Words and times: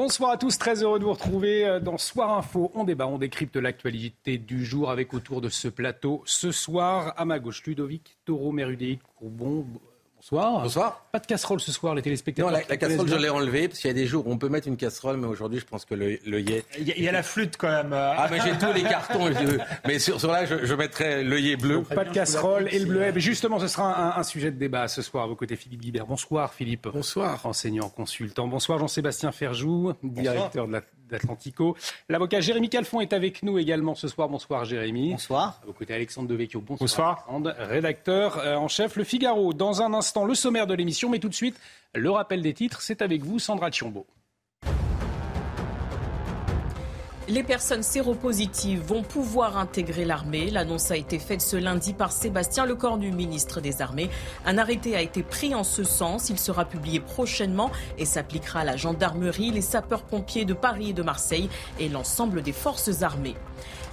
Bonsoir 0.00 0.30
à 0.30 0.36
tous, 0.36 0.56
très 0.58 0.84
heureux 0.84 1.00
de 1.00 1.04
vous 1.04 1.12
retrouver 1.12 1.66
euh, 1.66 1.80
dans 1.80 1.98
Soir 1.98 2.38
Info. 2.38 2.70
On 2.72 2.84
débat, 2.84 3.08
on 3.08 3.18
décrypte 3.18 3.56
l'actualité 3.56 4.38
du 4.38 4.64
jour 4.64 4.92
avec 4.92 5.12
autour 5.12 5.40
de 5.40 5.48
ce 5.48 5.66
plateau. 5.66 6.22
Ce 6.24 6.52
soir, 6.52 7.14
à 7.16 7.24
ma 7.24 7.40
gauche, 7.40 7.64
Ludovic 7.66 8.16
Taureau, 8.24 8.52
Mérudéic, 8.52 9.00
Courbon, 9.16 9.66
Bonsoir. 10.30 10.62
Bonsoir. 10.62 11.06
Pas 11.10 11.20
de 11.20 11.26
casserole 11.26 11.58
ce 11.58 11.72
soir, 11.72 11.94
les 11.94 12.02
téléspectateurs. 12.02 12.50
Non, 12.50 12.58
la, 12.68 12.76
casserole, 12.76 13.08
je 13.08 13.14
l'ai 13.14 13.30
enlevée 13.30 13.68
parce 13.68 13.80
qu'il 13.80 13.88
y 13.88 13.90
a 13.90 13.94
des 13.94 14.06
jours 14.06 14.26
où 14.26 14.30
on 14.30 14.36
peut 14.36 14.50
mettre 14.50 14.68
une 14.68 14.76
casserole, 14.76 15.16
mais 15.16 15.26
aujourd'hui, 15.26 15.58
je 15.58 15.64
pense 15.64 15.86
que 15.86 15.94
le, 15.94 16.18
l'œillet. 16.26 16.64
Il, 16.78 16.86
y, 16.86 17.08
a 17.08 17.12
la 17.12 17.22
flûte 17.22 17.56
quand 17.56 17.70
même. 17.70 17.94
Euh. 17.94 18.12
Ah, 18.14 18.28
mais 18.30 18.38
j'ai 18.40 18.52
tous 18.58 18.72
les 18.74 18.82
cartons. 18.82 19.30
mais 19.86 19.98
sur, 19.98 20.20
sur 20.20 20.30
là, 20.30 20.44
je, 20.44 20.66
je 20.66 20.74
mettrai 20.74 21.24
l'œillet 21.24 21.56
bleu. 21.56 21.82
pas 21.82 22.04
de 22.04 22.12
casserole 22.12 22.68
et 22.70 22.78
le 22.78 22.84
bleuet. 22.84 23.12
Mais 23.12 23.20
justement, 23.20 23.58
ce 23.58 23.68
sera 23.68 24.18
un, 24.18 24.22
sujet 24.22 24.50
de 24.50 24.58
débat 24.58 24.86
ce 24.88 25.00
soir 25.00 25.24
à 25.24 25.26
vos 25.26 25.36
côtés, 25.36 25.56
Philippe 25.56 25.80
Guibert. 25.80 26.06
Bonsoir, 26.06 26.52
Philippe. 26.52 26.88
Bonsoir. 26.92 27.46
Enseignant, 27.46 27.88
consultant. 27.88 28.46
Bonsoir, 28.48 28.78
Jean-Sébastien 28.78 29.32
Ferjou, 29.32 29.94
directeur 30.02 30.66
de 30.66 30.72
la 30.72 30.82
d'Atlantico. 31.08 31.76
L'avocat 32.08 32.40
Jérémy 32.40 32.68
Calfon 32.68 33.00
est 33.00 33.12
avec 33.12 33.42
nous 33.42 33.58
également 33.58 33.94
ce 33.94 34.08
soir. 34.08 34.28
Bonsoir 34.28 34.64
Jérémy. 34.64 35.12
Bonsoir. 35.12 35.60
À 35.62 35.66
vos 35.66 35.72
côtés 35.72 35.94
Alexandre 35.94 36.28
Devecchio. 36.28 36.60
Bonsoir. 36.60 37.26
Bonsoir. 37.28 37.56
Rédacteur 37.68 38.38
euh, 38.38 38.56
en 38.56 38.68
chef 38.68 38.96
Le 38.96 39.04
Figaro. 39.04 39.52
Dans 39.52 39.82
un 39.82 39.94
instant, 39.94 40.24
le 40.24 40.34
sommaire 40.34 40.66
de 40.66 40.74
l'émission, 40.74 41.10
mais 41.10 41.18
tout 41.18 41.28
de 41.28 41.34
suite, 41.34 41.58
le 41.94 42.10
rappel 42.10 42.42
des 42.42 42.54
titres. 42.54 42.82
C'est 42.82 43.02
avec 43.02 43.22
vous, 43.22 43.38
Sandra 43.38 43.70
Chiombo. 43.70 44.06
Les 47.30 47.42
personnes 47.42 47.82
séropositives 47.82 48.80
vont 48.80 49.02
pouvoir 49.02 49.58
intégrer 49.58 50.06
l'armée. 50.06 50.48
L'annonce 50.48 50.90
a 50.90 50.96
été 50.96 51.18
faite 51.18 51.42
ce 51.42 51.58
lundi 51.58 51.92
par 51.92 52.10
Sébastien 52.10 52.64
Lecornu, 52.64 53.12
ministre 53.12 53.60
des 53.60 53.82
Armées. 53.82 54.08
Un 54.46 54.56
arrêté 54.56 54.96
a 54.96 55.02
été 55.02 55.22
pris 55.22 55.54
en 55.54 55.62
ce 55.62 55.84
sens. 55.84 56.30
Il 56.30 56.38
sera 56.38 56.64
publié 56.64 57.00
prochainement 57.00 57.70
et 57.98 58.06
s'appliquera 58.06 58.60
à 58.60 58.64
la 58.64 58.78
gendarmerie, 58.78 59.50
les 59.50 59.60
sapeurs-pompiers 59.60 60.46
de 60.46 60.54
Paris 60.54 60.90
et 60.90 60.94
de 60.94 61.02
Marseille 61.02 61.50
et 61.78 61.90
l'ensemble 61.90 62.40
des 62.40 62.52
forces 62.52 63.02
armées. 63.02 63.36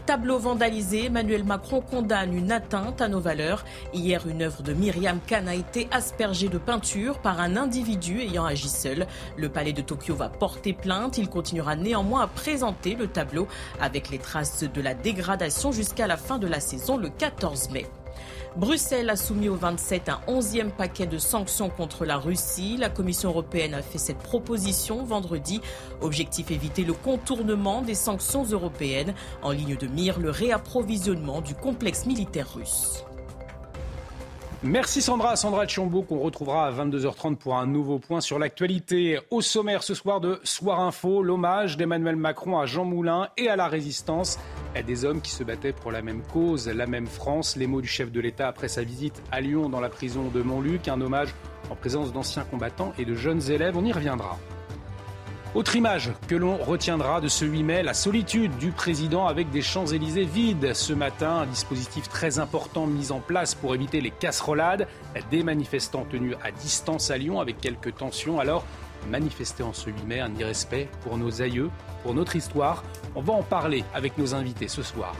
Tableau 0.05 0.37
vandalisé, 0.37 1.05
Emmanuel 1.05 1.43
Macron 1.43 1.81
condamne 1.81 2.35
une 2.35 2.51
atteinte 2.51 3.01
à 3.01 3.07
nos 3.07 3.19
valeurs. 3.19 3.65
Hier, 3.91 4.27
une 4.27 4.43
œuvre 4.43 4.61
de 4.61 4.71
Myriam 4.71 5.19
Khan 5.27 5.47
a 5.47 5.55
été 5.55 5.87
aspergée 5.89 6.47
de 6.47 6.59
peinture 6.59 7.17
par 7.17 7.39
un 7.39 7.57
individu 7.57 8.19
ayant 8.19 8.45
agi 8.45 8.69
seul. 8.69 9.07
Le 9.35 9.49
palais 9.49 9.73
de 9.73 9.81
Tokyo 9.81 10.13
va 10.13 10.29
porter 10.29 10.73
plainte. 10.73 11.17
Il 11.17 11.27
continuera 11.27 11.75
néanmoins 11.75 12.21
à 12.21 12.27
présenter 12.27 12.93
le 12.93 13.07
tableau 13.07 13.47
avec 13.81 14.11
les 14.11 14.19
traces 14.19 14.63
de 14.63 14.81
la 14.81 14.93
dégradation 14.93 15.71
jusqu'à 15.71 16.05
la 16.05 16.17
fin 16.17 16.37
de 16.37 16.45
la 16.45 16.59
saison 16.59 16.97
le 16.97 17.09
14 17.09 17.71
mai. 17.71 17.87
Bruxelles 18.57 19.09
a 19.09 19.17
soumis 19.17 19.49
au 19.49 19.55
27 19.55 20.07
un 20.07 20.21
onzième 20.27 20.71
paquet 20.71 21.07
de 21.07 21.17
sanctions 21.17 21.69
contre 21.69 22.05
la 22.05 22.15
Russie. 22.15 22.77
La 22.77 22.89
Commission 22.89 23.29
européenne 23.29 23.73
a 23.73 23.81
fait 23.81 23.97
cette 23.97 24.19
proposition 24.19 25.03
vendredi. 25.03 25.59
Objectif 25.99 26.51
éviter 26.51 26.85
le 26.85 26.93
contournement 26.93 27.81
des 27.81 27.95
sanctions 27.95 28.45
européennes. 28.45 29.13
En 29.41 29.51
ligne 29.51 29.75
de 29.75 29.87
mire, 29.87 30.19
le 30.19 30.29
réapprovisionnement 30.29 31.41
du 31.41 31.53
complexe 31.53 32.05
militaire 32.05 32.53
russe. 32.55 33.03
Merci 34.63 35.01
Sandra, 35.01 35.35
Sandra 35.35 35.67
Chiombo 35.67 36.01
qu'on 36.01 36.19
retrouvera 36.19 36.67
à 36.67 36.71
22h30 36.71 37.35
pour 37.35 37.55
un 37.55 37.67
nouveau 37.67 37.99
point 37.99 38.21
sur 38.21 38.39
l'actualité. 38.39 39.19
Au 39.29 39.41
sommaire 39.41 39.83
ce 39.83 39.93
soir 39.93 40.19
de 40.21 40.39
Soir 40.43 40.79
Info, 40.79 41.21
l'hommage 41.21 41.77
d'Emmanuel 41.77 42.15
Macron 42.15 42.57
à 42.57 42.65
Jean 42.65 42.85
Moulin 42.85 43.29
et 43.37 43.49
à 43.49 43.55
la 43.55 43.67
résistance. 43.67 44.39
Des 44.87 45.05
hommes 45.05 45.21
qui 45.21 45.31
se 45.31 45.43
battaient 45.43 45.73
pour 45.73 45.91
la 45.91 46.01
même 46.01 46.21
cause, 46.33 46.67
la 46.67 46.87
même 46.87 47.07
France. 47.07 47.55
Les 47.57 47.67
mots 47.67 47.81
du 47.81 47.87
chef 47.87 48.11
de 48.11 48.19
l'État 48.19 48.47
après 48.47 48.67
sa 48.67 48.83
visite 48.83 49.21
à 49.31 49.41
Lyon 49.41 49.69
dans 49.69 49.81
la 49.81 49.89
prison 49.89 50.29
de 50.33 50.41
Montluc, 50.41 50.87
un 50.87 50.99
hommage 50.99 51.29
en 51.69 51.75
présence 51.75 52.11
d'anciens 52.13 52.43
combattants 52.43 52.93
et 52.97 53.05
de 53.05 53.13
jeunes 53.13 53.51
élèves. 53.51 53.77
On 53.77 53.85
y 53.85 53.91
reviendra. 53.91 54.37
Autre 55.55 55.77
image 55.77 56.11
que 56.27 56.35
l'on 56.35 56.57
retiendra 56.57 57.21
de 57.21 57.29
ce 57.29 57.45
8 57.45 57.63
mai, 57.63 57.81
la 57.81 57.93
solitude 57.93 58.57
du 58.57 58.71
président 58.71 59.25
avec 59.25 59.51
des 59.51 59.61
Champs-Élysées 59.61 60.25
vides. 60.25 60.73
Ce 60.73 60.91
matin, 60.91 61.43
un 61.43 61.45
dispositif 61.45 62.09
très 62.09 62.39
important 62.39 62.87
mis 62.87 63.13
en 63.13 63.21
place 63.21 63.55
pour 63.55 63.73
éviter 63.73 64.01
les 64.01 64.11
casserolades. 64.11 64.85
Des 65.31 65.43
manifestants 65.43 66.05
tenus 66.11 66.35
à 66.43 66.51
distance 66.51 67.09
à 67.09 67.17
Lyon 67.17 67.39
avec 67.39 67.61
quelques 67.61 67.95
tensions. 67.95 68.41
Alors, 68.41 68.65
manifester 69.09 69.63
en 69.63 69.71
ce 69.71 69.89
8 69.89 70.03
mai 70.05 70.19
un 70.19 70.35
irrespect 70.35 70.89
pour 71.03 71.17
nos 71.17 71.41
aïeux, 71.41 71.69
pour 72.03 72.13
notre 72.13 72.35
histoire. 72.35 72.83
On 73.15 73.21
va 73.21 73.31
en 73.31 73.43
parler 73.43 73.85
avec 73.93 74.17
nos 74.17 74.35
invités 74.35 74.67
ce 74.67 74.83
soir. 74.83 75.15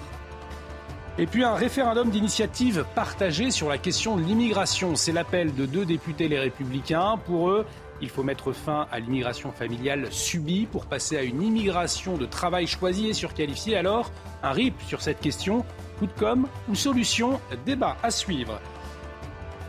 Et 1.18 1.28
puis 1.28 1.46
un 1.46 1.56
référendum 1.56 2.10
d'initiative 2.10 2.86
partagée 2.94 3.52
sur 3.52 3.70
la 3.70 3.78
question 3.78 4.18
de 4.18 4.22
l'immigration. 4.22 4.98
C'est 4.98 5.14
l'appel 5.14 5.56
de 5.56 5.66
deux 5.66 5.86
députés 5.86 6.28
les 6.28 6.40
républicains. 6.40 7.18
Pour 7.26 7.52
eux, 7.52 7.66
il 8.02 8.10
faut 8.10 8.24
mettre 8.24 8.52
fin 8.52 8.88
à 8.92 9.00
l'immigration 9.00 9.52
familiale 9.52 10.08
subie 10.12 10.66
pour 10.66 10.86
passer 10.86 11.18
à 11.18 11.24
une 11.24 11.42
immigration 11.42 12.18
de 12.18 12.26
travail 12.26 12.68
choisie 12.68 13.08
et 13.08 13.14
surqualifiée. 13.14 13.78
Alors, 13.78 14.12
un 14.44 14.52
RIP 14.52 14.82
sur 14.82 15.02
cette 15.02 15.20
question, 15.20 15.66
coup 16.00 16.08
de 16.08 16.14
com 16.14 16.48
ou 16.70 16.76
solution? 16.76 17.40
Débat 17.66 17.98
à 18.04 18.12
suivre. 18.12 18.60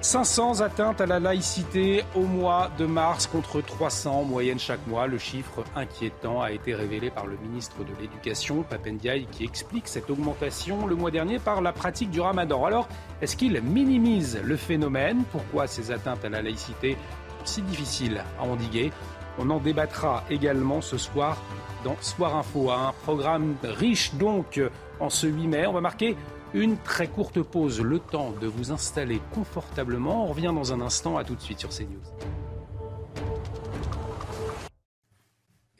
500 0.02 0.60
atteintes 0.60 1.00
à 1.00 1.06
la 1.06 1.18
laïcité 1.18 2.04
au 2.14 2.20
mois 2.20 2.70
de 2.78 2.86
mars 2.86 3.26
contre 3.26 3.60
300 3.60 4.20
en 4.20 4.24
moyenne 4.24 4.58
chaque 4.58 4.86
mois. 4.86 5.08
Le 5.08 5.18
chiffre 5.18 5.64
inquiétant 5.74 6.42
a 6.42 6.52
été 6.52 6.76
révélé 6.76 7.10
par 7.10 7.26
le 7.26 7.36
ministre 7.38 7.78
de 7.78 7.90
l'Éducation, 8.00 8.62
Papendiaï, 8.62 9.26
qui 9.32 9.42
explique 9.42 9.88
cette 9.88 10.08
augmentation 10.08 10.86
le 10.86 10.94
mois 10.94 11.10
dernier 11.10 11.40
par 11.40 11.60
la 11.60 11.72
pratique 11.72 12.10
du 12.10 12.20
ramadan. 12.20 12.64
Alors, 12.64 12.88
est-ce 13.20 13.36
qu'il 13.36 13.60
minimise 13.60 14.38
le 14.44 14.56
phénomène? 14.56 15.24
Pourquoi 15.32 15.66
ces 15.66 15.90
atteintes 15.90 16.24
à 16.24 16.28
la 16.28 16.40
laïcité 16.40 16.96
si 17.46 17.62
difficile 17.62 18.24
à 18.38 18.44
endiguer. 18.44 18.92
On 19.38 19.50
en 19.50 19.58
débattra 19.58 20.24
également 20.30 20.80
ce 20.80 20.98
soir 20.98 21.36
dans 21.84 21.96
Soir 22.00 22.36
Info. 22.36 22.70
Un 22.70 22.92
programme 23.04 23.56
riche 23.62 24.14
donc 24.14 24.60
en 25.00 25.10
ce 25.10 25.26
8 25.26 25.46
mai. 25.46 25.66
On 25.66 25.72
va 25.72 25.80
marquer 25.80 26.16
une 26.54 26.78
très 26.78 27.06
courte 27.06 27.42
pause, 27.42 27.80
le 27.80 27.98
temps 27.98 28.32
de 28.40 28.46
vous 28.46 28.72
installer 28.72 29.20
confortablement. 29.34 30.24
On 30.24 30.28
revient 30.28 30.52
dans 30.54 30.72
un 30.72 30.80
instant. 30.80 31.16
À 31.16 31.24
tout 31.24 31.34
de 31.34 31.40
suite 31.40 31.60
sur 31.60 31.70
CNews. 31.70 32.45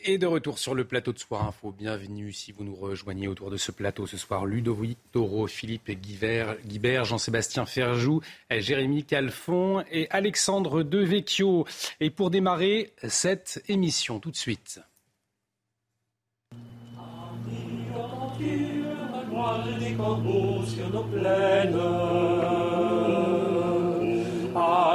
Et 0.09 0.19
de 0.19 0.27
retour 0.27 0.61
sur 0.61 0.77
le 0.77 0.85
plateau 0.85 1.13
de 1.13 1.19
Soir 1.19 1.49
Info. 1.49 1.75
Bienvenue 1.77 2.31
si 2.31 2.53
vous 2.53 2.63
nous 2.63 2.77
rejoignez 2.77 3.27
autour 3.27 3.51
de 3.51 3.57
ce 3.57 3.73
plateau 3.73 4.07
ce 4.07 4.17
soir. 4.17 4.47
Ludovic 4.47 4.99
Toro, 5.11 5.49
Philippe 5.49 5.91
Guibert, 5.91 7.05
Jean-Sébastien 7.05 7.67
Ferjou, 7.67 8.21
Jérémy 8.49 9.03
Calfon 9.03 9.83
et 9.91 10.07
Alexandre 10.11 10.85
Devecchio. 10.85 11.67
Et 11.99 12.11
pour 12.11 12.31
démarrer 12.31 12.93
cette 13.09 13.65
émission 13.67 14.21
tout 14.21 14.31
de 14.31 14.37
suite. 14.37 14.81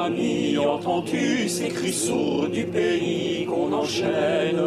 Ami, 0.04 0.58
entends-tu 0.58 1.48
ces 1.48 1.68
cris 1.68 1.94
sourds 1.94 2.50
du 2.50 2.66
pays 2.66 3.46
qu'on 3.46 3.72
enchaîne? 3.72 4.60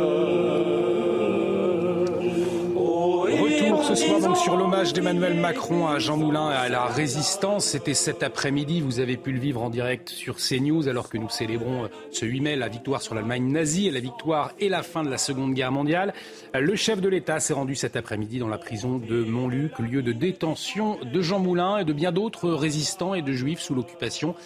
Retour 3.27 3.85
ce 3.85 3.95
soir 3.97 4.21
donc 4.21 4.37
sur 4.37 4.57
l'hommage 4.57 4.93
d'Emmanuel 4.93 5.35
Macron 5.35 5.89
à 5.89 5.99
Jean 5.99 6.17
Moulin 6.17 6.53
et 6.53 6.55
à 6.55 6.69
la 6.69 6.85
résistance. 6.85 7.65
C'était 7.65 7.95
cet 7.95 8.23
après-midi, 8.23 8.81
vous 8.81 9.01
avez 9.01 9.17
pu 9.17 9.33
le 9.33 9.41
vivre 9.41 9.61
en 9.61 9.71
direct 9.71 10.09
sur 10.09 10.37
CNews 10.37 10.89
alors 10.89 11.09
que 11.09 11.19
nous 11.19 11.29
célébrons 11.29 11.89
ce 12.13 12.27
8 12.27 12.41
mai 12.41 12.55
la 12.55 12.69
victoire 12.69 13.03
sur 13.03 13.17
l'Allemagne 13.17 13.51
nazie 13.51 13.89
et 13.89 13.91
la 13.91 13.99
victoire 13.99 14.53
et 14.61 14.69
la 14.69 14.85
fin 14.85 15.03
de 15.03 15.11
la 15.11 15.19
Seconde 15.19 15.55
Guerre 15.55 15.73
mondiale. 15.73 16.15
Le 16.55 16.77
chef 16.77 17.01
de 17.01 17.09
l'État 17.09 17.41
s'est 17.41 17.55
rendu 17.55 17.75
cet 17.75 17.97
après-midi 17.97 18.39
dans 18.39 18.49
la 18.49 18.59
prison 18.59 18.99
de 18.99 19.25
Montluc, 19.25 19.81
lieu 19.81 20.03
de 20.03 20.13
détention 20.13 20.97
de 21.03 21.21
Jean 21.23 21.41
Moulin 21.41 21.79
et 21.79 21.85
de 21.85 21.93
bien 21.93 22.13
d'autres 22.13 22.51
résistants 22.51 23.15
et 23.15 23.23
de 23.23 23.33
juifs 23.33 23.61
sous 23.61 23.75
l'occupation. 23.75 24.37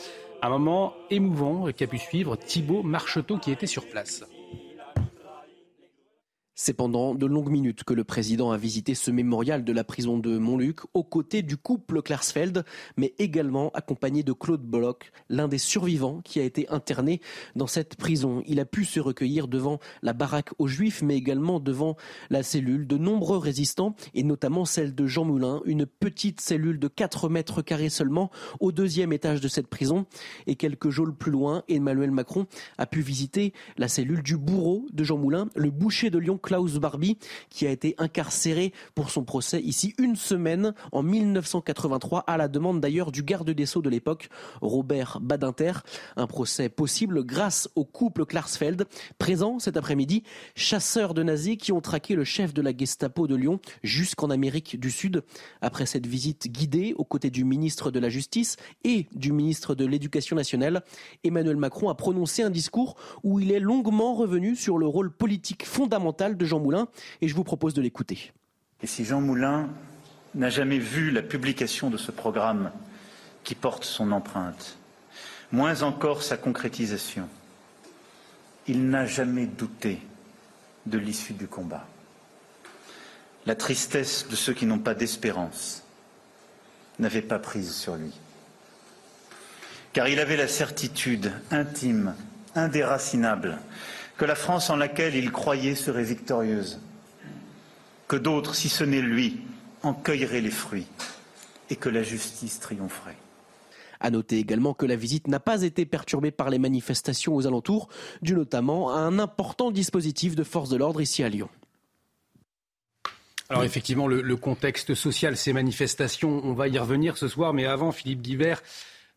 Un 0.41 0.51
moment 0.51 0.95
émouvant 1.11 1.67
qu'a 1.73 1.87
pu 1.89 1.99
suivre 1.99 2.37
Thibault 2.37 2.85
Marcheteau 2.85 3.39
qui 3.39 3.51
était 3.51 3.67
sur 3.67 3.87
place. 3.87 4.25
C'est 6.61 6.73
pendant 6.73 7.15
de 7.15 7.25
longues 7.25 7.51
minutes 7.51 7.85
que 7.85 7.95
le 7.95 8.03
président 8.03 8.51
a 8.51 8.57
visité 8.57 8.97
ce 8.97 9.13
mémorial 9.13 9.63
de 9.63 9.73
la 9.73 9.85
prison 9.85 10.19
de 10.19 10.39
Montluc 10.39 10.81
aux 10.93 11.05
côtés 11.05 11.43
du 11.43 11.57
couple 11.57 12.03
Klarsfeld, 12.03 12.65
mais 12.97 13.15
également 13.21 13.71
accompagné 13.75 14.25
de 14.25 14.33
Claude 14.33 14.65
Bloch, 14.65 15.13
l'un 15.29 15.47
des 15.47 15.59
survivants 15.59 16.21
qui 16.25 16.41
a 16.41 16.43
été 16.43 16.69
interné 16.69 17.21
dans 17.55 17.69
cette 17.69 17.95
prison. 17.95 18.43
Il 18.45 18.59
a 18.59 18.65
pu 18.65 18.85
se 18.85 18.99
recueillir 18.99 19.47
devant 19.47 19.79
la 20.03 20.13
baraque 20.13 20.51
aux 20.59 20.67
Juifs, 20.67 21.01
mais 21.01 21.17
également 21.17 21.61
devant 21.61 21.97
la 22.29 22.43
cellule 22.43 22.89
de 22.89 22.99
nombreux 22.99 23.39
résistants, 23.39 23.95
et 24.15 24.25
notamment 24.25 24.65
celle 24.65 24.97
de 24.97 25.07
Jean 25.07 25.25
Moulin, 25.25 25.63
une 25.65 25.87
petite 25.87 26.41
cellule 26.41 26.81
de 26.81 26.89
4 26.89 27.29
mètres 27.29 27.63
carrés 27.63 27.89
seulement 27.89 28.33
au 28.59 28.73
deuxième 28.73 29.13
étage 29.13 29.41
de 29.41 29.47
cette 29.47 29.69
prison. 29.69 30.07
Et 30.49 30.57
quelques 30.57 30.91
jours 30.91 31.15
plus 31.17 31.31
loin, 31.31 31.63
Emmanuel 31.69 32.11
Macron 32.11 32.47
a 32.79 32.87
pu 32.87 33.01
visiter 33.01 33.53
la 33.77 33.87
cellule 33.87 34.25
du 34.25 34.37
bourreau 34.37 34.87
de 34.93 35.05
Jean 35.05 35.19
Moulin, 35.19 35.49
le 35.55 35.71
boucher 35.71 36.11
de 36.11 36.19
Lyon 36.19 36.37
Klaus 36.49 36.79
Barbie, 36.79 37.19
qui 37.51 37.67
a 37.67 37.71
été 37.71 37.95
incarcéré 37.99 38.73
pour 38.95 39.11
son 39.11 39.23
procès 39.23 39.61
ici 39.61 39.93
une 39.99 40.17
semaine 40.17 40.73
en 40.93 41.03
1983, 41.03 42.21
à 42.21 42.39
la 42.39 42.49
demande 42.49 42.81
d'ailleurs 42.81 43.13
du 43.13 43.23
garde 43.23 43.51
des 43.51 43.67
Sceaux 43.67 43.83
de 43.83 43.91
l'époque, 43.91 44.31
Robert 44.63 45.19
Badinter. 45.21 45.73
Un 46.17 46.27
procès 46.27 46.71
possible 46.71 47.23
grâce 47.23 47.69
au 47.75 47.85
couple 47.85 48.25
Klarsfeld, 48.25 48.87
présent 49.19 49.59
cet 49.59 49.77
après-midi, 49.77 50.23
chasseurs 50.55 51.13
de 51.13 51.23
nazis 51.23 51.59
qui 51.59 51.71
ont 51.71 51.83
traqué 51.83 52.15
le 52.15 52.25
chef 52.25 52.55
de 52.55 52.63
la 52.63 52.75
Gestapo 52.75 53.27
de 53.27 53.35
Lyon 53.35 53.61
jusqu'en 53.83 54.31
Amérique 54.31 54.81
du 54.81 54.91
Sud. 54.91 55.25
Après 55.61 55.85
cette 55.85 56.07
visite 56.07 56.51
guidée 56.51 56.95
aux 56.97 57.05
côtés 57.05 57.29
du 57.29 57.45
ministre 57.45 57.91
de 57.91 57.99
la 57.99 58.09
Justice 58.09 58.57
et 58.85 59.07
du 59.15 59.33
ministre 59.33 59.75
de 59.75 59.85
l'Éducation 59.85 60.35
nationale, 60.35 60.83
Emmanuel 61.25 61.59
Macron 61.59 61.91
a 61.91 61.95
prononcé 61.95 62.43
un 62.43 62.49
discours 62.49 62.97
où 63.23 63.39
il 63.39 63.53
est 63.53 63.61
longuement 63.61 64.15
revenu 64.15 64.57
sur 64.57 64.79
le 64.79 64.87
rôle 64.87 65.13
politique 65.13 65.67
fondamental 65.67 66.38
de 66.39 66.47
Jean 66.47 66.61
Moulin 66.61 66.89
et 67.21 67.29
je 67.29 67.35
vous 67.35 67.45
propose 67.45 67.75
de 67.75 67.83
l'écouter. 67.83 68.33
Et 68.83 68.87
si 68.87 69.05
Jean 69.05 69.21
Moulin 69.21 69.69
n'a 70.35 70.51
jamais 70.51 70.79
vu 70.79 71.11
la 71.11 71.23
publication 71.23 71.91
de 71.91 71.97
ce 71.97 72.11
programme 72.11 72.71
qui 73.45 73.55
porte 73.55 73.85
son 73.85 74.13
empreinte, 74.13 74.79
moins 75.53 75.83
encore 75.83 76.23
sa 76.23 76.37
concrétisation, 76.37 77.29
il 78.67 78.89
n'a 78.89 79.07
jamais 79.07 79.47
douté 79.47 80.01
de 80.87 80.99
l'issue 80.99 81.33
du 81.33 81.49
combat. 81.49 81.87
La 83.47 83.55
tristesse 83.55 84.29
de 84.29 84.37
ceux 84.37 84.53
qui 84.53 84.67
n'ont 84.67 84.79
pas 84.79 84.95
d'espérance 84.95 85.83
n'avait 86.99 87.23
pas 87.23 87.39
prise 87.39 87.75
sur 87.75 87.97
lui. 87.97 88.13
Car 89.93 90.09
il 90.09 90.21
avait 90.21 90.37
la 90.37 90.49
certitude 90.49 91.33
intime, 91.51 92.15
indéracinable, 92.55 93.59
que 94.19 94.25
la 94.25 94.35
France 94.35 94.69
en 94.69 94.77
laquelle 94.77 95.15
il 95.15 95.31
croyait 95.31 95.77
serait 95.77 96.03
victorieuse, 96.03 96.81
que 98.09 98.17
d'autres, 98.17 98.55
si 98.55 98.69
ce 98.69 98.83
n'est 98.83 99.01
lui, 99.01 99.41
en 99.83 99.95
cueilleraient 99.95 100.41
les 100.41 100.51
fruits, 100.51 100.89
et 101.71 101.77
que 101.77 101.89
la 101.89 102.03
justice 102.03 102.59
triompherait. 102.59 103.17
À 104.01 104.11
noter 104.11 104.39
également 104.39 104.75
que 104.75 104.87
la 104.87 104.97
visite 104.97 105.29
n'a 105.29 105.41
pas 105.41 105.63
été 105.63 105.87
perturbée 105.87 106.33
par 106.33 106.51
les 106.51 106.59
manifestations 106.59 107.35
aux 107.35 107.47
alentours, 107.47 107.89
dû 108.21 108.35
notamment 108.35 108.91
à 108.91 108.99
un 108.99 109.21
important 109.21 109.71
dispositif 109.71 110.35
de 110.35 110.45
force 110.45 110.69
de 110.69 110.77
l'ordre 110.77 111.01
ici 111.01 111.23
à 111.23 111.29
Lyon. 111.29 111.49
Alors 113.51 113.65
effectivement, 113.65 114.09
le, 114.09 114.37
contexte 114.37 114.95
social, 114.95 115.37
ces 115.37 115.53
manifestations, 115.53 116.43
on 116.45 116.53
va 116.53 116.69
y 116.69 116.79
revenir 116.79 117.17
ce 117.17 117.29
soir, 117.29 117.55
mais 117.55 117.67
avant, 117.67 117.93
Philippe 117.93 118.21
Guibert, 118.21 118.63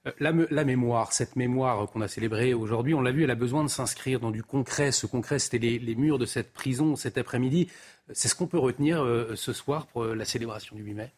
euh, 0.07 0.11
la, 0.19 0.63
mémoire, 0.63 1.13
cette 1.13 1.35
mémoire 1.35 1.87
qu'on 1.89 2.01
a 2.01 2.07
célébrée 2.07 2.53
aujourd'hui, 2.53 2.93
on 2.93 3.01
l'a 3.01 3.11
vu, 3.11 3.23
elle 3.23 3.31
a 3.31 3.35
besoin 3.35 3.63
de 3.63 3.69
s'inscrire 3.69 4.19
dans 4.19 4.31
du 4.31 4.43
concret. 4.43 4.91
Ce 4.91 5.05
concret, 5.05 5.37
c'était 5.37 5.59
les, 5.59 5.95
murs 5.95 6.17
de 6.17 6.25
cette 6.25 6.53
prison 6.53 6.95
cet 6.95 7.17
après-midi. 7.17 7.67
C'est 8.11 8.27
ce 8.27 8.35
qu'on 8.35 8.47
peut 8.47 8.57
retenir 8.57 9.03
euh, 9.03 9.35
ce 9.35 9.53
soir 9.53 9.85
pour 9.87 10.03
euh, 10.03 10.15
la 10.15 10.25
célébration 10.25 10.75
du 10.75 10.83
8 10.83 10.93
mai? 10.95 11.11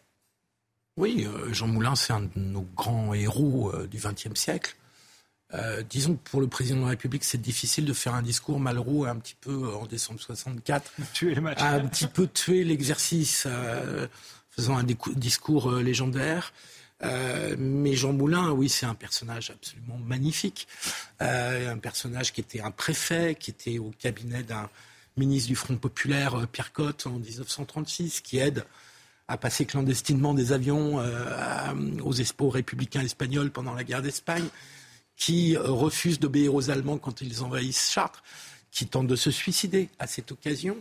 Oui, 0.97 1.25
Jean 1.50 1.68
Moulin, 1.68 1.95
c'est 1.95 2.13
un 2.13 2.21
de 2.21 2.30
nos 2.35 2.68
grands 2.75 3.15
héros 3.15 3.74
du 3.88 3.97
XXe 3.97 4.39
siècle. 4.39 4.75
disons 5.89 6.13
que 6.13 6.29
pour 6.29 6.39
le 6.39 6.45
président 6.45 6.77
de 6.77 6.83
la 6.83 6.89
République, 6.89 7.24
c'est 7.24 7.41
difficile 7.41 7.86
de 7.86 7.94
faire 7.94 8.13
un 8.13 8.21
discours 8.21 8.59
Malraux 8.59 9.06
un 9.06 9.15
petit 9.15 9.33
peu 9.41 9.74
en 9.74 9.88
décembre 9.88 10.19
64, 10.19 10.91
tuer 11.13 11.33
le 11.33 11.41
match. 11.41 11.59
un 11.59 11.88
petit 11.88 12.06
peu 12.06 12.27
tuer 12.27 12.63
l'exercice, 12.63 13.47
faisant 14.51 14.77
un 14.77 14.83
discours 14.83 15.71
légendaire. 15.71 16.53
Euh, 17.03 17.55
mais 17.57 17.94
Jean 17.94 18.13
Moulin, 18.13 18.51
oui, 18.51 18.69
c'est 18.69 18.85
un 18.85 18.95
personnage 18.95 19.51
absolument 19.51 19.97
magnifique. 20.05 20.67
Euh, 21.21 21.73
un 21.73 21.77
personnage 21.77 22.33
qui 22.33 22.41
était 22.41 22.61
un 22.61 22.71
préfet, 22.71 23.35
qui 23.39 23.51
était 23.51 23.79
au 23.79 23.91
cabinet 24.00 24.44
d'un 24.44 24.69
ministre 25.17 25.50
du 25.50 25.55
Front 25.55 25.75
populaire, 25.75 26.35
euh, 26.35 26.45
Pierre 26.45 26.71
Cotte, 26.71 27.07
en 27.07 27.19
1936, 27.19 28.21
qui 28.21 28.38
aide 28.38 28.65
à 29.27 29.38
passer 29.38 29.65
clandestinement 29.65 30.33
des 30.33 30.51
avions 30.51 31.01
aux, 32.03 32.13
aux 32.39 32.50
républicains 32.50 33.01
espagnols 33.01 33.51
pendant 33.51 33.73
la 33.73 33.85
guerre 33.85 34.01
d'Espagne, 34.01 34.47
qui 35.15 35.55
refuse 35.55 36.19
d'obéir 36.19 36.53
aux 36.53 36.69
Allemands 36.69 36.97
quand 36.97 37.21
ils 37.21 37.41
envahissent 37.41 37.89
Chartres, 37.89 38.21
qui 38.69 38.85
tente 38.85 39.07
de 39.07 39.15
se 39.15 39.31
suicider 39.31 39.88
à 39.97 40.07
cette 40.07 40.33
occasion 40.33 40.75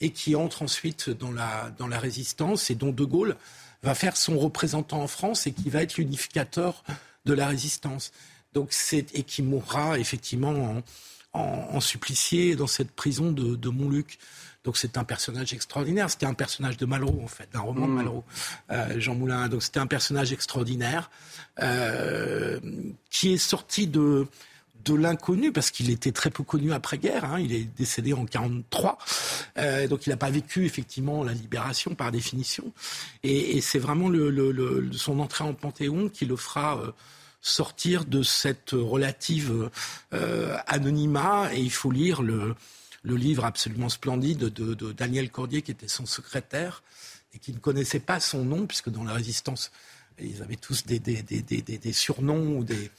et 0.00 0.10
qui 0.10 0.36
entre 0.36 0.62
ensuite 0.62 1.10
dans 1.10 1.32
la, 1.32 1.74
dans 1.78 1.88
la 1.88 1.98
résistance 1.98 2.70
et 2.70 2.76
dont 2.76 2.92
De 2.92 3.04
Gaulle 3.04 3.36
va 3.82 3.94
faire 3.94 4.16
son 4.16 4.38
représentant 4.38 5.02
en 5.02 5.08
France 5.08 5.46
et 5.46 5.52
qui 5.52 5.70
va 5.70 5.82
être 5.82 5.96
l'unificateur 5.96 6.84
de 7.24 7.32
la 7.32 7.46
résistance. 7.48 8.12
Donc 8.52 8.68
c'est 8.70 9.14
et 9.14 9.22
qui 9.22 9.42
mourra 9.42 9.98
effectivement 9.98 10.82
en, 11.32 11.80
supplicié 11.80 12.56
dans 12.56 12.66
cette 12.66 12.90
prison 12.90 13.32
de, 13.32 13.68
Montluc. 13.68 14.18
Donc 14.64 14.76
c'est 14.76 14.98
un 14.98 15.04
personnage 15.04 15.54
extraordinaire. 15.54 16.10
C'était 16.10 16.26
un 16.26 16.34
personnage 16.34 16.76
de 16.76 16.84
Malraux 16.84 17.20
en 17.22 17.28
fait, 17.28 17.48
d'un 17.52 17.60
roman 17.60 17.86
de 17.86 17.92
mmh. 17.92 17.94
Malraux, 17.94 18.24
euh, 18.70 19.00
Jean 19.00 19.14
Moulin. 19.14 19.48
Donc 19.48 19.62
c'était 19.62 19.80
un 19.80 19.86
personnage 19.86 20.32
extraordinaire 20.32 21.10
euh, 21.62 22.60
qui 23.08 23.32
est 23.32 23.38
sorti 23.38 23.86
de 23.86 24.26
de 24.84 24.94
l'inconnu, 24.94 25.52
parce 25.52 25.70
qu'il 25.70 25.90
était 25.90 26.12
très 26.12 26.30
peu 26.30 26.42
connu 26.42 26.72
après-guerre. 26.72 27.24
Hein. 27.24 27.40
il 27.40 27.52
est 27.52 27.64
décédé 27.76 28.12
en 28.12 28.24
43, 28.24 28.98
euh, 29.58 29.88
donc 29.88 30.06
il 30.06 30.10
n'a 30.10 30.16
pas 30.16 30.30
vécu 30.30 30.64
effectivement 30.64 31.24
la 31.24 31.32
libération 31.32 31.94
par 31.94 32.12
définition. 32.12 32.72
Et, 33.22 33.60
c'est 33.60 33.78
vraiment 33.78 34.10
son 34.92 35.20
entrée 35.20 35.44
en 35.44 35.54
Panthéon 35.54 36.08
qui 36.08 36.24
le 36.24 36.36
fera 36.36 36.78
euh, 36.78 36.92
sortir 37.40 38.04
de 38.04 38.22
cette 38.22 38.70
relative 38.72 39.70
euh, 40.12 40.56
anonymat. 40.66 41.54
Et 41.54 41.60
il 41.60 41.70
faut 41.70 41.90
lire 41.90 42.22
le, 42.22 42.54
livre 43.04 43.44
absolument 43.44 43.88
splendide 43.88 44.38
de, 44.38 44.74
de, 44.74 44.92
Daniel 44.92 45.30
Cordier, 45.30 45.62
qui 45.62 45.70
était 45.70 45.88
son 45.88 46.06
secrétaire 46.06 46.82
et 47.34 47.38
qui 47.38 47.52
ne 47.52 47.58
connaissait 47.58 48.00
pas 48.00 48.18
son 48.18 48.44
nom, 48.44 48.66
puisque 48.66 48.90
dans 48.90 49.04
la 49.04 49.12
résistance 49.12 49.70
ils 50.18 50.42
avaient 50.42 50.56
tous 50.56 50.84
des, 50.84 50.98
des, 50.98 51.22
des, 51.22 51.42
des 51.62 51.92
surnoms 51.92 52.58
ou 52.58 52.64
des, 52.64 52.90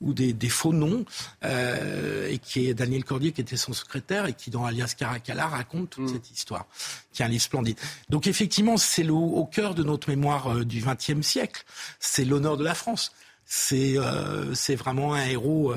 ou 0.00 0.14
faux 0.48 0.72
noms, 0.72 1.04
euh, 1.44 2.28
et 2.28 2.38
qui 2.38 2.68
est 2.68 2.74
Daniel 2.74 3.04
Cordier, 3.04 3.32
qui 3.32 3.40
était 3.40 3.56
son 3.56 3.72
secrétaire, 3.72 4.26
et 4.26 4.32
qui, 4.32 4.50
dans 4.50 4.64
Alias 4.64 4.94
Caracalla, 4.96 5.46
raconte 5.46 5.90
toute 5.90 6.04
mm. 6.04 6.12
cette 6.14 6.30
histoire, 6.30 6.66
qui 7.12 7.22
est 7.22 7.24
un 7.24 7.28
livre 7.28 7.42
splendide. 7.42 7.78
Donc, 8.08 8.26
effectivement, 8.26 8.76
c'est 8.76 9.08
au 9.08 9.44
cœur 9.44 9.74
de 9.74 9.82
notre 9.82 10.08
mémoire 10.08 10.48
euh, 10.48 10.64
du 10.64 10.80
XXe 10.80 11.26
siècle. 11.26 11.64
C'est 11.98 12.24
l'honneur 12.24 12.56
de 12.56 12.64
la 12.64 12.74
France. 12.74 13.12
C'est 13.44 13.94
euh, 13.96 14.54
vraiment 14.76 15.14
un 15.14 15.24
héros 15.26 15.72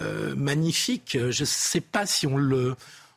euh, 0.00 0.34
magnifique. 0.34 1.16
Je 1.16 1.42
ne 1.42 1.46
sais 1.46 1.80
pas 1.80 2.06
si 2.06 2.26
on 2.26 2.36
le 2.36 2.74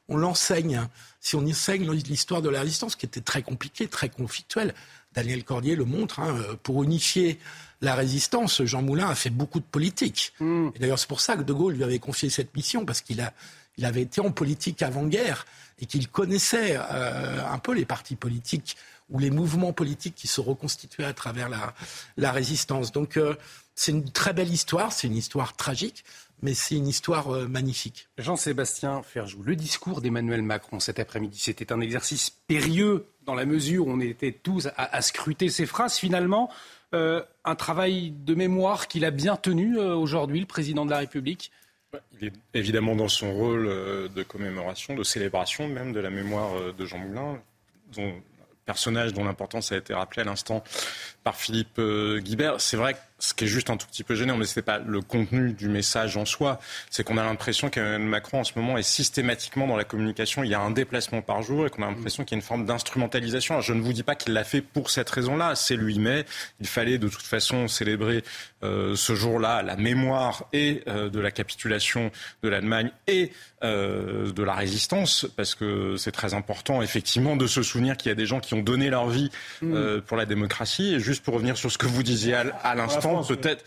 on 0.10 0.18
l'enseigne, 0.18 0.88
si 1.20 1.36
on 1.36 1.46
enseigne 1.46 1.92
l'histoire 1.92 2.42
de 2.42 2.50
la 2.50 2.62
résistance, 2.62 2.96
qui 2.96 3.06
était 3.06 3.22
très 3.22 3.42
compliquée, 3.42 3.88
très 3.88 4.08
conflictuelle. 4.08 4.74
Daniel 5.18 5.44
Cordier 5.44 5.76
le 5.76 5.84
montre, 5.84 6.20
hein, 6.20 6.38
pour 6.62 6.84
unifier 6.84 7.40
la 7.82 7.96
résistance, 7.96 8.64
Jean 8.64 8.84
Moulin 8.84 9.10
a 9.10 9.16
fait 9.16 9.32
beaucoup 9.32 9.60
de 9.60 9.66
politique. 9.66 10.32
Hmm. 10.40 10.70
Et 10.76 10.80
d'ailleurs, 10.80 11.00
c'est 11.00 11.08
pour 11.08 11.22
ça 11.22 11.36
que 11.36 11.42
De 11.42 11.54
Gaulle 11.54 11.74
lui 11.74 11.84
avait 11.84 11.98
confié 11.98 12.30
cette 12.30 12.56
mission, 12.56 12.86
parce 12.86 13.02
qu'il 13.02 13.20
a, 13.22 13.34
il 13.78 13.86
avait 13.86 14.04
été 14.04 14.22
en 14.22 14.32
politique 14.32 14.84
avant-guerre 14.84 15.48
et 15.80 15.88
qu'il 15.88 16.08
connaissait 16.08 16.78
euh, 16.78 17.42
un 17.52 17.58
peu 17.58 17.74
les 17.74 17.86
partis 17.86 18.16
politiques 18.16 18.78
ou 19.10 19.18
les 19.18 19.32
mouvements 19.32 19.74
politiques 19.74 20.14
qui 20.14 20.28
se 20.28 20.40
reconstituaient 20.40 21.06
à 21.06 21.14
travers 21.14 21.50
la, 21.50 21.74
la 22.18 22.32
résistance. 22.32 22.92
Donc, 22.92 23.18
euh, 23.18 23.34
c'est 23.74 23.94
une 23.94 24.12
très 24.12 24.34
belle 24.34 24.54
histoire, 24.54 24.94
c'est 24.94 25.08
une 25.08 25.18
histoire 25.18 25.56
tragique, 25.56 26.04
mais 26.44 26.54
c'est 26.54 26.76
une 26.76 26.88
histoire 26.88 27.34
euh, 27.34 27.48
magnifique. 27.48 28.08
Jean-Sébastien 28.20 29.02
Ferjou, 29.02 29.42
le 29.42 29.56
discours 29.56 30.02
d'Emmanuel 30.02 30.44
Macron 30.44 30.80
cet 30.80 31.00
après-midi, 31.00 31.40
c'était 31.40 31.72
un 31.74 31.82
exercice 31.82 32.30
périlleux 32.30 33.08
dans 33.28 33.36
la 33.36 33.46
mesure 33.46 33.88
où 33.88 33.92
on 33.92 34.00
était 34.00 34.32
tous 34.32 34.70
à, 34.76 35.02
scruter 35.02 35.50
ses 35.50 35.66
phrases. 35.66 35.98
Finalement, 35.98 36.50
euh, 36.96 37.22
un 37.46 37.56
travail 37.56 38.12
de 38.12 38.34
mémoire 38.34 38.88
qu'il 38.88 39.06
a 39.06 39.12
bien 39.12 39.36
tenu 39.36 39.78
euh, 39.78 39.94
aujourd'hui, 39.94 40.40
le 40.40 40.46
président 40.46 40.86
de 40.86 40.92
la 40.92 41.00
République? 41.00 41.52
Il 42.20 42.28
est 42.28 42.34
évidemment 42.54 42.96
dans 42.96 43.10
son 43.10 43.34
rôle 43.34 43.68
de 44.14 44.24
commémoration, 44.24 44.96
de 44.96 45.04
célébration 45.04 45.68
même 45.68 45.94
de 45.94 46.00
la 46.00 46.10
mémoire 46.10 46.74
de 46.74 46.86
Jean 46.86 46.98
Moulin, 47.00 47.40
dont, 47.96 48.14
personnage 48.66 49.14
dont 49.14 49.24
l'importance 49.24 49.72
a 49.72 49.78
été 49.78 49.94
rappelée 49.94 50.22
à 50.22 50.26
l'instant 50.26 50.64
par 51.24 51.36
Philippe 51.36 51.80
Guibert. 52.20 52.60
C'est 52.60 52.78
vrai 52.78 52.98
ce 53.20 53.34
qui 53.34 53.46
est 53.46 53.48
juste 53.48 53.70
un 53.70 53.78
tout 53.78 53.88
petit 53.88 54.04
peu 54.04 54.16
gênant, 54.16 54.38
mais 54.38 54.46
ce 54.46 54.60
n'est 54.60 54.64
pas 54.64 54.80
le 54.80 55.02
contenu 55.02 55.54
du 55.54 55.68
message 55.68 56.18
en 56.18 56.26
soi, 56.26 56.60
c'est 56.90 57.04
qu'on 57.04 57.18
a 57.18 57.24
l'impression 57.24 57.70
qu'Emmanuel 57.70 58.08
Macron 58.08 58.40
en 58.40 58.44
ce 58.44 58.54
moment 58.56 58.78
est 58.78 58.84
systématiquement 58.84 59.68
dans 59.68 59.76
la 59.76 59.84
communication. 59.84 60.44
Il 60.44 60.50
y 60.50 60.54
a 60.54 60.62
un 60.62 60.72
déplacement 60.72 61.22
par 61.22 61.42
jour 61.42 61.66
et 61.66 61.70
qu'on 61.70 61.84
a 61.84 61.88
l'impression 61.88 62.24
qu'il 62.24 62.36
y 62.36 62.38
a 62.38 62.40
une 62.42 62.48
forme 62.48 62.66
d'instrumentalisation. 62.66 63.60
Je 63.62 63.74
ne 63.74 63.82
vous 63.82 63.94
dis 63.94 64.04
pas 64.04 64.16
qu'il 64.16 64.34
l'a 64.34 64.44
fait 64.44 64.62
pour 64.62 64.90
cette 64.90 65.10
raison-là, 65.10 65.56
c'est 65.56 65.76
lui 65.76 65.98
mais 65.98 66.26
Il 66.60 66.68
fallait 66.68 66.98
de 66.98 67.08
toute 67.08 67.24
façon 67.24 67.68
célébrer 67.68 68.24
euh, 68.64 68.96
ce 68.96 69.16
jour-là 69.16 69.62
la 69.62 69.76
mémoire 69.76 70.46
et 70.54 70.84
euh, 70.88 71.10
de 71.10 71.20
la 71.20 71.32
capitulation 71.32 72.12
de 72.44 72.50
l'Allemagne 72.50 72.92
et 73.08 73.32
euh, 73.64 74.32
de 74.32 74.44
la 74.44 74.54
résistance, 74.54 75.28
parce 75.36 75.56
que 75.56 75.96
c'est 75.98 76.12
très 76.12 76.34
important 76.34 76.82
effectivement 76.82 77.36
de 77.36 77.48
se 77.48 77.64
souvenir 77.64 77.98
qu'il 77.98 78.10
y 78.10 78.12
a 78.12 78.16
des 78.16 78.26
gens 78.26 78.40
qui 78.40 78.54
ont 78.54 78.62
donné 78.62 78.90
leur 78.90 79.10
vie 79.10 79.30
mm. 79.62 80.02
pour 80.02 80.18
la 80.18 80.26
démocratie. 80.26 80.96
Et 80.96 81.00
juste 81.00 81.24
pour 81.24 81.36
revenir 81.36 81.58
sur 81.58 81.72
ce 81.72 81.78
que 81.78 81.88
vous 81.88 82.04
disiez 82.04 82.36
à 82.36 82.76
l'instant, 82.76 83.07
peut-être 83.28 83.66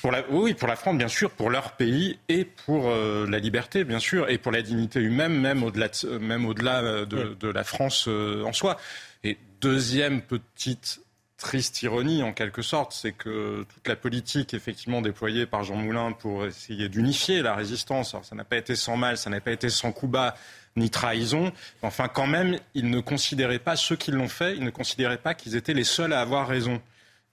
pour 0.00 0.10
la, 0.10 0.22
oui, 0.30 0.54
pour 0.54 0.68
la 0.68 0.76
France, 0.76 0.96
bien 0.96 1.08
sûr, 1.08 1.30
pour 1.30 1.50
leur 1.50 1.72
pays 1.72 2.18
et 2.28 2.44
pour 2.44 2.88
euh, 2.88 3.26
la 3.28 3.38
liberté, 3.38 3.84
bien 3.84 3.98
sûr, 3.98 4.28
et 4.28 4.38
pour 4.38 4.52
la 4.52 4.62
dignité 4.62 5.00
humaine, 5.00 5.38
même 5.38 5.62
au-delà, 5.62 5.88
de, 5.88 6.18
même 6.18 6.46
au-delà 6.46 6.82
euh, 6.82 7.06
de, 7.06 7.48
la 7.48 7.64
France 7.64 8.06
euh, 8.08 8.44
en 8.44 8.52
soi. 8.52 8.76
Et 9.24 9.38
deuxième 9.60 10.22
petite 10.22 11.00
triste 11.36 11.82
ironie, 11.82 12.22
en 12.22 12.32
quelque 12.32 12.62
sorte, 12.62 12.92
c'est 12.92 13.12
que 13.12 13.64
toute 13.72 13.86
la 13.86 13.94
politique 13.94 14.54
effectivement 14.54 15.00
déployée 15.00 15.46
par 15.46 15.62
Jean 15.62 15.76
Moulin 15.76 16.12
pour 16.12 16.44
essayer 16.44 16.88
d'unifier 16.88 17.42
la 17.42 17.54
résistance, 17.54 18.12
alors 18.14 18.24
ça 18.24 18.34
n'a 18.34 18.44
pas 18.44 18.56
été 18.56 18.74
sans 18.74 18.96
mal, 18.96 19.16
ça 19.16 19.30
n'a 19.30 19.40
pas 19.40 19.52
été 19.52 19.68
sans 19.68 19.92
coup 19.92 20.08
bas 20.08 20.34
ni 20.78 20.90
trahison. 20.90 21.52
Enfin, 21.82 22.08
quand 22.08 22.26
même, 22.26 22.58
ils 22.74 22.90
ne 22.90 23.00
considéraient 23.00 23.58
pas, 23.58 23.76
ceux 23.76 23.96
qui 23.96 24.10
l'ont 24.10 24.28
fait, 24.28 24.56
ils 24.56 24.64
ne 24.64 24.70
considéraient 24.70 25.18
pas 25.18 25.34
qu'ils 25.34 25.56
étaient 25.56 25.74
les 25.74 25.84
seuls 25.84 26.12
à 26.12 26.20
avoir 26.20 26.48
raison. 26.48 26.80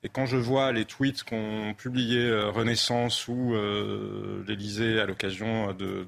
Et 0.06 0.10
quand 0.10 0.28
je 0.28 0.38
vois 0.38 0.72
les 0.72 0.86
tweets 0.86 1.24
qu'ont 1.24 1.74
publiés 1.76 2.28
euh, 2.28 2.52
Renaissance 2.52 3.28
ou 3.28 3.56
euh, 3.56 4.44
l'Élysée 4.48 5.00
à 5.00 5.08
l'occasion 5.08 5.74
de, 5.74 6.06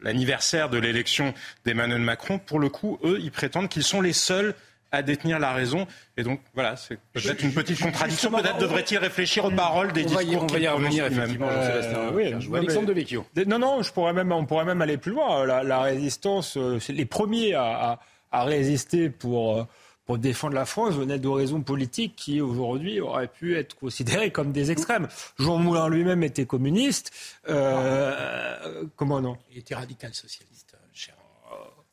l'anniversaire 0.00 0.68
de 0.68 0.78
l'élection 0.78 1.32
d'Emmanuel 1.64 2.00
Macron, 2.00 2.40
pour 2.40 2.58
le 2.58 2.68
coup, 2.68 2.98
eux, 3.04 3.18
ils 3.22 3.30
prétendent 3.30 3.68
qu'ils 3.68 3.84
sont 3.84 4.00
les 4.00 4.12
seuls 4.12 4.54
à 4.90 5.02
détenir 5.02 5.38
la 5.38 5.52
raison. 5.52 5.86
Et 6.16 6.24
donc, 6.24 6.40
voilà, 6.54 6.74
c'est 6.74 6.98
peut-être 7.12 7.44
une 7.44 7.52
petite 7.52 7.80
contradiction. 7.80 8.32
Peut-être 8.32 8.58
devrait-il 8.58 8.98
réfléchir 8.98 9.44
aux 9.44 9.52
paroles 9.52 9.92
des 9.92 10.02
discours. 10.02 10.42
On 10.42 10.52
va 10.52 10.58
y 10.58 10.66
revenir, 10.66 11.06
effectivement, 11.06 11.48
euh, 11.48 12.10
oui, 12.12 12.34
Alexandre 12.56 12.92
de 12.92 13.44
Non, 13.44 13.60
non, 13.60 13.82
je 13.82 13.92
pourrais 13.92 14.14
même, 14.14 14.32
on 14.32 14.46
pourrait 14.46 14.64
même 14.64 14.82
aller 14.82 14.98
plus 14.98 15.12
loin. 15.12 15.44
La, 15.46 15.80
résistance, 15.80 16.56
euh, 16.56 16.80
les 16.88 17.04
premiers 17.04 17.54
à, 17.54 18.00
à 18.32 18.44
résister 18.44 19.10
pour 19.10 19.68
pour 20.08 20.16
défendre 20.16 20.54
la 20.54 20.64
France 20.64 20.94
venait 20.94 21.18
d'horizons 21.18 21.60
politiques 21.60 22.16
qui 22.16 22.40
aujourd'hui 22.40 22.98
auraient 22.98 23.28
pu 23.28 23.58
être 23.58 23.76
considérés 23.76 24.30
comme 24.30 24.52
des 24.52 24.70
extrêmes. 24.70 25.06
Jean 25.38 25.58
Moulin 25.58 25.90
lui-même 25.90 26.22
était 26.22 26.46
communiste. 26.46 27.12
Euh, 27.50 28.84
comment 28.96 29.20
non? 29.20 29.36
Il 29.52 29.58
était 29.58 29.74
radical 29.74 30.14
socialiste. 30.14 30.67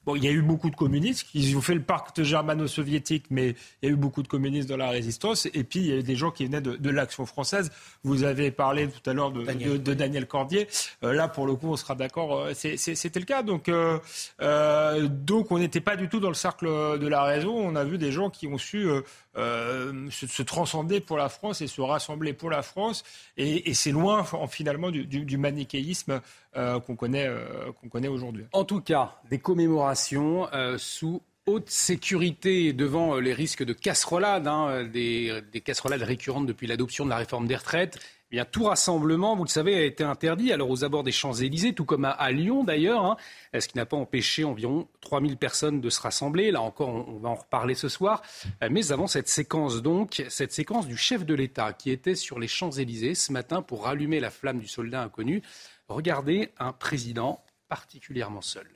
Bon, 0.06 0.16
il 0.16 0.24
y 0.24 0.28
a 0.28 0.32
eu 0.32 0.44
beaucoup 0.44 0.70
de 0.70 0.76
communistes 0.76 1.24
qui 1.32 1.56
ont 1.56 1.62
fait 1.62 1.74
le 1.74 1.82
pacte 1.82 2.22
germano-soviétique, 2.22 3.26
mais 3.32 3.56
il 3.82 3.90
y 3.90 3.92
a 3.92 3.94
eu 3.94 3.96
beaucoup 3.96 4.22
de 4.22 4.28
communistes 4.28 4.70
dans 4.70 4.78
la 4.78 4.90
résistance. 4.90 5.48
Et 5.48 5.64
puis, 5.64 5.80
il 5.80 5.86
y 5.88 5.92
a 5.92 5.96
eu 5.96 6.04
des 6.04 6.16
gens 6.16 6.30
qui 6.30 6.46
venaient 6.46 6.62
de, 6.62 6.90
l'action 6.92 7.26
française. 7.26 7.72
Vous 8.04 8.24
avez 8.24 8.52
parlé 8.52 8.88
tout 8.88 9.10
à 9.10 9.14
l'heure 9.14 9.32
de 9.32 9.94
Daniel, 9.94 10.28
Cordier. 10.28 10.68
Euh, 11.04 11.12
là, 11.12 11.28
pour 11.28 11.48
le 11.48 11.56
coup, 11.56 11.70
on 11.72 11.76
sera 11.76 11.96
d'accord, 11.96 12.38
euh, 12.38 12.54
c'était 12.54 13.20
le 13.20 13.26
cas. 13.26 13.42
Donc, 13.42 13.68
euh, 13.68 14.00
donc 15.10 15.52
on 15.52 15.58
n'était 15.58 15.82
pas 15.82 15.96
du 15.96 16.08
tout 16.08 16.20
dans 16.20 16.30
le 16.30 16.36
cercle 16.36 16.68
de 16.68 17.08
la 17.08 17.24
raison. 17.24 17.56
On 17.56 17.76
a 17.76 17.84
vu 17.84 17.98
des 17.98 18.12
gens 18.12 18.30
qui 18.30 18.48
ont 18.48 18.60
su 18.60 18.88
se, 19.36 20.42
transcender 20.44 21.02
pour 21.02 21.18
la 21.18 21.30
France 21.30 21.62
et 21.62 21.68
se 21.68 21.82
rassembler 21.82 22.34
pour 22.34 22.52
la 22.52 22.62
France. 22.62 23.04
Et, 23.38 23.74
c'est 23.74 23.92
loin 23.92 24.24
finalement 24.48 24.92
du, 24.92 25.38
manichéisme 25.38 26.22
euh, 26.56 26.80
qu'on 26.80 26.96
connaît, 26.96 27.30
qu'on 27.82 27.90
connaît 27.90 28.08
aujourd'hui. 28.08 28.46
En 28.54 28.64
tout 28.64 28.82
cas, 28.82 29.16
des 29.30 29.40
commémorations 29.40 29.95
sous 30.78 31.22
haute 31.48 31.70
sécurité 31.70 32.74
devant 32.74 33.20
les 33.20 33.34
risques 33.34 33.64
de 33.64 33.74
casserolade, 33.74 34.48
hein, 34.48 34.84
des, 34.84 35.42
des, 35.52 35.62
casserolades 35.62 36.02
récurrentes 36.02 36.48
depuis 36.48 36.66
l'adoption 36.66 37.06
de 37.06 37.12
la 37.12 37.18
réforme 37.18 37.48
des 37.48 37.56
retraites. 37.56 38.00
Eh 38.38 38.44
tout 38.44 38.66
rassemblement, 38.66 39.38
vous 39.38 39.46
le 39.46 39.50
savez, 39.50 39.76
a 39.76 39.84
été 39.84 40.04
interdit 40.04 40.52
alors 40.52 40.70
aux 40.70 40.84
abords 40.84 41.04
des 41.04 41.14
Champs-Élysées, 41.14 41.72
tout 41.72 41.86
comme 41.86 42.04
à, 42.04 42.32
Lyon 42.32 42.66
d'ailleurs, 42.66 43.06
hein, 43.06 43.18
ce 43.58 43.66
qui 43.66 43.78
n'a 43.78 43.86
pas 43.86 43.96
empêché 43.96 44.44
environ 44.44 44.90
3000 45.00 45.38
personnes 45.38 45.80
de 45.80 45.90
se 45.90 46.02
rassembler. 46.02 46.52
Là 46.52 46.62
encore, 46.62 46.90
on, 46.90 47.20
va 47.20 47.30
en 47.30 47.36
reparler 47.36 47.76
ce 47.76 47.88
soir. 47.88 48.22
Euh, 48.62 48.68
mais 48.70 48.92
avant 48.92 49.08
cette 49.08 49.30
séquence 49.30 49.82
donc, 49.82 50.22
cette 50.28 50.52
séquence 50.52 50.86
du 50.86 50.98
chef 50.98 51.26
de 51.26 51.34
l'État 51.34 51.72
qui 51.72 51.92
était 51.92 52.16
sur 52.16 52.38
les 52.38 52.50
Champs-Élysées 52.50 53.16
ce 53.16 53.32
matin 53.32 53.62
pour 53.62 53.86
rallumer 53.86 54.20
la 54.20 54.32
flamme 54.32 54.60
du 54.60 54.68
soldat 54.68 55.02
inconnu, 55.02 55.42
regardez 55.88 56.50
un 56.58 56.74
président 56.74 57.42
particulièrement 57.70 58.42
seul. 58.42 58.68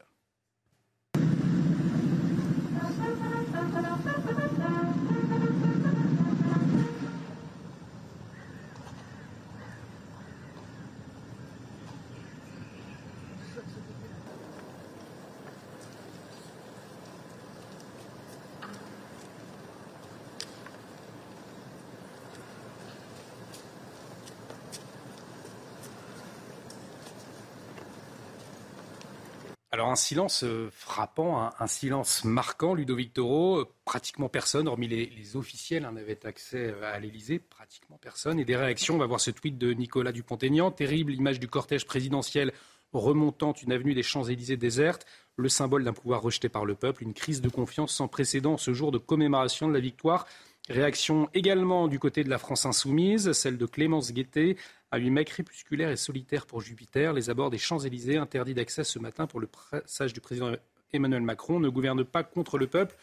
Alors 29.71 29.89
un 29.89 29.95
silence 29.95 30.43
euh, 30.43 30.69
frappant, 30.71 31.51
un, 31.59 31.67
silence 31.67 32.23
marquant, 32.23 32.73
Ludovic 32.73 33.13
Toro. 33.13 33.65
Pratiquement 33.85 34.27
personne, 34.27 34.67
hormis 34.67 34.87
les, 34.87 35.35
officiels, 35.35 35.85
hein, 35.85 35.91
n'avait 35.91 36.25
accès 36.25 36.71
euh, 36.71 36.91
à 36.91 36.99
l'Elysée. 36.99 37.37
Pratiquement 37.37 37.99
personne. 38.01 38.39
Et 38.39 38.45
des 38.45 38.55
réactions, 38.55 38.95
on 38.95 38.97
va 38.97 39.05
voir 39.05 39.19
ce 39.19 39.29
tweet 39.29 39.59
de 39.59 39.71
Nicolas 39.73 40.11
Dupont-Aignan. 40.11 40.71
Terrible 40.71 41.13
image 41.13 41.39
du 41.39 41.47
cortège 41.47 41.85
présidentiel 41.85 42.51
remontant 42.93 43.53
une 43.53 43.71
avenue 43.71 43.93
des 43.93 44.01
Champs-Élysées 44.01 44.57
déserte. 44.57 45.05
Le 45.35 45.49
symbole 45.49 45.83
d'un 45.83 45.93
pouvoir 45.93 46.23
rejeté 46.23 46.49
par 46.49 46.65
le 46.65 46.73
peuple. 46.73 47.03
Une 47.03 47.13
crise 47.13 47.41
de 47.41 47.49
confiance 47.49 47.93
sans 47.93 48.07
précédent 48.07 48.57
ce 48.57 48.73
jour 48.73 48.91
de 48.91 48.97
commémoration 48.97 49.67
de 49.67 49.73
la 49.73 49.79
victoire. 49.79 50.25
Réaction 50.69 51.27
également 51.33 51.87
du 51.87 51.97
côté 51.97 52.23
de 52.23 52.29
la 52.29 52.37
France 52.37 52.67
insoumise, 52.67 53.31
celle 53.31 53.57
de 53.57 53.65
Clémence 53.65 54.13
Guettet, 54.13 54.55
à 54.91 54.99
huit 54.99 55.09
mai 55.09 55.25
crépusculaire 55.25 55.89
et 55.89 55.95
solitaire 55.95 56.45
pour 56.45 56.61
Jupiter. 56.61 57.11
Les 57.11 57.31
abords 57.31 57.49
des 57.49 57.57
Champs-Élysées, 57.57 58.17
interdits 58.17 58.53
d'accès 58.53 58.83
ce 58.83 58.99
matin 58.99 59.25
pour 59.25 59.39
le 59.39 59.47
passage 59.47 60.13
du 60.13 60.21
président 60.21 60.51
Emmanuel 60.93 61.23
Macron, 61.23 61.59
ne 61.59 61.69
gouverne 61.69 62.03
pas 62.03 62.23
contre 62.23 62.59
le 62.59 62.67
peuple. 62.67 62.95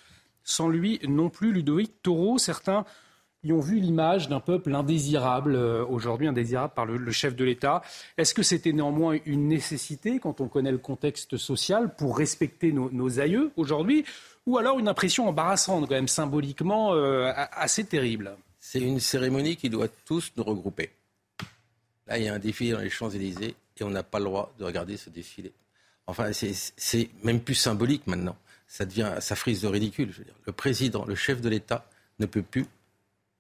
Sans 0.44 0.68
lui 0.68 1.00
non 1.08 1.28
plus, 1.28 1.52
Ludovic 1.52 2.02
Taureau, 2.02 2.38
certains 2.38 2.85
y 3.42 3.52
ont 3.52 3.61
vu 3.61 3.80
l'image 3.80 4.28
d'un 4.28 4.40
peuple 4.40 4.75
indésirable, 4.75 5.54
euh, 5.54 5.85
aujourd'hui 5.87 6.26
indésirable 6.26 6.73
par 6.75 6.87
le, 6.87 7.11
chef 7.11 7.37
de 7.37 7.44
l'État. 7.44 7.82
Est-ce 8.16 8.35
que 8.35 8.42
c'était 8.42 8.73
néanmoins 8.73 9.18
une 9.25 9.49
nécessité 9.49 10.18
quand 10.18 10.40
on 10.40 10.49
connaît 10.49 10.73
le 10.73 10.78
contexte 10.78 11.37
social 11.37 11.94
pour 11.96 12.16
respecter 12.16 12.73
nos, 12.73 13.20
aïeux 13.20 13.50
aujourd'hui 13.56 14.04
ou 14.46 14.58
alors 14.58 14.78
une 14.78 14.88
impression 14.88 15.28
embarrassante, 15.28 15.88
quand 15.88 15.94
même 15.94 16.08
symboliquement 16.08 16.94
euh, 16.94 17.32
assez 17.52 17.84
terrible 17.84 18.36
C'est 18.60 18.80
une 18.80 19.00
cérémonie 19.00 19.56
qui 19.56 19.68
doit 19.68 19.88
tous 20.04 20.32
nous 20.36 20.44
regrouper. 20.44 20.90
Là, 22.06 22.18
il 22.18 22.24
y 22.24 22.28
a 22.28 22.34
un 22.34 22.38
défilé 22.38 22.72
dans 22.72 22.78
les 22.78 22.90
Champs-Élysées 22.90 23.56
et 23.78 23.84
on 23.84 23.90
n'a 23.90 24.04
pas 24.04 24.18
le 24.18 24.26
droit 24.26 24.54
de 24.58 24.64
regarder 24.64 24.96
ce 24.96 25.10
défilé. 25.10 25.52
Enfin, 26.06 26.30
c'est 26.32 27.10
même 27.24 27.40
plus 27.40 27.56
symbolique 27.56 28.06
maintenant. 28.06 28.36
Ça 28.68 28.84
devient, 28.84 29.14
ça 29.20 29.34
frise 29.34 29.62
de 29.62 29.66
ridicule. 29.66 30.12
Je 30.12 30.18
veux 30.18 30.24
dire. 30.24 30.34
Le 30.44 30.52
président, 30.52 31.04
le 31.04 31.16
chef 31.16 31.40
de 31.40 31.48
l'État 31.48 31.84
ne 32.20 32.26
peut 32.26 32.42
plus 32.42 32.66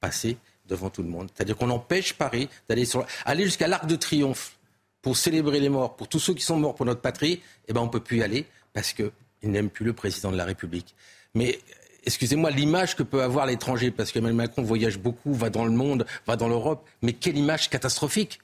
passer 0.00 0.36
devant 0.66 0.90
tout 0.90 1.02
le 1.02 1.08
monde. 1.08 1.30
C'est-à-dire 1.34 1.56
qu'on 1.56 1.70
empêche 1.70 2.14
Paris 2.14 2.48
d'aller 2.68 3.44
jusqu'à 3.44 3.68
l'Arc 3.68 3.86
de 3.86 3.94
Triomphe 3.94 4.58
pour 5.00 5.16
célébrer 5.16 5.60
les 5.60 5.68
morts, 5.68 5.94
pour 5.94 6.08
tous 6.08 6.18
ceux 6.18 6.34
qui 6.34 6.42
sont 6.42 6.58
morts 6.58 6.74
pour 6.74 6.86
notre 6.86 7.00
patrie. 7.00 7.40
Eh 7.68 7.72
ben, 7.72 7.80
on 7.80 7.88
peut 7.88 8.00
plus 8.00 8.18
y 8.18 8.22
aller 8.22 8.46
parce 8.72 8.92
qu'il 9.40 9.50
n'aime 9.50 9.70
plus 9.70 9.84
le 9.84 9.92
président 9.92 10.30
de 10.30 10.36
la 10.36 10.44
République. 10.44 10.94
Mais 11.34 11.58
excusez-moi, 12.04 12.50
l'image 12.50 12.96
que 12.96 13.02
peut 13.02 13.22
avoir 13.22 13.46
l'étranger, 13.46 13.90
parce 13.90 14.12
que 14.12 14.18
Emmanuel 14.18 14.36
Macron 14.36 14.62
voyage 14.62 14.98
beaucoup, 14.98 15.34
va 15.34 15.50
dans 15.50 15.64
le 15.64 15.72
monde, 15.72 16.06
va 16.26 16.36
dans 16.36 16.48
l'Europe, 16.48 16.88
mais 17.02 17.12
quelle 17.12 17.36
image 17.36 17.70
catastrophique 17.70 18.40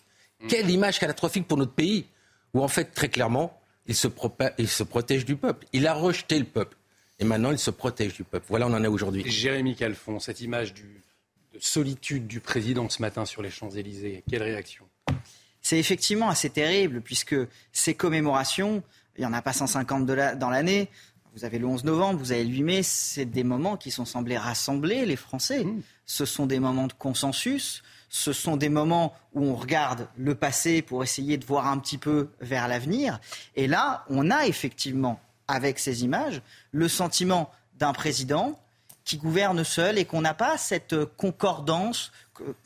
quelle 0.48 0.70
image 0.70 0.98
catastrophique 0.98 1.46
pour 1.46 1.58
notre 1.58 1.72
pays, 1.72 2.06
où 2.54 2.62
en 2.62 2.68
fait, 2.68 2.92
très 2.92 3.08
clairement, 3.08 3.58
il 3.86 3.96
se, 3.96 4.08
protège 4.08 5.24
du 5.24 5.36
peuple. 5.36 5.66
Il 5.72 5.86
a 5.86 5.94
rejeté 5.94 6.38
le 6.38 6.44
peuple. 6.44 6.76
Et 7.18 7.24
maintenant, 7.24 7.52
il 7.52 7.58
se 7.58 7.70
protège 7.70 8.14
du 8.14 8.24
peuple. 8.24 8.46
Voilà, 8.48 8.66
on 8.66 8.72
en 8.72 8.82
est 8.82 8.88
aujourd'hui. 8.88 9.28
Jérémy 9.28 9.76
Calfon, 9.76 10.18
cette 10.18 10.40
image 10.40 10.74
de 10.74 10.82
solitude 11.60 12.26
du 12.26 12.40
président 12.40 12.88
ce 12.88 13.00
matin 13.02 13.24
sur 13.24 13.42
les 13.42 13.50
Champs-Élysées, 13.50 14.24
quelle 14.28 14.42
réaction? 14.42 14.84
C'est 15.60 15.78
effectivement 15.78 16.28
assez 16.28 16.50
terrible, 16.50 17.00
puisque 17.00 17.36
ces 17.72 17.94
commémorations, 17.94 18.82
il 19.16 19.20
n'y 19.20 19.26
en 19.26 19.32
a 19.32 19.42
pas 19.42 19.52
150 19.52 20.06
dans 20.06 20.50
l'année. 20.50 20.88
Vous 21.34 21.44
avez 21.44 21.58
le 21.58 21.66
11 21.66 21.84
novembre, 21.84 22.18
vous 22.18 22.32
avez 22.32 22.44
le 22.44 22.50
8 22.50 22.62
mai, 22.62 22.82
c'est 22.82 23.24
des 23.24 23.44
moments 23.44 23.78
qui 23.78 23.90
sont 23.90 24.04
semblés 24.04 24.36
rassembler 24.36 25.06
les 25.06 25.16
Français. 25.16 25.64
Mmh. 25.64 25.82
ce 26.04 26.24
sont 26.26 26.44
des 26.44 26.60
moments 26.60 26.86
de 26.86 26.92
consensus, 26.92 27.82
ce 28.10 28.34
sont 28.34 28.58
des 28.58 28.68
moments 28.68 29.14
où 29.32 29.42
on 29.44 29.54
regarde 29.54 30.08
le 30.18 30.34
passé 30.34 30.82
pour 30.82 31.02
essayer 31.02 31.38
de 31.38 31.46
voir 31.46 31.66
un 31.66 31.78
petit 31.78 31.96
peu 31.96 32.28
vers 32.40 32.68
l'avenir. 32.68 33.18
Et 33.56 33.66
là, 33.66 34.04
on 34.10 34.30
a 34.30 34.46
effectivement, 34.46 35.20
avec 35.48 35.78
ces 35.78 36.04
images, 36.04 36.42
le 36.70 36.88
sentiment 36.88 37.50
d'un 37.78 37.94
président 37.94 38.60
qui 39.04 39.16
gouverne 39.16 39.64
seul 39.64 39.96
et 39.98 40.04
qu'on 40.04 40.20
n'a 40.20 40.34
pas 40.34 40.58
cette 40.58 41.04
concordance, 41.16 42.12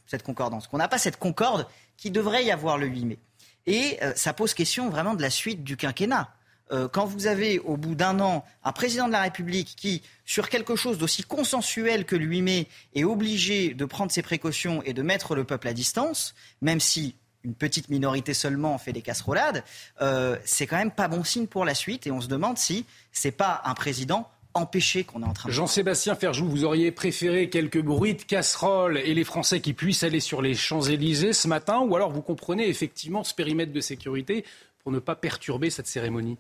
cette 0.07 0.25
concordance, 0.25 0.67
qu'on 0.67 0.79
n'a 0.79 0.89
pas 0.89 0.99
cette 0.99 1.19
concorde 1.19 1.69
qui 1.97 2.11
devrait 2.11 2.45
y 2.45 2.51
avoir 2.51 2.79
le 2.79 2.87
8 2.87 3.05
mai. 3.05 3.19
Et 3.67 3.99
euh, 4.03 4.13
ça 4.15 4.33
pose 4.33 4.55
question 4.55 4.89
vraiment 4.91 5.15
de 5.15 5.23
la 5.23 5.31
suite 5.31 5.65
du 5.65 5.77
quinquennat. 5.77 6.33
Euh, 6.73 6.89
quand 6.89 7.07
vous 7.07 7.29
avez 7.29 7.61
au 7.61 7.77
bout 7.77 7.95
d'un 7.95 8.19
an 8.19 8.45
un 8.65 8.73
président 8.73 9.07
de 9.07 9.13
la 9.13 9.23
République 9.23 9.75
qui, 9.77 10.03
sur 10.25 10.49
quelque 10.49 10.75
chose 10.75 10.99
d'aussi 10.99 11.23
consensuel 11.23 12.05
que 12.05 12.17
le 12.17 12.25
8 12.25 12.43
mai, 12.43 12.69
est 12.95 13.05
obligé 13.05 13.73
de 13.73 13.85
prendre 13.85 14.11
ses 14.11 14.23
précautions 14.23 14.83
et 14.83 14.93
de 14.93 15.03
mettre 15.03 15.37
le 15.37 15.45
peuple 15.45 15.69
à 15.69 15.73
distance, 15.73 16.35
même 16.61 16.81
si 16.81 17.15
une 17.45 17.55
petite 17.55 17.89
minorité 17.89 18.35
seulement 18.35 18.77
fait 18.79 18.93
des 18.93 19.03
casserolades, 19.03 19.63
euh, 20.03 20.37
c'est 20.45 20.67
quand 20.67 20.77
même 20.77 20.91
pas 20.91 21.07
bon 21.07 21.23
signe 21.23 21.47
pour 21.47 21.65
la 21.65 21.77
suite. 21.77 22.07
Et 22.09 22.11
on 22.11 22.21
se 22.21 22.27
demande 22.27 22.59
si 22.59 22.85
c'est 23.13 23.31
pas 23.31 23.63
un 23.65 23.75
président 23.75 24.29
empêché 24.57 25.05
qu'on 25.05 25.23
est 25.23 25.27
en 25.27 25.33
train 25.33 25.49
de... 25.49 25.55
Jean-Sébastien 25.55 26.15
Ferjou, 26.15 26.49
vous 26.49 26.65
auriez 26.65 26.91
préféré 26.91 27.49
quelques 27.51 27.81
bruits 27.81 28.15
de 28.15 28.23
casseroles 28.23 28.99
et 28.99 29.15
les 29.15 29.25
Français 29.25 29.61
qui 29.61 29.73
puissent 29.73 30.03
aller 30.03 30.21
sur 30.21 30.43
les 30.43 30.55
Champs-Élysées 30.55 31.33
ce 31.33 31.49
matin 31.49 31.81
ou 31.81 31.95
alors 31.95 32.11
vous 32.11 32.23
comprenez 32.23 32.69
effectivement 32.69 33.25
ce 33.25 33.35
périmètre 33.35 33.73
de 33.73 33.81
sécurité 33.81 34.45
pour 34.83 34.93
ne 34.93 34.99
pas 34.99 35.17
perturber 35.17 35.71
cette 35.71 35.87
cérémonie? 35.87 36.39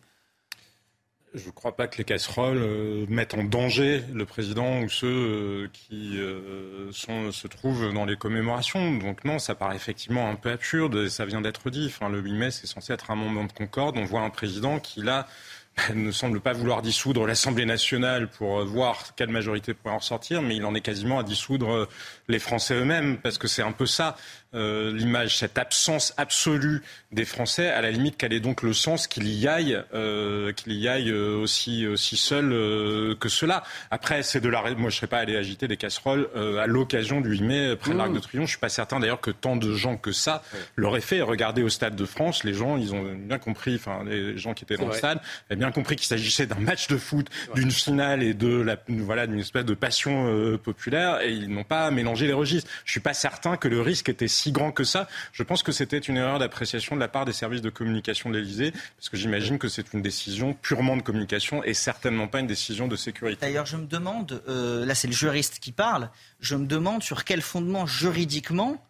Je 1.34 1.46
ne 1.48 1.50
crois 1.50 1.76
pas 1.76 1.86
que 1.86 1.98
les 1.98 2.04
casseroles 2.04 2.62
euh, 2.62 3.04
mettent 3.10 3.34
en 3.34 3.44
danger 3.44 4.02
le 4.14 4.24
président 4.24 4.80
ou 4.80 4.88
ceux 4.88 5.06
euh, 5.06 5.68
qui 5.72 6.16
euh, 6.18 6.90
sont, 6.92 7.30
se 7.30 7.46
trouvent 7.46 7.92
dans 7.92 8.06
les 8.06 8.16
commémorations. 8.16 8.96
Donc 8.96 9.24
non, 9.24 9.38
ça 9.38 9.54
paraît 9.54 9.76
effectivement 9.76 10.30
un 10.30 10.36
peu 10.36 10.50
absurde 10.50 10.94
et 10.96 11.10
ça 11.10 11.26
vient 11.26 11.42
d'être 11.42 11.68
dit. 11.68 11.86
Enfin, 11.88 12.08
le 12.08 12.20
8 12.20 12.32
mai, 12.32 12.50
c'est 12.50 12.66
censé 12.66 12.94
être 12.94 13.10
un 13.10 13.16
moment 13.16 13.44
de 13.44 13.52
concorde. 13.52 13.98
On 13.98 14.04
voit 14.04 14.22
un 14.22 14.30
président 14.30 14.80
qui, 14.80 15.02
là, 15.02 15.28
ne 15.94 16.10
semble 16.10 16.40
pas 16.40 16.52
vouloir 16.52 16.82
dissoudre 16.82 17.26
l'Assemblée 17.26 17.66
nationale 17.66 18.28
pour 18.28 18.64
voir 18.64 19.14
quelle 19.14 19.28
majorité 19.28 19.74
pourrait 19.74 19.94
en 19.94 20.00
sortir, 20.00 20.42
mais 20.42 20.56
il 20.56 20.64
en 20.64 20.74
est 20.74 20.80
quasiment 20.80 21.18
à 21.18 21.22
dissoudre 21.22 21.88
les 22.28 22.38
Français 22.38 22.74
eux-mêmes, 22.74 23.18
parce 23.18 23.38
que 23.38 23.48
c'est 23.48 23.62
un 23.62 23.72
peu 23.72 23.86
ça. 23.86 24.16
Euh, 24.54 24.90
l'image, 24.92 25.36
cette 25.36 25.58
absence 25.58 26.14
absolue 26.16 26.82
des 27.12 27.24
Français, 27.24 27.68
à 27.68 27.82
la 27.82 27.90
limite, 27.90 28.14
quel 28.16 28.32
est 28.32 28.40
donc 28.40 28.62
le 28.62 28.72
sens 28.72 29.06
qu'il 29.06 29.28
y 29.28 29.46
aille, 29.46 29.82
euh, 29.92 30.52
qu'il 30.52 30.72
y 30.72 30.88
aille 30.88 31.10
euh, 31.10 31.36
aussi, 31.36 31.86
aussi 31.86 32.16
seul 32.16 32.50
que 33.18 33.28
cela? 33.28 33.64
Après, 33.90 34.22
c'est 34.22 34.40
de 34.40 34.48
la. 34.48 34.62
Moi, 34.62 34.74
je 34.74 34.84
ne 34.84 34.90
serais 34.90 35.06
pas 35.06 35.18
allé 35.18 35.36
agiter 35.36 35.68
des 35.68 35.76
casseroles 35.76 36.28
à 36.34 36.66
l'occasion 36.66 37.20
du 37.20 37.30
8 37.30 37.42
mai 37.42 37.76
près 37.76 37.92
de 37.92 37.98
l'Arc 37.98 38.12
de 38.12 38.18
mmh. 38.18 38.20
Triomphe. 38.20 38.46
Je 38.46 38.52
suis 38.52 38.60
pas 38.60 38.68
certain 38.68 39.00
d'ailleurs 39.00 39.20
que 39.20 39.30
tant 39.30 39.56
de 39.56 39.72
gens 39.72 39.96
que 39.96 40.12
ça 40.12 40.42
l'auraient 40.76 41.00
fait. 41.00 41.20
Regardez 41.20 41.62
au 41.62 41.68
Stade 41.68 41.96
de 41.96 42.04
France, 42.04 42.44
les 42.44 42.54
gens, 42.54 42.76
ils 42.76 42.94
ont 42.94 43.04
bien 43.14 43.38
compris, 43.38 43.74
enfin, 43.76 44.04
les 44.04 44.38
gens 44.38 44.54
qui 44.54 44.64
étaient 44.64 44.76
dans 44.76 44.88
le 44.88 44.94
stade, 44.94 45.20
avaient 45.50 45.58
bien 45.58 45.70
compris 45.70 45.96
qu'il 45.96 46.06
s'agissait 46.06 46.46
d'un 46.46 46.58
match 46.58 46.88
de 46.88 46.96
foot, 46.96 47.28
d'une 47.54 47.70
finale 47.70 48.22
et 48.22 48.32
de 48.32 48.60
la, 48.60 48.76
voilà, 48.88 49.26
d'une 49.26 49.40
espèce 49.40 49.64
de 49.64 49.74
passion 49.74 50.58
populaire, 50.62 51.20
et 51.20 51.32
ils 51.32 51.50
n'ont 51.52 51.64
pas 51.64 51.90
mélangé 51.90 52.15
les 52.24 52.32
registres. 52.32 52.70
Je 52.86 52.92
suis 52.92 53.00
pas 53.00 53.12
certain 53.12 53.58
que 53.58 53.68
le 53.68 53.82
risque 53.82 54.08
était 54.08 54.28
si 54.28 54.52
grand 54.52 54.72
que 54.72 54.84
ça. 54.84 55.08
Je 55.32 55.42
pense 55.42 55.62
que 55.62 55.72
c'était 55.72 55.98
une 55.98 56.16
erreur 56.16 56.38
d'appréciation 56.38 56.96
de 56.96 57.00
la 57.00 57.08
part 57.08 57.26
des 57.26 57.34
services 57.34 57.60
de 57.60 57.68
communication 57.68 58.30
de 58.30 58.38
l'Elysée, 58.38 58.72
parce 58.96 59.10
que 59.10 59.18
j'imagine 59.18 59.58
que 59.58 59.68
c'est 59.68 59.92
une 59.92 60.00
décision 60.00 60.54
purement 60.54 60.96
de 60.96 61.02
communication 61.02 61.62
et 61.62 61.74
certainement 61.74 62.28
pas 62.28 62.40
une 62.40 62.46
décision 62.46 62.88
de 62.88 62.96
sécurité. 62.96 63.40
D'ailleurs, 63.42 63.66
je 63.66 63.76
me 63.76 63.86
demande, 63.86 64.42
euh, 64.48 64.86
là 64.86 64.94
c'est 64.94 65.08
le 65.08 65.12
juriste 65.12 65.58
qui 65.58 65.72
parle, 65.72 66.08
je 66.40 66.56
me 66.56 66.66
demande 66.66 67.02
sur 67.02 67.24
quel 67.24 67.42
fondement 67.42 67.84
juridiquement 67.84 68.82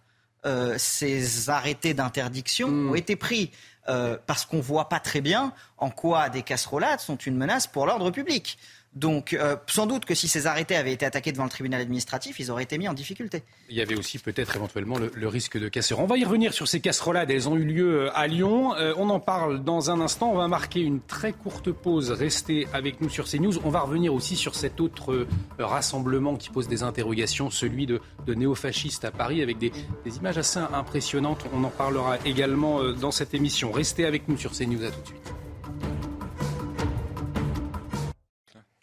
euh, 0.44 0.76
ces 0.78 1.50
arrêtés 1.50 1.92
d'interdiction 1.92 2.68
hmm. 2.68 2.90
ont 2.90 2.94
été 2.94 3.16
pris. 3.16 3.50
Euh, 3.88 4.16
parce 4.26 4.44
qu'on 4.44 4.56
ne 4.56 4.62
voit 4.62 4.88
pas 4.88 4.98
très 4.98 5.20
bien 5.20 5.52
en 5.78 5.90
quoi 5.90 6.28
des 6.28 6.42
casserolades 6.42 6.98
sont 6.98 7.16
une 7.16 7.36
menace 7.36 7.68
pour 7.68 7.86
l'ordre 7.86 8.10
public. 8.10 8.58
Donc, 8.96 9.34
euh, 9.34 9.56
sans 9.66 9.86
doute 9.86 10.06
que 10.06 10.14
si 10.14 10.26
ces 10.26 10.46
arrêtés 10.46 10.74
avaient 10.74 10.94
été 10.94 11.04
attaqués 11.04 11.30
devant 11.30 11.44
le 11.44 11.50
tribunal 11.50 11.82
administratif, 11.82 12.40
ils 12.40 12.50
auraient 12.50 12.62
été 12.62 12.78
mis 12.78 12.88
en 12.88 12.94
difficulté. 12.94 13.42
Il 13.68 13.76
y 13.76 13.82
avait 13.82 13.94
aussi 13.94 14.18
peut-être 14.18 14.56
éventuellement 14.56 14.96
le, 14.96 15.28
risque 15.28 15.58
de 15.58 15.68
casseur. 15.68 16.00
On 16.00 16.06
va 16.06 16.16
y 16.16 16.24
revenir 16.24 16.54
sur 16.54 16.66
ces 16.66 16.80
casserolades. 16.80 17.30
Elles 17.30 17.46
ont 17.46 17.56
eu 17.56 17.64
lieu 17.64 18.06
euh, 18.06 18.10
à 18.16 18.26
Lyon. 18.26 18.74
Euh, 18.74 18.94
on 18.96 19.10
en 19.10 19.20
parle 19.20 19.62
dans 19.62 19.90
un 19.90 20.00
instant. 20.00 20.30
On 20.32 20.38
va 20.38 20.48
marquer 20.48 20.80
une 20.80 21.02
très 21.02 21.34
courte 21.34 21.70
pause. 21.72 22.10
Restez 22.10 22.66
avec 22.72 23.02
nous 23.02 23.10
sur 23.10 23.26
CNews. 23.28 23.58
On 23.64 23.70
va 23.70 23.80
revenir 23.80 24.14
aussi 24.14 24.34
sur 24.34 24.54
cet 24.54 24.80
autre 24.80 25.26
rassemblement 25.58 26.36
qui 26.36 26.48
pose 26.48 26.66
des 26.66 26.82
interrogations, 26.82 27.50
celui 27.50 27.84
de, 27.84 28.00
néofascistes 28.26 29.04
à 29.04 29.10
Paris, 29.10 29.42
avec 29.42 29.58
des, 29.58 29.72
des, 30.06 30.16
images 30.16 30.38
assez 30.38 30.58
impressionnantes. 30.58 31.44
On 31.52 31.62
en 31.64 31.70
parlera 31.70 32.16
également 32.24 32.82
dans 32.92 33.10
cette 33.10 33.34
émission. 33.34 33.72
Restez 33.72 34.06
avec 34.06 34.26
nous 34.26 34.38
sur 34.38 34.52
CNews. 34.52 34.84
À 34.84 34.90
tout 34.90 35.00
de 35.02 35.06
suite. 35.06 35.45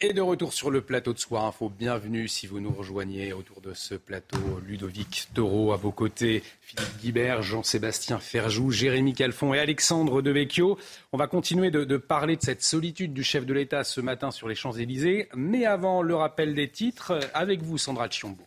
Et 0.06 0.12
de 0.12 0.20
retour 0.20 0.52
sur 0.52 0.70
le 0.70 0.82
plateau 0.82 1.14
de 1.14 1.18
Soir 1.18 1.46
Info, 1.46 1.70
bienvenue 1.70 2.28
si 2.28 2.46
vous 2.46 2.60
nous 2.60 2.70
rejoignez 2.70 3.32
autour 3.32 3.62
de 3.62 3.72
ce 3.72 3.94
plateau. 3.94 4.36
Ludovic 4.66 5.28
Taureau 5.32 5.72
à 5.72 5.78
vos 5.78 5.92
côtés, 5.92 6.42
Philippe 6.60 7.00
Guibert, 7.00 7.40
Jean-Sébastien 7.40 8.18
Ferjou, 8.18 8.70
Jérémy 8.70 9.14
Calfon 9.14 9.54
et 9.54 9.58
Alexandre 9.58 10.20
Devecchio. 10.20 10.76
On 11.12 11.16
va 11.16 11.26
continuer 11.26 11.70
de, 11.70 11.84
de, 11.84 11.96
parler 11.96 12.36
de 12.36 12.42
cette 12.42 12.62
solitude 12.62 13.14
du 13.14 13.24
chef 13.24 13.46
de 13.46 13.54
l'État 13.54 13.82
ce 13.82 14.02
matin 14.02 14.30
sur 14.30 14.46
les 14.46 14.54
Champs-Élysées. 14.54 15.30
Mais 15.34 15.64
avant 15.64 16.02
le 16.02 16.14
rappel 16.14 16.54
des 16.54 16.68
titres, 16.68 17.18
avec 17.32 17.62
vous 17.62 17.78
Sandra 17.78 18.10
Chiombo. 18.10 18.44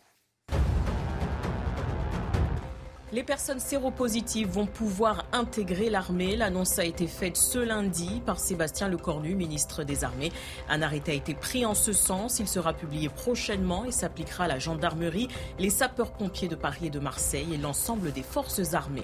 Les 3.18 3.24
personnes 3.24 3.58
séropositives 3.58 4.48
vont 4.48 4.66
pouvoir 4.66 5.24
intégrer 5.32 5.90
l'armée. 5.90 6.36
L'annonce 6.36 6.78
a 6.78 6.84
été 6.84 7.08
faite 7.08 7.36
ce 7.36 7.58
lundi 7.58 8.22
par 8.24 8.38
Sébastien 8.38 8.88
Lecornu, 8.88 9.34
ministre 9.34 9.82
des 9.82 10.04
Armées. 10.04 10.30
Un 10.68 10.82
arrêté 10.82 11.10
a 11.10 11.14
été 11.16 11.34
pris 11.34 11.66
en 11.66 11.74
ce 11.74 11.92
sens. 11.92 12.38
Il 12.38 12.46
sera 12.46 12.74
publié 12.74 13.08
prochainement 13.08 13.84
et 13.84 13.90
s'appliquera 13.90 14.44
à 14.44 14.46
la 14.46 14.60
gendarmerie, 14.60 15.26
les 15.58 15.68
sapeurs-pompiers 15.68 16.46
de 16.46 16.54
Paris 16.54 16.86
et 16.86 16.90
de 16.90 17.00
Marseille 17.00 17.48
et 17.52 17.56
l'ensemble 17.56 18.12
des 18.12 18.22
forces 18.22 18.74
armées. 18.74 19.02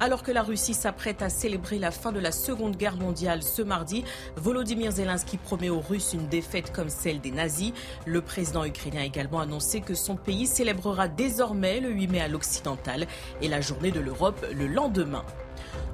Alors 0.00 0.22
que 0.22 0.32
la 0.32 0.42
Russie 0.42 0.74
s'apprête 0.74 1.22
à 1.22 1.30
célébrer 1.30 1.78
la 1.78 1.92
fin 1.92 2.12
de 2.12 2.20
la 2.20 2.32
Seconde 2.32 2.76
Guerre 2.76 2.98
mondiale 2.98 3.42
ce 3.42 3.62
mardi, 3.62 4.04
Volodymyr 4.36 4.92
Zelensky 4.92 5.38
promet 5.38 5.70
aux 5.70 5.80
Russes 5.80 6.12
une 6.12 6.28
défaite 6.28 6.74
comme 6.74 6.90
celle 6.90 7.22
des 7.22 7.30
nazis. 7.30 7.72
Le 8.04 8.20
président 8.20 8.66
ukrainien 8.66 9.00
a 9.00 9.06
également 9.06 9.40
annoncé 9.40 9.80
que 9.80 9.94
son 9.94 10.16
pays 10.16 10.46
célébrera 10.46 11.08
désormais 11.08 11.80
le 11.80 11.88
8 11.88 12.08
mai 12.08 12.20
à 12.20 12.28
l'occidental 12.28 13.06
la 13.48 13.60
journée 13.60 13.90
de 13.90 14.00
l'Europe 14.00 14.44
le 14.52 14.66
lendemain. 14.66 15.24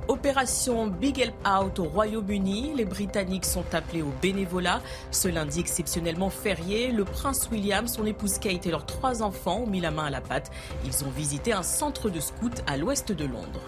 Opération 0.09 0.89
Big 0.89 1.21
Help 1.21 1.35
Out 1.47 1.79
au 1.79 1.85
Royaume-Uni. 1.85 2.73
Les 2.75 2.85
Britanniques 2.85 3.45
sont 3.45 3.65
appelés 3.73 4.03
au 4.03 4.13
bénévolat. 4.21 4.83
Ce 5.11 5.29
lundi 5.29 5.61
exceptionnellement 5.61 6.31
férié, 6.31 6.91
le 6.91 7.05
prince 7.05 7.49
William, 7.51 7.87
son 7.87 8.05
épouse 8.05 8.39
Kate 8.39 8.67
et 8.67 8.71
leurs 8.71 8.87
trois 8.87 9.23
enfants 9.23 9.61
ont 9.61 9.67
mis 9.67 9.81
la 9.81 9.91
main 9.91 10.07
à 10.07 10.11
la 10.11 10.21
pâte. 10.21 10.51
Ils 10.85 11.05
ont 11.05 11.11
visité 11.11 11.53
un 11.53 11.63
centre 11.63 12.11
de 12.11 12.21
scouts 12.21 12.51
à 12.67 12.77
l'ouest 12.77 13.13
de 13.13 13.25
Londres. 13.25 13.63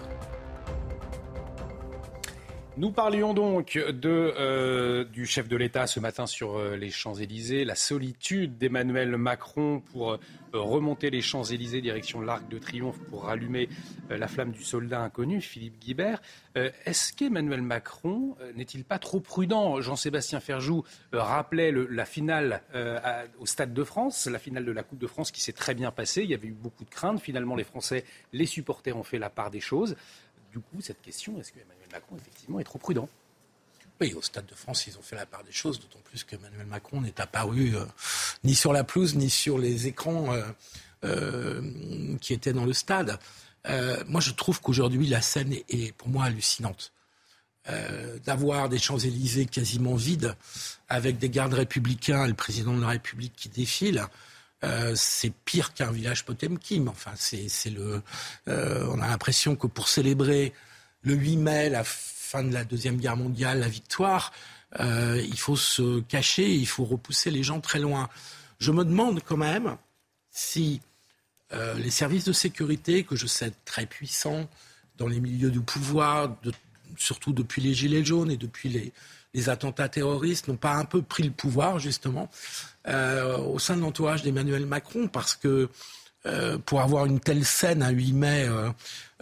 Nous 2.77 2.91
parlions 2.91 3.33
donc 3.33 3.77
de, 3.77 4.33
euh, 4.37 5.05
du 5.05 5.25
chef 5.25 5.47
de 5.47 5.55
l'État 5.55 5.87
ce 5.87 6.01
matin 6.01 6.25
sur 6.25 6.57
euh, 6.57 6.75
les 6.75 6.89
Champs-Élysées, 6.89 7.63
la 7.63 7.75
solitude 7.75 8.57
d'Emmanuel 8.57 9.15
Macron 9.15 9.81
pour 9.93 10.11
euh, 10.11 10.19
remonter 10.55 11.09
les 11.09 11.21
Champs-Élysées 11.21 11.81
direction 11.81 12.21
l'Arc 12.21 12.47
de 12.47 12.57
Triomphe 12.57 12.99
pour 13.09 13.25
rallumer 13.25 13.69
la 14.09 14.27
flamme 14.27 14.51
du 14.51 14.63
soldat 14.63 15.01
inconnu, 15.01 15.41
Philippe 15.41 15.79
Guibert. 15.79 16.21
Est-ce 16.55 17.13
qu'Emmanuel 17.13 17.61
Macron 17.61 18.35
n'est-il 18.55 18.83
pas 18.83 18.99
trop 18.99 19.19
prudent? 19.19 19.81
Jean-Sébastien 19.81 20.39
Ferjou 20.39 20.83
rappelait 21.11 21.71
la 21.71 22.05
finale 22.05 22.61
au 23.39 23.45
Stade 23.45 23.73
de 23.73 23.83
France, 23.83 24.27
la 24.27 24.39
finale 24.39 24.65
de 24.65 24.71
la 24.71 24.83
Coupe 24.83 24.99
de 24.99 25.07
France 25.07 25.31
qui 25.31 25.41
s'est 25.41 25.53
très 25.53 25.73
bien 25.73 25.91
passée. 25.91 26.23
Il 26.23 26.29
y 26.29 26.33
avait 26.33 26.47
eu 26.47 26.53
beaucoup 26.53 26.85
de 26.85 26.89
craintes. 26.89 27.19
Finalement, 27.19 27.55
les 27.55 27.63
Français, 27.63 28.05
les 28.33 28.45
supporters 28.45 28.95
ont 28.95 29.03
fait 29.03 29.19
la 29.19 29.29
part 29.29 29.51
des 29.51 29.59
choses. 29.59 29.95
Du 30.51 30.59
coup, 30.59 30.79
cette 30.79 31.01
question, 31.01 31.39
est-ce 31.39 31.51
que 31.51 31.59
Macron, 31.91 32.15
effectivement, 32.17 32.59
est 32.59 32.63
trop 32.63 32.79
prudent? 32.79 33.09
Oui, 34.01 34.13
au 34.13 34.21
Stade 34.21 34.45
de 34.45 34.55
France, 34.55 34.87
ils 34.87 34.97
ont 34.97 35.01
fait 35.01 35.15
la 35.15 35.25
part 35.25 35.43
des 35.43 35.53
choses, 35.53 35.79
d'autant 35.79 36.01
plus 36.03 36.23
qu'Emmanuel 36.23 36.65
Macron 36.65 36.99
n'est 37.01 37.21
apparu 37.21 37.75
euh, 37.75 37.85
ni 38.43 38.53
sur 38.53 38.73
la 38.73 38.83
pelouse, 38.83 39.15
ni 39.15 39.29
sur 39.29 39.57
les 39.57 39.87
écrans 39.87 40.33
euh, 40.33 40.43
euh, 41.05 42.17
qui 42.19 42.33
étaient 42.33 42.51
dans 42.51 42.65
le 42.65 42.73
stade. 42.73 43.17
moi, 44.07 44.19
je 44.19 44.31
trouve 44.31 44.59
qu'aujourd'hui, 44.59 45.07
la 45.07 45.21
scène 45.21 45.53
est, 45.69 45.93
pour 45.93 46.09
moi 46.09 46.25
hallucinante. 46.25 46.91
D'avoir 48.25 48.69
des 48.69 48.77
Champs-Élysées 48.77 49.47
quasiment 49.47 49.95
vides, 49.95 50.35
avec 50.87 51.17
des 51.17 51.31
gardes 51.31 51.55
républicains 51.55 52.25
et 52.25 52.27
le 52.27 52.35
président 52.35 52.75
de 52.75 52.81
la 52.81 52.89
République 52.89 53.33
qui 53.35 53.49
défile, 53.49 54.05
c'est 54.93 55.33
pire 55.45 55.73
qu'un 55.73 55.91
village 55.91 56.25
Potemkin. 56.25 56.85
Enfin, 56.87 57.13
c'est 57.15 57.71
le. 57.71 58.03
on 58.45 59.01
a 59.01 59.07
l'impression 59.07 59.55
que 59.55 59.65
pour 59.65 59.87
célébrer 59.87 60.53
le 61.01 61.15
8 61.15 61.37
mai, 61.37 61.69
la 61.69 61.83
fin 62.25 62.43
de 62.43 62.53
la 62.53 62.65
Deuxième 62.65 62.97
Guerre 62.97 63.17
mondiale, 63.17 63.59
la 63.59 63.69
victoire, 63.69 64.33
euh, 64.79 65.21
il 65.23 65.37
faut 65.37 65.55
se 65.55 66.01
cacher, 66.01 66.53
il 66.53 66.67
faut 66.67 66.83
repousser 66.83 67.29
les 67.29 67.43
gens 67.43 67.61
très 67.61 67.79
loin. 67.79 68.09
Je 68.59 68.71
me 68.71 68.83
demande 68.83 69.21
quand 69.23 69.37
même 69.37 69.77
si 70.31 70.81
les 71.77 71.91
services 71.91 72.25
de 72.25 72.33
sécurité, 72.33 73.05
que 73.05 73.15
je 73.15 73.27
sais 73.27 73.53
très 73.63 73.85
puissants 73.85 74.49
dans 74.97 75.07
les 75.07 75.21
milieux 75.21 75.51
du 75.51 75.61
pouvoir, 75.61 76.35
surtout 76.97 77.31
depuis 77.31 77.61
les 77.61 77.73
Gilets 77.73 78.03
jaunes 78.03 78.29
et 78.29 78.35
depuis 78.35 78.67
les, 78.67 78.91
les 79.33 79.47
attentats 79.47 79.87
terroristes, 79.87 80.49
n'ont 80.49 80.57
pas 80.57 80.73
un 80.73 80.83
peu 80.83 81.01
pris 81.01 81.23
le 81.23 81.31
pouvoir, 81.31 81.79
justement, 81.79 82.29
au 82.85 83.57
sein 83.57 83.77
de 83.77 83.81
l'entourage 83.81 84.21
d'Emmanuel 84.23 84.65
Macron, 84.65 85.07
parce 85.07 85.35
que 85.35 85.69
pour 86.65 86.81
avoir 86.81 87.05
une 87.05 87.21
telle 87.21 87.45
scène 87.45 87.81
à 87.81 87.91
8 87.91 88.11
mai 88.11 88.49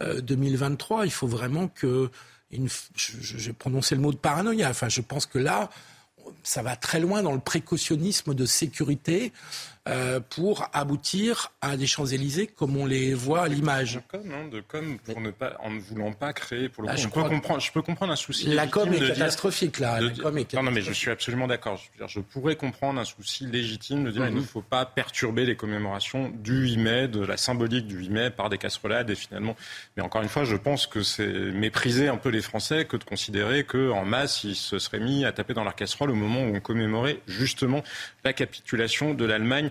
2023, 0.00 1.06
il 1.06 1.12
faut 1.12 1.28
vraiment 1.28 1.68
que 1.68 2.10
j'ai 2.50 3.52
prononcé 3.52 3.94
le 3.94 4.00
mot 4.00 4.12
de 4.12 4.16
paranoïa. 4.16 4.70
Enfin, 4.70 4.88
je 4.88 5.00
pense 5.00 5.26
que 5.26 5.38
là, 5.38 5.70
ça 6.42 6.62
va 6.62 6.76
très 6.76 7.00
loin 7.00 7.22
dans 7.22 7.32
le 7.32 7.40
précautionnisme 7.40 8.34
de 8.34 8.46
sécurité. 8.46 9.32
Euh, 9.86 10.18
pour 10.18 10.70
aboutir 10.72 11.52
à 11.60 11.76
des 11.76 11.86
Champs-Élysées 11.86 12.46
comme 12.46 12.74
on 12.74 12.86
les 12.86 13.12
voit 13.12 13.42
à 13.42 13.48
l'image. 13.48 13.96
De 13.96 14.00
com, 14.08 14.32
hein, 14.32 14.48
de 14.50 14.60
com 14.62 14.98
pour 15.04 15.20
ne 15.20 15.30
pas, 15.30 15.58
en 15.60 15.68
ne 15.68 15.78
voulant 15.78 16.12
pas 16.14 16.32
créer. 16.32 16.70
Pour 16.70 16.84
le 16.84 16.88
ah, 16.88 16.96
je, 16.96 17.06
peux 17.06 17.22
comprendre, 17.22 17.60
je 17.60 17.70
peux 17.70 17.82
comprendre 17.82 18.10
un 18.10 18.16
souci. 18.16 18.46
La 18.46 18.66
com 18.66 18.90
est 18.94 19.08
catastrophique 19.08 19.80
là. 19.80 20.00
la 20.00 20.08
com 20.08 20.38
est 20.38 20.54
Non, 20.54 20.62
non, 20.62 20.70
mais 20.70 20.80
je 20.80 20.90
suis 20.90 21.10
absolument 21.10 21.46
d'accord. 21.46 21.78
Je, 22.00 22.06
je, 22.06 22.20
pourrais 22.20 22.56
comprendre 22.56 22.98
un 22.98 23.04
souci 23.04 23.44
légitime 23.44 24.04
de 24.04 24.10
dire 24.10 24.24
qu'il 24.26 24.36
ne 24.36 24.40
faut 24.40 24.62
pas 24.62 24.86
perturber 24.86 25.44
les 25.44 25.54
commémorations 25.54 26.30
du 26.30 26.62
8 26.62 26.76
mai, 26.78 27.08
de 27.08 27.20
la 27.20 27.36
symbolique 27.36 27.86
du 27.86 27.98
8 27.98 28.08
mai 28.08 28.30
par 28.30 28.48
des 28.48 28.56
casserolades 28.56 29.10
et 29.10 29.14
finalement. 29.14 29.54
Mais 29.98 30.02
encore 30.02 30.22
une 30.22 30.30
fois, 30.30 30.44
je 30.44 30.56
pense 30.56 30.86
que 30.86 31.02
c'est 31.02 31.28
mépriser 31.28 32.08
un 32.08 32.16
peu 32.16 32.30
les 32.30 32.40
Français 32.40 32.86
que 32.86 32.96
de 32.96 33.04
considérer 33.04 33.64
qu'en 33.64 34.06
masse 34.06 34.44
ils 34.44 34.56
se 34.56 34.78
seraient 34.78 34.98
mis 34.98 35.26
à 35.26 35.32
taper 35.32 35.52
dans 35.52 35.64
leur 35.64 35.74
casserole 35.74 36.10
au 36.10 36.14
moment 36.14 36.40
où 36.40 36.56
on 36.56 36.60
commémorait 36.60 37.20
justement 37.26 37.82
la 38.24 38.32
capitulation 38.32 39.12
de 39.12 39.26
l'Allemagne 39.26 39.70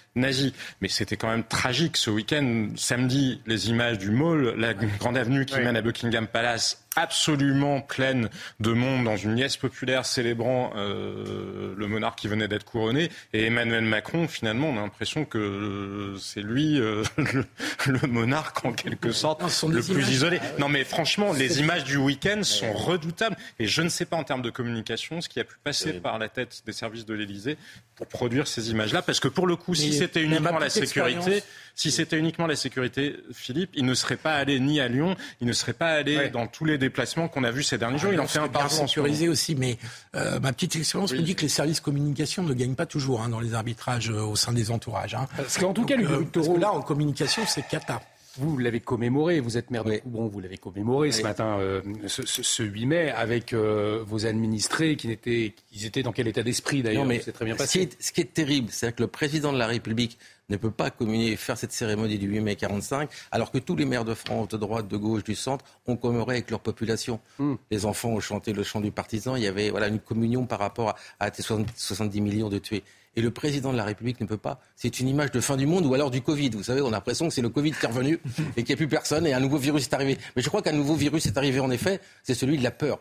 nazi. 0.15 0.53
Mais 0.81 0.87
c'était 0.87 1.17
quand 1.17 1.29
même 1.29 1.43
tragique 1.43 1.97
ce 1.97 2.09
week-end. 2.09 2.69
Samedi, 2.75 3.41
les 3.45 3.69
images 3.69 3.97
du 3.97 4.11
mall, 4.11 4.55
la 4.57 4.73
grande 4.73 5.17
avenue 5.17 5.45
qui 5.45 5.59
mène 5.59 5.75
à 5.75 5.81
Buckingham 5.81 6.27
Palace, 6.27 6.81
absolument 6.95 7.79
pleine 7.79 8.29
de 8.59 8.73
monde 8.73 9.05
dans 9.05 9.15
une 9.15 9.35
liesse 9.35 9.55
populaire 9.55 10.05
célébrant 10.05 10.73
euh, 10.75 11.73
le 11.77 11.87
monarque 11.87 12.19
qui 12.19 12.27
venait 12.27 12.47
d'être 12.47 12.65
couronné. 12.65 13.09
Et 13.33 13.45
Emmanuel 13.45 13.85
Macron, 13.85 14.27
finalement, 14.27 14.69
on 14.69 14.77
a 14.77 14.81
l'impression 14.81 15.23
que 15.23 16.15
c'est 16.19 16.41
lui 16.41 16.79
euh, 16.79 17.03
le, 17.87 18.07
monarque 18.07 18.65
en 18.65 18.73
quelque 18.73 19.11
sorte 19.11 19.41
le 19.69 19.81
plus 19.81 20.09
isolé. 20.09 20.39
Non 20.59 20.67
mais 20.67 20.83
franchement, 20.83 21.31
les 21.31 21.59
images 21.59 21.85
du 21.85 21.97
week-end 21.97 22.43
sont 22.43 22.73
redoutables. 22.73 23.37
Et 23.59 23.67
je 23.67 23.81
ne 23.81 23.89
sais 23.89 24.05
pas 24.05 24.17
en 24.17 24.23
termes 24.23 24.41
de 24.41 24.49
communication 24.49 25.21
ce 25.21 25.29
qui 25.29 25.39
a 25.39 25.45
pu 25.45 25.55
passer 25.63 25.93
par 25.93 26.19
la 26.19 26.27
tête 26.27 26.63
des 26.65 26.73
services 26.73 27.05
de 27.05 27.13
l'Élysée 27.13 27.57
pour 27.95 28.07
produire 28.07 28.47
ces 28.47 28.71
images-là. 28.71 29.01
Parce 29.01 29.19
que 29.19 29.27
pour 29.29 29.47
le 29.47 29.55
coup, 29.55 29.75
si 29.75 29.93
c'était 30.07 30.23
uniquement 30.23 30.59
la 30.59 30.69
sécurité, 30.69 31.43
si 31.75 31.91
c'était 31.91 32.17
uniquement 32.17 32.47
la 32.47 32.55
sécurité, 32.55 33.17
Philippe, 33.33 33.71
il 33.73 33.85
ne 33.85 33.93
serait 33.93 34.17
pas 34.17 34.33
allé 34.33 34.59
ni 34.59 34.79
à 34.79 34.87
Lyon, 34.87 35.15
il 35.39 35.47
ne 35.47 35.53
serait 35.53 35.73
pas 35.73 35.89
allé 35.89 36.29
dans 36.29 36.47
tous 36.47 36.65
les 36.65 36.77
déplacements 36.77 37.27
qu'on 37.27 37.43
a 37.43 37.51
vus 37.51 37.63
ces 37.63 37.77
derniers 37.77 37.97
jours. 37.97 38.13
Il 38.13 38.19
en 38.19 38.27
fait 38.27 38.39
un 38.39 38.47
par 38.47 38.71
sécurisé 38.71 39.29
aussi, 39.29 39.55
mais 39.55 39.77
euh, 40.15 40.39
ma 40.39 40.53
petite 40.53 40.75
expérience 40.75 41.13
me 41.13 41.21
dit 41.21 41.35
que 41.35 41.41
les 41.41 41.49
services 41.49 41.79
communication 41.79 42.43
ne 42.43 42.53
gagnent 42.53 42.75
pas 42.75 42.85
toujours 42.85 43.21
hein, 43.21 43.29
dans 43.29 43.39
les 43.39 43.53
arbitrages 43.53 44.09
euh, 44.09 44.21
au 44.21 44.35
sein 44.35 44.53
des 44.53 44.71
entourages. 44.71 45.15
Hein. 45.15 45.27
Parce 45.37 45.57
qu'en 45.57 45.73
tout 45.73 45.85
cas, 45.85 45.97
euh, 45.97 46.23
parce 46.31 46.47
que 46.47 46.59
là, 46.59 46.71
en 46.71 46.81
communication, 46.81 47.43
c'est 47.47 47.67
cata. 47.67 48.01
Vous 48.37 48.57
l'avez 48.57 48.79
commémoré, 48.79 49.39
vous 49.39 49.57
êtes 49.57 49.71
maire 49.71 49.83
de 49.83 49.97
Coubron, 49.97 50.27
vous 50.27 50.39
l'avez 50.39 50.57
commémoré 50.57 51.11
ce 51.11 51.21
matin, 51.21 51.59
ce, 52.07 52.25
ce, 52.25 52.63
8 52.63 52.85
mai, 52.85 53.11
avec 53.11 53.53
vos 53.53 54.25
administrés 54.25 54.95
qui 54.95 55.11
étaient, 55.11 55.53
ils 55.73 55.85
étaient 55.85 56.03
dans 56.03 56.11
quel 56.11 56.27
état 56.27 56.43
d'esprit 56.43 56.81
d'ailleurs 56.81 57.05
mais 57.05 57.19
c'est 57.19 57.31
très 57.31 57.45
bien 57.45 57.55
passé. 57.55 57.67
Ce 57.67 57.73
qui 57.73 57.83
est, 57.83 58.01
ce 58.01 58.11
qui 58.11 58.21
est 58.21 58.33
terrible, 58.33 58.69
c'est 58.71 58.95
que 58.95 59.01
le 59.01 59.07
président 59.07 59.51
de 59.51 59.57
la 59.57 59.67
République 59.67 60.17
ne 60.51 60.57
peut 60.57 60.71
pas 60.71 60.91
communier, 60.91 61.35
faire 61.37 61.57
cette 61.57 61.71
cérémonie 61.71 62.17
du 62.17 62.27
8 62.27 62.41
mai 62.41 62.55
45, 62.55 63.09
alors 63.31 63.51
que 63.51 63.57
tous 63.57 63.75
les 63.75 63.85
maires 63.85 64.05
de 64.05 64.13
France, 64.13 64.49
de 64.49 64.57
droite, 64.57 64.87
de 64.87 64.97
gauche, 64.97 65.23
du 65.23 65.35
centre, 65.35 65.65
ont 65.87 65.95
commémoré 65.95 66.35
avec 66.35 66.51
leur 66.51 66.59
population. 66.59 67.19
Hmm. 67.39 67.55
Les 67.71 67.85
enfants 67.85 68.09
ont 68.09 68.19
chanté 68.19 68.53
le 68.53 68.63
chant 68.63 68.81
du 68.81 68.91
partisan, 68.91 69.35
il 69.35 69.43
y 69.43 69.47
avait 69.47 69.69
voilà, 69.69 69.87
une 69.87 69.99
communion 69.99 70.45
par 70.45 70.59
rapport 70.59 70.95
à, 71.19 71.33
ces 71.33 71.41
70 71.41 72.21
millions 72.21 72.49
de 72.49 72.59
tués. 72.59 72.83
Et 73.15 73.21
le 73.21 73.31
président 73.31 73.71
de 73.71 73.77
la 73.77 73.83
République 73.83 74.21
ne 74.21 74.25
peut 74.25 74.37
pas. 74.37 74.61
C'est 74.75 74.99
une 74.99 75.07
image 75.07 75.31
de 75.31 75.41
fin 75.41 75.57
du 75.57 75.65
monde 75.65 75.85
ou 75.85 75.93
alors 75.93 76.11
du 76.11 76.21
Covid. 76.21 76.49
Vous 76.51 76.63
savez, 76.63 76.81
on 76.81 76.87
a 76.87 76.91
l'impression 76.91 77.27
que 77.27 77.33
c'est 77.33 77.41
le 77.41 77.49
Covid 77.49 77.71
qui 77.71 77.85
est 77.85 77.89
revenu 77.89 78.19
et 78.55 78.63
qu'il 78.63 78.67
n'y 78.67 78.73
a 78.73 78.77
plus 78.77 78.87
personne 78.87 79.27
et 79.27 79.33
un 79.33 79.39
nouveau 79.39 79.57
virus 79.57 79.83
est 79.83 79.93
arrivé. 79.93 80.17
Mais 80.35 80.41
je 80.41 80.47
crois 80.47 80.61
qu'un 80.61 80.71
nouveau 80.71 80.95
virus 80.95 81.25
est 81.25 81.37
arrivé 81.37 81.59
en 81.59 81.71
effet, 81.71 81.99
c'est 82.23 82.35
celui 82.35 82.57
de 82.57 82.63
la 82.63 82.71
peur. 82.71 82.99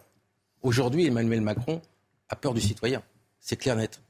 Aujourd'hui, 0.62 1.06
Emmanuel 1.06 1.40
Macron 1.40 1.80
a 2.28 2.36
peur 2.36 2.54
du 2.54 2.60
citoyen. 2.60 3.02
C'est 3.40 3.56
clair 3.56 3.76
net 3.76 4.00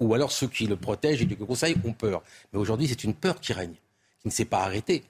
ou 0.00 0.14
alors 0.14 0.32
ceux 0.32 0.48
qui 0.48 0.66
le 0.66 0.76
protègent 0.76 1.22
et 1.22 1.26
qui 1.26 1.36
le 1.36 1.46
conseillent 1.46 1.76
ont 1.84 1.92
peur. 1.92 2.22
Mais 2.52 2.58
aujourd'hui, 2.58 2.88
c'est 2.88 3.04
une 3.04 3.14
peur 3.14 3.38
qui 3.38 3.52
règne, 3.52 3.74
qui 4.20 4.28
ne 4.28 4.32
s'est 4.32 4.46
pas 4.46 4.62
arrêtée. 4.62 5.04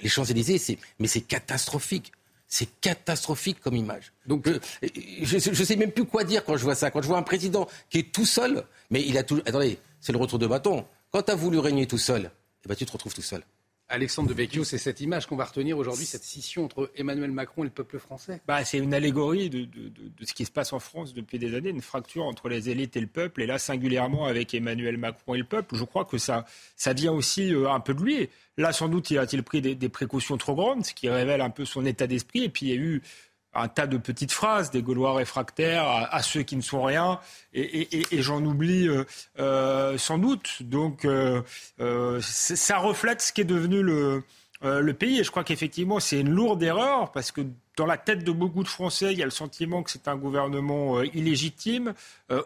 les 0.00 0.08
Champs-Élysées, 0.08 0.58
c'est, 0.58 0.78
mais 0.98 1.06
c'est 1.06 1.20
catastrophique. 1.20 2.12
C'est 2.52 2.80
catastrophique 2.80 3.60
comme 3.60 3.76
image. 3.76 4.12
Donc, 4.26 4.50
je 4.82 5.50
ne 5.50 5.64
sais 5.64 5.76
même 5.76 5.92
plus 5.92 6.04
quoi 6.04 6.24
dire 6.24 6.44
quand 6.44 6.56
je 6.56 6.64
vois 6.64 6.74
ça. 6.74 6.90
Quand 6.90 7.00
je 7.00 7.06
vois 7.06 7.16
un 7.16 7.22
président 7.22 7.68
qui 7.88 7.98
est 7.98 8.12
tout 8.12 8.26
seul, 8.26 8.64
mais 8.90 9.02
il 9.06 9.16
a 9.16 9.22
tout. 9.22 9.40
Attendez, 9.46 9.78
c'est 10.00 10.10
le 10.10 10.18
retour 10.18 10.40
de 10.40 10.48
bâton. 10.48 10.84
Quand 11.12 11.22
tu 11.22 11.30
as 11.30 11.36
voulu 11.36 11.60
régner 11.60 11.86
tout 11.86 11.96
seul, 11.96 12.28
eh 12.64 12.68
ben, 12.68 12.74
tu 12.74 12.84
te 12.84 12.90
retrouves 12.90 13.14
tout 13.14 13.22
seul. 13.22 13.42
Alexandre 13.90 14.28
de 14.28 14.34
Vecchio, 14.34 14.62
c'est 14.62 14.78
cette 14.78 15.00
image 15.00 15.26
qu'on 15.26 15.36
va 15.36 15.44
retenir 15.44 15.76
aujourd'hui, 15.76 16.06
cette 16.06 16.22
scission 16.22 16.64
entre 16.64 16.92
Emmanuel 16.94 17.32
Macron 17.32 17.62
et 17.62 17.66
le 17.66 17.72
peuple 17.72 17.98
français 17.98 18.40
bah, 18.46 18.64
C'est 18.64 18.78
une 18.78 18.94
allégorie 18.94 19.50
de, 19.50 19.68
ce 20.22 20.32
qui 20.32 20.44
se 20.44 20.50
passe 20.52 20.72
en 20.72 20.78
France 20.78 21.12
depuis 21.12 21.40
des 21.40 21.56
années, 21.56 21.70
une 21.70 21.82
fracture 21.82 22.24
entre 22.24 22.48
les 22.48 22.70
élites 22.70 22.96
et 22.96 23.00
le 23.00 23.08
peuple, 23.08 23.42
et 23.42 23.46
là 23.46 23.58
singulièrement 23.58 24.26
avec 24.26 24.54
Emmanuel 24.54 24.96
Macron 24.96 25.34
et 25.34 25.38
le 25.38 25.44
peuple. 25.44 25.74
Je 25.74 25.84
crois 25.84 26.04
que 26.04 26.18
ça, 26.18 26.44
ça 26.76 26.92
vient 26.92 27.12
aussi 27.12 27.52
euh, 27.52 27.68
un 27.68 27.80
peu 27.80 27.92
de 27.92 28.02
lui. 28.02 28.28
Là, 28.56 28.72
sans 28.72 28.88
doute, 28.88 29.10
il 29.10 29.18
a-t-il 29.18 29.42
pris 29.42 29.60
des, 29.60 29.74
des, 29.74 29.88
précautions 29.88 30.36
trop 30.36 30.54
grandes, 30.54 30.86
ce 30.86 30.94
qui 30.94 31.08
révèle 31.08 31.40
un 31.40 31.50
peu 31.50 31.64
son 31.64 31.84
état 31.84 32.06
d'esprit, 32.06 32.44
et 32.44 32.48
puis 32.48 32.66
il 32.66 32.68
y 32.68 32.72
a 32.72 32.80
eu 32.80 33.02
un 33.54 33.68
tas 33.68 33.86
de 33.86 33.96
petites 33.96 34.32
phrases 34.32 34.70
des 34.70 34.82
Gaulois 34.82 35.14
réfractaires 35.14 35.86
à, 36.10 36.22
ceux 36.22 36.42
qui 36.42 36.56
ne 36.56 36.62
sont 36.62 36.82
rien, 36.82 37.20
et, 37.52 38.06
j'en 38.12 38.44
oublie 38.44 38.88
euh, 38.88 39.04
euh, 39.38 39.98
sans 39.98 40.18
doute. 40.18 40.62
Donc 40.62 41.04
euh, 41.04 41.42
ça 42.20 42.78
reflète 42.78 43.22
ce 43.22 43.32
qui 43.32 43.40
est 43.40 43.44
devenu 43.44 43.82
le, 43.82 44.22
le 44.62 44.94
pays, 44.94 45.20
et 45.20 45.24
je 45.24 45.30
crois 45.30 45.44
qu'effectivement 45.44 46.00
c'est 46.00 46.20
une 46.20 46.30
lourde 46.30 46.62
erreur, 46.62 47.10
parce 47.12 47.32
que 47.32 47.42
dans 47.76 47.86
la 47.86 47.96
tête 47.96 48.24
de 48.24 48.32
beaucoup 48.32 48.62
de 48.62 48.68
Français, 48.68 49.12
il 49.12 49.18
y 49.18 49.22
a 49.22 49.26
le 49.26 49.30
sentiment 49.30 49.82
que 49.82 49.90
c'est 49.90 50.06
un 50.06 50.16
gouvernement 50.16 51.02
illégitime, 51.02 51.94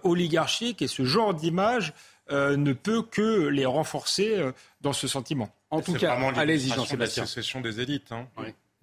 oligarchique, 0.05 0.81
et 0.81 0.89
ce 0.89 1.05
genre 1.05 1.35
d'image 1.35 1.93
ne 2.31 2.73
peut 2.73 3.03
que 3.03 3.49
les 3.49 3.67
renforcer 3.67 4.43
dans 4.81 4.93
ce 4.93 5.09
sentiment. 5.09 5.51
En 5.71 5.83
tout 5.83 5.95
cas, 5.95 6.15
allez-y, 6.37 6.69
Jean-Sébastien. 6.69 7.25
La 7.25 7.27
sécession 7.27 7.61
des 7.61 7.81
élites. 7.81 8.13
Hein. 8.13 8.29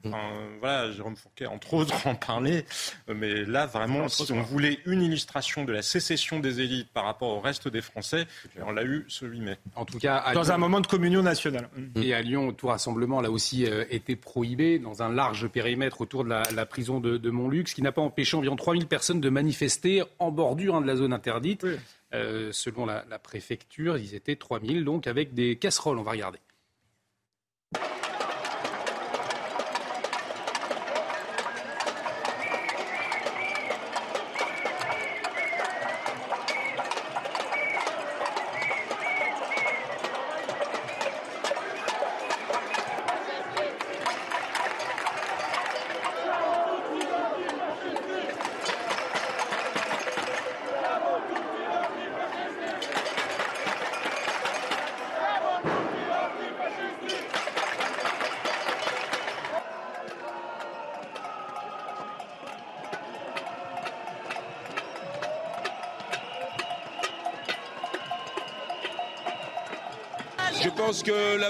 Mm. 0.04 0.14
voilà, 0.60 0.92
Jérôme 0.92 1.16
Fourquet, 1.16 1.46
entre 1.46 1.74
autres, 1.74 1.96
en 2.08 2.16
parlait. 2.16 2.66
Mais 3.14 3.46
là, 3.46 3.66
vraiment, 3.66 4.08
si 4.08 4.32
on 4.32 4.42
voulait 4.42 4.80
une 4.86 5.02
illustration 5.02 5.64
de 5.64 5.72
la 5.72 5.82
sécession 5.82 6.40
des 6.40 6.62
élites 6.62 6.90
par 6.90 7.06
rapport 7.06 7.30
au 7.30 7.40
reste 7.40 7.68
des 7.68 7.82
Français, 7.82 8.28
on 8.62 8.72
l'a 8.72 8.84
eu 8.84 9.06
ce 9.08 9.26
8 9.26 9.40
mai. 9.42 9.58
En 9.76 9.86
tout 9.86 10.00
cas, 10.00 10.34
dans 10.34 10.52
un 10.52 10.58
moment 10.58 10.82
de 10.82 10.88
communion 10.88 11.22
nationale. 11.22 11.70
Mm. 11.76 12.02
Et 12.02 12.14
à 12.14 12.22
Lyon, 12.22 12.54
tout 12.54 12.68
rassemblement, 12.68 13.22
là 13.22 13.32
aussi, 13.32 13.66
euh, 13.66 13.86
été 13.90 14.16
prohibé 14.16 14.80
dans 14.80 15.04
un 15.04 15.12
large 15.12 15.48
périmètre 15.48 16.02
autour 16.02 16.24
de 16.24 16.30
la, 16.30 16.66
prison 16.66 17.00
de, 17.00 17.30
Montluc, 17.30 17.70
ce 17.70 17.76
qui 17.76 17.82
n'a 17.82 17.92
pas 17.92 18.02
empêché 18.02 18.38
environ 18.38 18.56
3000 18.56 18.88
personnes 18.88 19.22
de 19.22 19.30
manifester 19.30 20.04
en 20.20 20.32
bordure 20.32 20.76
hein, 20.76 20.82
de 20.82 20.88
la 20.88 20.96
zone 20.96 21.14
interdite. 21.14 21.66
Euh, 22.14 22.52
selon 22.52 22.86
la, 22.86 23.06
la 23.10 23.20
préfecture, 23.20 23.98
ils 23.98 24.16
étaient 24.16 24.36
3000, 24.36 24.84
donc 24.84 25.08
avec 25.08 25.34
des 25.34 25.56
casseroles. 25.56 25.98
On 25.98 26.04
va 26.04 26.12
regarder. 26.12 26.40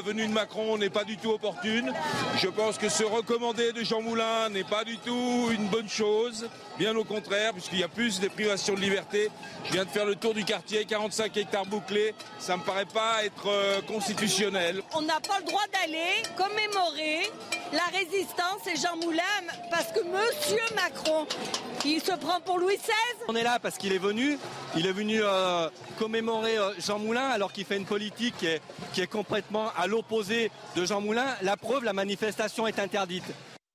La 0.01 0.07
venue 0.07 0.27
de 0.27 0.33
Macron 0.33 0.77
n'est 0.77 0.89
pas 0.89 1.03
du 1.03 1.17
tout 1.17 1.29
opportune. 1.29 1.93
Je 2.37 2.47
pense 2.47 2.77
que 2.77 2.89
ce 2.89 3.03
recommandé 3.03 3.71
de 3.71 3.83
Jean 3.83 4.01
Moulin 4.01 4.49
n'est 4.49 4.63
pas 4.63 4.83
du 4.83 4.97
tout 4.97 5.49
une 5.51 5.67
bonne 5.67 5.89
chose. 5.89 6.47
Bien 6.79 6.95
au 6.95 7.03
contraire, 7.03 7.53
puisqu'il 7.53 7.79
y 7.79 7.83
a 7.83 7.87
plus 7.87 8.19
de 8.19 8.27
privations 8.27 8.73
de 8.73 8.79
liberté. 8.79 9.29
Je 9.65 9.73
viens 9.73 9.85
de 9.85 9.89
faire 9.89 10.05
le 10.05 10.15
tour 10.15 10.33
du 10.33 10.43
quartier, 10.43 10.85
45 10.85 11.37
hectares 11.37 11.65
bouclés. 11.65 12.15
Ça 12.39 12.57
me 12.57 12.63
paraît 12.63 12.85
pas 12.85 13.23
être 13.23 13.47
euh, 13.47 13.81
constitutionnel. 13.81 14.81
On 14.95 15.01
n'a 15.01 15.19
pas 15.19 15.39
le 15.39 15.45
droit 15.45 15.65
d'aller 15.71 16.23
commémorer 16.35 17.29
la 17.71 17.85
résistance 17.97 18.65
et 18.67 18.75
Jean 18.75 18.97
Moulin 18.97 19.21
parce 19.69 19.91
que 19.91 19.99
Monsieur 19.99 20.63
Macron, 20.75 21.27
il 21.85 22.01
se 22.01 22.13
prend 22.13 22.39
pour 22.41 22.57
Louis 22.57 22.77
XVI. 22.77 23.25
On 23.27 23.35
est 23.35 23.43
là 23.43 23.59
parce 23.61 23.77
qu'il 23.77 23.93
est 23.93 23.99
venu. 23.99 24.39
Il 24.77 24.85
est 24.85 24.93
venu 24.93 25.19
euh, 25.21 25.69
commémorer 25.99 26.57
euh, 26.57 26.71
Jean 26.79 26.97
Moulin 26.97 27.27
alors 27.27 27.51
qu'il 27.51 27.65
fait 27.65 27.77
une 27.77 27.85
politique 27.85 28.35
qui 28.37 28.45
est, 28.45 28.61
qui 28.93 29.01
est 29.01 29.07
complètement 29.07 29.71
à 29.75 29.87
l'opposé 29.87 30.49
de 30.75 30.85
Jean 30.85 31.01
Moulin. 31.01 31.27
La 31.41 31.57
preuve, 31.57 31.83
la 31.83 31.93
manifestation 31.93 32.67
est 32.67 32.79
interdite. 32.79 33.25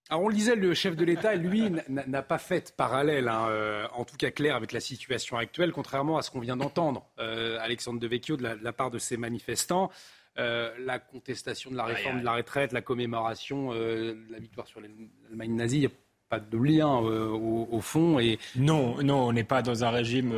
Alors 0.09 0.23
on 0.23 0.29
le 0.29 0.35
disait, 0.35 0.55
le 0.55 0.73
chef 0.73 0.97
de 0.97 1.05
l'État, 1.05 1.35
lui, 1.35 1.71
n'a 1.89 2.23
pas 2.23 2.39
fait 2.39 2.69
de 2.69 2.73
parallèle, 2.73 3.29
hein, 3.29 3.49
euh, 3.51 3.87
en 3.93 4.05
tout 4.05 4.17
cas 4.17 4.31
clair, 4.31 4.55
avec 4.55 4.71
la 4.73 4.79
situation 4.79 5.37
actuelle, 5.37 5.73
contrairement 5.73 6.17
à 6.17 6.23
ce 6.23 6.31
qu'on 6.31 6.39
vient 6.39 6.57
d'entendre, 6.57 7.05
euh, 7.19 7.59
Alexandre 7.61 7.99
Devecchio, 7.99 8.37
de 8.37 8.45
la, 8.45 8.55
de 8.55 8.63
la 8.63 8.73
part 8.73 8.91
de 8.91 8.99
ces 8.99 9.17
manifestants. 9.17 9.91
Euh, 10.39 10.71
la 10.79 10.99
contestation 10.99 11.71
de 11.71 11.77
la 11.77 11.85
réforme 11.85 12.21
de 12.21 12.25
la 12.25 12.35
retraite, 12.35 12.73
la 12.73 12.83
commémoration 12.83 13.73
euh, 13.73 14.13
de 14.13 14.33
la 14.33 14.39
victoire 14.39 14.67
sur 14.67 14.81
l'Allemagne 14.81 15.55
nazie, 15.55 15.77
il 15.77 15.81
n'y 15.81 15.87
a 15.87 15.91
pas 16.29 16.41
de 16.41 16.59
lien 16.59 17.03
euh, 17.03 17.29
au, 17.29 17.81
fond. 17.81 18.19
Et... 18.19 18.39
Non, 18.57 19.03
non, 19.03 19.29
on 19.29 19.33
n'est 19.33 19.45
pas 19.45 19.63
dans 19.63 19.85
un 19.85 19.91
régime 19.91 20.33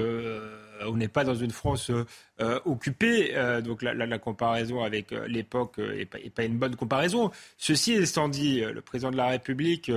on 0.87 0.97
n'est 0.97 1.09
pas 1.09 1.25
dans 1.25 1.35
une 1.35 1.51
France 1.51 1.91
euh, 1.91 2.61
occupée, 2.65 3.37
euh, 3.37 3.61
donc 3.61 3.83
la, 3.83 3.95
la, 3.95 4.07
la, 4.07 4.19
comparaison 4.19 4.83
avec 4.83 5.13
euh, 5.13 5.27
l'époque 5.27 5.79
n'est 5.79 6.07
pas, 6.07 6.19
pas, 6.35 6.45
une 6.45 6.59
bonne 6.59 6.77
comparaison. 6.77 7.31
Ceci 7.57 7.95
étant 7.95 8.29
dit, 8.29 8.61
le 8.61 8.81
président 8.81 9.11
de 9.11 9.17
la 9.17 9.29
République 9.29 9.91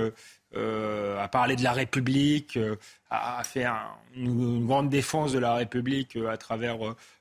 a 0.56 1.28
parlé 1.28 1.56
de 1.56 1.64
la 1.64 1.72
République, 1.72 2.60
a 3.10 3.44
fait 3.44 3.66
un, 3.66 3.80
une, 4.16 4.66
grande 4.66 4.90
défense 4.90 5.32
de 5.32 5.40
la 5.40 5.54
République 5.56 6.18
à 6.30 6.38
travers 6.38 6.78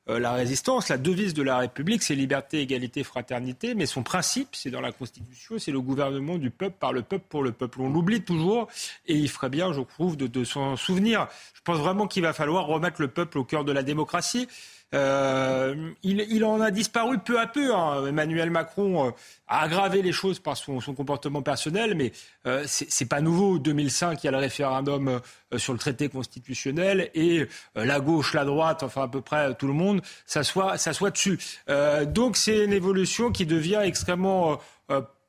la 0.07 0.33
résistance. 0.33 0.88
La 0.88 0.99
devise 0.99 1.35
de 1.35 1.43
la 1.43 1.59
République, 1.59 2.03
c'est 2.03 2.14
liberté, 2.14 2.61
égalité, 2.61 3.05
fraternité, 3.05 3.75
mais 3.75 3.87
son 3.87 4.03
principe, 4.03 4.49
c'est 4.53 4.71
dans 4.71 4.81
la 4.81 4.93
Constitution, 4.93 5.59
c'est 5.59 5.73
le 5.73 5.81
gouvernement 5.81 6.38
du 6.38 6.51
peuple, 6.51 6.77
par 6.79 6.93
le 6.93 7.03
peuple, 7.03 7.25
pour 7.29 7.43
le 7.43 7.53
peuple. 7.53 7.81
On 7.81 7.90
l'oublie 7.90 8.23
toujours, 8.23 8.69
et 9.07 9.14
il 9.14 9.29
ferait 9.29 9.51
bien, 9.51 9.73
je 9.73 9.81
trouve, 9.81 10.16
de, 10.16 10.27
de 10.27 10.45
s'en 10.45 10.77
souvenir. 10.77 11.29
Je 11.55 11.61
pense 11.62 11.79
vraiment 11.79 12.07
qu'il 12.07 12.23
va 12.23 12.33
falloir 12.33 12.66
remettre 12.66 13.01
le 13.01 13.09
peuple 13.09 13.38
au 13.38 13.45
cœur 13.45 13.64
de 13.64 13.73
la 13.73 13.83
démocratie. 13.83 14.49
Euh, 14.94 15.92
il, 16.03 16.20
il, 16.31 16.44
en 16.44 16.61
a 16.61 16.70
disparu 16.70 17.18
peu 17.18 17.38
à 17.38 17.46
peu. 17.46 17.74
Hein. 17.74 18.07
Emmanuel 18.07 18.50
Macron 18.50 19.09
euh, 19.09 19.11
a 19.46 19.62
aggravé 19.62 20.03
les 20.03 20.12
choses 20.12 20.38
par 20.38 20.57
son, 20.57 20.81
son 20.81 20.94
comportement 20.94 21.42
personnel, 21.42 21.94
mais 21.94 22.12
euh, 22.46 22.64
c'est 22.66 23.09
pas 23.09 23.20
nouveau. 23.20 23.59
2005, 23.59 24.22
il 24.22 24.26
y 24.26 24.29
a 24.29 24.33
le 24.33 24.38
référendum 24.38 25.20
euh, 25.53 25.59
sur 25.59 25.72
le 25.72 25.79
traité 25.79 26.09
constitutionnel 26.09 27.11
et 27.14 27.40
euh, 27.76 27.85
la 27.85 28.00
gauche, 28.00 28.35
la 28.35 28.44
droite, 28.44 28.83
enfin 28.83 29.03
à 29.03 29.09
peu 29.09 29.20
près 29.20 29.55
tout 29.55 29.66
le 29.66 29.72
monde 29.72 30.00
s'assoit 30.26 31.11
dessus. 31.11 31.38
donc 32.07 32.37
c'est 32.37 32.64
une 32.64 32.72
évolution 32.72 33.33
qui 33.33 33.46
devient 33.46 33.81
extrêmement 33.83 34.59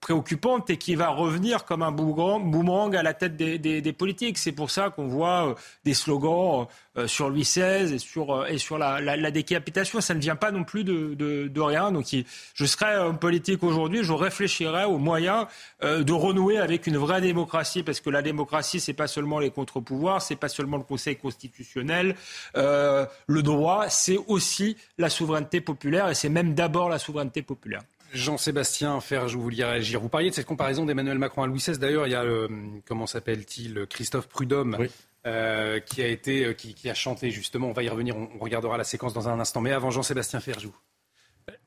préoccupante 0.02 0.70
et 0.72 0.78
qui 0.78 0.96
va 0.96 1.10
revenir 1.10 1.64
comme 1.64 1.84
un 1.84 1.92
boomerang 1.92 2.96
à 2.96 3.04
la 3.04 3.14
tête 3.14 3.38
des, 3.38 3.60
des, 3.60 3.82
des 3.82 3.94
politiques. 3.94 4.40
C'est 4.40 4.52
pour 4.52 4.72
ça 4.72 4.90
qu'on 4.90 5.08
voit 5.08 5.50
euh, 5.50 5.56
des 5.86 5.94
slogans 5.94 6.66
euh, 6.98 7.08
sur 7.08 7.30
Louis 7.30 7.44
XVI 7.44 7.94
et 7.94 8.00
sur, 8.00 8.36
euh, 8.36 8.46
et 8.48 8.58
sur 8.58 8.80
la, 8.80 9.00
la, 9.00 9.16
la, 9.16 9.32
décapitation. 9.32 10.02
Ça 10.02 10.16
ne 10.16 10.20
vient 10.20 10.36
pas 10.36 10.52
non 10.52 10.64
plus 10.64 10.84
de, 10.84 11.14
de, 11.14 11.48
de 11.48 11.62
rien. 11.62 11.92
Donc 11.92 12.08
je 12.54 12.66
serais 12.66 12.98
en 12.98 13.14
politique 13.14 13.62
aujourd'hui, 13.64 14.04
je 14.04 14.12
réfléchirais 14.12 14.86
aux 14.86 14.98
moyens 14.98 15.46
de 15.82 16.14
renouer 16.14 16.58
avec 16.58 16.88
une 16.88 16.98
vraie 16.98 17.22
démocratie, 17.22 17.84
parce 17.84 18.00
que 18.02 18.10
la 18.10 18.24
démocratie, 18.24 18.80
c'est 18.80 18.94
pas 18.94 19.08
seulement 19.08 19.38
les 19.40 19.52
contre-pouvoirs, 19.52 20.22
c'est 20.22 20.36
pas 20.36 20.50
seulement 20.50 20.78
le 20.78 20.84
Conseil 20.84 21.16
constitutionnel. 21.16 22.16
le 22.56 23.42
droit, 23.42 23.88
c'est 23.90 24.18
aussi 24.28 24.76
la 24.98 25.10
souveraineté 25.10 25.62
populaire, 25.62 26.10
et 26.10 26.16
c'est 26.16 26.30
même 26.30 26.56
d'abord 26.56 26.90
la 26.90 26.98
souveraineté 26.98 27.44
populaire. 27.44 27.84
Jean-Sébastien 28.14 29.00
Ferjou, 29.02 29.38
vous 29.38 29.44
vouliez 29.44 29.64
réagir. 29.64 30.00
Vous 30.02 30.10
parliez 30.10 30.30
de 30.30 30.36
cette 30.36 30.46
comparaison 30.46 30.86
d'Emmanuel 30.86 31.18
Macron 31.18 31.44
à 31.44 31.48
Louis 31.48 31.60
XVI. 31.60 31.78
D'ailleurs, 31.78 32.08
il 32.08 32.12
y 32.12 32.16
a, 32.16 32.24
le, 32.24 32.50
comment 32.86 33.08
s'appelle-t-il, 33.08 33.86
Christophe 33.90 34.28
Prudhomme, 34.28 34.78
oui. 34.80 34.90
euh, 35.26 35.80
qui, 35.80 36.02
a 36.02 36.08
été, 36.08 36.54
qui, 36.56 36.74
qui, 36.74 36.90
a 36.90 36.94
chanté 36.94 37.32
justement. 37.32 37.70
On 37.70 37.74
va 37.74 37.84
y 37.84 37.90
revenir, 37.90 38.16
on, 38.18 38.30
on 38.36 38.40
regardera 38.40 38.78
la 38.78 38.84
séquence 38.84 39.14
dans 39.14 39.30
un 39.30 39.40
instant. 39.40 39.62
Mais 39.62 39.72
avant, 39.72 39.92
Jean-Sébastien 39.92 40.40
Ferjou. 40.40 40.76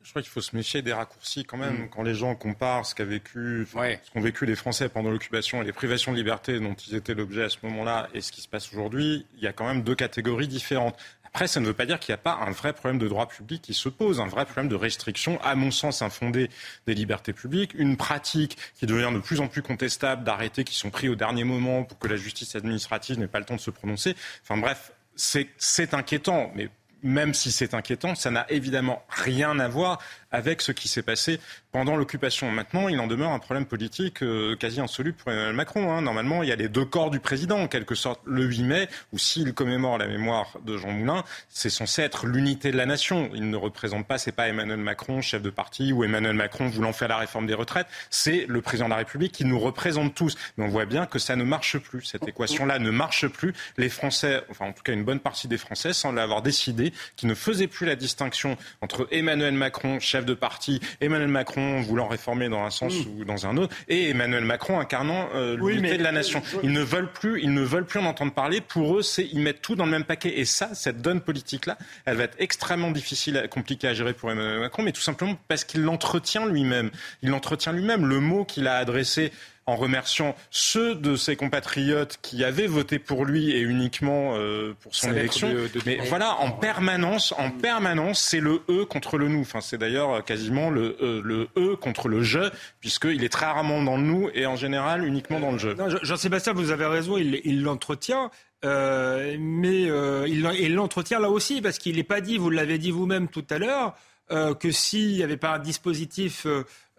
Je 0.02 0.10
crois 0.10 0.22
qu'il 0.22 0.30
faut 0.30 0.40
se 0.40 0.54
méfier 0.54 0.82
des 0.82 0.92
raccourcis 0.92 1.44
quand 1.44 1.56
même. 1.56 1.84
Mmh. 1.84 1.88
Quand 1.88 2.02
les 2.02 2.14
gens 2.14 2.34
comparent 2.34 2.86
ce 2.86 2.94
qu'a 2.94 3.04
vécu, 3.04 3.66
ouais. 3.74 4.00
ce 4.04 4.10
qu'ont 4.10 4.20
vécu 4.20 4.46
les 4.46 4.54
Français 4.54 4.88
pendant 4.88 5.10
l'occupation 5.10 5.62
et 5.62 5.64
les 5.64 5.72
privations 5.72 6.12
de 6.12 6.16
liberté 6.16 6.60
dont 6.60 6.74
ils 6.74 6.94
étaient 6.94 7.14
l'objet 7.14 7.44
à 7.44 7.48
ce 7.48 7.58
moment-là 7.62 8.08
et 8.14 8.20
ce 8.20 8.30
qui 8.30 8.40
se 8.40 8.48
passe 8.48 8.72
aujourd'hui, 8.72 9.26
il 9.34 9.42
y 9.42 9.46
a 9.46 9.52
quand 9.52 9.66
même 9.66 9.82
deux 9.82 9.94
catégories 9.94 10.48
différentes. 10.48 10.96
Après, 11.34 11.48
ça 11.48 11.58
ne 11.58 11.66
veut 11.66 11.74
pas 11.74 11.84
dire 11.84 11.98
qu'il 11.98 12.12
n'y 12.12 12.14
a 12.14 12.22
pas 12.22 12.38
un 12.46 12.52
vrai 12.52 12.72
problème 12.72 13.00
de 13.00 13.08
droit 13.08 13.26
public 13.26 13.60
qui 13.60 13.74
se 13.74 13.88
pose, 13.88 14.20
un 14.20 14.28
vrai 14.28 14.44
problème 14.44 14.68
de 14.68 14.76
restriction, 14.76 15.40
à 15.42 15.56
mon 15.56 15.72
sens 15.72 16.00
infondé 16.00 16.48
des 16.86 16.94
libertés 16.94 17.32
publiques, 17.32 17.74
une 17.74 17.96
pratique 17.96 18.56
qui 18.76 18.86
devient 18.86 19.10
de 19.12 19.18
plus 19.18 19.40
en 19.40 19.48
plus 19.48 19.60
contestable 19.60 20.22
d'arrêtés 20.22 20.62
qui 20.62 20.76
sont 20.76 20.90
pris 20.90 21.08
au 21.08 21.16
dernier 21.16 21.42
moment 21.42 21.82
pour 21.82 21.98
que 21.98 22.06
la 22.06 22.14
justice 22.14 22.54
administrative 22.54 23.18
n'ait 23.18 23.26
pas 23.26 23.40
le 23.40 23.46
temps 23.46 23.56
de 23.56 23.60
se 23.60 23.72
prononcer. 23.72 24.14
Enfin 24.44 24.56
bref, 24.58 24.92
c'est 25.16 25.92
inquiétant, 25.92 26.52
mais 26.54 26.68
même 27.02 27.34
si 27.34 27.50
c'est 27.50 27.74
inquiétant, 27.74 28.14
ça 28.14 28.30
n'a 28.30 28.46
évidemment 28.48 29.04
rien 29.08 29.58
à 29.58 29.66
voir 29.66 30.00
avec 30.34 30.62
ce 30.62 30.72
qui 30.72 30.88
s'est 30.88 31.02
passé 31.02 31.38
pendant 31.70 31.96
l'occupation. 31.96 32.50
Maintenant, 32.50 32.88
il 32.88 32.98
en 32.98 33.06
demeure 33.06 33.30
un 33.30 33.38
problème 33.38 33.66
politique 33.66 34.22
euh, 34.22 34.56
quasi 34.56 34.80
insoluble 34.80 35.16
pour 35.16 35.30
Emmanuel 35.30 35.54
Macron. 35.54 35.92
Hein. 35.92 36.02
Normalement, 36.02 36.42
il 36.42 36.48
y 36.48 36.52
a 36.52 36.56
les 36.56 36.68
deux 36.68 36.84
corps 36.84 37.10
du 37.10 37.20
président, 37.20 37.58
en 37.60 37.68
quelque 37.68 37.94
sorte, 37.94 38.20
le 38.24 38.44
8 38.44 38.62
mai, 38.64 38.88
où 39.12 39.18
s'il 39.18 39.54
commémore 39.54 39.96
la 39.96 40.08
mémoire 40.08 40.58
de 40.64 40.76
Jean 40.76 40.90
Moulin, 40.90 41.22
c'est 41.48 41.70
censé 41.70 42.02
être 42.02 42.26
l'unité 42.26 42.72
de 42.72 42.76
la 42.76 42.84
nation. 42.84 43.30
Il 43.32 43.48
ne 43.48 43.56
représente 43.56 44.08
pas, 44.08 44.18
c'est 44.18 44.32
pas 44.32 44.48
Emmanuel 44.48 44.78
Macron, 44.78 45.20
chef 45.20 45.40
de 45.40 45.50
parti, 45.50 45.92
ou 45.92 46.02
Emmanuel 46.02 46.34
Macron 46.34 46.66
voulant 46.66 46.92
faire 46.92 47.08
la 47.08 47.18
réforme 47.18 47.46
des 47.46 47.54
retraites, 47.54 47.86
c'est 48.10 48.46
le 48.48 48.60
président 48.60 48.86
de 48.86 48.90
la 48.90 48.98
République 48.98 49.32
qui 49.32 49.44
nous 49.44 49.60
représente 49.60 50.14
tous. 50.14 50.36
Mais 50.56 50.64
on 50.64 50.68
voit 50.68 50.86
bien 50.86 51.06
que 51.06 51.20
ça 51.20 51.36
ne 51.36 51.44
marche 51.44 51.78
plus. 51.78 52.02
Cette 52.04 52.26
équation-là 52.26 52.80
ne 52.80 52.90
marche 52.90 53.28
plus. 53.28 53.52
Les 53.76 53.88
Français, 53.88 54.42
enfin 54.50 54.66
en 54.66 54.72
tout 54.72 54.82
cas 54.82 54.92
une 54.92 55.04
bonne 55.04 55.20
partie 55.20 55.46
des 55.46 55.58
Français, 55.58 55.92
semblent 55.92 56.18
avoir 56.18 56.42
décidé 56.42 56.92
qu'ils 57.14 57.28
ne 57.28 57.34
faisaient 57.34 57.68
plus 57.68 57.86
la 57.86 57.94
distinction 57.94 58.56
entre 58.80 59.06
Emmanuel 59.12 59.54
Macron, 59.54 60.00
chef 60.00 60.23
de 60.24 60.34
parti, 60.34 60.80
Emmanuel 61.00 61.28
Macron 61.28 61.80
voulant 61.82 62.08
réformer 62.08 62.48
dans 62.48 62.64
un 62.64 62.70
sens 62.70 62.94
mmh. 62.94 63.20
ou 63.20 63.24
dans 63.24 63.46
un 63.46 63.56
autre, 63.56 63.74
et 63.88 64.10
Emmanuel 64.10 64.44
Macron 64.44 64.80
incarnant 64.80 65.28
euh, 65.34 65.56
l'unité 65.56 65.92
oui, 65.92 65.98
de 65.98 66.02
la 66.02 66.12
nation. 66.12 66.42
Ils 66.62 66.72
ne 66.72 66.80
veulent 66.80 67.12
plus, 67.12 67.42
ils 67.42 67.52
ne 67.52 67.62
veulent 67.62 67.86
plus 67.86 68.00
en 68.00 68.04
entendre 68.04 68.32
parler. 68.32 68.60
Pour 68.60 68.98
eux, 68.98 69.02
c'est 69.02 69.28
ils 69.32 69.40
mettent 69.40 69.62
tout 69.62 69.74
dans 69.74 69.84
le 69.84 69.90
même 69.90 70.04
paquet. 70.04 70.38
Et 70.38 70.44
ça, 70.44 70.74
cette 70.74 71.02
donne 71.02 71.20
politique-là, 71.20 71.78
elle 72.04 72.16
va 72.16 72.24
être 72.24 72.36
extrêmement 72.38 72.90
difficile, 72.90 73.46
compliquée 73.50 73.88
à 73.88 73.94
gérer 73.94 74.12
pour 74.12 74.30
Emmanuel 74.30 74.60
Macron, 74.60 74.82
mais 74.82 74.92
tout 74.92 75.00
simplement 75.00 75.36
parce 75.48 75.64
qu'il 75.64 75.82
l'entretient 75.82 76.46
lui-même. 76.46 76.90
Il 77.22 77.30
l'entretient 77.30 77.72
lui-même. 77.72 78.06
Le 78.06 78.20
mot 78.20 78.44
qu'il 78.44 78.66
a 78.66 78.76
adressé 78.76 79.32
en 79.66 79.76
remerciant 79.76 80.34
ceux 80.50 80.94
de 80.94 81.16
ses 81.16 81.36
compatriotes 81.36 82.18
qui 82.22 82.44
avaient 82.44 82.66
voté 82.66 82.98
pour 82.98 83.24
lui 83.24 83.50
et 83.50 83.60
uniquement 83.60 84.34
euh, 84.34 84.74
pour 84.80 84.94
son 84.94 85.12
élection. 85.12 85.48
De, 85.48 85.68
de... 85.68 85.80
Mais 85.86 85.98
voilà, 86.08 86.36
en 86.40 86.50
permanence, 86.50 87.32
en 87.38 87.50
permanence, 87.50 88.20
c'est 88.20 88.40
le 88.40 88.62
E 88.68 88.84
contre 88.84 89.18
le 89.18 89.28
nous. 89.28 89.40
Enfin, 89.40 89.60
c'est 89.60 89.78
d'ailleurs 89.78 90.24
quasiment 90.24 90.70
le, 90.70 90.96
euh, 91.00 91.20
le 91.24 91.48
E 91.56 91.76
contre 91.76 92.08
le 92.08 92.22
je, 92.22 92.50
puisqu'il 92.80 93.24
est 93.24 93.32
très 93.32 93.46
rarement 93.46 93.82
dans 93.82 93.96
le 93.96 94.02
nous 94.02 94.30
et 94.34 94.46
en 94.46 94.56
général 94.56 95.04
uniquement 95.04 95.40
dans 95.40 95.52
le 95.52 95.58
je. 95.58 95.68
Jean-Sébastien, 96.02 96.52
vous 96.52 96.70
avez 96.70 96.86
raison, 96.86 97.16
il 97.16 97.62
l'entretient. 97.62 98.30
Euh, 98.64 99.36
mais 99.38 99.90
euh, 99.90 100.26
il 100.26 100.74
l'entretient 100.74 101.18
là 101.18 101.28
aussi 101.28 101.60
parce 101.60 101.78
qu'il 101.78 101.96
n'est 101.96 102.02
pas 102.02 102.20
dit, 102.20 102.38
vous 102.38 102.50
l'avez 102.50 102.78
dit 102.78 102.90
vous-même 102.90 103.28
tout 103.28 103.44
à 103.50 103.58
l'heure, 103.58 103.94
euh, 104.30 104.54
que 104.54 104.70
s'il 104.70 105.12
n'y 105.12 105.22
avait 105.22 105.36
pas 105.36 105.56
un 105.56 105.58
dispositif 105.58 106.46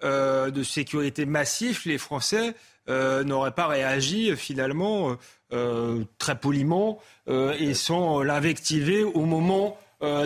euh, 0.06 0.52
de 0.52 0.62
sécurité 0.62 1.26
massif, 1.26 1.86
les 1.86 1.98
Français 1.98 2.54
euh, 2.90 3.24
n'auraient 3.24 3.56
pas 3.56 3.66
réagi 3.66 4.36
finalement 4.36 5.18
euh, 5.52 6.04
très 6.20 6.40
poliment 6.40 7.00
et 7.28 7.74
sans 7.74 8.22
l'invectiver 8.22 9.04
au 9.04 9.22
moment 9.22 9.80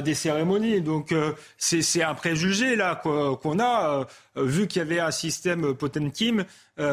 des 0.04 0.15
cérémonies. 0.15 0.82
Donc 0.82 1.13
c'est 1.58 2.04
un 2.04 2.13
préjugé 2.13 2.76
là 2.76 2.96
qu'on 2.96 3.60
a, 3.62 4.06
vu 4.36 4.68
qu'il 4.68 4.80
y 4.80 4.82
avait 4.82 5.00
un 5.00 5.12
système 5.12 5.74
Potemkin. 5.76 6.44
On, 6.78 6.84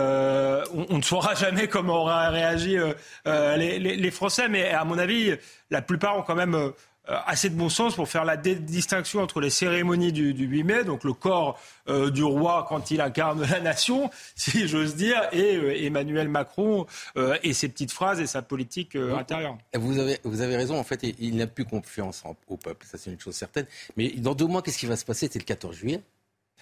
ne 0.96 1.02
saura 1.02 1.34
jamais 1.34 1.66
comment 1.66 2.02
auraient 2.02 2.28
réagi 2.28 2.76
les, 3.24 3.78
les, 3.80 4.10
Français, 4.12 4.48
mais 4.48 4.70
à 4.70 4.84
mon 4.84 4.98
avis, 4.98 5.34
la 5.70 5.82
plupart 5.82 6.16
ont 6.16 6.22
quand 6.22 6.36
même 6.36 6.72
assez 7.08 7.50
de 7.50 7.54
bon 7.54 7.68
sens 7.68 7.94
pour 7.94 8.08
faire 8.08 8.24
la 8.24 8.36
distinction 8.36 9.20
entre 9.20 9.40
les 9.40 9.50
cérémonies 9.50 10.12
du, 10.12 10.34
du 10.34 10.46
8 10.46 10.64
mai, 10.64 10.84
donc 10.84 11.04
le 11.04 11.12
corps 11.12 11.58
euh, 11.88 12.10
du 12.10 12.24
roi 12.24 12.66
quand 12.68 12.90
il 12.90 13.00
incarne 13.00 13.42
la 13.42 13.60
nation, 13.60 14.10
si 14.34 14.66
j'ose 14.66 14.96
dire, 14.96 15.22
et 15.32 15.56
euh, 15.56 15.84
Emmanuel 15.84 16.28
Macron 16.28 16.86
euh, 17.16 17.38
et 17.42 17.52
ses 17.52 17.68
petites 17.68 17.92
phrases 17.92 18.20
et 18.20 18.26
sa 18.26 18.42
politique 18.42 18.96
intérieure. 18.96 19.56
Vous 19.74 19.98
avez, 19.98 20.18
vous 20.24 20.40
avez 20.40 20.56
raison, 20.56 20.78
en 20.78 20.84
fait, 20.84 21.04
il 21.18 21.36
n'a 21.36 21.46
plus 21.46 21.64
confiance 21.64 22.24
en, 22.24 22.36
au 22.48 22.56
peuple, 22.56 22.86
ça 22.86 22.98
c'est 22.98 23.10
une 23.10 23.20
chose 23.20 23.34
certaine. 23.34 23.66
Mais 23.96 24.10
dans 24.10 24.34
deux 24.34 24.46
mois, 24.46 24.62
qu'est-ce 24.62 24.78
qui 24.78 24.86
va 24.86 24.96
se 24.96 25.04
passer? 25.04 25.28
C'est 25.30 25.38
le 25.38 25.44
14 25.44 25.76
juillet. 25.76 26.02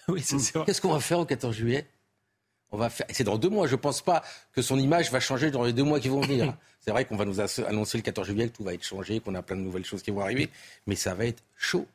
oui, 0.09 0.23
Qu'est-ce 0.67 0.81
qu'on 0.81 0.93
va 0.93 1.01
faire 1.01 1.19
au 1.21 1.25
14 1.25 1.55
juillet? 1.55 1.87
On 2.71 2.77
va 2.77 2.91
faire... 2.91 3.07
C'est 3.11 3.25
dans 3.25 3.39
deux 3.39 3.49
mois. 3.49 3.67
Je 3.67 3.73
ne 3.73 3.81
pense 3.81 4.03
pas 4.03 4.23
que 4.53 4.63
son 4.63 4.79
image 4.79 5.11
va 5.11 5.21
changer 5.21 5.51
dans 5.51 5.65
les 5.65 5.73
deux 5.73 5.85
mois 5.85 6.01
qui 6.01 6.09
vont 6.09 6.21
venir. 6.21 6.55
C'est 6.81 6.91
vrai 6.91 7.05
qu'on 7.07 7.17
va 7.17 7.25
nous 7.25 7.41
annoncer 7.41 7.97
le 7.97 8.03
14 8.03 8.27
juillet 8.27 8.49
que 8.49 8.57
tout 8.57 8.65
va 8.65 8.75
être 8.75 8.85
changé, 8.85 9.21
qu'on 9.21 9.35
a 9.35 9.43
plein 9.43 9.57
de 9.57 9.63
nouvelles 9.63 9.87
choses 9.87 10.03
qui 10.03 10.11
vont 10.11 10.21
arriver, 10.21 10.51
mais 10.87 10.97
ça 10.97 11.15
va 11.15 11.25
être 11.25 11.43
chaud. 11.57 11.87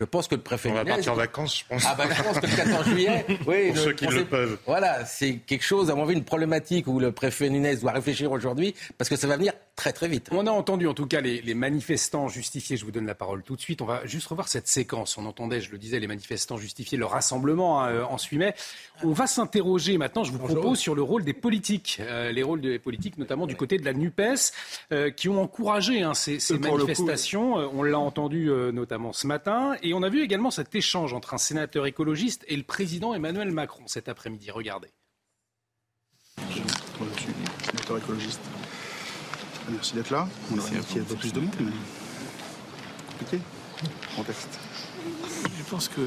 Je 0.00 0.04
pense 0.04 0.26
que 0.26 0.34
le 0.34 0.42
préfet 0.42 0.70
On 0.70 0.74
va 0.74 0.84
partir 0.84 1.12
en 1.12 1.16
vacances, 1.16 1.60
je 1.60 1.64
pense. 1.68 1.84
Ah 1.86 1.94
bah, 1.96 2.04
je 2.10 2.22
pense 2.22 2.40
que 2.40 2.46
le 2.46 2.56
14 2.56 2.88
juillet, 2.88 3.26
oui, 3.46 3.68
pour 3.68 3.78
ceux 3.78 3.92
qui 3.92 4.06
le 4.06 4.24
peuvent. 4.24 4.58
Voilà, 4.66 5.04
c'est 5.04 5.36
quelque 5.36 5.64
chose, 5.64 5.90
à 5.90 5.94
mon 5.94 6.02
avis, 6.02 6.14
une 6.14 6.24
problématique 6.24 6.88
où 6.88 6.98
le 6.98 7.12
préfet 7.12 7.48
Nunez 7.48 7.76
doit 7.76 7.92
réfléchir 7.92 8.32
aujourd'hui, 8.32 8.74
parce 8.98 9.08
que 9.08 9.16
ça 9.16 9.28
va 9.28 9.36
venir 9.36 9.52
très 9.76 9.92
très 9.92 10.08
vite. 10.08 10.28
On 10.30 10.46
a 10.46 10.50
entendu 10.50 10.86
en 10.86 10.94
tout 10.94 11.06
cas 11.06 11.20
les, 11.20 11.40
les, 11.42 11.54
manifestants 11.54 12.28
justifier, 12.28 12.76
je 12.76 12.84
vous 12.84 12.90
donne 12.90 13.06
la 13.06 13.14
parole 13.14 13.42
tout 13.42 13.56
de 13.56 13.60
suite, 13.60 13.82
on 13.82 13.86
va 13.86 14.06
juste 14.06 14.26
revoir 14.26 14.48
cette 14.48 14.68
séquence. 14.68 15.18
On 15.18 15.26
entendait, 15.26 15.60
je 15.60 15.70
le 15.70 15.78
disais, 15.78 15.98
les 15.98 16.06
manifestants 16.06 16.56
justifier 16.56 16.96
le 16.96 17.06
rassemblement 17.06 17.82
hein, 17.82 17.90
euh, 17.90 18.04
en 18.04 18.16
8 18.18 18.38
mai. 18.38 18.54
On 19.02 19.12
va 19.12 19.26
s'interroger 19.26 19.98
maintenant, 19.98 20.24
je 20.24 20.32
vous 20.32 20.38
propose, 20.38 20.78
sur 20.78 20.94
le 20.94 21.02
rôle 21.02 21.24
des 21.24 21.32
politiques, 21.32 21.98
euh, 22.00 22.30
les 22.30 22.42
rôles 22.42 22.60
des 22.60 22.78
politiques, 22.78 23.18
notamment 23.18 23.46
du 23.46 23.56
côté 23.56 23.78
de 23.78 23.84
la 23.84 23.92
NUPES, 23.92 24.52
euh, 24.92 25.10
qui 25.10 25.28
ont 25.28 25.42
encouragé 25.42 26.02
hein, 26.02 26.14
ces, 26.14 26.38
ces 26.38 26.58
manifestations. 26.58 27.54
on 27.56 27.82
l'a 27.82 27.98
entendu 27.98 28.50
notamment 28.72 29.12
ce 29.12 29.26
matin, 29.26 29.74
et 29.84 29.94
on 29.94 30.02
a 30.02 30.08
vu 30.08 30.22
également 30.22 30.50
cet 30.50 30.74
échange 30.74 31.12
entre 31.12 31.34
un 31.34 31.38
sénateur 31.38 31.86
écologiste 31.86 32.44
et 32.48 32.56
le 32.56 32.62
président 32.62 33.14
Emmanuel 33.14 33.52
Macron 33.52 33.84
cet 33.86 34.08
après-midi. 34.08 34.50
Regardez. 34.50 34.88
Je 36.48 36.54
suis 36.54 36.64
sénateur 37.64 37.98
écologiste. 37.98 38.40
Merci 39.70 39.94
d'être 39.94 40.10
là. 40.10 40.26
On 40.52 40.58
aurait 40.58 40.70
qu'il 40.70 40.96
y 40.96 40.98
ait 40.98 41.02
un 41.02 41.04
peu 41.04 41.16
plus 41.16 41.32
de 41.32 41.40
monde, 41.40 41.54
mais 41.60 41.72
compliqué. 43.10 43.40
Contexte. 44.16 44.58
Je 45.58 45.62
pense 45.70 45.88
que 45.88 46.00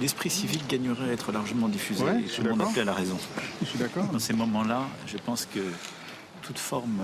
l'esprit 0.00 0.30
civique 0.30 0.66
gagnerait 0.68 1.10
à 1.10 1.12
être 1.12 1.32
largement 1.32 1.68
diffusé. 1.68 2.04
Ouais, 2.04 2.24
je 2.26 2.42
monde 2.42 2.60
appelé 2.60 2.82
à 2.82 2.84
la 2.84 2.92
raison. 2.92 3.18
Je 3.60 3.66
suis 3.66 3.78
d'accord. 3.78 4.04
Dans 4.06 4.18
ces 4.18 4.34
moments-là, 4.34 4.86
je 5.06 5.16
pense 5.16 5.46
que 5.46 5.60
toute 6.42 6.58
forme. 6.58 7.00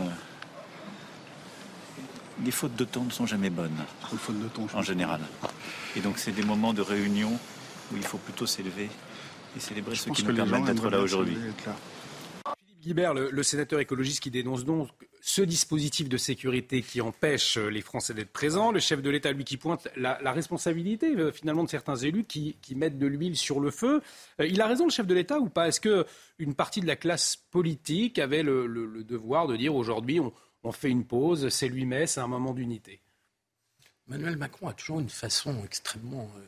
Euh, 2.38 2.44
les 2.44 2.50
fautes 2.50 2.76
de 2.76 2.84
temps 2.84 3.04
ne 3.04 3.10
sont 3.10 3.26
jamais 3.26 3.50
bonnes. 3.50 3.76
Les 4.12 4.18
fautes 4.18 4.40
de 4.40 4.48
ton, 4.48 4.66
en 4.74 4.82
général. 4.82 5.20
Et 5.96 6.00
donc, 6.00 6.18
c'est 6.18 6.32
des 6.32 6.42
moments 6.42 6.72
de 6.72 6.82
réunion 6.82 7.32
où 7.92 7.96
il 7.96 8.02
faut 8.02 8.18
plutôt 8.18 8.46
s'élever 8.46 8.88
et 9.56 9.60
célébrer 9.60 9.94
ce 9.94 10.10
qui 10.10 10.24
nous 10.24 10.34
permet 10.34 10.60
d'être 10.62 10.90
là 10.90 11.00
aujourd'hui. 11.00 11.34
Philippe 11.34 12.82
Guibert, 12.82 13.14
le, 13.14 13.30
le, 13.30 13.42
sénateur 13.42 13.80
écologiste 13.80 14.20
qui 14.20 14.30
dénonce 14.30 14.64
donc 14.64 14.88
ce 15.20 15.42
dispositif 15.42 16.08
de 16.08 16.16
sécurité 16.16 16.80
qui 16.80 17.00
empêche 17.00 17.56
les 17.56 17.80
Français 17.80 18.14
d'être 18.14 18.32
présents, 18.32 18.70
le 18.70 18.78
chef 18.78 19.02
de 19.02 19.10
l'État, 19.10 19.32
lui, 19.32 19.44
qui 19.44 19.56
pointe 19.56 19.88
la, 19.96 20.18
la 20.22 20.32
responsabilité 20.32 21.14
euh, 21.16 21.32
finalement 21.32 21.64
de 21.64 21.68
certains 21.68 21.96
élus 21.96 22.24
qui, 22.24 22.56
qui 22.62 22.74
mettent 22.74 22.98
de 22.98 23.06
l'huile 23.06 23.36
sur 23.36 23.58
le 23.58 23.70
feu. 23.70 24.00
Euh, 24.40 24.46
il 24.46 24.60
a 24.60 24.66
raison, 24.66 24.84
le 24.84 24.90
chef 24.90 25.06
de 25.06 25.14
l'État, 25.14 25.40
ou 25.40 25.48
pas? 25.48 25.68
Est-ce 25.68 25.80
qu'une 25.80 26.54
partie 26.54 26.80
de 26.80 26.86
la 26.86 26.96
classe 26.96 27.36
politique 27.50 28.18
avait 28.18 28.42
le, 28.42 28.66
le, 28.66 28.86
le 28.86 29.02
devoir 29.02 29.48
de 29.48 29.56
dire 29.56 29.74
aujourd'hui 29.74 30.20
on, 30.20 30.32
on, 30.62 30.72
fait 30.72 30.90
une 30.90 31.04
pause, 31.04 31.48
c'est 31.48 31.68
lui 31.68 31.86
mai 31.86 32.06
c'est 32.06 32.20
un 32.20 32.26
moment 32.26 32.52
d'unité 32.52 33.00
Emmanuel 34.08 34.36
Macron 34.36 34.68
a 34.68 34.72
toujours 34.72 35.00
une 35.00 35.10
façon 35.10 35.62
extrêmement 35.64 36.30
euh, 36.36 36.40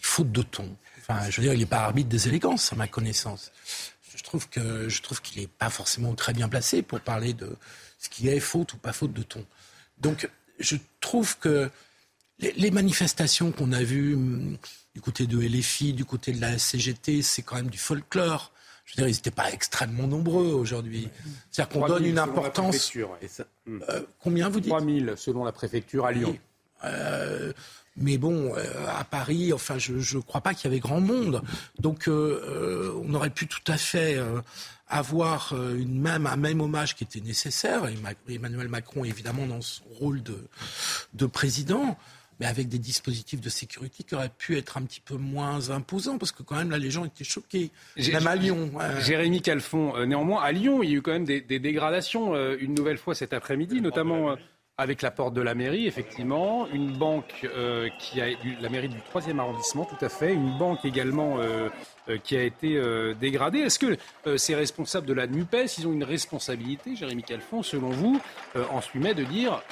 faute 0.00 0.32
de 0.32 0.42
ton. 0.42 0.76
Enfin, 0.98 1.30
je 1.30 1.36
veux 1.36 1.44
dire, 1.44 1.54
il 1.54 1.60
n'est 1.60 1.66
pas 1.66 1.84
arbitre 1.84 2.08
des 2.08 2.26
élégances, 2.26 2.72
à 2.72 2.76
ma 2.76 2.88
connaissance 2.88 3.52
je 4.16 4.22
trouve 4.22 4.48
que 4.48 4.88
je 4.88 5.00
qu'il 5.22 5.40
n'est 5.40 5.46
pas 5.46 5.70
forcément 5.70 6.14
très 6.14 6.32
bien 6.32 6.48
placé 6.48 6.82
pour 6.82 7.00
parler 7.00 7.34
de 7.34 7.56
ce 7.98 8.08
qui 8.08 8.28
est 8.28 8.40
faute 8.40 8.72
ou 8.72 8.78
pas 8.78 8.92
faute 8.92 9.12
de 9.12 9.22
ton. 9.22 9.44
Donc, 9.98 10.28
je 10.58 10.76
trouve 11.00 11.38
que 11.38 11.70
les, 12.38 12.70
manifestations 12.70 13.52
qu'on 13.52 13.72
a 13.72 13.82
vues 13.82 14.14
hum, 14.14 14.58
du 14.94 15.00
côté 15.00 15.26
de 15.26 15.38
LFI, 15.38 15.92
du 15.92 16.04
côté 16.04 16.32
de 16.32 16.40
la 16.40 16.58
CGT, 16.58 17.22
c'est 17.22 17.42
quand 17.42 17.56
même 17.56 17.70
du 17.70 17.78
folklore. 17.78 18.52
Je 18.86 18.92
veux 18.92 19.02
dire, 19.02 19.08
ils 19.08 19.18
n'étaient 19.18 19.32
pas 19.32 19.50
extrêmement 19.50 20.06
nombreux 20.06 20.46
aujourd'hui. 20.46 21.08
C'est-à-dire 21.50 21.80
qu'on 21.80 21.88
donne 21.88 22.06
une 22.06 22.20
importance. 22.20 22.92
Euh, 23.68 24.02
combien 24.20 24.48
vous 24.48 24.60
dites 24.60 24.70
3000 24.70 25.14
selon 25.16 25.44
la 25.44 25.52
préfecture 25.52 26.06
à 26.06 26.12
Lyon. 26.12 26.38
Euh, 26.84 27.52
mais 27.96 28.16
bon, 28.16 28.54
euh, 28.54 28.64
à 28.96 29.02
Paris, 29.02 29.52
enfin, 29.52 29.76
je 29.78 29.92
ne 29.94 30.22
crois 30.22 30.40
pas 30.40 30.54
qu'il 30.54 30.70
y 30.70 30.72
avait 30.72 30.80
grand 30.80 31.00
monde. 31.00 31.42
Donc, 31.80 32.08
on 32.08 33.14
aurait 33.14 33.30
pu 33.30 33.48
tout 33.48 33.72
à 33.72 33.76
fait 33.76 34.18
avoir 34.88 35.52
une 35.52 36.00
même, 36.00 36.28
un 36.28 36.36
même 36.36 36.60
hommage 36.60 36.94
qui 36.94 37.02
était 37.02 37.20
nécessaire. 37.20 37.82
Emmanuel 38.28 38.68
Macron, 38.68 39.04
évidemment, 39.04 39.46
dans 39.46 39.62
son 39.62 39.82
rôle 39.98 40.22
de, 40.22 40.38
de 41.14 41.26
président 41.26 41.98
mais 42.40 42.46
avec 42.46 42.68
des 42.68 42.78
dispositifs 42.78 43.40
de 43.40 43.48
sécurité 43.48 44.04
qui 44.04 44.14
auraient 44.14 44.28
pu 44.28 44.56
être 44.56 44.76
un 44.76 44.82
petit 44.82 45.00
peu 45.00 45.16
moins 45.16 45.70
imposants, 45.70 46.18
parce 46.18 46.32
que 46.32 46.42
quand 46.42 46.56
même 46.56 46.70
là 46.70 46.78
les 46.78 46.90
gens 46.90 47.04
étaient 47.04 47.24
choqués, 47.24 47.70
même 47.96 48.26
à 48.26 48.36
Lyon. 48.36 48.70
Jérémy 49.00 49.42
Calfon, 49.42 50.06
néanmoins 50.06 50.42
à 50.42 50.52
Lyon, 50.52 50.82
il 50.82 50.90
y 50.90 50.92
a 50.94 50.96
eu 50.96 51.02
quand 51.02 51.12
même 51.12 51.24
des, 51.24 51.40
des 51.40 51.58
dégradations 51.58 52.34
une 52.56 52.74
nouvelle 52.74 52.98
fois 52.98 53.14
cet 53.14 53.32
après-midi, 53.32 53.80
notamment 53.80 54.36
avec 54.78 55.00
la 55.00 55.10
porte 55.10 55.32
de 55.32 55.40
la 55.40 55.54
mairie, 55.54 55.86
effectivement, 55.86 56.66
une 56.68 56.92
banque 56.92 57.44
euh, 57.44 57.88
qui 57.98 58.20
a 58.20 58.26
la 58.60 58.68
mairie 58.68 58.90
du 58.90 58.98
3e 58.98 59.38
arrondissement, 59.38 59.86
tout 59.86 60.04
à 60.04 60.10
fait, 60.10 60.34
une 60.34 60.58
banque 60.58 60.84
également 60.84 61.38
euh, 61.38 61.70
euh, 62.10 62.18
qui 62.18 62.36
a 62.36 62.42
été 62.42 62.78
dégradée. 63.18 63.60
Est-ce 63.60 63.78
que 63.78 63.96
ces 64.36 64.54
responsables 64.54 65.06
de 65.06 65.14
la 65.14 65.26
NUPES, 65.26 65.78
ils 65.78 65.88
ont 65.88 65.92
une 65.92 66.04
responsabilité, 66.04 66.94
Jérémy 66.94 67.22
Calfon, 67.22 67.62
selon 67.62 67.88
vous, 67.88 68.20
en 68.54 68.80
ce 68.80 68.96
de 68.96 69.24
dire 69.24 69.62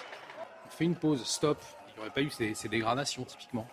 on 0.67 0.71
fait 0.71 0.85
une 0.85 0.95
pause, 0.95 1.25
stop? 1.25 1.59
Pas 2.13 2.23
eu 2.23 2.31
ces, 2.31 2.55
ces 2.55 2.69
dégradations, 2.69 3.25
typiquement 3.25 3.67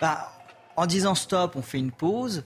bah, 0.00 0.32
En 0.76 0.86
disant 0.86 1.14
stop, 1.14 1.56
on 1.56 1.62
fait 1.62 1.78
une 1.78 1.92
pause. 1.92 2.44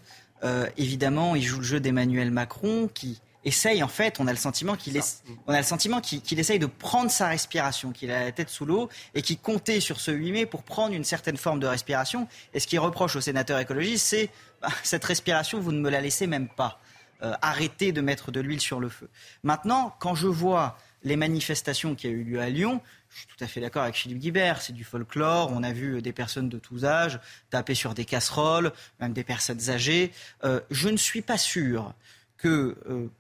évidemment, 0.77 1.35
il 1.35 1.43
joue 1.43 1.59
le 1.59 1.65
jeu 1.65 1.81
d'Emmanuel 1.81 2.31
Macron 2.31 2.89
qui 2.93 3.21
essaye, 3.47 3.83
en 3.83 3.89
fait, 3.89 4.19
on 4.19 4.27
a 4.27 4.33
le 4.33 4.37
sentiment 4.37 4.77
qu'il 4.77 4.97
essaye 4.97 6.59
de 6.59 6.67
prendre 6.67 7.11
sa 7.11 7.29
respiration, 7.29 7.93
qu'il 7.93 8.11
a 8.11 8.25
la 8.25 8.33
tête 8.33 8.51
sous 8.51 8.67
l'eau 8.67 8.89
et 9.15 9.23
qu'il 9.23 9.39
comptait 9.39 9.81
sur 9.81 10.01
ce 10.01 10.11
8 10.11 10.33
mai 10.33 10.47
pour 10.47 10.65
prendre 10.65 10.95
une 10.95 11.05
certaine 11.05 11.37
forme 11.37 11.61
de 11.61 11.67
respiration. 11.67 12.27
Et 12.53 12.61
ce 12.61 12.67
qu'il 12.67 12.81
reproche 12.81 13.15
aux 13.15 13.21
sénateurs 13.21 13.61
écologistes, 13.61 14.05
c'est 14.05 14.31
bah, 14.61 14.69
cette 14.83 15.05
respiration, 15.05 15.61
vous 15.61 15.73
ne 15.73 15.81
me 15.81 15.89
la 15.89 16.01
laissez 16.01 16.27
même 16.27 16.49
pas. 16.49 16.81
Euh, 17.23 17.33
arrêtez 17.41 17.93
de 17.93 18.01
mettre 18.01 18.31
de 18.31 18.41
l'huile 18.41 18.61
sur 18.61 18.81
le 18.81 18.89
feu. 18.89 19.09
Maintenant, 19.43 19.95
quand 20.01 20.15
je 20.15 20.27
vois 20.27 20.77
les 21.03 21.17
manifestations 21.17 21.95
qui 21.95 22.09
ont 22.09 22.11
eu 22.11 22.25
lieu 22.25 22.41
à 22.41 22.51
Lyon, 22.51 22.83
je 23.17 23.21
suis 23.21 23.29
tout 23.29 23.43
à 23.43 23.47
fait 23.47 23.63
d'accord 23.63 23.83
avec 23.83 23.95
Philippe 23.95 24.19
Guibert, 24.19 24.61
c'est 24.61 24.75
du 24.75 24.85
folklore. 24.85 25.51
On 25.51 25.63
a 25.63 25.73
vu 25.73 26.03
des 26.03 26.13
personnes 26.13 26.51
de 26.51 26.59
tous 26.59 26.85
âges 26.85 27.19
taper 27.49 27.75
sur 27.75 27.95
des 27.95 28.05
casseroles, 28.05 28.73
même 29.01 29.15
des 29.15 29.25
personnes 29.25 29.71
âgées. 29.71 30.13
Euh, 30.45 30.61
je 30.71 30.91
ne 30.91 30.99
suis 30.99 31.23
pas 31.23 31.39
sûr 31.39 31.95
que 32.37 32.77
euh, 32.91 33.11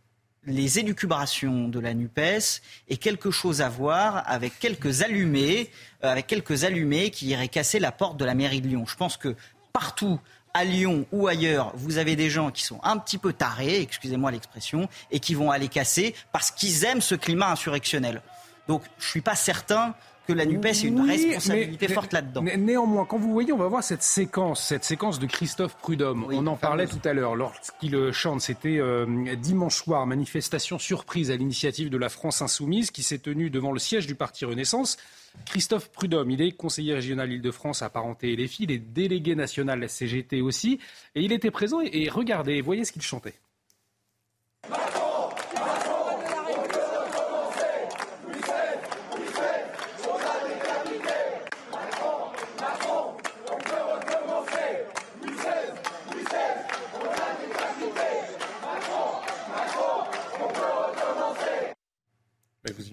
les 0.45 0.79
élucubrations 0.79 1.69
de 1.69 1.81
la 1.81 1.95
NUPES 1.95 2.61
aient 2.91 2.99
quelque 2.99 3.31
chose 3.31 3.63
à 3.63 3.71
voir 3.71 4.23
avec 4.27 4.59
quelques 4.59 5.01
allumés, 5.01 5.71
euh, 6.05 6.13
avec 6.13 6.27
quelques 6.27 6.65
allumés 6.65 7.11
qui 7.11 7.29
iraient 7.29 7.49
casser 7.49 7.79
la 7.79 7.91
porte 7.91 8.19
de 8.19 8.27
la 8.27 8.35
mairie 8.35 8.61
de 8.61 8.69
Lyon. 8.69 8.85
Je 8.87 8.97
pense 8.97 9.17
que 9.17 9.35
partout, 9.73 10.21
à 10.53 10.65
Lyon 10.65 11.07
ou 11.11 11.27
ailleurs, 11.27 11.73
vous 11.75 11.97
avez 11.97 12.17
des 12.17 12.29
gens 12.29 12.51
qui 12.51 12.65
sont 12.65 12.81
un 12.83 12.99
petit 12.99 13.17
peu 13.17 13.33
tarés, 13.33 13.81
excusez-moi 13.81 14.31
l'expression, 14.31 14.91
et 15.11 15.21
qui 15.21 15.35
vont 15.35 15.51
aller 15.51 15.69
casser 15.69 16.15
parce 16.33 16.51
qu'ils 16.51 16.85
aiment 16.85 17.01
ce 17.01 17.15
climat 17.15 17.51
insurrectionnel. 17.51 18.21
Donc 18.69 18.83
je 18.99 19.07
ne 19.07 19.11
suis 19.11 19.21
pas 19.21 19.35
certain 19.35 19.95
que 20.27 20.33
la 20.33 20.45
NUPES 20.45 20.67
ait 20.67 20.89
une 20.89 21.01
responsabilité 21.01 21.89
forte 21.89 22.13
là-dedans. 22.13 22.43
Néanmoins, 22.43 23.05
quand 23.05 23.19
vous 23.19 23.33
voyez, 23.33 23.53
on 23.53 23.57
va 23.59 23.69
voir 23.69 23.85
cette 23.85 24.03
séquence, 24.03 24.63
cette 24.63 24.85
séquence 24.85 25.19
de 25.19 25.27
Christophe 25.27 25.77
Prudhomme. 25.77 26.27
on 26.31 26.47
en 26.47 26.57
parlait 26.57 26.87
tout 26.87 27.01
à 27.05 27.13
l'heure 27.13 27.37
lorsqu'il 27.37 28.13
chante. 28.13 28.41
C'était 28.41 28.79
euh, 28.79 29.37
dimanche 29.37 29.77
soir, 29.77 30.07
manifestation 30.07 30.79
surprise 30.79 31.31
à 31.31 31.37
l'initiative 31.37 31.91
de 31.91 31.97
la 31.97 32.09
France 32.09 32.43
Insoumise 32.43 32.91
qui 32.91 33.03
s'est 33.03 33.19
tenue 33.19 33.51
devant 33.51 33.73
le 33.73 33.79
siège 33.79 34.07
du 34.07 34.15
Parti 34.15 34.45
Renaissance. 34.45 34.97
Christophe 35.45 35.91
Prudhomme, 35.91 36.31
il 36.31 36.41
est 36.43 36.53
conseiller 36.53 36.95
régional 36.95 37.31
Île-de-France 37.31 37.83
apparenté 37.83 38.33
et 38.33 38.37
les 38.37 38.49
filles, 38.49 38.67
il 38.71 38.73
est 38.73 38.79
délégué 38.79 39.35
national 39.35 39.81
la 39.81 39.89
CGT 39.89 40.41
aussi. 40.41 40.81
Et 41.15 41.23
il 41.23 41.33
était 41.33 41.51
présent 41.51 41.81
et, 41.83 41.91
et 41.93 42.09
regardez, 42.09 42.61
voyez 42.63 42.85
ce 42.85 42.93
qu'il 42.93 43.03
chantait. 43.03 43.35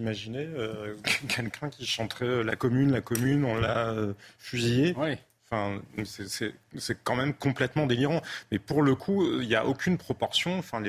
Imaginez 0.03 0.45
euh, 0.57 0.95
quelqu'un 1.29 1.69
qui 1.69 1.85
chanterait 1.85 2.25
euh, 2.25 2.43
la 2.43 2.55
commune, 2.55 2.91
la 2.91 3.01
commune, 3.01 3.45
on 3.45 3.55
l'a 3.55 3.89
euh, 3.89 4.13
fusillé 4.37 4.95
Enfin, 5.51 5.83
c'est 6.03 7.03
quand 7.03 7.15
même 7.15 7.35
complètement 7.35 7.85
délirant. 7.85 8.23
Mais 8.51 8.57
pour 8.57 8.81
le 8.81 8.95
coup, 8.95 9.39
il 9.39 9.47
n'y 9.47 9.53
a 9.53 9.67
aucune 9.67 9.99
proportion. 9.99 10.57
Enfin, 10.57 10.81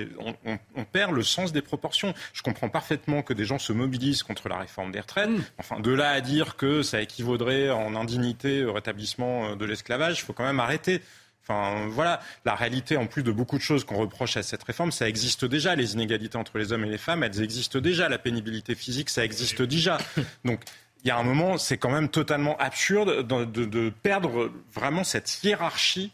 on, 0.75 0.85
perd 0.85 1.13
le 1.13 1.23
sens 1.23 1.53
des 1.53 1.61
proportions. 1.61 2.15
Je 2.33 2.41
comprends 2.41 2.71
parfaitement 2.71 3.21
que 3.21 3.35
des 3.35 3.45
gens 3.45 3.59
se 3.59 3.75
mobilisent 3.75 4.23
contre 4.23 4.49
la 4.49 4.57
réforme 4.57 4.91
des 4.91 5.01
retraites. 5.01 5.29
Mm. 5.29 5.45
Enfin, 5.59 5.81
de 5.81 5.91
là 5.91 6.13
à 6.13 6.23
dire 6.23 6.57
que 6.57 6.81
ça 6.83 7.03
équivaudrait 7.03 7.69
en 7.69 7.95
indignité 7.95 8.65
au 8.65 8.73
rétablissement 8.73 9.55
de 9.55 9.65
l'esclavage, 9.67 10.21
il 10.21 10.23
faut 10.23 10.33
quand 10.33 10.47
même 10.47 10.61
arrêter. 10.61 11.03
Enfin, 11.47 11.89
voilà, 11.91 12.21
la 12.45 12.55
réalité, 12.55 12.97
en 12.97 13.07
plus 13.07 13.23
de 13.23 13.31
beaucoup 13.31 13.59
de 13.59 13.63
choses 13.63 13.85
qu'on 13.85 13.97
reproche 13.97 14.37
à 14.39 14.43
cette 14.43 14.63
réforme, 14.63 14.93
ça 14.93 15.09
existe 15.09 15.45
déjà. 15.45 15.75
Les 15.75 15.93
inégalités 15.93 16.39
entre 16.39 16.57
les 16.57 16.73
hommes 16.73 16.85
et 16.85 16.91
les 16.91 16.99
femmes, 16.99 17.23
elles 17.23 17.43
existent 17.43 17.81
déjà. 17.81 18.09
La 18.09 18.19
pénibilité 18.19 18.75
physique, 18.75 19.11
ça 19.11 19.25
existe 19.25 19.61
déjà. 19.61 19.99
Donc, 20.45 20.61
il 21.05 21.09
y 21.09 21.11
a 21.11 21.19
un 21.19 21.23
moment, 21.23 21.59
c'est 21.59 21.77
quand 21.77 21.91
même 21.91 22.09
totalement 22.09 22.57
absurde 22.57 23.27
de, 23.27 23.45
de 23.45 23.91
perdre 23.91 24.51
vraiment 24.73 25.05
cette 25.05 25.45
hiérarchie 25.45 26.13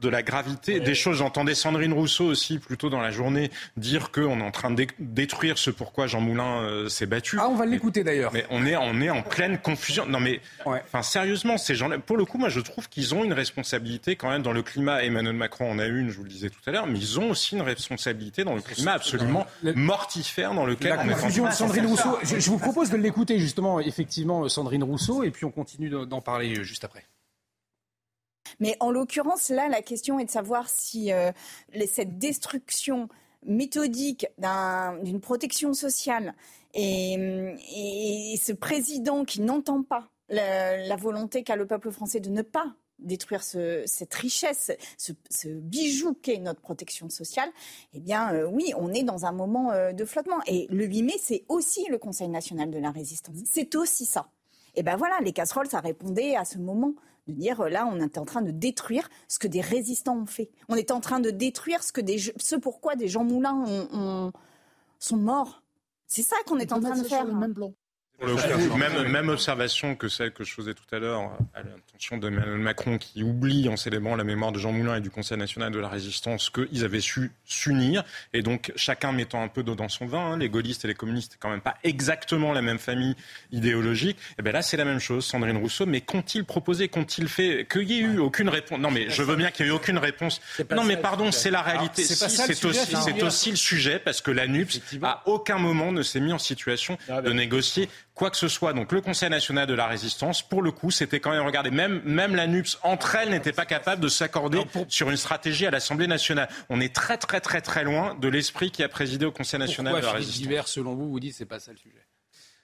de 0.00 0.08
la 0.08 0.22
gravité 0.22 0.80
des 0.80 0.94
choses. 0.94 1.18
J'entendais 1.18 1.54
Sandrine 1.54 1.92
Rousseau 1.92 2.24
aussi, 2.26 2.58
plutôt 2.58 2.90
dans 2.90 3.00
la 3.00 3.10
journée, 3.10 3.50
dire 3.76 4.10
qu'on 4.10 4.40
est 4.40 4.44
en 4.44 4.50
train 4.50 4.70
de 4.70 4.86
détruire 4.98 5.58
ce 5.58 5.70
pourquoi 5.70 6.06
Jean 6.06 6.20
Moulin 6.20 6.62
euh, 6.62 6.88
s'est 6.88 7.06
battu. 7.06 7.36
Ah, 7.40 7.48
on 7.48 7.56
va 7.56 7.66
l'écouter 7.66 8.04
d'ailleurs. 8.04 8.32
Mais 8.32 8.46
on 8.50 8.64
est, 8.66 8.76
on 8.76 9.00
est 9.00 9.10
en 9.10 9.22
pleine 9.22 9.58
confusion. 9.58 10.06
Non, 10.06 10.20
mais 10.20 10.40
enfin, 10.64 11.02
sérieusement, 11.02 11.58
ces 11.58 11.74
gens 11.74 11.90
pour 12.06 12.16
le 12.16 12.24
coup, 12.24 12.38
moi, 12.38 12.48
je 12.48 12.60
trouve 12.60 12.88
qu'ils 12.88 13.14
ont 13.14 13.24
une 13.24 13.32
responsabilité 13.32 14.16
quand 14.16 14.30
même 14.30 14.42
dans 14.42 14.52
le 14.52 14.62
climat. 14.62 15.02
Emmanuel 15.02 15.34
Macron 15.34 15.70
en 15.70 15.78
a 15.78 15.86
une, 15.86 16.10
je 16.10 16.16
vous 16.16 16.24
le 16.24 16.30
disais 16.30 16.50
tout 16.50 16.60
à 16.66 16.70
l'heure, 16.70 16.86
mais 16.86 16.98
ils 16.98 17.20
ont 17.20 17.30
aussi 17.30 17.56
une 17.56 17.62
responsabilité 17.62 18.44
dans 18.44 18.54
le 18.54 18.60
climat 18.60 18.92
absolument 18.92 19.46
mortifère 19.74 20.54
dans 20.54 20.66
lequel 20.66 20.90
la 20.90 21.14
confusion 21.14 21.46
de 21.46 21.52
Sandrine 21.52 21.86
Rousseau. 21.86 22.18
Je, 22.22 22.38
je 22.38 22.50
vous 22.50 22.58
propose 22.58 22.90
de 22.90 22.96
l'écouter 22.96 23.38
justement, 23.38 23.80
effectivement, 23.80 24.48
Sandrine 24.48 24.84
Rousseau, 24.84 25.22
et 25.22 25.30
puis 25.30 25.44
on 25.44 25.50
continue 25.50 25.90
d'en 25.90 26.20
parler 26.20 26.58
euh, 26.58 26.62
juste 26.62 26.84
après. 26.84 27.04
Mais 28.60 28.76
en 28.80 28.90
l'occurrence, 28.90 29.48
là, 29.48 29.68
la 29.68 29.82
question 29.82 30.18
est 30.18 30.26
de 30.26 30.30
savoir 30.30 30.68
si 30.68 31.12
euh, 31.12 31.32
cette 31.86 32.18
destruction 32.18 33.08
méthodique 33.44 34.26
d'une 35.02 35.20
protection 35.20 35.72
sociale 35.72 36.34
et, 36.74 38.36
ce 38.40 38.52
président 38.52 39.24
qui 39.24 39.40
n'entend 39.40 39.82
pas 39.82 40.10
la, 40.28 40.96
volonté 40.96 41.42
qu'a 41.42 41.56
le 41.56 41.66
peuple 41.66 41.90
français 41.90 42.20
de 42.20 42.30
ne 42.30 42.42
pas 42.42 42.74
détruire 42.98 43.42
cette 43.42 44.14
richesse, 44.14 44.70
ce, 44.98 45.48
bijou 45.48 46.12
qu'est 46.12 46.36
notre 46.36 46.60
protection 46.60 47.08
sociale, 47.08 47.48
eh 47.94 48.00
bien 48.00 48.34
euh, 48.34 48.46
oui, 48.46 48.74
on 48.76 48.92
est 48.92 49.02
dans 49.02 49.24
un 49.24 49.32
moment 49.32 49.72
euh, 49.72 49.92
de 49.92 50.04
flottement. 50.04 50.38
Et 50.46 50.66
le 50.70 50.84
8 50.84 51.02
mai, 51.02 51.14
c'est 51.18 51.44
aussi 51.48 51.86
le 51.88 51.96
Conseil 51.96 52.28
national 52.28 52.70
de 52.70 52.78
la 52.78 52.90
résistance. 52.90 53.36
C'est 53.50 53.74
aussi 53.74 54.04
ça. 54.04 54.28
Et 54.74 54.82
ben 54.82 54.96
voilà, 54.96 55.18
les 55.22 55.32
casseroles, 55.32 55.68
ça 55.68 55.80
répondait 55.80 56.36
à 56.36 56.44
ce 56.44 56.58
moment 56.58 56.92
de 57.26 57.32
dire 57.32 57.68
là, 57.68 57.86
on 57.86 58.00
est 58.00 58.18
en 58.18 58.24
train 58.24 58.42
de 58.42 58.50
détruire 58.50 59.08
ce 59.28 59.38
que 59.38 59.48
des 59.48 59.60
résistants 59.60 60.18
ont 60.18 60.26
fait. 60.26 60.50
On 60.68 60.76
est 60.76 60.90
en 60.90 61.00
train 61.00 61.20
de 61.20 61.30
détruire 61.30 61.82
ce, 61.82 61.92
que 61.92 62.00
des, 62.00 62.18
ce 62.18 62.56
pourquoi 62.56 62.96
des 62.96 63.08
gens 63.08 63.24
moulins 63.24 63.64
ont, 63.66 64.32
sont 64.98 65.16
morts. 65.16 65.62
C'est 66.06 66.22
ça 66.22 66.36
qu'on 66.46 66.58
est 66.58 66.72
en 66.72 66.80
train 66.80 66.96
de 66.96 67.04
faire. 67.06 67.24
même 67.26 67.54
même, 68.76 69.08
même 69.08 69.28
observation 69.28 69.94
que 69.94 70.08
celle 70.08 70.32
que 70.32 70.44
je 70.44 70.52
faisais 70.52 70.74
tout 70.74 70.94
à 70.94 70.98
l'heure 70.98 71.32
à 71.54 71.62
l'intention 71.62 72.18
d'Emmanuel 72.18 72.58
Macron 72.58 72.98
qui 72.98 73.22
oublie 73.22 73.68
en 73.68 73.76
célébrant 73.76 74.16
la 74.16 74.24
mémoire 74.24 74.52
de 74.52 74.58
Jean 74.58 74.72
Moulin 74.72 74.96
et 74.96 75.00
du 75.00 75.10
Conseil 75.10 75.38
national 75.38 75.72
de 75.72 75.78
la 75.78 75.88
résistance 75.88 76.50
qu'ils 76.50 76.84
avaient 76.84 77.00
su 77.00 77.32
s'unir. 77.44 78.04
Et 78.32 78.42
donc 78.42 78.72
chacun 78.76 79.12
mettant 79.12 79.42
un 79.42 79.48
peu 79.48 79.62
d'eau 79.62 79.74
dans 79.74 79.88
son 79.88 80.06
vin, 80.06 80.32
hein, 80.32 80.38
les 80.38 80.48
gaullistes 80.48 80.84
et 80.84 80.88
les 80.88 80.94
communistes 80.94 81.36
quand 81.40 81.50
même 81.50 81.60
pas 81.60 81.76
exactement 81.84 82.52
la 82.52 82.62
même 82.62 82.78
famille 82.78 83.14
idéologique, 83.52 84.16
et 84.16 84.34
eh 84.38 84.42
bien 84.42 84.52
là 84.52 84.62
c'est 84.62 84.76
la 84.76 84.84
même 84.84 85.00
chose, 85.00 85.24
Sandrine 85.24 85.56
Rousseau, 85.56 85.86
mais 85.86 86.00
qu'ont-ils 86.00 86.44
proposé, 86.44 86.88
qu'ont-ils 86.88 87.28
fait, 87.28 87.66
qu'il 87.70 87.86
n'y 87.86 87.98
ait 87.98 88.02
eu 88.02 88.18
aucune 88.18 88.48
réponse, 88.48 88.78
non 88.78 88.90
mais 88.90 89.10
je 89.10 89.22
veux 89.22 89.36
bien 89.36 89.50
qu'il 89.50 89.66
n'y 89.66 89.70
ait 89.70 89.74
eu 89.74 89.76
aucune 89.76 89.98
réponse, 89.98 90.40
non 90.70 90.84
mais 90.84 90.96
pardon, 90.96 91.32
c'est 91.32 91.50
la 91.50 91.62
réalité, 91.62 92.04
c'est 92.04 92.24
aussi, 92.64 92.80
c'est 92.80 93.22
aussi 93.22 93.50
le 93.50 93.56
sujet 93.56 93.98
parce 93.98 94.20
que 94.20 94.30
la 94.30 94.46
NUPS 94.46 94.80
à 95.02 95.22
aucun 95.26 95.58
moment 95.58 95.92
ne 95.92 96.02
s'est 96.02 96.20
mis 96.20 96.32
en 96.32 96.38
situation 96.38 96.98
ah, 97.08 97.22
de 97.22 97.32
négocier 97.32 97.88
quoi 98.14 98.30
que 98.30 98.36
ce 98.36 98.48
soit. 98.48 98.72
Donc 98.72 98.92
le 98.92 99.00
Conseil 99.00 99.30
national 99.30 99.66
de 99.66 99.74
la 99.74 99.86
résistance, 99.86 100.42
pour 100.42 100.62
le 100.62 100.72
coup, 100.72 100.90
c'était 100.90 101.20
quand 101.20 101.30
même, 101.30 101.44
regardez, 101.44 101.70
même, 101.70 102.02
même 102.04 102.34
la 102.36 102.46
NUPS, 102.46 102.78
entre 102.82 103.14
elles, 103.14 103.30
n'était 103.30 103.52
pas 103.52 103.66
capable 103.66 104.02
de 104.02 104.08
s'accorder 104.08 104.62
sur 104.88 105.10
une 105.10 105.16
stratégie 105.16 105.66
à 105.66 105.70
l'Assemblée 105.70 106.06
nationale. 106.06 106.48
On 106.68 106.80
est 106.80 106.94
très, 106.94 107.16
très, 107.16 107.40
très, 107.40 107.60
très 107.60 107.84
loin 107.84 108.14
de 108.14 108.28
l'esprit 108.28 108.70
qui 108.70 108.82
a 108.82 108.88
présidé 108.88 109.26
au 109.26 109.32
Conseil 109.32 109.60
national 109.60 109.94
de 109.94 110.00
la 110.00 110.12
résistance. 110.12 110.40
Divers, 110.40 110.68
selon 110.68 110.94
vous, 110.94 111.10
vous 111.10 111.20
dites 111.20 111.34
c'est 111.34 111.46
pas 111.46 111.60
ça 111.60 111.72
le 111.72 111.78
sujet? 111.78 112.06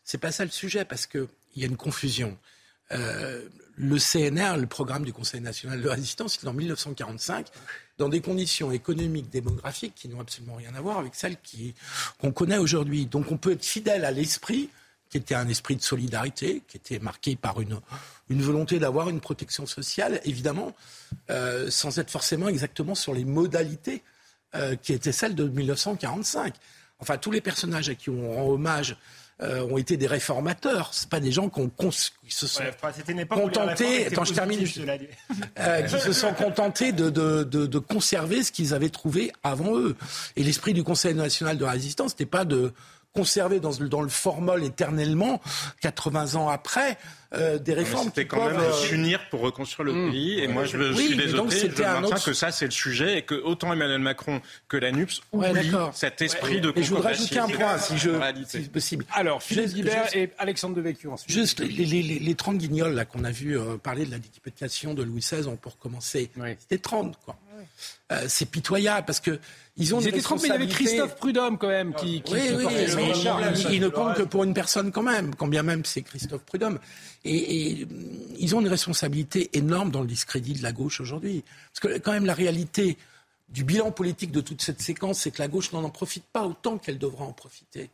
C'est 0.05 0.19
pas 0.19 0.33
ça 0.33 0.45
le 0.45 0.51
sujet 0.51 0.85
parce 0.85 1.07
qu'il 1.07 1.29
y 1.57 1.65
a 1.65 1.67
une 1.67 1.77
confusion. 1.77 2.37
Euh, 2.93 3.49
le 3.77 3.99
CNR, 3.99 4.57
le 4.57 4.67
programme 4.67 5.05
du 5.05 5.13
Conseil 5.13 5.41
national 5.41 5.81
de 5.81 5.89
la 5.89 5.95
résistance, 5.95 6.39
il 6.41 6.47
est 6.47 6.49
en 6.49 6.55
1945, 6.55 7.49
dans 7.99 8.09
des 8.09 8.21
conditions 8.21 8.71
économiques, 8.73 9.29
démographiques 9.31 9.95
qui 9.95 10.09
n'ont 10.09 10.21
absolument 10.21 10.55
rien 10.55 10.75
à 10.75 10.81
voir 10.81 10.99
avec 10.99 11.15
celles 11.15 11.37
qu'on 12.21 12.33
connaît 12.33 12.59
aujourd'hui. 12.59 13.07
Donc 13.07 13.33
on 13.33 13.37
peut 13.37 13.53
être 13.53 13.65
fidèle 13.65 14.05
à 14.05 14.11
l'esprit 14.11 14.71
qui 15.09 15.19
était 15.19 15.35
un 15.35 15.49
esprit 15.49 15.77
de 15.77 15.83
solidarité, 15.83 16.63
qui 16.67 16.77
était 16.77 16.99
marqué 16.99 17.37
par 17.37 17.61
une, 17.61 17.81
une 18.29 18.43
volonté 18.43 18.79
d'avoir 18.79 19.09
une 19.09 19.21
protection 19.21 19.67
sociale, 19.67 20.21
évidemment, 20.25 20.75
euh, 21.31 21.71
sans 21.71 21.99
être 21.99 22.11
forcément 22.11 22.49
exactement 22.49 22.95
sur 22.95 23.15
les 23.15 23.25
modalités 23.25 24.03
euh, 24.55 24.77
qui 24.77 24.93
étaient 24.93 25.13
celles 25.13 25.35
de 25.35 25.49
1945. 25.49 26.55
Enfin, 26.99 27.19
tous 27.19 27.31
les 27.31 27.41
personnages 27.41 27.89
à 27.89 27.95
qui 27.95 28.11
on 28.11 28.35
rend 28.35 28.49
hommage 28.49 28.97
euh, 29.43 29.61
ont 29.69 29.77
été 29.77 29.99
des 29.99 30.07
réformateurs. 30.07 30.95
C'est 30.95 31.11
pas 31.11 31.21
des 31.21 31.31
gens 31.31 31.51
qui, 31.51 31.61
ont 31.61 31.69
qui 31.69 31.93
se 32.31 32.47
sont 32.47 32.63
contentés. 33.29 34.07
Attends, 34.07 34.25
je 34.25 34.33
termine. 34.33 34.65
qui 34.65 36.01
se 36.01 36.13
sont 36.13 36.33
contentés 36.33 36.93
de, 36.93 37.11
de, 37.11 37.45
de, 37.45 37.67
de 37.67 37.79
conserver 37.79 38.43
ce 38.43 38.51
qu'ils 38.51 38.73
avaient 38.73 38.89
trouvé 38.89 39.31
avant 39.43 39.77
eux. 39.77 39.95
Et 40.37 40.43
l'esprit 40.43 40.73
du 40.73 40.85
Conseil 40.85 41.15
national 41.15 41.59
de 41.59 41.65
résistance 41.67 42.13
n'était 42.13 42.25
pas 42.25 42.47
de 42.47 42.73
conserver 43.17 43.61
dans, 43.61 43.73
dans 43.73 44.03
le 44.03 44.09
formol 44.09 44.63
éternellement, 44.63 45.41
80 45.81 46.35
ans 46.35 46.49
après, 46.49 46.99
euh, 47.35 47.59
des 47.59 47.75
réformes 47.75 48.07
C'était 48.07 48.27
quand 48.27 48.47
même 48.47 48.59
euh, 48.59 48.73
s'unir 48.73 49.29
pour 49.31 49.41
reconstruire 49.41 49.87
le 49.87 49.93
mmh. 49.93 50.11
pays. 50.11 50.41
Et 50.41 50.49
moi, 50.49 50.65
je, 50.65 50.79
je 50.79 50.93
suis 50.93 51.17
désolé, 51.17 51.51
je 51.51 51.83
maintiens 51.83 52.19
que 52.19 52.33
ça, 52.33 52.53
c'est 52.53 52.67
le 52.67 52.71
sujet 52.71 53.19
et 53.19 53.23
que 53.23 53.35
autant 53.35 53.73
Emmanuel 53.73 54.01
Macron 54.01 54.41
que 54.69 54.77
la 54.77 54.93
NUPS 54.93 55.23
oublient 55.33 55.73
cet 55.93 56.23
esprit 56.23 56.61
de 56.61 56.73
Et 56.77 56.83
je 56.83 56.95
voudrais 56.95 57.13
ajouter 57.13 57.39
un 57.39 57.49
point, 57.49 57.79
si, 57.79 57.99
je, 57.99 58.11
si 58.47 58.61
possible. 58.69 59.05
Alors, 59.13 59.43
Philippe 59.43 59.75
Guibert 59.75 60.15
et 60.15 60.31
Alexandre 60.39 60.77
Devecchio 60.77 61.13
ensuite. 61.13 61.35
Juste, 61.35 61.61
les, 61.61 61.85
les, 61.85 62.03
les 62.03 62.35
30 62.35 62.59
guignols 62.59 63.05
qu'on 63.11 63.25
a 63.25 63.31
vu 63.31 63.59
euh, 63.59 63.77
parler 63.77 64.07
de 64.07 64.11
la 64.11 64.19
décapitation 64.19 64.95
de 64.95 65.03
Louis 65.03 65.21
XVI, 65.21 65.45
pour 65.61 65.79
commencer, 65.79 66.31
c'était 66.61 66.79
30, 66.79 67.19
quoi. 67.25 67.37
Euh, 68.13 68.25
c'est 68.29 68.47
pitoyable 68.47 69.05
parce 69.05 69.21
que 69.21 69.39
ils 69.77 69.95
ont 69.95 70.01
ils 70.01 70.09
étaient 70.09 70.23
mais 70.31 70.39
il 70.43 70.49
y 70.49 70.53
avait 70.53 70.69
Christophe 70.69 71.17
Prudhomme 71.17 71.59
quand 71.59 71.69
même 71.69 71.93
qui, 71.95 72.23
qui 72.23 72.33
oui, 72.33 73.81
ne 73.81 73.89
compte 73.89 74.15
que 74.15 74.23
pour 74.23 74.45
une 74.45 74.55
personne 74.55 74.91
quand 74.91 75.03
même, 75.03 75.35
quand 75.35 75.49
bien 75.49 75.63
même 75.63 75.85
c'est 75.85 76.03
Christophe 76.03 76.45
Prudhomme. 76.45 76.79
Et, 77.25 77.73
et, 77.73 77.89
ils 78.39 78.55
ont 78.55 78.61
une 78.61 78.69
responsabilité 78.69 79.51
énorme 79.53 79.91
dans 79.91 80.01
le 80.01 80.07
discrédit 80.07 80.55
de 80.55 80.63
la 80.63 80.73
gauche 80.73 81.01
aujourd'hui. 81.01 81.45
Parce 81.73 81.81
que 81.95 81.99
quand 81.99 82.13
même 82.13 82.27
la 82.27 82.35
réalité 82.35 82.97
du 83.49 83.65
bilan 83.65 83.91
politique 83.91 84.33
de 84.33 84.41
toute 84.41 84.63
cette 84.63 84.81
séquence, 84.81 85.21
c'est 85.21 85.31
que 85.31 85.43
la 85.43 85.49
gauche 85.49 85.73
n'en 85.73 85.85
en 85.85 85.91
profite 85.91 86.25
pas 86.25 86.45
autant 86.45 86.79
qu'elle 86.79 86.99
devra 86.99 87.25
en 87.25 87.33
profiter. 87.33 87.91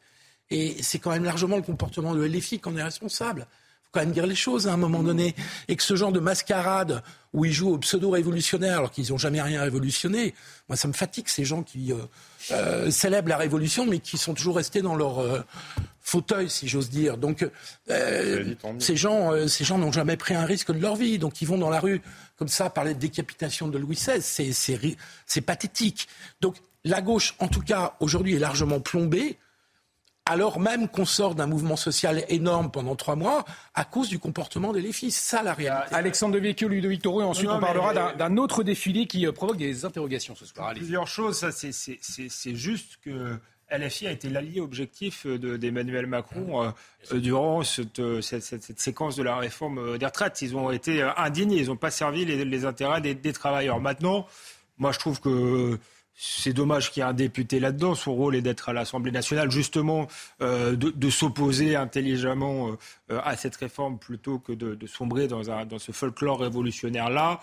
Et 0.51 0.83
c'est 0.83 0.99
quand 0.99 1.11
même 1.11 1.25
largement 1.25 1.57
le 1.57 1.63
comportement 1.63 2.15
de 2.15 2.25
LFI 2.25 2.61
qu'on 2.61 2.77
est 2.77 2.83
responsable 2.83 3.47
quand 3.93 4.01
même 4.01 4.13
dire 4.13 4.27
les 4.27 4.35
choses 4.35 4.67
à 4.67 4.73
un 4.73 4.77
moment 4.77 5.03
donné. 5.03 5.35
Et 5.69 5.77
que 5.77 5.83
ce 5.83 5.95
genre 5.95 6.13
de 6.13 6.21
mascarade 6.21 7.03
où 7.33 7.45
ils 7.45 7.53
jouent 7.53 7.75
aux 7.75 7.79
pseudo-révolutionnaires 7.79 8.79
alors 8.79 8.91
qu'ils 8.91 9.11
n'ont 9.11 9.19
jamais 9.19 9.41
rien 9.41 9.63
révolutionné, 9.63 10.35
moi 10.69 10.77
ça 10.77 10.89
me 10.89 10.93
fatigue 10.93 11.29
ces 11.29 11.45
gens 11.45 11.63
qui 11.63 11.93
euh, 11.93 11.97
euh, 12.51 12.91
célèbrent 12.91 13.29
la 13.29 13.37
révolution 13.37 13.87
mais 13.87 14.01
qui 14.01 14.19
sont 14.19 14.35
toujours 14.35 14.57
restés 14.57 14.83
dans 14.83 14.97
leur 14.97 15.21
euh, 15.21 15.41
fauteuil, 16.01 16.51
si 16.51 16.69
j'ose 16.69 16.91
dire. 16.91 17.19
Donc 17.19 17.47
ces 18.79 18.97
gens, 18.97 19.47
ces 19.47 19.65
gens 19.65 19.79
n'ont 19.79 19.93
jamais 19.93 20.17
pris 20.17 20.35
un 20.35 20.45
risque 20.45 20.73
de 20.73 20.81
leur 20.81 20.97
vie, 20.97 21.19
donc 21.19 21.41
ils 21.43 21.47
vont 21.47 21.59
dans 21.59 21.71
la 21.71 21.81
rue 21.81 22.03
comme 22.37 22.49
ça 22.49 22.71
parler 22.71 22.95
de 22.95 22.99
décapitation 22.99 23.69
de 23.69 23.79
Louis 23.79 23.95
XVI, 23.95 24.21
c'est 25.27 25.41
pathétique. 25.43 26.09
Donc 26.41 26.57
la 26.85 27.01
gauche, 27.03 27.35
en 27.39 27.47
tout 27.47 27.61
cas 27.61 27.95
aujourd'hui, 28.01 28.35
est 28.35 28.41
largement 28.41 28.81
plombée 28.81 29.39
alors 30.25 30.61
même 30.61 30.89
qu'on 30.89 31.05
sort 31.05 31.35
d'un 31.35 31.47
mouvement 31.47 31.77
social 31.77 32.25
énorme 32.29 32.71
pendant 32.71 32.95
trois 32.95 33.17
mois 33.17 33.45
à 33.75 33.85
cause 33.85 34.09
du 34.09 34.19
comportement 34.19 34.73
des 34.73 34.81
Léfis. 34.81 35.11
Ça, 35.11 35.43
la 35.43 35.53
réalité. 35.53 35.95
Alexandre 35.95 36.35
Devecchio, 36.35 36.69
Ludovic 36.69 37.03
Toro, 37.03 37.21
et 37.23 37.25
ensuite 37.25 37.51
on 37.51 37.61
parlera 37.61 38.13
d'un 38.15 38.37
autre 38.37 38.63
défilé 38.63 39.07
qui 39.07 39.27
euh, 39.27 39.33
provoque 39.33 39.57
des 39.57 39.85
interrogations 39.85 40.35
ce 40.35 40.47
soir. 40.47 40.73
Plusieurs 40.75 41.09
choses. 41.09 41.45
c'est 41.51 42.55
juste 42.55 42.99
que 43.03 43.37
LFI 43.71 44.07
a 44.07 44.11
été 44.13 44.29
l'allié 44.29 44.61
objectif 44.61 45.27
d'Emmanuel 45.27 46.07
Macron 46.07 46.73
euh, 47.13 47.19
durant 47.19 47.63
cette, 47.63 48.01
séquence 48.79 49.17
de 49.17 49.23
la 49.23 49.37
réforme 49.37 49.99
des 49.99 50.07
retraites. 50.07 50.41
Ils 50.43 50.55
ont 50.57 50.71
été 50.71 51.03
indignés, 51.17 51.57
ils 51.57 51.67
n'ont 51.67 51.77
pas 51.77 51.91
servi 51.91 52.25
les, 52.25 52.65
intérêts 52.65 53.01
des, 53.01 53.15
des, 53.15 53.33
travailleurs. 53.33 53.81
Maintenant, 53.81 54.27
moi 54.79 54.93
je 54.93 54.99
trouve 54.99 55.21
que 55.21 55.79
c'est 56.15 56.53
dommage 56.53 56.91
qu'il 56.91 57.03
y 57.03 57.07
ait 57.07 57.09
un 57.09 57.15
député 57.15 57.61
là-dedans. 57.61 57.95
Son 57.95 58.15
rôle 58.15 58.37
est 58.37 58.43
d'être 58.43 58.69
à 58.69 58.73
l'Assemblée 58.73 59.11
nationale, 59.11 59.51
justement, 59.51 60.07
euh, 60.41 60.77
de, 60.77 61.11
s'opposer 61.11 61.75
intelligemment 61.77 62.77
euh, 63.11 63.21
à 63.25 63.37
cette 63.37 63.57
réforme 63.57 63.99
plutôt 63.99 64.39
que 64.39 64.53
de, 64.53 64.87
sombrer 64.87 65.27
dans, 65.29 65.43
ce 65.79 65.93
folklore 65.93 66.41
révolutionnaire-là. 66.41 67.41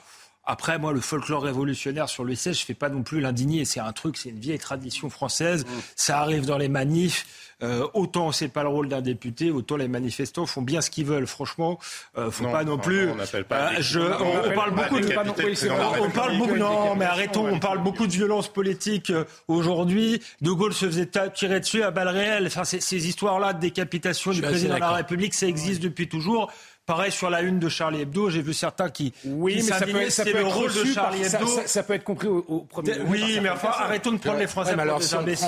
Après, 0.51 0.79
moi, 0.79 0.93
le 0.93 0.99
folklore 0.99 1.43
révolutionnaire 1.43 2.09
sur 2.09 2.23
le 2.23 2.33
je 2.33 2.49
ne 2.49 2.53
fais 2.55 2.73
pas 2.73 2.89
non 2.89 3.03
plus 3.03 3.21
l'indigné. 3.21 3.65
C'est 3.65 3.79
un 3.79 3.93
truc, 3.93 4.17
c'est 4.17 4.29
une 4.29 4.39
vieille 4.39 4.57
tradition 4.57 5.11
française. 5.11 5.63
Mmh. 5.63 5.69
Ça 5.95 6.19
arrive 6.21 6.47
dans 6.47 6.57
les 6.57 6.69
manifs. 6.69 7.27
Euh, 7.61 7.85
autant 7.93 8.31
c'est 8.31 8.47
pas 8.47 8.63
le 8.63 8.69
rôle 8.69 8.87
d'un 8.87 9.01
député, 9.01 9.51
autant 9.51 9.75
les 9.75 9.89
manifestants 9.89 10.45
font 10.45 10.61
bien 10.61 10.79
ce 10.79 10.89
qu'ils 10.89 11.05
veulent. 11.05 11.27
Franchement, 11.27 11.77
euh, 12.17 12.31
faut 12.31 12.45
pas 12.45 12.63
non 12.63 12.77
plus. 12.77 13.09
On, 13.09 13.43
pas 13.43 13.81
je, 13.81 13.99
on, 13.99 14.55
parle 14.55 14.71
beaucoup 14.71 14.99
de. 15.01 16.01
On 16.01 16.09
parle 16.09 16.37
beaucoup. 16.37 16.55
Non, 16.55 16.95
mais 16.95 17.03
arrêtons. 17.03 17.47
On 17.47 17.59
parle 17.59 17.83
beaucoup 17.83 18.07
de 18.07 18.13
violence 18.13 18.47
politique 18.47 19.09
euh, 19.09 19.25
aujourd'hui. 19.49 20.21
De 20.39 20.51
Gaulle 20.51 20.73
se 20.73 20.85
faisait 20.85 21.09
tirer 21.35 21.59
dessus 21.59 21.83
à 21.83 21.91
balles 21.91 22.07
réelles. 22.07 22.47
Enfin, 22.47 22.63
ces 22.63 23.07
histoires-là 23.07 23.51
de 23.51 23.59
décapitation 23.59 24.31
du 24.31 24.41
président 24.41 24.75
de 24.75 24.79
la 24.79 24.91
République, 24.91 25.33
ça 25.33 25.45
existe 25.45 25.81
depuis 25.83 26.07
toujours. 26.07 26.49
Pareil 26.89 27.11
sur 27.11 27.29
la 27.29 27.41
une 27.41 27.59
de 27.59 27.69
Charlie 27.69 28.01
Hebdo, 28.01 28.31
j'ai 28.31 28.41
vu 28.41 28.51
certains 28.51 28.89
qui. 28.89 29.13
Oui, 29.23 29.57
mais 29.57 29.61
ça 29.61 29.79
peut, 29.79 30.09
ça 30.09 30.25
peut, 30.25 30.39
le 30.39 30.47
rôle 30.47 30.73
de 30.73 30.85
Charlie 30.85 31.21
Hebdo. 31.21 31.45
Ça, 31.67 31.83
peut 31.83 31.93
être 31.93 32.03
compris 32.03 32.27
au, 32.27 32.61
premier. 32.67 32.93
Oui, 33.05 33.39
mais 33.43 33.49
enfin, 33.49 33.69
arrêtons 33.77 34.13
de 34.13 34.17
prendre 34.17 34.39
les 34.39 34.47
Français 34.47 34.75
pour 34.75 34.97
des 34.97 35.13
imbéciles. 35.13 35.47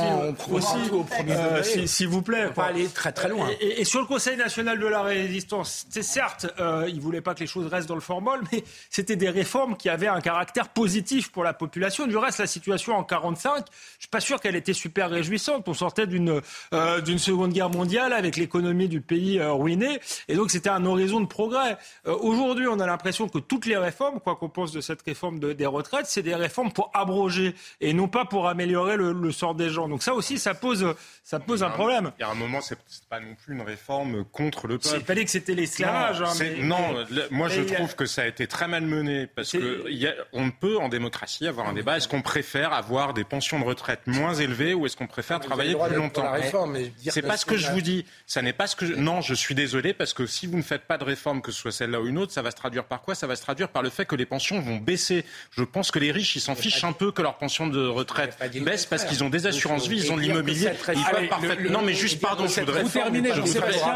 aussi, 0.51 0.91
au 0.91 1.03
premier 1.03 1.33
euh, 1.33 1.63
s'il 1.63 2.09
vous 2.09 2.21
plaît. 2.21 2.45
On 2.51 2.53
pas 2.53 2.65
aller 2.65 2.87
très 2.89 3.11
très 3.11 3.27
loin. 3.27 3.49
Et, 3.59 3.83
sur 3.85 4.01
le 4.01 4.05
Conseil 4.05 4.37
national 4.37 4.79
de 4.79 4.85
la 4.85 5.01
résistance, 5.01 5.87
c'est 5.89 6.03
certes, 6.03 6.45
euh, 6.59 6.87
il 6.87 7.01
voulait 7.01 7.21
pas 7.21 7.33
que 7.33 7.39
les 7.39 7.47
choses 7.47 7.65
restent 7.65 7.89
dans 7.89 7.95
le 7.95 8.01
formol, 8.01 8.41
mais 8.51 8.63
c'était 8.91 9.15
des 9.15 9.31
réformes 9.31 9.75
qui 9.77 9.89
avaient 9.89 10.05
un 10.05 10.21
caractère 10.21 10.69
positif 10.69 11.31
pour 11.31 11.43
la 11.43 11.53
population. 11.53 12.05
Du 12.05 12.17
reste, 12.17 12.37
la 12.37 12.45
situation 12.45 12.93
en 12.93 13.03
45, 13.03 13.65
je 13.95 14.01
suis 14.01 14.09
pas 14.09 14.19
sûr 14.19 14.39
qu'elle 14.39 14.55
était 14.55 14.73
super 14.73 15.09
réjouissante. 15.09 15.67
On 15.67 15.73
sortait 15.73 16.05
d'une 16.05 16.39
euh, 16.73 17.01
d'une 17.01 17.17
seconde 17.17 17.51
guerre 17.51 17.71
mondiale 17.71 18.13
avec 18.13 18.37
l'économie 18.37 18.87
du 18.87 19.01
pays 19.01 19.39
euh, 19.39 19.53
ruinée, 19.53 19.99
et 20.27 20.35
donc 20.35 20.51
c'était 20.51 20.69
un 20.69 20.85
horizon 20.85 21.19
de 21.19 21.30
progrès. 21.31 21.77
Euh, 22.05 22.15
aujourd'hui, 22.19 22.67
on 22.67 22.79
a 22.79 22.85
l'impression 22.85 23.27
que 23.27 23.39
toutes 23.39 23.65
les 23.65 23.77
réformes, 23.77 24.19
quoi 24.19 24.35
qu'on 24.35 24.49
pense 24.49 24.71
de 24.71 24.81
cette 24.81 25.01
réforme 25.01 25.39
des 25.39 25.65
retraites, 25.65 26.05
c'est 26.05 26.21
des 26.21 26.35
réformes 26.35 26.71
pour 26.71 26.91
abroger 26.93 27.55
et 27.79 27.93
non 27.93 28.07
pas 28.07 28.25
pour 28.25 28.47
améliorer 28.47 28.97
le, 28.97 29.31
sort 29.31 29.55
des 29.55 29.69
gens. 29.69 29.87
Donc 29.87 30.03
ça 30.03 30.13
aussi, 30.13 30.37
ça 30.37 30.53
pose, 30.53 30.93
ça 31.23 31.39
pose 31.39 31.63
un, 31.63 31.69
problème. 31.69 32.11
Il 32.19 32.21
y 32.21 32.25
a 32.25 32.29
un 32.29 32.35
moment, 32.35 32.59
c'est 32.61 32.77
pas 33.09 33.19
non 33.19 33.35
plus 33.35 33.55
une 33.55 33.61
réforme 33.61 34.25
contre 34.25 34.67
le 34.67 34.77
peuple. 34.77 34.97
Il 34.99 35.05
fallait 35.05 35.25
que 35.25 35.31
c'était 35.31 35.55
l'esclavage. 35.55 36.21
Non, 36.59 36.75
hein, 36.77 37.05
moi 37.31 37.47
je 37.47 37.61
trouve 37.61 37.95
que 37.95 38.05
ça 38.05 38.23
a 38.23 38.27
été 38.27 38.45
très 38.47 38.67
mal 38.67 38.83
mené 38.83 39.27
parce 39.27 39.51
que 39.51 39.85
on 40.33 40.51
peut 40.51 40.77
en 40.77 40.89
démocratie 40.89 41.47
avoir 41.47 41.69
un 41.69 41.73
débat. 41.73 41.97
Est-ce 41.97 42.07
qu'on 42.07 42.21
préfère 42.21 42.73
avoir 42.73 43.13
des 43.13 43.23
pensions 43.23 43.59
de 43.59 43.65
retraite 43.65 44.01
moins 44.05 44.33
élevées 44.33 44.73
ou 44.73 44.85
est-ce 44.85 44.97
qu'on 44.97 45.07
préfère 45.07 45.39
travailler 45.39 45.75
plus 45.75 45.95
longtemps? 45.95 46.31
C'est 46.97 47.21
pas 47.21 47.37
ce 47.37 47.45
que 47.45 47.57
je 47.57 47.71
vous 47.71 47.81
dis. 47.81 48.05
Ça 48.27 48.41
n'est 48.41 48.53
pas 48.53 48.67
ce 48.67 48.75
que 48.75 48.85
non, 48.85 49.21
je 49.21 49.33
suis 49.33 49.55
désolé 49.55 49.93
parce 49.93 50.13
que 50.13 50.25
si 50.25 50.47
vous 50.47 50.57
ne 50.57 50.61
faites 50.61 50.83
pas 50.83 50.97
de 50.97 51.03
réforme 51.03 51.20
que 51.41 51.51
ce 51.51 51.59
soit 51.59 51.71
celle-là 51.71 52.01
ou 52.01 52.07
une 52.07 52.17
autre, 52.17 52.31
ça 52.31 52.41
va 52.41 52.51
se 52.51 52.55
traduire 52.55 52.85
par 52.85 53.01
quoi? 53.01 53.15
Ça 53.15 53.27
va 53.27 53.35
se 53.35 53.41
traduire 53.41 53.69
par 53.69 53.83
le 53.83 53.89
fait 53.89 54.05
que 54.05 54.15
les 54.15 54.25
pensions 54.25 54.59
vont 54.59 54.77
baisser. 54.77 55.25
Je 55.51 55.63
pense 55.63 55.91
que 55.91 55.99
les 55.99 56.11
riches, 56.11 56.35
ils 56.35 56.41
s'en 56.41 56.55
fichent 56.55 56.83
un 56.83 56.93
peu 56.93 57.11
que 57.11 57.21
leur 57.21 57.37
pension 57.37 57.67
de 57.67 57.85
retraite 57.85 58.37
baisse 58.63 58.85
parce 58.85 59.05
qu'ils 59.05 59.23
ont 59.23 59.29
des 59.29 59.47
assurances 59.47 59.87
vie, 59.87 59.97
ils 59.97 60.11
ont 60.11 60.17
de 60.17 60.21
l'immobilier. 60.21 60.71
Non, 61.69 61.81
mais 61.81 61.93
juste, 61.93 62.21
pardon, 62.21 62.47
je 62.47 62.59
voudrais. 62.61 62.83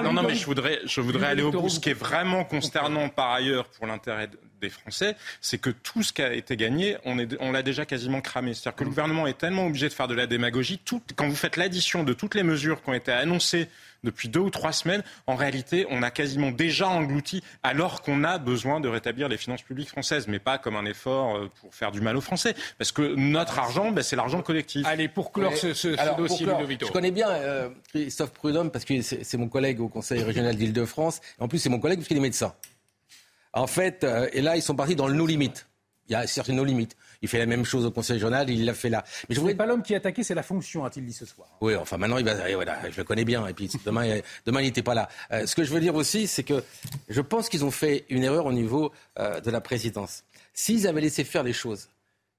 Non, 0.03 0.13
non, 0.13 0.23
mais 0.23 0.35
je 0.35 0.45
voudrais, 0.45 0.79
je 0.85 1.01
voudrais 1.01 1.27
aller 1.27 1.43
au 1.43 1.51
bout. 1.51 1.69
Ce 1.69 1.79
qui 1.79 1.89
est 1.89 1.93
vraiment 1.93 2.43
consternant 2.43 3.09
par 3.09 3.31
ailleurs 3.31 3.65
pour 3.69 3.87
l'intérêt 3.87 4.29
des 4.61 4.69
Français, 4.69 5.15
c'est 5.41 5.57
que 5.57 5.69
tout 5.69 6.01
ce 6.03 6.13
qui 6.13 6.21
a 6.21 6.33
été 6.33 6.55
gagné, 6.55 6.97
on, 7.05 7.19
est, 7.19 7.35
on 7.39 7.51
l'a 7.51 7.61
déjà 7.61 7.85
quasiment 7.85 8.21
cramé. 8.21 8.53
C'est-à-dire 8.53 8.75
que 8.75 8.83
le 8.83 8.89
gouvernement 8.89 9.27
est 9.27 9.37
tellement 9.37 9.65
obligé 9.67 9.89
de 9.89 9.93
faire 9.93 10.07
de 10.07 10.15
la 10.15 10.27
démagogie. 10.27 10.79
Tout, 10.79 11.01
quand 11.15 11.27
vous 11.27 11.35
faites 11.35 11.57
l'addition 11.57 12.03
de 12.03 12.13
toutes 12.13 12.35
les 12.35 12.43
mesures 12.43 12.81
qui 12.81 12.89
ont 12.89 12.93
été 12.93 13.11
annoncées 13.11 13.67
depuis 14.05 14.29
deux 14.29 14.39
ou 14.39 14.49
trois 14.49 14.71
semaines, 14.71 15.03
en 15.27 15.35
réalité, 15.35 15.85
on 15.89 16.01
a 16.01 16.11
quasiment 16.11 16.51
déjà 16.51 16.87
englouti, 16.87 17.43
alors 17.63 18.01
qu'on 18.01 18.23
a 18.23 18.37
besoin 18.37 18.79
de 18.79 18.87
rétablir 18.87 19.27
les 19.27 19.37
finances 19.37 19.61
publiques 19.61 19.89
françaises, 19.89 20.27
mais 20.27 20.39
pas 20.39 20.57
comme 20.57 20.77
un 20.77 20.85
effort 20.85 21.35
euh, 21.35 21.49
pour 21.59 21.75
faire 21.75 21.91
du 21.91 21.99
mal 21.99 22.15
aux 22.15 22.21
Français. 22.21 22.55
Parce 22.77 22.91
que 22.91 23.15
notre 23.15 23.59
argent, 23.59 23.91
ben, 23.91 24.03
c'est 24.03 24.15
l'argent 24.15 24.41
collectif. 24.41 24.85
Allez, 24.85 25.09
pour 25.09 25.33
clore 25.33 25.55
ce, 25.57 25.73
ce, 25.73 25.89
dossier, 26.17 26.47
Je 26.79 26.91
connais 26.91 27.11
bien 27.11 27.29
euh, 27.29 27.69
Christophe 27.89 28.31
Prudhomme, 28.31 28.71
parce 28.71 28.85
que 28.85 29.01
c'est 29.01 29.37
mon 29.37 29.49
collègue 29.49 29.81
au 29.81 29.89
Conseil 29.89 30.23
régional 30.23 30.55
d'Île-de-France. 30.55 31.21
En 31.39 31.47
plus, 31.47 31.59
c'est 31.59 31.69
mon 31.69 31.79
collègue 31.79 31.99
parce 31.99 32.07
qu'il 32.07 32.17
est 32.17 32.21
médecin. 32.21 32.53
En 33.53 33.67
fait, 33.67 34.03
euh, 34.03 34.27
et 34.33 34.41
là, 34.41 34.55
ils 34.55 34.61
sont 34.61 34.75
partis 34.75 34.95
dans 34.95 35.07
le 35.07 35.13
no 35.13 35.25
limite. 35.25 35.67
Il 36.07 36.11
y 36.11 36.15
a 36.15 36.27
certaines 36.27 36.57
no 36.57 36.63
limites. 36.63 36.95
Il 37.21 37.27
fait 37.27 37.39
la 37.39 37.45
même 37.45 37.65
chose 37.65 37.85
au 37.85 37.91
Conseil 37.91 38.15
régional, 38.15 38.49
il 38.49 38.65
l'a 38.65 38.73
fait 38.73 38.89
là. 38.89 39.03
Mais 39.29 39.35
je 39.35 39.39
voulais 39.39 39.55
pas 39.55 39.65
l'homme 39.65 39.83
qui 39.83 39.93
est 39.93 39.97
attaqué, 39.97 40.23
c'est 40.23 40.35
la 40.35 40.43
fonction, 40.43 40.85
a-t-il 40.85 41.05
dit 41.05 41.13
ce 41.13 41.25
soir. 41.25 41.47
Oui, 41.61 41.75
enfin 41.75 41.97
maintenant, 41.97 42.17
il 42.17 42.25
va, 42.25 42.33
voilà, 42.55 42.79
je 42.89 42.97
le 42.97 43.03
connais 43.03 43.25
bien. 43.25 43.45
Et 43.47 43.53
puis 43.53 43.69
demain, 43.85 44.19
demain 44.45 44.61
il 44.61 44.65
n'était 44.65 44.83
pas 44.83 44.93
là. 44.93 45.09
Euh, 45.31 45.45
ce 45.45 45.55
que 45.55 45.63
je 45.63 45.71
veux 45.71 45.79
dire 45.79 45.95
aussi, 45.95 46.27
c'est 46.27 46.43
que 46.43 46.63
je 47.09 47.21
pense 47.21 47.49
qu'ils 47.49 47.65
ont 47.65 47.71
fait 47.71 48.05
une 48.09 48.23
erreur 48.23 48.45
au 48.45 48.53
niveau 48.53 48.91
euh, 49.19 49.39
de 49.39 49.51
la 49.51 49.61
présidence. 49.61 50.23
S'ils 50.53 50.87
avaient 50.87 51.01
laissé 51.01 51.23
faire 51.23 51.43
les 51.43 51.53
choses, 51.53 51.89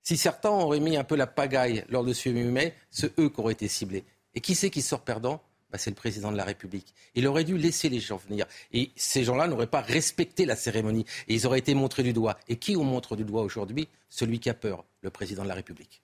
si 0.02 0.16
certains 0.16 0.50
auraient 0.50 0.80
mis 0.80 0.96
un 0.96 1.04
peu 1.04 1.16
la 1.16 1.26
pagaille 1.26 1.84
lors 1.88 2.04
de 2.04 2.12
ce 2.12 2.28
8 2.28 2.44
mai, 2.44 2.74
c'est 2.90 3.18
eux 3.18 3.28
qui 3.28 3.40
auraient 3.40 3.52
été 3.52 3.68
ciblés. 3.68 4.04
Et 4.34 4.40
qui 4.40 4.54
c'est 4.54 4.70
qui 4.70 4.82
sort 4.82 5.00
perdant? 5.00 5.42
Bah, 5.70 5.78
c'est 5.78 5.90
le 5.90 5.96
président 5.96 6.30
de 6.30 6.36
la 6.36 6.44
République. 6.44 6.94
Il 7.14 7.26
aurait 7.26 7.44
dû 7.44 7.58
laisser 7.58 7.88
les 7.88 8.00
gens 8.00 8.16
venir. 8.16 8.46
Et 8.72 8.90
ces 8.96 9.24
gens-là 9.24 9.48
n'auraient 9.48 9.66
pas 9.66 9.80
respecté 9.80 10.46
la 10.46 10.56
cérémonie. 10.56 11.04
Et 11.28 11.34
ils 11.34 11.46
auraient 11.46 11.58
été 11.58 11.74
montrés 11.74 12.02
du 12.02 12.12
doigt. 12.12 12.38
Et 12.48 12.56
qui 12.56 12.76
on 12.76 12.84
montre 12.84 13.16
du 13.16 13.24
doigt 13.24 13.42
aujourd'hui? 13.42 13.88
Celui 14.08 14.38
qui 14.38 14.48
a 14.48 14.54
peur, 14.54 14.84
le 15.02 15.10
président 15.10 15.42
de 15.42 15.48
la 15.48 15.54
République. 15.54 16.02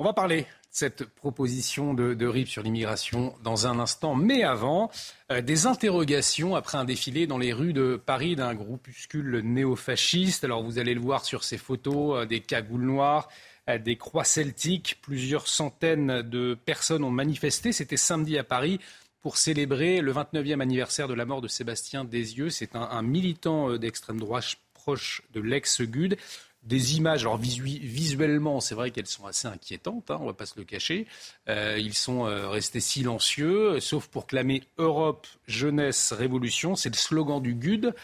On 0.00 0.04
va 0.04 0.12
parler 0.12 0.42
de 0.42 0.46
cette 0.70 1.06
proposition 1.06 1.92
de, 1.92 2.24
RIP 2.24 2.46
sur 2.46 2.62
l'immigration 2.62 3.34
dans 3.42 3.66
un 3.66 3.80
instant. 3.80 4.14
Mais 4.14 4.44
avant, 4.44 4.92
euh, 5.32 5.40
des 5.40 5.66
interrogations 5.66 6.54
après 6.54 6.78
un 6.78 6.84
défilé 6.84 7.26
dans 7.26 7.38
les 7.38 7.52
rues 7.52 7.72
de 7.72 8.00
Paris 8.04 8.36
d'un 8.36 8.54
groupuscule 8.54 9.40
néofasciste. 9.40 10.44
Alors 10.44 10.62
vous 10.62 10.78
allez 10.78 10.94
le 10.94 11.00
voir 11.00 11.24
sur 11.24 11.42
ces 11.42 11.58
photos, 11.58 12.22
euh, 12.22 12.26
des 12.26 12.38
cagoules 12.38 12.84
noires, 12.84 13.28
des 13.76 13.96
croix 13.96 14.24
celtiques. 14.24 14.98
Plusieurs 15.02 15.46
centaines 15.46 16.22
de 16.22 16.56
personnes 16.64 17.04
ont 17.04 17.10
manifesté. 17.10 17.72
C'était 17.72 17.98
samedi 17.98 18.38
à 18.38 18.44
Paris 18.44 18.80
pour 19.20 19.36
célébrer 19.36 20.00
le 20.00 20.12
29e 20.12 20.60
anniversaire 20.60 21.08
de 21.08 21.14
la 21.14 21.24
mort 21.24 21.40
de 21.40 21.48
Sébastien 21.48 22.04
Desieux. 22.04 22.50
C'est 22.50 22.76
un, 22.76 23.02
militant 23.02 23.70
euh, 23.70 23.78
d'extrême 23.78 24.18
droite 24.18 24.56
proche 24.74 25.22
de 25.32 25.40
l'ex-GUD. 25.40 26.16
Des 26.64 26.96
images, 26.96 27.22
alors 27.22 27.38
visuellement, 27.38 28.60
c'est 28.60 28.74
vrai 28.74 28.90
qu'elles 28.90 29.06
sont 29.06 29.26
assez 29.26 29.46
inquiétantes, 29.46 30.10
hein, 30.10 30.16
on 30.18 30.24
ne 30.24 30.28
va 30.28 30.34
pas 30.34 30.44
se 30.44 30.58
le 30.58 30.64
cacher. 30.64 31.06
Euh, 31.48 31.76
ils 31.78 31.94
sont 31.94 32.26
euh, 32.26 32.48
restés 32.48 32.80
silencieux, 32.80 33.80
sauf 33.80 34.08
pour 34.08 34.26
clamer 34.26 34.64
Europe, 34.76 35.26
jeunesse, 35.46 36.12
révolution. 36.12 36.74
C'est 36.74 36.90
le 36.90 36.96
slogan 36.96 37.40
du 37.40 37.54
GUD. 37.54 37.94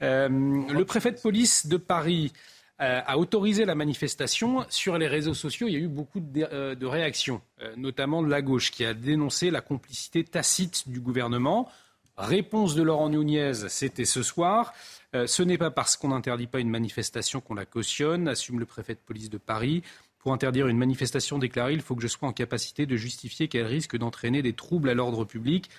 le 0.00 0.82
préfet 0.84 1.12
de 1.12 1.18
police 1.18 1.66
de 1.66 1.76
Paris 1.76 2.32
a 2.78 3.18
autorisé 3.18 3.64
la 3.64 3.74
manifestation. 3.74 4.64
Sur 4.68 4.98
les 4.98 5.08
réseaux 5.08 5.34
sociaux, 5.34 5.66
il 5.68 5.72
y 5.72 5.76
a 5.76 5.80
eu 5.80 5.88
beaucoup 5.88 6.20
de, 6.20 6.46
euh, 6.52 6.76
réactions, 6.82 7.40
euh, 7.60 7.74
notamment 7.76 8.22
de 8.22 8.28
la 8.28 8.40
gauche, 8.40 8.70
qui 8.70 8.84
a 8.84 8.94
dénoncé 8.94 9.50
la 9.50 9.60
complicité 9.60 10.22
tacite 10.24 10.88
du 10.88 11.00
gouvernement. 11.00 11.68
Réponse 12.16 12.74
de 12.74 12.82
Laurent 12.82 13.08
Nunez, 13.08 13.54
c'était 13.68 14.04
ce 14.04 14.22
soir. 14.22 14.72
ce 15.14 15.42
n'est 15.42 15.56
pas 15.56 15.70
parce 15.70 15.96
qu'on 15.96 16.08
n'interdit 16.08 16.48
pas 16.48 16.58
une 16.60 16.68
manifestation 16.68 17.40
qu'on 17.40 17.54
la 17.54 17.64
cautionne, 17.64 18.28
assume 18.28 18.58
le 18.58 18.66
préfet 18.66 18.94
de 18.94 18.98
police 18.98 19.30
de 19.30 19.38
Paris. 19.38 19.82
Pour 20.18 20.32
interdire 20.32 20.66
une 20.66 20.76
manifestation 20.76 21.38
déclarée, 21.38 21.74
il 21.74 21.80
faut 21.80 21.94
que 21.94 22.02
je 22.02 22.08
sois 22.08 22.28
en 22.28 22.32
capacité 22.32 22.86
de 22.86 22.96
justifier 22.96 23.46
qu'elle 23.48 23.66
risque 23.66 23.96
d'entraîner 23.96 24.42
des 24.42 24.52
troubles 24.52 24.90
à 24.90 24.94
l'ordre 24.94 25.24
public. 25.24 25.70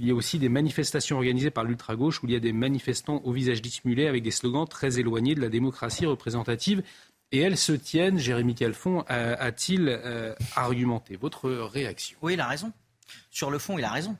Il 0.00 0.06
y 0.06 0.12
a 0.12 0.14
aussi 0.14 0.38
des 0.38 0.48
manifestations 0.48 1.16
organisées 1.16 1.50
par 1.50 1.64
l'ultra-gauche 1.64 2.22
où 2.22 2.26
il 2.26 2.32
y 2.32 2.36
a 2.36 2.40
des 2.40 2.52
manifestants 2.52 3.20
au 3.24 3.32
visage 3.32 3.60
dissimulé 3.60 4.06
avec 4.06 4.22
des 4.22 4.30
slogans 4.30 4.66
très 4.66 5.00
éloignés 5.00 5.34
de 5.34 5.40
la 5.40 5.48
démocratie 5.48 6.06
représentative. 6.06 6.84
Et 7.32 7.40
elles 7.40 7.56
se 7.56 7.72
tiennent, 7.72 8.16
Jérémy 8.16 8.54
Calfon 8.54 9.00
a-t-il 9.08 9.88
euh, 9.88 10.34
argumenté? 10.54 11.16
Votre 11.16 11.50
réaction? 11.50 12.16
Oui, 12.22 12.34
il 12.34 12.40
a 12.40 12.46
raison. 12.46 12.72
Sur 13.30 13.50
le 13.50 13.58
fond, 13.58 13.76
il 13.76 13.84
a 13.84 13.90
raison. 13.90 14.16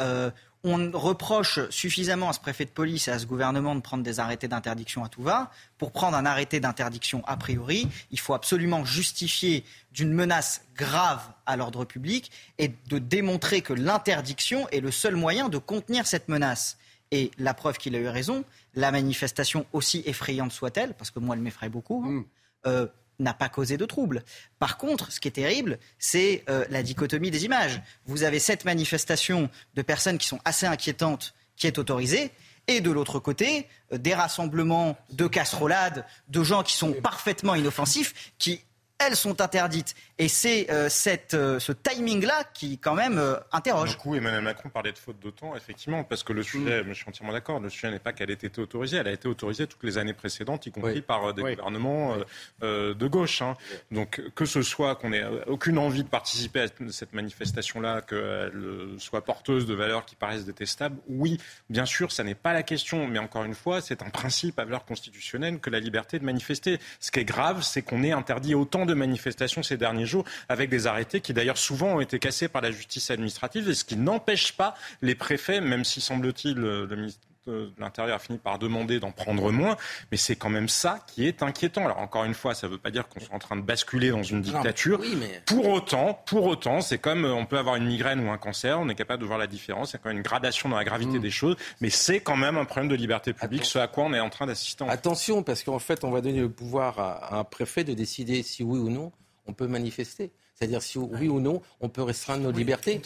Euh, 0.00 0.30
on 0.64 0.90
reproche 0.92 1.60
suffisamment 1.70 2.28
à 2.28 2.32
ce 2.32 2.40
préfet 2.40 2.64
de 2.64 2.70
police 2.70 3.08
et 3.08 3.10
à 3.10 3.18
ce 3.18 3.26
gouvernement 3.26 3.74
de 3.74 3.80
prendre 3.80 4.02
des 4.02 4.20
arrêtés 4.20 4.48
d'interdiction 4.48 5.04
à 5.04 5.08
tout 5.08 5.22
va. 5.22 5.50
Pour 5.78 5.92
prendre 5.92 6.16
un 6.16 6.26
arrêté 6.26 6.60
d'interdiction 6.60 7.22
a 7.26 7.36
priori, 7.36 7.88
il 8.10 8.18
faut 8.18 8.34
absolument 8.34 8.84
justifier 8.84 9.64
d'une 9.92 10.12
menace 10.12 10.62
grave 10.76 11.22
à 11.46 11.56
l'ordre 11.56 11.84
public 11.84 12.30
et 12.58 12.72
de 12.88 12.98
démontrer 12.98 13.62
que 13.62 13.72
l'interdiction 13.72 14.68
est 14.70 14.80
le 14.80 14.90
seul 14.90 15.16
moyen 15.16 15.48
de 15.48 15.58
contenir 15.58 16.06
cette 16.06 16.28
menace. 16.28 16.78
Et 17.10 17.30
la 17.38 17.54
preuve 17.54 17.78
qu'il 17.78 17.94
a 17.94 17.98
eu 17.98 18.08
raison, 18.08 18.44
la 18.74 18.90
manifestation, 18.90 19.64
aussi 19.72 20.02
effrayante 20.06 20.52
soit-elle, 20.52 20.94
parce 20.94 21.10
que 21.10 21.20
moi 21.20 21.36
elle 21.36 21.42
m'effraie 21.42 21.70
beaucoup, 21.70 22.04
hein, 22.06 22.10
mm. 22.10 22.24
euh, 22.66 22.86
n'a 23.18 23.34
pas 23.34 23.48
causé 23.48 23.76
de 23.76 23.84
trouble. 23.84 24.22
Par 24.58 24.78
contre, 24.78 25.12
ce 25.12 25.20
qui 25.20 25.28
est 25.28 25.32
terrible, 25.32 25.78
c'est 25.98 26.44
euh, 26.48 26.64
la 26.70 26.82
dichotomie 26.82 27.30
des 27.30 27.44
images. 27.44 27.80
Vous 28.06 28.22
avez 28.22 28.38
cette 28.38 28.64
manifestation 28.64 29.50
de 29.74 29.82
personnes 29.82 30.18
qui 30.18 30.28
sont 30.28 30.40
assez 30.44 30.66
inquiétantes 30.66 31.34
qui 31.56 31.66
est 31.66 31.78
autorisée, 31.78 32.30
et 32.68 32.80
de 32.80 32.90
l'autre 32.90 33.18
côté, 33.18 33.66
euh, 33.92 33.98
des 33.98 34.14
rassemblements 34.14 34.96
de 35.10 35.26
casserolades, 35.26 36.04
de 36.28 36.42
gens 36.42 36.62
qui 36.62 36.76
sont 36.76 36.92
parfaitement 36.92 37.54
inoffensifs, 37.54 38.32
qui 38.38 38.60
elles 38.98 39.16
sont 39.16 39.40
interdites. 39.40 39.94
Et 40.18 40.26
c'est 40.26 40.70
euh, 40.70 40.88
cette, 40.88 41.34
euh, 41.34 41.60
ce 41.60 41.70
timing-là 41.70 42.42
qui, 42.52 42.78
quand 42.78 42.94
même, 42.94 43.18
euh, 43.18 43.36
interroge. 43.52 43.90
Du 43.90 43.96
coup, 43.96 44.16
Emmanuel 44.16 44.42
Macron 44.42 44.68
parlait 44.68 44.90
de 44.90 44.98
faute 44.98 45.20
d'autant, 45.20 45.54
effectivement, 45.54 46.02
parce 46.02 46.24
que 46.24 46.32
le 46.32 46.42
sujet, 46.42 46.82
je 46.86 46.92
suis 46.92 47.04
entièrement 47.08 47.32
d'accord, 47.32 47.60
le 47.60 47.70
sujet 47.70 47.90
n'est 47.92 48.00
pas 48.00 48.12
qu'elle 48.12 48.30
ait 48.30 48.34
été 48.34 48.60
autorisée, 48.60 48.96
elle 48.96 49.06
a 49.06 49.12
été 49.12 49.28
autorisée 49.28 49.68
toutes 49.68 49.84
les 49.84 49.98
années 49.98 50.14
précédentes, 50.14 50.66
y 50.66 50.72
compris 50.72 51.00
par 51.00 51.32
des 51.32 51.42
gouvernements 51.42 52.16
de 52.60 53.06
gauche. 53.06 53.42
Hein. 53.42 53.56
Donc, 53.92 54.20
que 54.34 54.44
ce 54.44 54.62
soit 54.62 54.96
qu'on 54.96 55.12
ait 55.12 55.24
aucune 55.46 55.78
envie 55.78 56.02
de 56.02 56.08
participer 56.08 56.62
à 56.62 56.66
cette 56.90 57.12
manifestation-là, 57.12 58.02
qu'elle 58.02 58.96
soit 58.98 59.24
porteuse 59.24 59.66
de 59.66 59.74
valeurs 59.74 60.04
qui 60.04 60.16
paraissent 60.16 60.44
détestables, 60.44 60.96
oui, 61.08 61.38
bien 61.70 61.86
sûr, 61.86 62.10
ça 62.10 62.24
n'est 62.24 62.34
pas 62.34 62.52
la 62.52 62.64
question, 62.64 63.06
mais 63.06 63.20
encore 63.20 63.44
une 63.44 63.54
fois, 63.54 63.80
c'est 63.80 64.02
un 64.02 64.10
principe 64.10 64.58
à 64.58 64.64
valeur 64.64 64.84
constitutionnelle 64.84 65.60
que 65.60 65.70
la 65.70 65.78
liberté 65.78 66.18
de 66.18 66.24
manifester. 66.24 66.80
Ce 66.98 67.12
qui 67.12 67.20
est 67.20 67.24
grave, 67.24 67.62
c'est 67.62 67.82
qu'on 67.82 68.02
ait 68.02 68.12
interdit 68.12 68.54
autant 68.54 68.86
de 68.88 68.94
manifestations 68.94 69.62
ces 69.62 69.76
derniers 69.76 70.06
jours, 70.06 70.24
avec 70.48 70.70
des 70.70 70.86
arrêtés 70.86 71.20
qui 71.20 71.32
d'ailleurs 71.32 71.58
souvent 71.58 71.96
ont 71.96 72.00
été 72.00 72.18
cassés 72.18 72.48
par 72.48 72.62
la 72.62 72.72
justice 72.72 73.10
administrative, 73.10 73.68
et 73.70 73.74
ce 73.74 73.84
qui 73.84 73.96
n'empêche 73.96 74.52
pas 74.52 74.74
les 75.02 75.14
préfets, 75.14 75.60
même 75.60 75.84
si 75.84 76.00
semble-t-il 76.00 76.56
le 76.56 76.86
ministre 76.96 77.20
de 77.48 77.72
l'Intérieur 77.78 78.16
a 78.16 78.18
fini 78.18 78.38
par 78.38 78.58
demander 78.58 79.00
d'en 79.00 79.10
prendre 79.10 79.50
moins, 79.50 79.76
mais 80.10 80.16
c'est 80.16 80.36
quand 80.36 80.50
même 80.50 80.68
ça 80.68 81.00
qui 81.06 81.26
est 81.26 81.42
inquiétant. 81.42 81.84
Alors 81.84 81.98
encore 81.98 82.24
une 82.24 82.34
fois, 82.34 82.54
ça 82.54 82.66
ne 82.66 82.72
veut 82.72 82.78
pas 82.78 82.90
dire 82.90 83.08
qu'on 83.08 83.20
soit 83.20 83.34
en 83.34 83.38
train 83.38 83.56
de 83.56 83.62
basculer 83.62 84.10
dans 84.10 84.22
une 84.22 84.42
dictature. 84.42 85.00
Pour 85.46 85.68
autant, 85.68 86.22
pour 86.26 86.44
autant, 86.44 86.80
c'est 86.80 86.98
comme 86.98 87.24
euh, 87.24 87.34
on 87.34 87.46
peut 87.46 87.58
avoir 87.58 87.76
une 87.76 87.86
migraine 87.86 88.26
ou 88.26 88.30
un 88.30 88.38
cancer, 88.38 88.78
on 88.80 88.88
est 88.88 88.94
capable 88.94 89.22
de 89.22 89.26
voir 89.26 89.38
la 89.38 89.46
différence. 89.46 89.90
Il 89.90 89.94
y 89.94 89.96
a 89.96 89.98
quand 90.00 90.10
même 90.10 90.18
une 90.18 90.22
gradation 90.22 90.68
dans 90.68 90.76
la 90.76 90.84
gravité 90.84 91.18
mm. 91.18 91.22
des 91.22 91.30
choses, 91.30 91.56
mais 91.80 91.90
c'est 91.90 92.20
quand 92.20 92.36
même 92.36 92.56
un 92.56 92.64
problème 92.64 92.88
de 92.88 92.96
liberté 92.96 93.32
publique, 93.32 93.64
ce 93.64 93.78
à 93.78 93.88
quoi 93.88 94.04
on 94.04 94.12
est 94.12 94.20
en 94.20 94.30
train 94.30 94.46
d'assister. 94.46 94.84
Attention, 94.88 95.42
parce 95.42 95.62
qu'en 95.62 95.78
fait, 95.78 96.04
on 96.04 96.10
va 96.10 96.20
donner 96.20 96.40
le 96.40 96.50
pouvoir 96.50 96.98
à 96.98 97.38
un 97.38 97.44
préfet 97.44 97.84
de 97.84 97.94
décider 97.94 98.42
si 98.42 98.62
oui 98.62 98.78
ou 98.78 98.90
non 98.90 99.12
on 99.48 99.54
peut 99.54 99.66
manifester. 99.66 100.30
C'est-à-dire 100.54 100.82
si 100.82 100.98
oui 100.98 101.28
ou 101.28 101.40
non, 101.40 101.62
on 101.80 101.88
peut 101.88 102.02
restreindre 102.02 102.44
nos 102.44 102.50
libertés. 102.50 103.00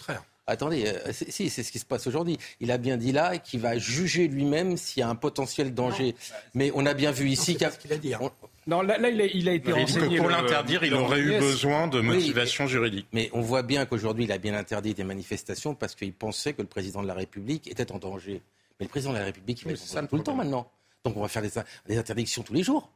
Attendez, 0.47 0.87
euh, 0.87 1.13
si, 1.13 1.49
c'est 1.51 1.63
ce 1.63 1.71
qui 1.71 1.79
se 1.79 1.85
passe 1.85 2.07
aujourd'hui. 2.07 2.37
Il 2.59 2.73
a 2.73 2.79
bien 2.79 2.97
dit 2.97 3.13
là 3.13 3.39
qu'il 3.39 3.61
va 3.61 3.79
juger 3.79 4.27
lui-même 4.27 4.77
s'il 4.77 5.01
y 5.01 5.05
a 5.05 5.09
un 5.09 5.15
potentiel 5.15 5.73
danger. 5.73 6.17
Mais 6.55 6.73
on 6.75 6.85
a 6.85 6.95
bien 6.95 7.13
vu 7.13 7.29
ici 7.29 7.57
qu'il 7.57 7.93
a 7.93 7.97
dit. 7.97 8.15
Hein. 8.15 8.21
Non, 8.67 8.83
là, 8.83 8.97
il, 9.09 9.49
a, 9.49 9.53
été 9.53 9.73
renseigné. 9.73 10.19
pour 10.19 10.29
l'interdire, 10.29 10.83
il 10.85 10.95
aurait 10.95 11.21
eu 11.21 11.39
besoin 11.39 11.87
de 11.87 12.01
motivation 12.01 12.67
juridique. 12.67 13.07
Mais 13.13 13.31
on 13.33 13.41
voit 13.41 13.63
bien 13.63 13.87
qu'aujourd'hui, 13.87 14.25
il 14.25 14.33
a 14.33 14.39
bien 14.39 14.55
interdit 14.55 14.95
des 14.95 15.05
manifestations 15.05 15.75
parce 15.75 15.95
qu'il 15.95 16.13
pensait 16.13 16.55
que 16.55 16.63
le 16.63 16.69
président 16.69 17.03
de 17.03 17.09
la 17.09 17.15
République 17.15 17.69
était 17.69 17.91
en 17.93 17.99
danger. 17.99 18.43
Mais 18.79 18.87
le 18.87 18.91
président 18.91 19.13
de 19.13 19.19
la 19.19 19.25
République, 19.25 19.63
il 19.63 19.71
va 19.71 19.77
ça 19.77 20.03
tout 20.03 20.17
le 20.17 20.23
temps 20.23 20.35
maintenant. 20.35 20.69
Donc 21.05 21.17
on 21.17 21.23
va 21.23 21.29
faire 21.29 21.43
des 21.43 21.99
interdictions 21.99 22.43
tous 22.43 22.55
les 22.55 22.63
jours 22.63 22.91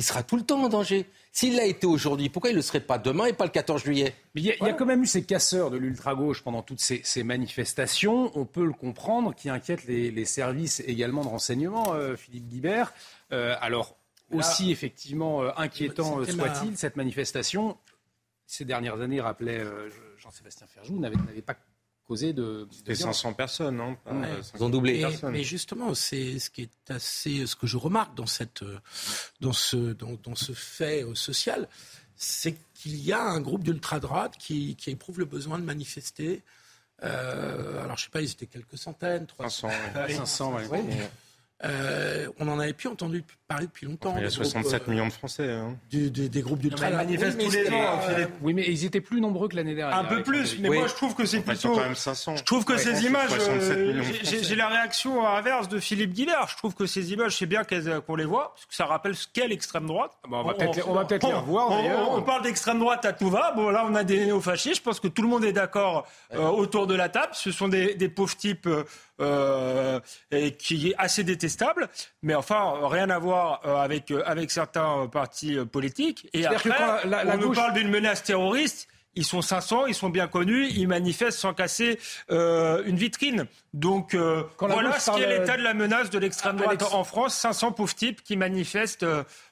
il 0.00 0.02
sera 0.02 0.22
tout 0.22 0.36
le 0.36 0.42
temps 0.42 0.62
en 0.62 0.70
danger. 0.70 1.04
S'il 1.30 1.56
l'a 1.56 1.66
été 1.66 1.86
aujourd'hui, 1.86 2.30
pourquoi 2.30 2.48
il 2.48 2.54
ne 2.54 2.60
le 2.60 2.62
serait 2.62 2.80
pas 2.80 2.96
demain 2.96 3.26
et 3.26 3.34
pas 3.34 3.44
le 3.44 3.50
14 3.50 3.82
juillet? 3.84 4.14
Il 4.34 4.42
y, 4.42 4.50
a 4.50 4.72
quand 4.72 4.86
même 4.86 5.02
eu 5.02 5.06
ces 5.06 5.24
casseurs 5.24 5.70
de 5.70 5.76
l'ultra-gauche 5.76 6.42
pendant 6.42 6.62
toutes 6.62 6.80
ces, 6.80 7.22
manifestations. 7.22 8.32
On 8.34 8.46
peut 8.46 8.64
le 8.64 8.72
comprendre, 8.72 9.34
qui 9.34 9.50
inquiètent 9.50 9.84
les, 9.84 10.24
services 10.24 10.82
également 10.86 11.22
de 11.22 11.28
renseignement, 11.28 11.92
euh, 11.92 12.16
Philippe 12.16 12.48
Guibert. 12.48 12.94
Euh, 13.32 13.54
alors, 13.60 13.94
aussi 14.32 14.70
effectivement 14.70 15.42
euh, 15.42 15.50
inquiétant 15.58 16.24
soit-il, 16.24 16.78
cette 16.78 16.96
manifestation, 16.96 17.76
ces 18.46 18.64
dernières 18.64 19.02
années, 19.02 19.20
rappelait 19.20 19.62
Jean-Sébastien 20.16 20.66
Ferjou, 20.66 20.98
n'avait 20.98 21.42
pas 21.42 21.56
de. 22.16 22.68
C'était 22.70 22.94
500 22.94 23.32
personnes, 23.34 23.76
non 23.76 23.96
Ils 24.54 24.64
ont 24.64 24.70
doublé. 24.70 25.06
mais 25.30 25.44
justement, 25.44 25.94
c'est 25.94 26.38
ce 26.38 26.50
qui 26.50 26.62
est 26.62 26.90
assez, 26.90 27.46
ce 27.46 27.56
que 27.56 27.66
je 27.66 27.76
remarque 27.76 28.14
dans 28.16 28.26
cette, 28.26 28.64
dans 29.40 29.52
ce, 29.52 29.76
dans, 29.76 30.34
ce 30.34 30.52
fait 30.52 31.04
euh, 31.04 31.14
social, 31.14 31.68
c'est 32.16 32.56
qu'il 32.74 32.96
y 32.96 33.12
a 33.12 33.22
un 33.22 33.40
groupe 33.40 33.62
d'ultra 33.62 34.00
droite 34.00 34.34
qui, 34.38 34.76
qui 34.76 34.90
éprouve 34.90 35.18
le 35.18 35.24
besoin 35.24 35.58
de 35.58 35.64
manifester. 35.64 36.42
Euh, 37.02 37.82
alors, 37.82 37.96
je 37.96 38.04
sais 38.04 38.10
pas, 38.10 38.20
ils 38.20 38.30
étaient 38.30 38.46
quelques 38.46 38.76
centaines, 38.76 39.26
300. 39.26 39.70
500, 40.08 40.56
oui. 40.70 40.78
Euh, 41.62 42.26
on 42.38 42.48
en 42.48 42.58
avait 42.58 42.72
plus 42.72 42.88
entendu 42.88 43.22
parler 43.46 43.66
depuis 43.66 43.84
longtemps. 43.84 44.14
il 44.16 44.22
y 44.22 44.26
a 44.26 44.30
67 44.30 44.82
euh, 44.82 44.90
millions 44.90 45.08
de 45.08 45.12
Français. 45.12 45.50
Hein. 45.50 45.76
des 45.92 46.40
groupes 46.40 46.60
d'ultra. 46.60 46.88
Ils 46.88 46.96
manifestent 46.96 47.38
tous 47.38 47.50
les 47.50 47.68
ans. 47.68 48.00
Oui, 48.40 48.54
mais 48.54 48.64
ils 48.66 48.86
étaient 48.86 49.02
plus 49.02 49.20
nombreux 49.20 49.48
que 49.48 49.56
l'année 49.56 49.74
dernière. 49.74 49.98
Un 49.98 50.04
peu 50.04 50.22
plus, 50.22 50.58
mais 50.58 50.70
moi 50.70 50.86
je 50.86 50.94
trouve 50.94 51.14
que 51.14 51.26
c'est 51.26 51.40
plutôt. 51.40 51.74
quand 51.74 51.82
même 51.82 51.94
500. 51.94 52.36
Je 52.36 52.44
trouve 52.44 52.64
que 52.64 52.78
ces 52.78 53.04
images. 53.04 53.30
Euh, 53.32 54.02
j'ai 54.22 54.54
la 54.54 54.68
réaction 54.68 55.26
inverse 55.26 55.68
de 55.68 55.78
Philippe 55.80 56.12
Guillard. 56.12 56.48
Je 56.48 56.56
trouve 56.56 56.74
que 56.74 56.86
ces 56.86 57.12
images, 57.12 57.36
c'est 57.36 57.46
bien 57.46 57.62
qu'on 58.06 58.16
les 58.16 58.24
voit, 58.24 58.54
parce 58.54 58.66
que 58.66 58.74
ça 58.74 58.86
rappelle 58.86 59.14
ce 59.14 59.26
qu'est 59.30 59.48
l'extrême 59.48 59.86
droite. 59.86 60.12
Ah 60.24 60.28
bah, 60.30 60.38
on 60.38 60.44
va 60.44 60.54
peut-être 61.04 61.26
les 61.26 61.32
revoir. 61.32 61.70
On, 62.12 62.22
parle 62.22 62.42
d'extrême 62.42 62.78
droite 62.78 63.04
à 63.04 63.12
tout 63.12 63.28
va. 63.28 63.52
Bon, 63.52 63.68
là, 63.68 63.84
on 63.86 63.94
a 63.94 64.04
des 64.04 64.24
néofascistes. 64.24 64.76
Je 64.76 64.82
pense 64.82 65.00
que 65.00 65.08
tout 65.08 65.22
le 65.22 65.28
monde 65.28 65.44
est 65.44 65.52
d'accord 65.52 66.06
autour 66.38 66.86
de 66.86 66.94
la 66.94 67.10
table. 67.10 67.32
Ce 67.34 67.50
sont 67.50 67.68
des, 67.68 67.94
des 67.94 68.08
pauvres 68.08 68.36
types 68.36 68.68
euh, 69.20 70.00
et 70.30 70.52
qui 70.52 70.90
est 70.90 70.94
assez 70.96 71.24
détestable. 71.24 71.88
Mais 72.22 72.34
enfin, 72.34 72.88
rien 72.88 73.10
à 73.10 73.18
voir 73.18 73.60
euh, 73.64 73.76
avec, 73.76 74.10
euh, 74.10 74.22
avec 74.24 74.50
certains 74.50 75.08
partis 75.08 75.56
politiques. 75.70 76.28
Et 76.32 76.46
après, 76.46 76.74
on 77.04 77.36
nous 77.36 77.52
parle 77.52 77.74
d'une 77.74 77.90
menace 77.90 78.22
terroriste. 78.22 78.88
Ils 79.16 79.24
sont 79.24 79.42
500, 79.42 79.86
ils 79.86 79.94
sont 79.94 80.08
bien 80.08 80.28
connus, 80.28 80.68
ils 80.70 80.86
manifestent 80.86 81.38
sans 81.38 81.52
casser 81.52 81.98
une 82.30 82.96
vitrine. 82.96 83.46
Donc 83.72 84.14
voilà 84.58 84.98
ce 84.98 85.10
qu'est 85.12 85.38
l'état 85.38 85.56
de 85.56 85.62
la 85.62 85.74
menace 85.74 86.10
de 86.10 86.18
l'extrême 86.18 86.56
droite 86.56 86.82
en 86.92 87.04
France. 87.04 87.34
500 87.34 87.72
pauvres 87.72 87.94
types 87.94 88.22
qui 88.22 88.36
manifestent. 88.36 89.06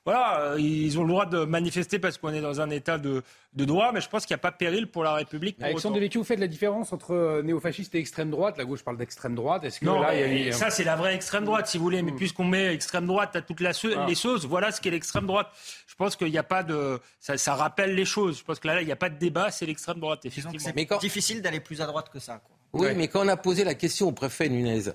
voilà, 0.04 0.56
ils 0.58 0.98
ont 0.98 1.02
le 1.02 1.08
droit 1.08 1.26
de 1.26 1.44
manifester 1.44 1.98
parce 1.98 2.18
qu'on 2.18 2.32
est 2.32 2.40
dans 2.40 2.60
un 2.60 2.70
état 2.70 2.98
de, 2.98 3.22
de 3.54 3.64
droit, 3.64 3.92
mais 3.92 4.00
je 4.00 4.08
pense 4.08 4.26
qu'il 4.26 4.34
n'y 4.34 4.40
a 4.40 4.42
pas 4.42 4.52
péril 4.52 4.86
pour 4.86 5.04
la 5.04 5.14
République. 5.14 5.56
Pour 5.56 5.66
Alexandre 5.66 5.96
Devecchio, 5.96 6.20
vous 6.20 6.26
faites 6.26 6.38
la 6.38 6.46
différence 6.46 6.92
entre 6.92 7.12
euh, 7.12 7.42
néofasciste 7.42 7.94
et 7.94 7.98
extrême 7.98 8.30
droite? 8.30 8.58
La 8.58 8.64
gauche 8.64 8.82
parle 8.82 8.98
d'extrême 8.98 9.34
droite. 9.34 9.64
Est-ce 9.64 9.80
que 9.80 9.86
non, 9.86 10.00
là, 10.00 10.14
il 10.14 10.46
y 10.46 10.48
a... 10.48 10.52
ça 10.52 10.70
c'est 10.70 10.84
la 10.84 10.96
vraie 10.96 11.14
extrême 11.14 11.44
droite, 11.44 11.66
si 11.66 11.78
vous 11.78 11.84
voulez. 11.84 12.02
Mais 12.02 12.12
hmm. 12.12 12.16
puisqu'on 12.16 12.44
met 12.44 12.74
extrême 12.74 13.06
droite 13.06 13.36
à 13.36 13.42
toutes 13.42 13.62
ah. 13.62 14.06
les 14.06 14.14
choses, 14.14 14.46
voilà 14.46 14.70
ce 14.70 14.80
qu'est 14.80 14.90
l'extrême 14.90 15.26
droite. 15.26 15.48
Je 15.86 15.94
pense 15.94 16.14
qu'il 16.14 16.30
n'y 16.30 16.38
a 16.38 16.42
pas 16.42 16.62
de, 16.62 17.00
ça, 17.20 17.54
rappelle 17.54 17.94
les 17.94 18.04
choses. 18.04 18.38
Je 18.38 18.44
pense 18.44 18.60
que 18.60 18.68
là, 18.68 18.80
il 18.82 18.86
n'y 18.86 18.92
a 18.92 18.96
pas 18.96 19.10
de 19.10 19.18
débat, 19.18 19.50
c'est 19.50 19.66
l'extrême 19.66 19.98
droite. 19.98 20.24
Effectivement. 20.24 20.58
C'est 20.58 21.00
difficile 21.00 21.42
d'aller 21.42 21.60
plus 21.60 21.80
à 21.80 21.86
droite 21.86 22.10
que 22.12 22.18
ça. 22.18 22.40
Quoi. 22.44 22.57
Oui, 22.72 22.88
mais 22.96 23.08
quand 23.08 23.24
on 23.24 23.28
a 23.28 23.36
posé 23.36 23.64
la 23.64 23.74
question 23.74 24.08
au 24.08 24.12
préfet 24.12 24.48
Nunez 24.48 24.88
euh, 24.88 24.92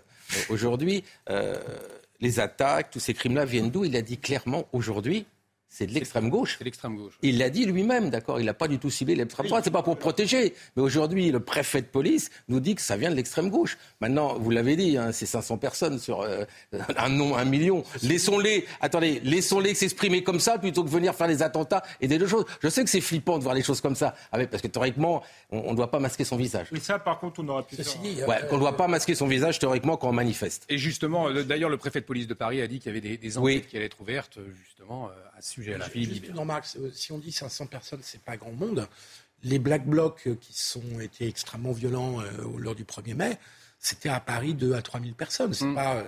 aujourd'hui, 0.49 1.03
euh, 1.29 1.55
les 2.21 2.39
attaques, 2.39 2.91
tous 2.91 2.99
ces 2.99 3.13
crimes-là 3.13 3.45
viennent 3.45 3.71
d'où? 3.71 3.85
Il 3.85 3.95
a 3.95 4.01
dit 4.01 4.17
clairement 4.17 4.67
aujourd'hui 4.73 5.25
c'est 5.73 5.87
de 5.87 5.93
l'extrême 5.93 6.29
gauche. 6.29 6.57
C'est 6.59 6.65
l'extrême 6.65 6.95
gauche. 6.95 7.13
Il 7.23 7.39
l'a 7.39 7.49
dit 7.49 7.65
lui-même, 7.65 8.11
d'accord. 8.11 8.39
Il 8.39 8.45
n'a 8.45 8.53
pas 8.53 8.67
du 8.67 8.77
tout 8.77 8.91
ciblé 8.91 9.15
l'extrême 9.15 9.47
droite. 9.47 9.63
C'est 9.63 9.71
pas 9.71 9.81
pour 9.81 9.97
protéger. 9.97 10.53
Mais 10.75 10.83
aujourd'hui, 10.83 11.31
le 11.31 11.39
préfet 11.39 11.81
de 11.81 11.87
police 11.87 12.29
nous 12.47 12.59
dit 12.59 12.75
que 12.75 12.81
ça 12.81 12.95
vient 12.95 13.09
de 13.09 13.15
l'extrême 13.15 13.49
gauche. 13.49 13.79
Maintenant, 13.99 14.37
vous 14.37 14.51
l'avez 14.51 14.75
dit, 14.75 14.97
hein, 14.99 15.11
c'est 15.11 15.25
500 15.25 15.57
personnes 15.57 15.97
sur 15.97 16.21
euh, 16.21 16.45
un 16.97 17.09
nom, 17.09 17.35
un 17.35 17.45
million. 17.45 17.83
Laissons-les, 18.03 18.67
attendez, 18.81 19.19
laissons-les 19.23 19.73
s'exprimer 19.73 20.21
comme 20.21 20.39
ça 20.39 20.59
plutôt 20.59 20.83
que 20.83 20.91
venir 20.91 21.15
faire 21.15 21.27
des 21.27 21.41
attentats 21.41 21.81
et 21.99 22.07
des 22.07 22.19
deux 22.19 22.27
choses. 22.27 22.45
Je 22.61 22.69
sais 22.69 22.83
que 22.83 22.89
c'est 22.91 23.01
flippant 23.01 23.39
de 23.39 23.43
voir 23.43 23.55
les 23.55 23.63
choses 23.63 23.81
comme 23.81 23.95
ça, 23.95 24.13
avec, 24.31 24.51
parce 24.51 24.61
que 24.61 24.67
théoriquement, 24.67 25.23
on 25.49 25.71
ne 25.71 25.75
doit 25.75 25.89
pas 25.89 25.99
masquer 25.99 26.23
son 26.23 26.37
visage. 26.37 26.67
Oui, 26.71 26.81
ça, 26.81 26.99
par 26.99 27.19
contre, 27.19 27.39
on 27.43 27.47
aurait 27.47 27.63
pu. 27.63 27.81
Signer, 27.83 28.23
ouais, 28.25 28.41
qu'on 28.47 28.57
ne 28.57 28.61
doit 28.61 28.77
pas 28.77 28.87
masquer 28.87 29.15
son 29.15 29.25
visage 29.25 29.57
théoriquement 29.57 29.97
quand 29.97 30.09
on 30.09 30.13
manifeste. 30.13 30.65
Et 30.69 30.77
justement, 30.77 31.29
euh, 31.29 31.41
d'ailleurs, 31.41 31.71
le 31.71 31.77
préfet 31.77 31.99
de 31.99 32.05
police 32.05 32.27
de 32.27 32.35
Paris 32.35 32.61
a 32.61 32.67
dit 32.67 32.77
qu'il 32.77 32.89
y 32.89 32.91
avait 32.91 33.01
des, 33.01 33.17
des 33.17 33.37
enquêtes 33.39 33.67
qui 33.67 33.75
allaient 33.75 33.87
être 33.87 33.99
ouvertes, 33.99 34.37
justement. 34.63 35.07
Euh, 35.07 35.32
sujet 35.41 35.77
là. 35.77 35.87
Euh, 35.95 36.91
si 36.93 37.11
on 37.11 37.17
dit 37.17 37.31
500 37.31 37.67
personnes, 37.67 37.99
c'est 38.03 38.21
pas 38.21 38.37
grand 38.37 38.51
monde. 38.51 38.87
Les 39.43 39.59
Black 39.59 39.85
Blocs 39.85 40.27
euh, 40.27 40.35
qui 40.35 40.53
sont 40.53 40.99
été 41.01 41.27
extrêmement 41.27 41.71
violents 41.71 42.21
euh, 42.21 42.25
lors 42.57 42.75
du 42.75 42.85
1er 42.85 43.15
mai, 43.15 43.37
c'était 43.79 44.09
à 44.09 44.19
Paris 44.19 44.53
2 44.53 44.73
à 44.73 44.81
3 44.81 45.01
000 45.01 45.13
personnes. 45.13 45.53
C'est 45.53 45.65
mm. 45.65 45.75
pas. 45.75 46.03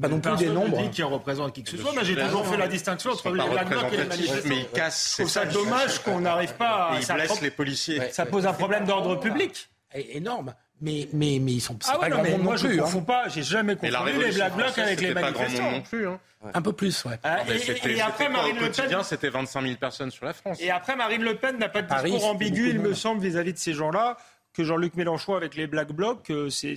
Pas 0.00 0.08
non 0.08 0.20
plus 0.20 0.36
des 0.36 0.50
nombres. 0.50 0.90
qui 0.90 1.02
représentent 1.02 1.54
qui 1.54 1.62
que 1.62 1.70
ce 1.70 1.78
soit, 1.78 1.92
mais 1.94 2.04
j'ai 2.04 2.16
toujours 2.16 2.46
fait 2.46 2.58
la 2.58 2.68
distinction 2.68 3.12
entre 3.12 3.30
les 3.30 3.48
Black 3.48 3.70
Blocs 3.70 3.92
et 3.92 3.96
les 3.96 4.04
manifestants. 4.04 4.48
Mais 4.48 4.60
ils 4.60 4.68
cassent. 4.68 5.12
Je 5.12 5.22
trouve 5.22 5.30
ça 5.30 5.46
dommage 5.46 6.02
qu'on 6.02 6.20
n'arrive 6.20 6.54
pas 6.54 6.90
à. 6.90 7.00
Ils 7.00 7.06
blessent 7.06 7.40
les 7.40 7.50
policiers. 7.50 8.10
Ça 8.12 8.26
pose 8.26 8.46
un 8.46 8.52
problème 8.52 8.84
d'ordre 8.84 9.18
public. 9.18 9.70
Énorme. 9.94 10.54
Mais, 10.80 11.08
mais, 11.12 11.38
mais 11.40 11.52
ils 11.52 11.60
sont 11.60 11.78
ah 11.88 11.96
pas 11.98 12.10
grand 12.10 12.22
monde 12.22 12.42
moi, 12.42 12.54
non 12.54 12.60
plus. 12.60 12.76
Je 12.76 12.82
hein. 12.82 13.00
pas, 13.00 13.28
j'ai 13.28 13.42
jamais 13.42 13.76
confondu 13.76 14.12
les 14.12 14.32
Black 14.32 14.56
Blocs 14.56 14.78
avec 14.78 15.00
les 15.00 15.14
manifestants. 15.14 15.70
non 15.70 15.80
plus. 15.80 16.06
Hein. 16.06 16.20
Un 16.52 16.62
peu 16.62 16.72
plus, 16.72 17.04
ouais. 17.06 17.18
Ah, 17.22 17.38
et, 17.48 18.00
après, 18.00 18.28
Marine 18.28 18.56
Le 18.60 18.70
Pen. 18.70 19.02
c'était 19.02 19.30
25 19.30 19.62
000 19.62 19.74
personnes 19.76 20.10
sur 20.10 20.26
la 20.26 20.32
France. 20.32 20.60
Et 20.60 20.70
après, 20.70 20.94
Marine 20.94 21.22
Le 21.22 21.36
Pen 21.36 21.58
n'a 21.58 21.68
pas 21.68 21.82
de 21.82 21.88
discours 21.88 22.26
ambigu, 22.26 22.70
il 22.70 22.80
me 22.80 22.94
semble, 22.94 23.22
vis-à-vis 23.22 23.54
de 23.54 23.58
ces 23.58 23.72
gens-là 23.72 24.16
que 24.56 24.64
Jean-Luc 24.64 24.94
Mélenchon 24.94 25.34
avec 25.34 25.54
les 25.54 25.66
Black 25.66 25.92
Blocs, 25.92 26.30
euh, 26.30 26.48
c'est 26.48 26.76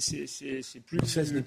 plus. 0.86 1.00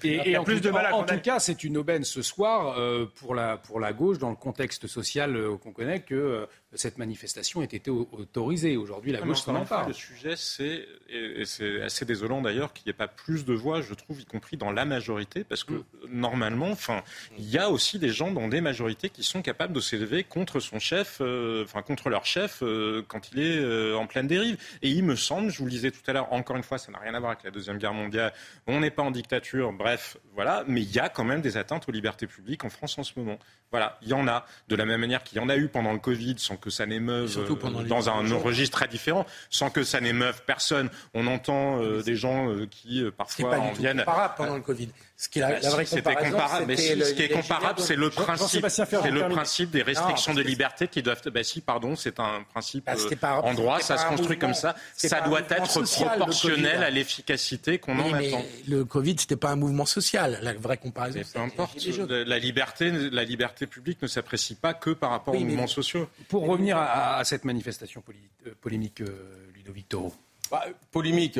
Et, 0.03 0.31
et 0.31 0.37
en 0.37 0.43
plus 0.43 0.61
de 0.61 0.71
mal 0.71 0.91
En 0.91 1.03
tout 1.03 1.19
cas, 1.19 1.39
c'est 1.39 1.63
une 1.63 1.77
aubaine 1.77 2.03
ce 2.03 2.23
soir 2.23 2.75
euh, 2.79 3.05
pour, 3.15 3.35
la, 3.35 3.57
pour 3.57 3.79
la 3.79 3.93
gauche, 3.93 4.17
dans 4.17 4.31
le 4.31 4.35
contexte 4.35 4.87
social 4.87 5.35
euh, 5.35 5.57
qu'on 5.57 5.71
connaît, 5.71 6.01
que 6.01 6.47
cette 6.75 6.97
manifestation 6.97 7.61
ait 7.61 7.65
été 7.65 7.89
autorisée. 7.89 8.77
Aujourd'hui, 8.77 9.11
la 9.11 9.21
gauche 9.21 9.41
s'en 9.41 9.65
parle. 9.65 9.87
Le 9.87 9.93
sujet, 9.93 10.35
c'est, 10.35 10.87
et 11.09 11.45
c'est 11.45 11.81
assez 11.81 12.05
désolant 12.05 12.41
d'ailleurs, 12.41 12.73
qu'il 12.73 12.85
n'y 12.85 12.91
ait 12.91 12.93
pas 12.93 13.07
plus 13.07 13.45
de 13.45 13.53
voix, 13.53 13.81
je 13.81 13.93
trouve, 13.93 14.21
y 14.21 14.25
compris 14.25 14.57
dans 14.57 14.71
la 14.71 14.85
majorité, 14.85 15.43
parce 15.43 15.63
que 15.63 15.73
mm. 15.73 15.83
normalement, 16.09 16.71
enfin, 16.71 17.03
il 17.37 17.49
y 17.49 17.57
a 17.57 17.69
aussi 17.69 17.99
des 17.99 18.09
gens 18.09 18.31
dans 18.31 18.47
des 18.47 18.61
majorités 18.61 19.09
qui 19.09 19.23
sont 19.23 19.41
capables 19.41 19.73
de 19.73 19.79
s'élever 19.79 20.23
contre 20.23 20.59
son 20.59 20.79
chef, 20.79 21.21
enfin, 21.21 21.81
contre 21.81 22.09
leur 22.09 22.25
chef 22.25 22.63
quand 23.07 23.31
il 23.31 23.39
est 23.39 23.93
en 23.93 24.07
pleine 24.07 24.27
dérive. 24.27 24.57
Et 24.81 24.89
il 24.89 25.03
me 25.03 25.15
semble, 25.15 25.49
je 25.49 25.59
vous 25.59 25.65
le 25.65 25.71
disais 25.71 25.91
tout 25.91 26.01
à 26.07 26.13
l'heure, 26.13 26.31
encore 26.33 26.55
une 26.55 26.63
fois, 26.63 26.77
ça 26.77 26.91
n'a 26.91 26.99
rien 26.99 27.13
à 27.13 27.19
voir 27.19 27.31
avec 27.31 27.43
la 27.43 27.51
Deuxième 27.51 27.77
Guerre 27.77 27.93
mondiale. 27.93 28.33
On 28.67 28.79
n'est 28.79 28.91
pas 28.91 29.03
en 29.03 29.11
dictature, 29.11 29.73
bref, 29.73 30.17
voilà. 30.33 30.63
Mais 30.67 30.81
il 30.81 30.91
y 30.91 30.99
a 30.99 31.09
quand 31.09 31.23
même 31.23 31.41
des 31.41 31.57
atteintes 31.57 31.87
aux 31.87 31.91
libertés 31.91 32.27
publiques 32.27 32.63
en 32.63 32.69
France 32.69 32.97
en 32.97 33.03
ce 33.03 33.13
moment. 33.17 33.37
Voilà, 33.73 33.97
il 34.03 34.09
y 34.09 34.13
en 34.13 34.27
a. 34.27 34.45
De 34.67 34.75
la 34.75 34.85
même 34.85 35.01
manière 35.01 35.23
qu'il 35.23 35.39
y 35.39 35.41
en 35.41 35.49
a 35.49 35.57
eu 35.57 35.67
pendant 35.67 35.93
le 35.93 35.97
Covid, 35.97 36.35
sans 36.37 36.57
que 36.57 36.69
ça 36.69 36.85
n'émeuve 36.85 37.35
euh, 37.39 37.83
dans 37.85 38.07
un 38.07 38.37
registre 38.37 38.77
très 38.77 38.87
différent, 38.87 39.25
sans 39.49 39.71
que 39.71 39.81
ça 39.83 39.99
n'émeuve 39.99 40.43
personne. 40.45 40.91
On 41.15 41.25
entend 41.25 41.81
euh, 41.81 42.03
des 42.03 42.15
gens 42.15 42.49
euh, 42.49 42.67
qui 42.69 43.03
parfois 43.17 43.57
en 43.57 43.71
viennent. 43.71 44.05
pendant 44.37 44.57
le 44.57 44.61
Covid. 44.61 44.89
Ce 45.15 45.29
qui 45.29 45.39
est 45.39 45.41
la, 45.41 45.69
vraie 45.69 45.85
comparable. 45.85 46.65
Mais 46.67 46.75
ce 46.75 47.13
qui 47.13 47.21
est 47.21 47.29
comparable, 47.29 47.79
c'est 47.79 47.95
le 47.95 48.09
principe, 48.09 48.65
c'est 48.67 49.11
le 49.11 49.29
principe 49.29 49.69
des 49.69 49.83
restrictions 49.83 50.33
de 50.33 50.41
liberté 50.41 50.87
qui 50.87 51.01
doivent. 51.01 51.21
Ben 51.31 51.43
si, 51.43 51.61
pardon, 51.61 51.95
c'est 51.95 52.19
un 52.19 52.43
principe 52.51 52.89
bah, 53.21 53.41
en 53.43 53.53
droit, 53.53 53.79
ça 53.79 53.97
se 53.97 54.05
construit 54.05 54.37
comme 54.37 54.53
ça. 54.53 54.75
Ça 54.95 55.21
doit 55.21 55.41
être 55.41 55.83
proportionnel 56.05 56.83
à 56.83 56.89
l'efficacité 56.89 57.77
qu'on 57.77 57.99
en 57.99 58.13
attend. 58.13 58.43
Le 58.67 58.83
Covid, 58.85 59.15
c'était 59.19 59.35
pas 59.35 59.51
un 59.51 59.55
mouvement 59.55 59.85
social. 59.85 60.39
La 60.41 60.53
vraie 60.53 60.77
comparaison. 60.77 61.21
Peu 61.33 61.39
importe. 61.39 61.79
La 62.09 62.39
liberté, 62.39 62.91
la 62.91 63.23
liberté 63.23 63.67
publique 63.67 64.01
ne 64.01 64.07
s'apprécie 64.07 64.55
pas 64.55 64.73
que 64.73 64.91
par 64.91 65.11
rapport 65.11 65.35
aux 65.35 65.39
mouvements 65.39 65.67
sociaux. 65.67 66.09
Pour 66.27 66.45
revenir 66.47 66.77
à, 66.77 67.23
cette 67.23 67.45
manifestation 67.45 68.03
euh, 68.09 68.51
polémique, 68.61 69.01
euh, 69.01 69.51
Ludovic 69.55 69.89
Toro. 69.89 70.13
Bah, 70.53 70.65
polémique, 70.91 71.39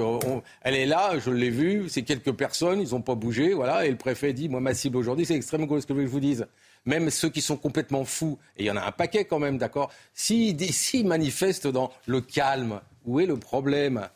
elle 0.63 0.73
est 0.73 0.87
là, 0.87 1.19
je 1.19 1.29
l'ai 1.29 1.51
vue, 1.51 1.87
c'est 1.87 2.01
quelques 2.01 2.31
personnes, 2.31 2.81
ils 2.81 2.95
n'ont 2.95 3.03
pas 3.03 3.13
bougé, 3.13 3.53
voilà, 3.53 3.85
et 3.85 3.91
le 3.91 3.95
préfet 3.95 4.33
dit, 4.33 4.49
moi 4.49 4.59
ma 4.59 4.73
cible 4.73 4.97
aujourd'hui 4.97 5.23
c'est 5.23 5.35
l'extrême 5.35 5.67
gauche, 5.67 5.83
ce 5.83 5.85
que 5.85 5.93
je 5.93 6.07
vous 6.07 6.19
dise. 6.19 6.47
Même 6.85 7.11
ceux 7.11 7.29
qui 7.29 7.41
sont 7.41 7.55
complètement 7.55 8.05
fous, 8.05 8.39
et 8.57 8.63
il 8.63 8.65
y 8.65 8.71
en 8.71 8.75
a 8.75 8.81
un 8.81 8.91
paquet 8.91 9.25
quand 9.25 9.37
même, 9.37 9.59
d'accord, 9.59 9.91
s'ils 10.15 11.05
manifestent 11.05 11.67
dans 11.67 11.91
le 12.07 12.21
calme, 12.21 12.81
où 13.05 13.19
est 13.19 13.27
le 13.27 13.37
problème? 13.37 14.09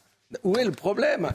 Où 0.43 0.57
est 0.57 0.65
le 0.65 0.71
problème? 0.71 1.31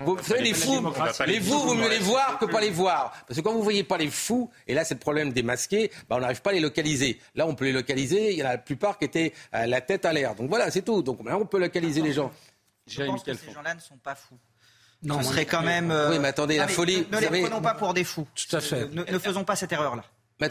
Vous 0.00 0.18
savez, 0.22 0.42
les 0.42 0.52
fous, 0.52 0.86
les 1.26 1.40
fous, 1.40 1.58
vous 1.58 1.74
mieux 1.74 1.88
les 1.88 2.00
voir 2.00 2.38
que 2.38 2.44
pas 2.44 2.60
les 2.60 2.68
voir. 2.68 3.14
Parce 3.26 3.40
que 3.40 3.42
quand 3.42 3.52
vous 3.52 3.60
ne 3.60 3.64
voyez 3.64 3.82
pas 3.82 3.96
les 3.96 4.10
fous, 4.10 4.50
et 4.68 4.74
là 4.74 4.84
c'est 4.84 4.94
le 4.94 5.00
problème 5.00 5.32
des 5.32 5.42
masqués, 5.42 5.90
bah, 6.06 6.16
on 6.18 6.20
n'arrive 6.20 6.42
pas 6.42 6.50
à 6.50 6.52
les 6.52 6.60
localiser. 6.60 7.18
Là 7.34 7.46
on 7.46 7.54
peut 7.54 7.64
les 7.64 7.72
localiser, 7.72 8.32
il 8.32 8.38
y 8.40 8.42
en 8.42 8.46
a 8.46 8.52
la 8.52 8.58
plupart 8.58 8.98
qui 8.98 9.06
étaient 9.06 9.32
euh, 9.54 9.64
la 9.64 9.80
tête 9.80 10.04
à 10.04 10.12
l'air. 10.12 10.34
Donc 10.34 10.50
voilà, 10.50 10.70
c'est 10.70 10.82
tout. 10.82 11.02
Donc 11.02 11.24
là 11.24 11.38
on 11.38 11.46
peut 11.46 11.58
localiser 11.58 12.02
les 12.02 12.12
gens. 12.12 12.30
Je 12.86 13.02
pense 13.02 13.22
que 13.22 13.34
ces 13.34 13.52
gens-là 13.52 13.74
ne 13.74 13.80
sont 13.80 13.98
pas 13.98 14.14
fous. 14.14 14.38
Non, 15.02 15.22
Ce 15.22 15.30
serait 15.30 15.46
quand 15.46 15.62
même. 15.62 15.90
Oui, 16.10 16.18
mais 16.18 16.28
attendez, 16.28 16.58
la 16.58 16.68
folie. 16.68 17.06
Ne, 17.10 17.18
les 17.18 17.42
prenons 17.42 17.62
pas 17.62 17.74
pour 17.74 17.94
des 17.94 18.04
fous. 18.04 18.26
Tout 18.34 18.56
à 18.56 18.60
fait. 18.60 18.88
ne 18.88 19.18
faisons 19.18 19.44
pas 19.44 19.56
cette 19.56 19.72
erreur-là. 19.72 20.04
Mais, 20.40 20.48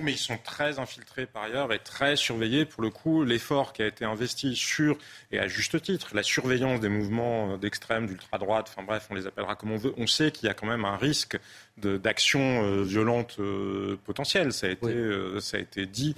mais 0.00 0.12
ils 0.12 0.18
sont 0.18 0.38
très 0.38 0.78
infiltrés 0.78 1.26
par 1.26 1.42
ailleurs 1.42 1.72
et 1.72 1.78
très 1.78 2.16
surveillés. 2.16 2.64
Pour 2.64 2.82
le 2.82 2.88
coup, 2.88 3.24
l'effort 3.24 3.74
qui 3.74 3.82
a 3.82 3.86
été 3.86 4.06
investi 4.06 4.56
sur, 4.56 4.96
et 5.30 5.38
à 5.38 5.46
juste 5.48 5.80
titre, 5.82 6.08
la 6.14 6.22
surveillance 6.22 6.80
des 6.80 6.88
mouvements 6.88 7.58
d'extrême, 7.58 8.06
d'ultra-droite, 8.06 8.68
enfin 8.70 8.82
bref, 8.82 9.06
on 9.10 9.14
les 9.14 9.26
appellera 9.26 9.54
comme 9.54 9.72
on 9.72 9.76
veut, 9.76 9.92
on 9.98 10.06
sait 10.06 10.30
qu'il 10.30 10.46
y 10.46 10.50
a 10.50 10.54
quand 10.54 10.66
même 10.66 10.86
un 10.86 10.96
risque 10.96 11.38
d'actions 11.82 12.64
euh, 12.64 12.82
violentes 12.82 13.36
euh, 13.40 13.96
potentielles. 14.04 14.52
Ça 14.52 14.66
a 14.66 14.70
été, 14.70 14.86
euh, 14.86 15.40
ça 15.40 15.56
a 15.56 15.60
été 15.60 15.86
dit 15.86 16.14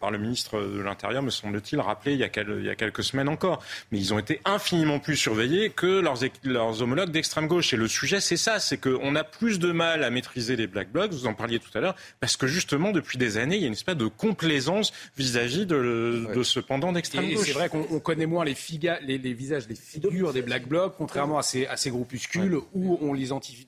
par 0.00 0.10
le 0.10 0.16
ministre 0.16 0.60
de 0.60 0.80
l'Intérieur, 0.80 1.22
me 1.22 1.28
semble-t-il, 1.28 1.78
rappelé 1.78 2.14
il 2.14 2.18
y, 2.18 2.24
a 2.24 2.30
il 2.34 2.64
y, 2.64 2.70
a 2.70 2.74
quelques 2.74 3.04
semaines 3.04 3.28
encore. 3.28 3.62
Mais 3.92 3.98
ils 3.98 4.14
ont 4.14 4.18
été 4.18 4.40
infiniment 4.46 4.98
plus 4.98 5.16
surveillés 5.16 5.70
que 5.70 6.00
leurs, 6.00 6.18
leurs 6.42 6.80
homologues 6.80 7.10
d'extrême 7.10 7.48
gauche. 7.48 7.74
Et 7.74 7.76
le 7.76 7.86
sujet, 7.86 8.20
c'est 8.20 8.38
ça, 8.38 8.60
c'est 8.60 8.78
qu'on 8.78 9.14
a 9.14 9.24
plus 9.24 9.58
de 9.58 9.72
mal 9.72 10.02
à 10.02 10.08
maîtriser 10.08 10.56
les 10.56 10.66
black 10.66 10.90
blocs, 10.90 11.12
vous 11.12 11.26
en 11.26 11.34
parliez 11.34 11.58
tout 11.58 11.76
à 11.76 11.80
l'heure, 11.80 11.96
parce 12.20 12.36
que 12.36 12.46
justement, 12.46 12.92
depuis 12.92 13.18
des 13.18 13.36
années, 13.36 13.56
il 13.56 13.60
y 13.60 13.64
a 13.64 13.68
une 13.68 13.74
espèce 13.74 13.96
de 13.96 14.06
complaisance 14.06 14.92
vis-à-vis 15.18 15.66
de, 15.66 16.28
de, 16.34 16.42
ce 16.42 16.60
pendant 16.60 16.92
d'extrême 16.92 17.30
gauche. 17.30 17.46
C'est 17.46 17.52
vrai 17.52 17.68
qu'on 17.68 18.00
connaît 18.00 18.26
moins 18.26 18.44
les, 18.44 18.56
les, 19.02 19.18
les, 19.18 19.32
visages, 19.34 19.68
les 19.68 19.74
figures 19.74 20.32
des 20.32 20.42
black 20.42 20.66
blocs, 20.66 20.94
contrairement 20.96 21.38
à 21.38 21.42
ces, 21.42 21.66
à 21.66 21.76
ces 21.76 21.90
groupuscules 21.90 22.58
où 22.72 22.98
on 23.02 23.12
les 23.12 23.24
identifie 23.24 23.66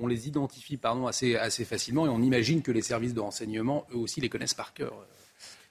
on 0.00 0.06
les 0.06 0.28
identifie 0.28 0.76
pardon, 0.76 1.06
assez, 1.06 1.36
assez 1.36 1.64
facilement 1.64 2.06
et 2.06 2.08
on 2.08 2.22
imagine 2.22 2.62
que 2.62 2.72
les 2.72 2.82
services 2.82 3.14
de 3.14 3.20
renseignement, 3.20 3.86
eux 3.92 3.98
aussi, 3.98 4.20
les 4.20 4.28
connaissent 4.28 4.54
par 4.54 4.74
cœur. 4.74 5.06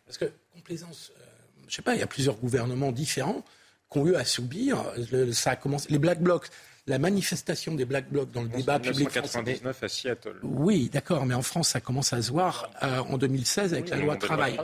Parce 0.06 0.18
que, 0.18 0.32
complaisance, 0.54 1.12
euh, 1.18 1.24
je 1.62 1.68
ne 1.68 1.72
sais 1.72 1.82
pas, 1.82 1.96
il 1.96 2.00
y 2.00 2.04
a 2.04 2.08
plusieurs 2.08 2.36
gouvernements 2.36 2.92
différents 2.92 3.44
qui 3.92 4.00
ont 4.00 4.08
eu 4.08 4.16
à 4.16 4.26
subir. 4.26 4.84
ça 5.32 5.52
a 5.52 5.56
commencé, 5.56 5.88
les 5.90 6.00
Black 6.00 6.22
Blocs, 6.22 6.48
la 6.88 7.00
manifestation 7.00 7.76
des 7.76 7.86
Black 7.86 8.10
Blocs 8.10 8.32
dans 8.32 8.44
le 8.44 8.50
débat 8.50 8.80
public 8.80 9.10
français. 9.10 9.62
à 9.66 9.88
Seattle. 9.88 10.40
Oui, 10.44 10.90
d'accord, 10.92 11.26
mais 11.26 11.34
en 11.34 11.42
France, 11.42 11.70
ça 11.70 11.82
commence 11.82 12.12
à 12.12 12.22
se 12.22 12.32
voir 12.32 12.70
euh, 12.84 13.00
en 13.00 13.18
2016 13.18 13.74
avec 13.74 13.90
la 13.90 13.98
loi 13.98 14.18
travail. 14.18 14.58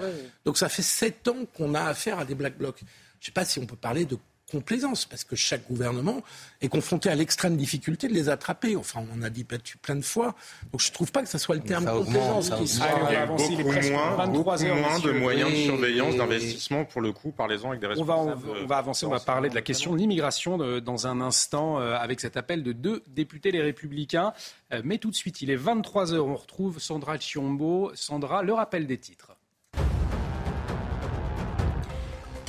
Donc 0.45 0.57
ça 0.57 0.67
fait 0.67 0.81
sept 0.81 1.27
ans 1.27 1.45
qu'on 1.55 1.73
a 1.75 1.83
affaire 1.83 2.19
à 2.19 2.25
des 2.25 2.35
Black 2.35 2.57
Blocs. 2.57 2.79
Je 2.79 2.85
ne 3.23 3.25
sais 3.25 3.31
pas 3.31 3.45
si 3.45 3.59
on 3.59 3.65
peut 3.65 3.75
parler 3.75 4.05
de 4.05 4.17
complaisance, 4.49 5.05
parce 5.05 5.23
que 5.23 5.35
chaque 5.35 5.67
gouvernement 5.67 6.21
est 6.61 6.67
confronté 6.67 7.09
à 7.09 7.15
l'extrême 7.15 7.55
difficulté 7.55 8.07
de 8.07 8.13
les 8.13 8.29
attraper. 8.29 8.75
Enfin, 8.75 9.03
on 9.09 9.19
en 9.19 9.23
a 9.23 9.29
dit 9.29 9.45
plein 9.45 9.95
de 9.95 10.01
fois. 10.01 10.35
Donc 10.71 10.81
je 10.81 10.89
ne 10.89 10.93
trouve 10.93 11.11
pas 11.11 11.21
que 11.21 11.29
ce 11.29 11.37
soit 11.37 11.55
le 11.55 11.61
terme 11.61 11.85
complaisance 11.85 12.49
qui 12.49 12.67
soit... 12.67 12.87
Il 13.09 13.13
y 13.13 13.15
a 13.15 13.25
beaucoup 13.25 13.43
moins, 13.91 14.27
beaucoup 14.27 14.43
moins 14.43 14.99
de 14.99 15.11
moyens 15.11 15.51
de 15.51 15.55
surveillance, 15.55 16.15
d'investissement, 16.15 16.85
pour 16.85 17.01
le 17.01 17.11
coup, 17.11 17.31
parlez-en 17.31 17.69
avec 17.69 17.81
des 17.81 17.87
responsables. 17.87 18.19
On 18.19 18.53
va, 18.53 18.59
on 18.63 18.65
va 18.65 18.77
avancer, 18.77 19.05
on 19.05 19.09
va 19.09 19.19
parler 19.19 19.49
de 19.49 19.55
la 19.55 19.61
question 19.61 19.93
de 19.93 19.97
l'immigration 19.97 20.57
dans 20.57 21.07
un 21.07 21.21
instant, 21.21 21.79
euh, 21.79 21.95
avec 21.95 22.19
cet 22.19 22.37
appel 22.37 22.63
de 22.63 22.71
deux 22.71 23.03
députés 23.07 23.51
les 23.51 23.61
Républicains. 23.61 24.33
Euh, 24.73 24.81
mais 24.83 24.97
tout 24.97 25.09
de 25.09 25.15
suite, 25.15 25.41
il 25.41 25.49
est 25.49 25.57
23h, 25.57 26.17
on 26.17 26.35
retrouve 26.35 26.79
Sandra 26.79 27.17
Chiombo. 27.19 27.91
Sandra, 27.95 28.43
le 28.43 28.53
rappel 28.53 28.87
des 28.87 28.97
titres. 28.97 29.38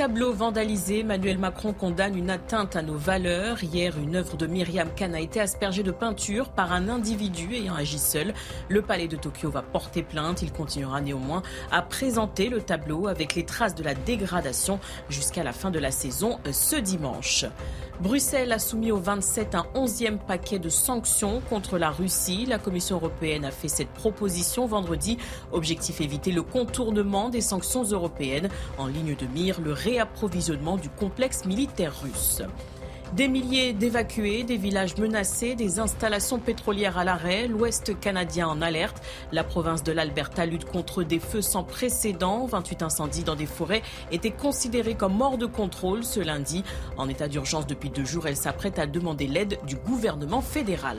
Tableau 0.01 0.32
vandalisé, 0.32 1.01
Emmanuel 1.01 1.36
Macron 1.36 1.74
condamne 1.74 2.16
une 2.16 2.30
atteinte 2.30 2.74
à 2.74 2.80
nos 2.80 2.96
valeurs. 2.96 3.62
Hier, 3.62 3.98
une 3.98 4.16
œuvre 4.16 4.38
de 4.38 4.46
Myriam 4.46 4.88
Khan 4.96 5.12
a 5.12 5.20
été 5.20 5.42
aspergée 5.42 5.82
de 5.82 5.90
peinture 5.90 6.48
par 6.48 6.72
un 6.72 6.88
individu 6.88 7.53
ayant 7.53 7.74
agi 7.74 7.98
seul. 7.98 8.32
Le 8.70 8.80
palais 8.80 9.09
de 9.09 9.16
Tokyo 9.16 9.51
va 9.51 9.61
porter 9.61 10.03
plainte. 10.03 10.40
Il 10.40 10.53
continuera 10.53 11.03
néanmoins 11.03 11.42
à 11.70 11.82
présenter 11.82 12.48
le 12.48 12.62
tableau 12.62 13.09
avec 13.09 13.34
les 13.34 13.44
traces 13.44 13.74
de 13.74 13.84
la 13.84 13.92
dégradation 13.92 14.80
jusqu'à 15.11 15.42
la 15.42 15.53
fin 15.53 15.70
de 15.70 15.78
la 15.78 15.90
saison 15.90 16.38
ce 16.51 16.76
dimanche. 16.76 17.44
Bruxelles 18.01 18.51
a 18.53 18.59
soumis 18.59 18.92
au 18.92 18.96
27 18.96 19.55
un 19.55 19.66
onzième 19.74 20.18
paquet 20.18 20.59
de 20.59 20.70
sanctions 20.70 21.42
contre 21.51 21.76
la 21.76 21.90
Russie. 21.90 22.46
La 22.46 22.59
Commission 22.59 22.96
européenne 22.96 23.44
a 23.44 23.51
fait 23.51 23.68
cette 23.68 23.90
proposition 23.90 24.64
vendredi. 24.64 25.18
Objectif 25.53 26.01
éviter 26.01 26.32
le 26.32 26.42
contournement 26.42 27.28
des 27.28 27.42
sanctions 27.42 27.84
européennes. 27.84 28.48
En 28.78 28.86
ligne 28.86 29.14
de 29.14 29.26
mire, 29.26 29.61
le 29.61 29.74
réapprovisionnement 29.91 30.76
du 30.76 30.88
complexe 30.88 31.45
militaire 31.45 31.93
russe. 32.01 32.43
Des 33.14 33.26
milliers 33.26 33.72
d'évacués, 33.72 34.45
des 34.45 34.57
villages 34.57 34.97
menacés, 34.97 35.57
des 35.57 35.80
installations 35.80 36.38
pétrolières 36.38 36.97
à 36.97 37.03
l'arrêt, 37.03 37.49
l'Ouest 37.49 37.99
canadien 37.99 38.47
en 38.47 38.62
alerte. 38.62 39.03
La 39.32 39.43
province 39.43 39.82
de 39.82 39.91
l'Alberta 39.91 40.47
lutte 40.47 40.64
contre 40.64 41.03
des 41.03 41.18
feux 41.18 41.43
sans 41.43 41.64
précédent. 41.64 42.47
28 42.47 42.82
incendies 42.82 43.24
dans 43.24 43.34
des 43.34 43.47
forêts 43.47 43.82
étaient 44.12 44.30
considérés 44.30 44.95
comme 44.95 45.20
hors 45.20 45.38
de 45.38 45.47
contrôle 45.47 46.05
ce 46.05 46.20
lundi. 46.20 46.62
En 46.97 47.09
état 47.09 47.26
d'urgence 47.26 47.66
depuis 47.66 47.91
deux 47.91 48.05
jours, 48.05 48.28
elle 48.28 48.36
s'apprête 48.36 48.78
à 48.78 48.86
demander 48.86 49.26
l'aide 49.26 49.59
du 49.66 49.74
gouvernement 49.74 50.41
fédéral. 50.41 50.99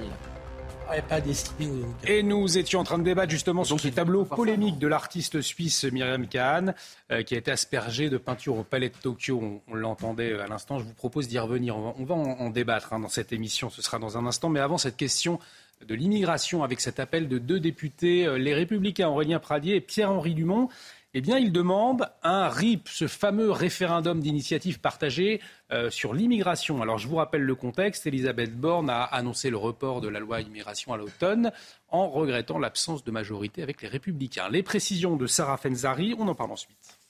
Et 2.06 2.24
nous 2.24 2.58
étions 2.58 2.80
en 2.80 2.84
train 2.84 2.98
de 2.98 3.04
débattre 3.04 3.32
justement 3.32 3.64
sur 3.64 3.80
ce 3.80 3.88
tableau 3.88 4.26
polémique 4.26 4.78
de 4.80 4.88
l'artiste 4.88 5.42
suisse 5.42 5.84
Myriam 5.86 6.28
Kahn, 6.28 6.74
euh, 7.12 7.24
qui 7.24 7.36
a 7.36 7.38
été 7.38 7.52
aspergé 7.52 8.10
de 8.10 8.18
peinture 8.18 8.58
au 8.58 8.64
Palais 8.64 8.90
de 8.90 8.96
Tokyo. 8.96 9.62
On, 9.68 9.74
l'entendait 9.74 10.34
euh, 10.34 10.44
à 10.44 10.48
l'instant. 10.48 10.80
Je 10.80 10.84
vous 10.84 10.94
propose 10.94 11.28
d'y 11.28 11.40
revenir. 11.40 11.78
On 11.78 12.04
va, 12.04 12.16
en, 12.16 12.50
débattre 12.50 12.94
hein, 12.94 13.00
dans 13.00 13.10
cette 13.10 13.32
émission. 13.32 13.70
Ce 13.70 13.82
sera 13.82 14.00
dans 14.00 14.18
un 14.18 14.26
instant. 14.26 14.50
Mais 14.50 14.60
avant 14.60 14.78
cette 14.78 14.98
question 14.98 15.40
de 15.88 15.96
l'immigration, 15.96 16.64
avec 16.64 16.80
cet 16.82 17.00
appel 17.00 17.28
de 17.28 17.38
deux 17.38 17.60
députés, 17.60 18.26
euh, 18.26 18.38
les 18.38 18.54
Républicains 18.54 19.10
Aurélien 19.10 19.40
Pradier 19.40 19.76
et 19.76 19.82
Pierre-Henri 19.82 20.34
Dumont 20.34 20.70
eh 21.14 21.20
bien, 21.20 21.38
il 21.38 21.52
demande 21.52 22.10
un 22.24 22.48
RIP, 22.48 22.88
ce 22.88 23.06
fameux 23.06 23.52
référendum 23.52 24.22
d'initiative 24.22 24.80
partagée 24.80 25.42
euh, 25.74 25.90
sur 25.90 26.14
l'immigration. 26.14 26.82
Alors, 26.82 27.00
je 27.00 27.08
vous 27.10 27.18
rappelle 27.18 27.42
le 27.42 27.56
contexte. 27.56 28.08
Elisabeth 28.08 28.56
Borne 28.56 28.90
a 28.90 29.04
annoncé 29.04 29.50
le 29.50 29.58
report 29.58 30.00
de 30.00 30.08
la 30.08 30.22
loi 30.22 30.40
immigration 30.40 30.94
à 30.94 30.98
l'automne 30.98 31.52
en 31.90 32.10
regrettant 32.10 32.60
l'absence 32.60 33.04
de 33.04 33.12
majorité 33.12 33.62
avec 33.62 33.82
les 33.82 33.90
Républicains. 33.90 34.48
Les 34.50 34.64
précisions 34.64 35.18
de 35.18 35.28
Sarah 35.28 35.58
Fenzari, 35.58 36.16
on 36.18 36.30
en 36.30 36.36
parle 36.36 36.54
ensuite. 36.54 37.01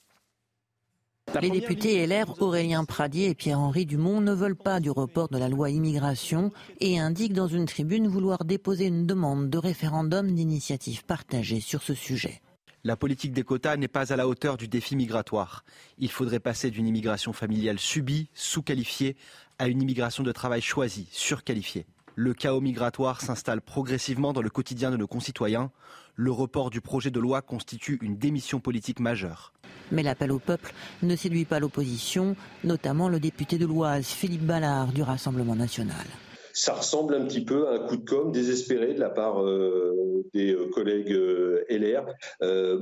Les 1.40 1.50
députés 1.50 2.06
LR 2.06 2.42
Aurélien 2.42 2.84
Pradier 2.84 3.30
et 3.30 3.34
Pierre-Henri 3.34 3.86
Dumont 3.86 4.20
ne 4.20 4.32
veulent 4.32 4.56
pas 4.56 4.80
du 4.80 4.90
report 4.90 5.28
de 5.28 5.38
la 5.38 5.48
loi 5.48 5.70
immigration 5.70 6.50
et 6.80 6.98
indiquent 6.98 7.32
dans 7.32 7.46
une 7.46 7.64
tribune 7.64 8.06
vouloir 8.06 8.44
déposer 8.44 8.86
une 8.86 9.06
demande 9.06 9.48
de 9.48 9.56
référendum 9.56 10.34
d'initiative 10.34 11.04
partagée 11.04 11.60
sur 11.60 11.82
ce 11.82 11.94
sujet. 11.94 12.42
La 12.84 12.96
politique 12.96 13.32
des 13.32 13.44
quotas 13.44 13.76
n'est 13.76 13.88
pas 13.88 14.12
à 14.12 14.16
la 14.16 14.28
hauteur 14.28 14.56
du 14.56 14.68
défi 14.68 14.94
migratoire. 14.94 15.64
Il 15.98 16.10
faudrait 16.10 16.40
passer 16.40 16.70
d'une 16.70 16.86
immigration 16.86 17.32
familiale 17.32 17.78
subie, 17.78 18.28
sous-qualifiée, 18.34 19.16
à 19.58 19.68
une 19.68 19.80
immigration 19.80 20.24
de 20.24 20.32
travail 20.32 20.60
choisie, 20.60 21.08
surqualifiée. 21.12 21.86
Le 22.14 22.34
chaos 22.34 22.60
migratoire 22.60 23.22
s'installe 23.22 23.62
progressivement 23.62 24.32
dans 24.32 24.42
le 24.42 24.50
quotidien 24.50 24.90
de 24.90 24.96
nos 24.96 25.06
concitoyens. 25.06 25.70
Le 26.14 26.30
report 26.30 26.68
du 26.68 26.82
projet 26.82 27.10
de 27.10 27.18
loi 27.18 27.40
constitue 27.40 27.98
une 28.02 28.16
démission 28.16 28.60
politique 28.60 29.00
majeure. 29.00 29.52
Mais 29.90 30.02
l'appel 30.02 30.30
au 30.30 30.38
peuple 30.38 30.74
ne 31.02 31.16
séduit 31.16 31.46
pas 31.46 31.58
l'opposition, 31.58 32.36
notamment 32.64 33.08
le 33.08 33.18
député 33.18 33.56
de 33.56 33.66
l'Oise, 33.66 34.06
Philippe 34.06 34.44
Ballard, 34.44 34.92
du 34.92 35.02
Rassemblement 35.02 35.56
national 35.56 36.06
ça 36.54 36.74
ressemble 36.74 37.14
un 37.14 37.24
petit 37.24 37.44
peu 37.44 37.68
à 37.68 37.72
un 37.72 37.78
coup 37.86 37.96
de 37.96 38.08
com' 38.08 38.32
désespéré 38.32 38.94
de 38.94 39.00
la 39.00 39.10
part 39.10 39.42
euh, 39.42 40.24
des 40.34 40.52
euh, 40.52 40.68
collègues 40.70 41.12
euh, 41.12 41.64
LR. 41.70 42.04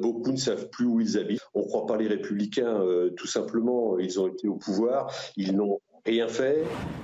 beaucoup 0.01 0.33
ne 0.33 0.37
savent 0.37 0.69
plus 0.71 0.87
où 0.87 1.01
ils 1.01 1.19
habitent. 1.19 1.41
On 1.55 1.61
ne 1.61 1.67
croit 1.67 1.87
pas 1.87 1.97
les 1.97 2.09
républicains, 2.09 2.83
tout 3.17 3.27
simplement. 3.27 3.99
Ils 3.99 4.21
ont 4.21 4.29
été 4.29 4.49
au 4.49 4.57
pouvoir, 4.57 5.13
ils 5.37 5.55
n'ont 5.55 5.79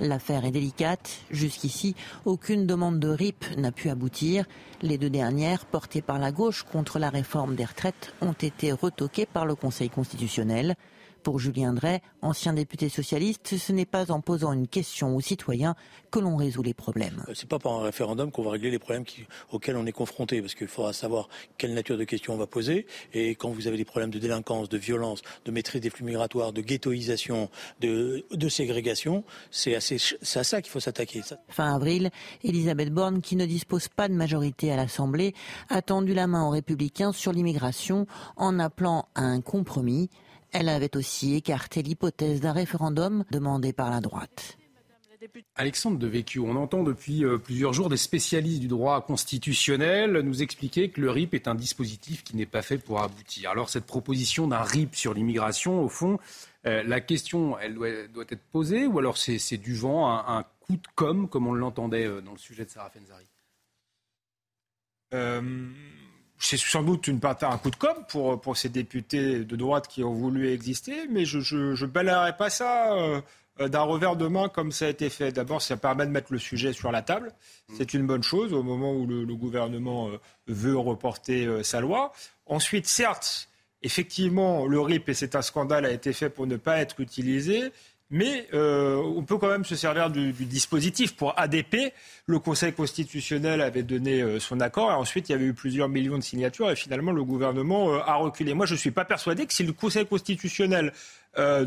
L'affaire 0.01 0.45
est 0.45 0.51
délicate. 0.51 1.19
Jusqu'ici, 1.29 1.95
aucune 2.25 2.65
demande 2.65 2.99
de 2.99 3.09
RIP 3.09 3.45
n'a 3.57 3.71
pu 3.71 3.89
aboutir. 3.89 4.45
Les 4.81 4.97
deux 4.97 5.09
dernières, 5.09 5.65
portées 5.65 6.01
par 6.01 6.19
la 6.19 6.31
gauche 6.31 6.63
contre 6.63 6.99
la 6.99 7.09
réforme 7.09 7.55
des 7.55 7.65
retraites, 7.65 8.13
ont 8.21 8.33
été 8.33 8.71
retoquées 8.71 9.25
par 9.25 9.45
le 9.45 9.55
Conseil 9.55 9.89
constitutionnel. 9.89 10.75
Pour 11.23 11.39
Julien 11.39 11.73
Drey, 11.73 12.01
ancien 12.21 12.53
député 12.53 12.89
socialiste, 12.89 13.57
ce 13.57 13.71
n'est 13.71 13.85
pas 13.85 14.11
en 14.11 14.21
posant 14.21 14.53
une 14.53 14.67
question 14.67 15.15
aux 15.15 15.21
citoyens 15.21 15.75
que 16.11 16.19
l'on 16.19 16.35
résout 16.35 16.63
les 16.63 16.73
problèmes. 16.73 17.23
Euh, 17.27 17.33
c'est 17.35 17.49
pas 17.49 17.59
par 17.59 17.73
un 17.73 17.83
référendum 17.83 18.31
qu'on 18.31 18.43
va 18.43 18.51
régler 18.51 18.71
les 18.71 18.79
problèmes 18.79 19.03
auxquels 19.51 19.75
on 19.75 19.85
est 19.85 19.91
confronté, 19.91 20.41
parce 20.41 20.55
qu'il 20.55 20.67
faudra 20.67 20.93
savoir 20.93 21.29
quelle 21.57 21.73
nature 21.73 21.97
de 21.97 22.03
questions 22.03 22.33
on 22.33 22.37
va 22.37 22.47
poser. 22.47 22.85
Et 23.13 23.35
quand 23.35 23.49
vous 23.49 23.67
avez 23.67 23.77
des 23.77 23.85
problèmes 23.85 24.09
de 24.09 24.19
délinquance, 24.19 24.69
de 24.69 24.77
violence, 24.77 25.21
de 25.45 25.51
maîtrise 25.51 25.81
des 25.81 25.89
flux 25.89 26.05
migratoires, 26.05 26.53
de 26.53 26.61
ghettoisation, 26.61 27.49
de, 27.81 28.23
ségrégation, 28.49 29.23
c'est 29.51 29.75
à 29.75 29.81
ça 30.43 30.61
qu'il 30.61 30.71
faut 30.71 30.79
s'attaquer. 30.79 31.21
Fin 31.49 31.75
avril, 31.75 32.09
Elisabeth 32.43 32.89
Borne, 32.91 33.21
qui 33.21 33.35
ne 33.35 33.45
dispose 33.45 33.87
pas 33.87 34.07
de 34.07 34.13
majorité 34.13 34.71
à 34.71 34.75
l'Assemblée, 34.75 35.33
a 35.69 35.81
tendu 35.81 36.13
la 36.13 36.27
main 36.27 36.45
aux 36.45 36.51
Républicains 36.51 37.11
sur 37.11 37.33
l'immigration 37.33 38.07
en 38.35 38.59
appelant 38.59 39.07
à 39.15 39.21
un 39.21 39.41
compromis. 39.41 40.09
Elle 40.51 40.69
avait 40.69 40.95
aussi 40.95 41.35
écarté 41.35 41.81
l'hypothèse 41.83 42.41
d'un 42.41 42.53
référendum 42.53 43.23
demandé 43.31 43.73
par 43.73 43.89
la 43.89 44.01
droite. 44.01 44.57
Alexandre 45.55 45.97
Devecchio, 45.97 46.45
on 46.45 46.55
entend 46.55 46.83
depuis 46.83 47.25
euh, 47.25 47.37
plusieurs 47.37 47.73
jours 47.73 47.89
des 47.89 47.97
spécialistes 47.97 48.61
du 48.61 48.67
droit 48.67 49.01
constitutionnel 49.01 50.19
nous 50.21 50.41
expliquer 50.41 50.89
que 50.89 51.01
le 51.01 51.09
RIP 51.09 51.33
est 51.33 51.47
un 51.47 51.55
dispositif 51.55 52.23
qui 52.23 52.35
n'est 52.35 52.45
pas 52.45 52.61
fait 52.61 52.77
pour 52.77 53.01
aboutir. 53.01 53.49
Alors 53.49 53.69
cette 53.69 53.85
proposition 53.85 54.47
d'un 54.47 54.61
RIP 54.61 54.95
sur 54.95 55.13
l'immigration, 55.13 55.81
au 55.81 55.89
fond, 55.89 56.19
euh, 56.65 56.83
la 56.83 57.01
question, 57.01 57.57
elle 57.59 57.75
doit, 57.75 57.89
être 58.29 58.43
posée 58.51 58.85
ou 58.85 58.99
alors 58.99 59.17
c'est 59.17 59.57
du 59.57 59.75
vent, 59.75 60.07
un, 60.09 60.43
coup 60.59 60.75
de 60.75 60.87
com, 60.95 61.27
comme 61.27 61.47
on 61.47 61.53
l'entendait 61.53 62.05
euh, 62.05 62.21
dans 62.21 62.33
le 62.33 62.37
sujet 62.37 62.65
de 62.65 62.69
Sarah 62.69 62.91
Fenzari 62.91 63.25
c'est 66.39 66.57
sans 66.57 66.83
doute 66.83 67.07
une 67.07 67.19
part, 67.19 67.37
un 67.43 67.57
coup 67.57 67.71
de 67.71 67.75
com 67.75 67.95
pour, 68.09 68.39
pour 68.39 68.57
ces 68.57 68.69
députés 68.69 69.39
de 69.43 69.55
droite 69.55 69.87
qui 69.87 70.03
ont 70.03 70.13
voulu 70.13 70.51
exister, 70.51 71.07
mais 71.09 71.25
je 71.25 71.37
ne 71.39 71.85
balayerai 71.85 72.37
pas 72.37 72.49
ça 72.49 72.93
euh, 72.93 73.21
d'un 73.67 73.81
revers 73.81 74.15
de 74.15 74.27
main 74.27 74.49
comme 74.49 74.71
ça 74.71 74.85
a 74.85 74.89
été 74.89 75.09
fait. 75.09 75.31
D'abord, 75.31 75.61
ça 75.61 75.77
permet 75.77 76.05
de 76.05 76.11
mettre 76.11 76.31
le 76.31 76.39
sujet 76.39 76.73
sur 76.73 76.91
la 76.91 77.01
table. 77.01 77.33
C'est 77.75 77.93
une 77.93 78.05
bonne 78.05 78.23
chose 78.23 78.53
au 78.53 78.63
moment 78.63 78.93
où 78.93 79.07
le, 79.07 79.25
gouvernement 79.35 80.09
euh, 80.09 80.17
veut 80.47 80.77
reporter 80.77 81.45
euh, 81.45 81.63
sa 81.63 81.81
loi. 81.81 82.13
Ensuite, 82.45 82.87
certes, 82.87 83.49
effectivement, 83.81 84.67
le 84.67 84.79
RIP, 84.79 85.09
et 85.09 85.13
c'est 85.13 85.35
un 85.35 85.41
scandale, 85.41 85.85
a 85.85 85.91
été 85.91 86.13
fait 86.13 86.29
pour 86.29 86.45
ne 86.45 86.55
pas 86.55 86.77
être 86.77 86.99
utilisé. 86.99 87.71
Mais 88.09 88.47
euh, 88.53 88.95
on 88.95 89.23
peut 89.23 89.37
quand 89.37 89.49
même 89.49 89.65
se 89.65 89.75
servir 89.75 90.09
du, 90.09 90.31
dispositif. 90.31 91.15
Pour 91.15 91.37
ADP, 91.37 91.93
le 92.25 92.39
Conseil 92.39 92.71
constitutionnel 92.71 93.61
avait 93.61 93.83
donné 93.83 94.21
euh, 94.21 94.39
son 94.39 94.61
accord 94.61 94.91
et 94.91 94.93
ensuite 94.93 95.27
il 95.27 95.33
y 95.33 95.35
avait 95.35 95.45
eu 95.45 95.53
plusieurs 95.53 95.89
millions 95.89 96.17
de 96.17 96.23
signatures 96.23 96.71
et 96.71 96.77
finalement 96.77 97.11
le 97.11 97.25
gouvernement 97.25 97.93
euh, 97.93 97.99
a 97.99 98.15
reculé. 98.15 98.53
Moi, 98.53 98.65
je 98.65 98.75
ne 98.75 98.79
suis 98.79 98.91
pas 98.91 99.03
persuadé 99.03 99.45
que 99.45 99.53
si 99.53 99.63
le 99.63 99.73
Conseil 99.73 100.05
constitutionnel 100.05 100.93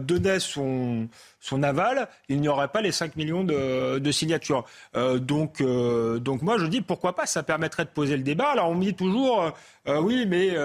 donnait 0.01 0.41
son, 0.41 1.07
son, 1.38 1.62
aval, 1.62 2.09
il 2.28 2.41
n'y 2.41 2.49
aurait 2.49 2.66
pas 2.66 2.80
les 2.80 2.91
5 2.91 3.14
millions 3.14 3.45
de, 3.45 4.11
signatures. 4.11 4.64
donc, 5.20 5.62
donc 5.62 6.43
moi, 6.43 6.59
je 6.59 6.66
dis 6.66 6.80
pourquoi 6.80 7.14
pas, 7.14 7.24
ça 7.24 7.45
permettrait 7.45 7.84
de 7.84 7.91
poser 7.91 8.16
le 8.16 8.24
débat. 8.24 8.49
Alors 8.49 8.68
on 8.68 8.74
me 8.74 8.82
dit 8.82 8.95
toujours, 8.95 9.53
oui, 9.86 10.26
mais 10.26 10.57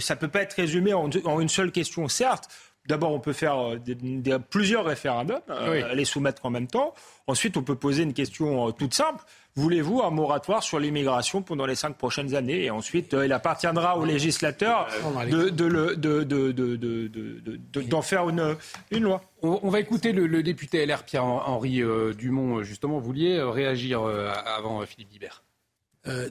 ça 0.00 0.14
ne 0.14 0.20
peut 0.20 0.28
pas 0.28 0.40
être 0.40 0.54
résumé 0.54 0.94
en 0.94 1.40
une 1.40 1.50
seule 1.50 1.70
question, 1.70 2.08
certes. 2.08 2.48
D'abord, 2.86 3.12
on 3.12 3.20
peut 3.20 3.32
faire 3.32 3.56
euh, 3.58 4.38
plusieurs 4.50 4.84
référendums, 4.84 5.40
euh, 5.48 5.94
les 5.94 6.04
soumettre 6.04 6.44
en 6.44 6.50
même 6.50 6.66
temps. 6.66 6.94
Ensuite, 7.26 7.56
on 7.56 7.62
peut 7.62 7.76
poser 7.76 8.02
une 8.02 8.12
question 8.12 8.68
euh, 8.68 8.72
toute 8.72 8.92
simple. 8.92 9.24
Voulez-vous 9.56 10.02
un 10.02 10.10
moratoire 10.10 10.62
sur 10.62 10.78
l'immigration 10.78 11.40
pendant 11.40 11.64
les 11.64 11.76
cinq 11.76 11.96
prochaines 11.96 12.34
années? 12.34 12.64
Et 12.64 12.70
ensuite, 12.70 13.14
il 13.24 13.32
appartiendra 13.32 13.96
aux 13.96 14.04
législateurs 14.04 14.88
d'en 17.88 18.02
faire 18.02 18.28
une, 18.28 18.56
loi. 19.00 19.22
On, 19.40 19.70
va 19.70 19.80
écouter 19.80 20.12
le, 20.12 20.42
député 20.42 20.84
LR 20.84 21.04
Pierre-Henri 21.04 21.82
Dumont. 22.18 22.64
Justement, 22.64 22.98
vous 22.98 23.06
vouliez 23.06 23.40
réagir 23.40 24.02
avant 24.02 24.84
Philippe 24.84 25.10
Guibert 25.10 25.44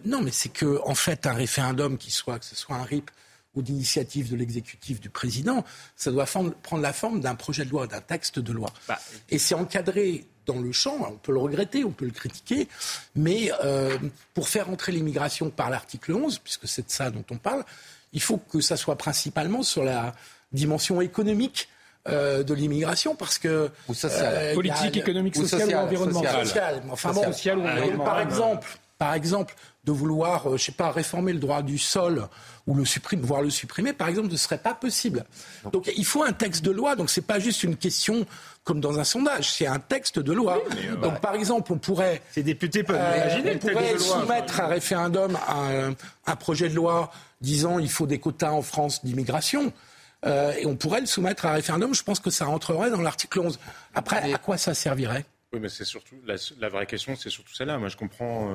Non, 0.04 0.22
mais 0.22 0.32
c'est 0.32 0.49
que, 0.49 0.82
en 0.84 0.95
fait, 0.95 1.26
un 1.26 1.34
référendum 1.34 1.97
qui 1.97 2.12
soit, 2.12 2.39
que 2.39 2.45
ce 2.45 2.58
soit 2.58 2.76
un 2.76 2.84
RIP 2.84 3.10
ou 3.56 3.62
d'initiative 3.62 4.32
de 4.32 4.36
l'exécutif 4.36 4.99
du 4.99 5.10
président, 5.10 5.64
ça 5.95 6.12
doit 6.12 6.26
prendre 6.26 6.82
la 6.82 6.93
forme 6.93 7.22
d'un 7.22 7.36
projet 7.36 7.66
de 7.66 7.70
loi, 7.70 7.88
d'un 7.88 8.01
texte 8.01 8.39
de 8.39 8.51
loi. 8.51 8.72
Bah, 8.88 8.99
et 9.30 9.38
c'est 9.38 9.56
encadré 9.56 10.26
dans 10.45 10.60
le 10.60 10.72
champ, 10.72 10.97
on 11.08 11.18
peut 11.18 11.32
le 11.32 11.39
regretter, 11.39 11.84
on 11.84 11.91
peut 11.91 12.06
le 12.06 12.12
critiquer, 12.12 12.68
mais 13.16 13.51
euh, 13.64 13.97
pour 14.34 14.49
faire 14.49 14.70
entrer 14.70 14.91
l'immigration 14.91 15.49
par 15.49 15.70
l'article 15.70 16.14
11, 16.14 16.39
puisque 16.39 16.68
c'est 16.68 16.86
de 16.86 16.91
ça 16.91 17.12
dont 17.12 17.24
on 17.32 17.38
parle, 17.38 17.64
il 18.12 18.22
faut 18.22 18.38
que 18.38 18.60
ça 18.60 18.78
soit 18.78 18.97
principalement 18.97 19.64
sur 19.64 19.84
la 19.84 20.14
dimension 20.51 21.01
économique 21.01 21.70
euh, 22.10 22.43
de 22.43 22.54
l'immigration 22.54 23.16
parce 23.16 23.39
que 23.39 23.72
ou 23.88 23.93
euh, 24.04 24.54
politique, 24.54 24.97
économique, 24.97 25.38
sociale 25.38 25.70
ou 25.70 25.78
environnementale. 25.78 26.84
Enfin 26.91 27.14
bon, 27.14 27.24
ou 27.26 28.04
par 28.04 28.20
exemple, 28.20 28.68
par 29.04 29.16
exemple, 29.16 29.54
de 29.84 29.91
vouloir, 29.91 30.58
je 30.58 30.64
sais 30.64 30.72
pas, 30.72 30.89
réformer 30.89 31.34
le 31.34 31.39
droit 31.39 31.62
du 31.62 31.78
sol 31.78 32.30
ou 32.68 32.74
le 32.74 32.86
supprimer, 32.86 33.22
voire 33.22 33.41
le 33.41 33.49
supprimer, 33.49 33.91
par 33.91 34.08
exemple, 34.08 34.30
ne 34.30 34.38
serait 34.38 34.60
pas 34.60 34.74
possible. 34.74 35.26
Donc 35.74 35.91
il 35.93 36.06
faut 36.06 36.24
un 36.24 36.32
texte 36.32 36.64
de 36.64 36.72
loi. 36.72 36.95
Donc 36.95 37.10
c'est 37.10 37.28
pas 37.28 37.38
juste 37.38 37.64
une 37.64 37.76
question 37.76 38.26
comme 38.64 38.80
dans 38.80 38.99
un 38.99 39.04
sondage, 39.04 39.51
c'est 39.51 39.68
un 39.68 39.80
texte 39.80 40.20
de 40.20 40.32
loi. 40.32 40.58
Euh, 40.72 40.95
donc 40.95 41.20
par 41.20 41.36
exemple, 41.36 41.74
on 41.74 41.78
pourrait, 41.80 42.22
ces 42.32 42.43
députés 42.43 42.84
peuvent 42.84 42.95
euh, 42.97 43.18
imaginer, 43.18 43.56
on 43.56 43.60
pourrait 43.60 43.97
soumettre 43.97 44.62
un 44.62 44.68
référendum 44.68 45.38
à 45.47 46.32
un, 46.32 46.36
projet 46.38 46.70
de 46.70 46.76
loi 46.76 47.12
disant 47.41 47.80
il 47.80 47.89
faut 47.89 48.08
des 48.08 48.20
quotas 48.20 48.51
en 48.51 48.62
France 48.62 49.04
d'immigration. 49.04 49.74
Euh, 50.26 50.54
et 50.58 50.66
on 50.66 50.78
pourrait 50.78 51.01
le 51.01 51.08
soumettre 51.08 51.45
à 51.45 51.49
un 51.49 51.56
référendum. 51.56 51.93
Je 51.93 52.04
pense 52.04 52.22
que 52.22 52.30
ça 52.30 52.45
rentrerait 52.45 52.89
dans 52.89 53.01
l'article 53.01 53.41
11. 53.41 53.60
Après, 53.95 54.32
à 54.32 54.38
quoi 54.38 54.58
ça 54.58 54.74
servirait? 54.74 55.26
Oui, 55.54 55.60
mais 55.60 55.70
c'est 55.70 55.86
surtout 55.86 56.16
la, 56.26 56.70
vraie 56.70 56.88
question, 56.88 57.16
c'est 57.16 57.30
surtout 57.30 57.54
celle-là. 57.54 57.78
Moi, 57.78 57.89
je 57.89 57.97
comprends. 57.97 58.51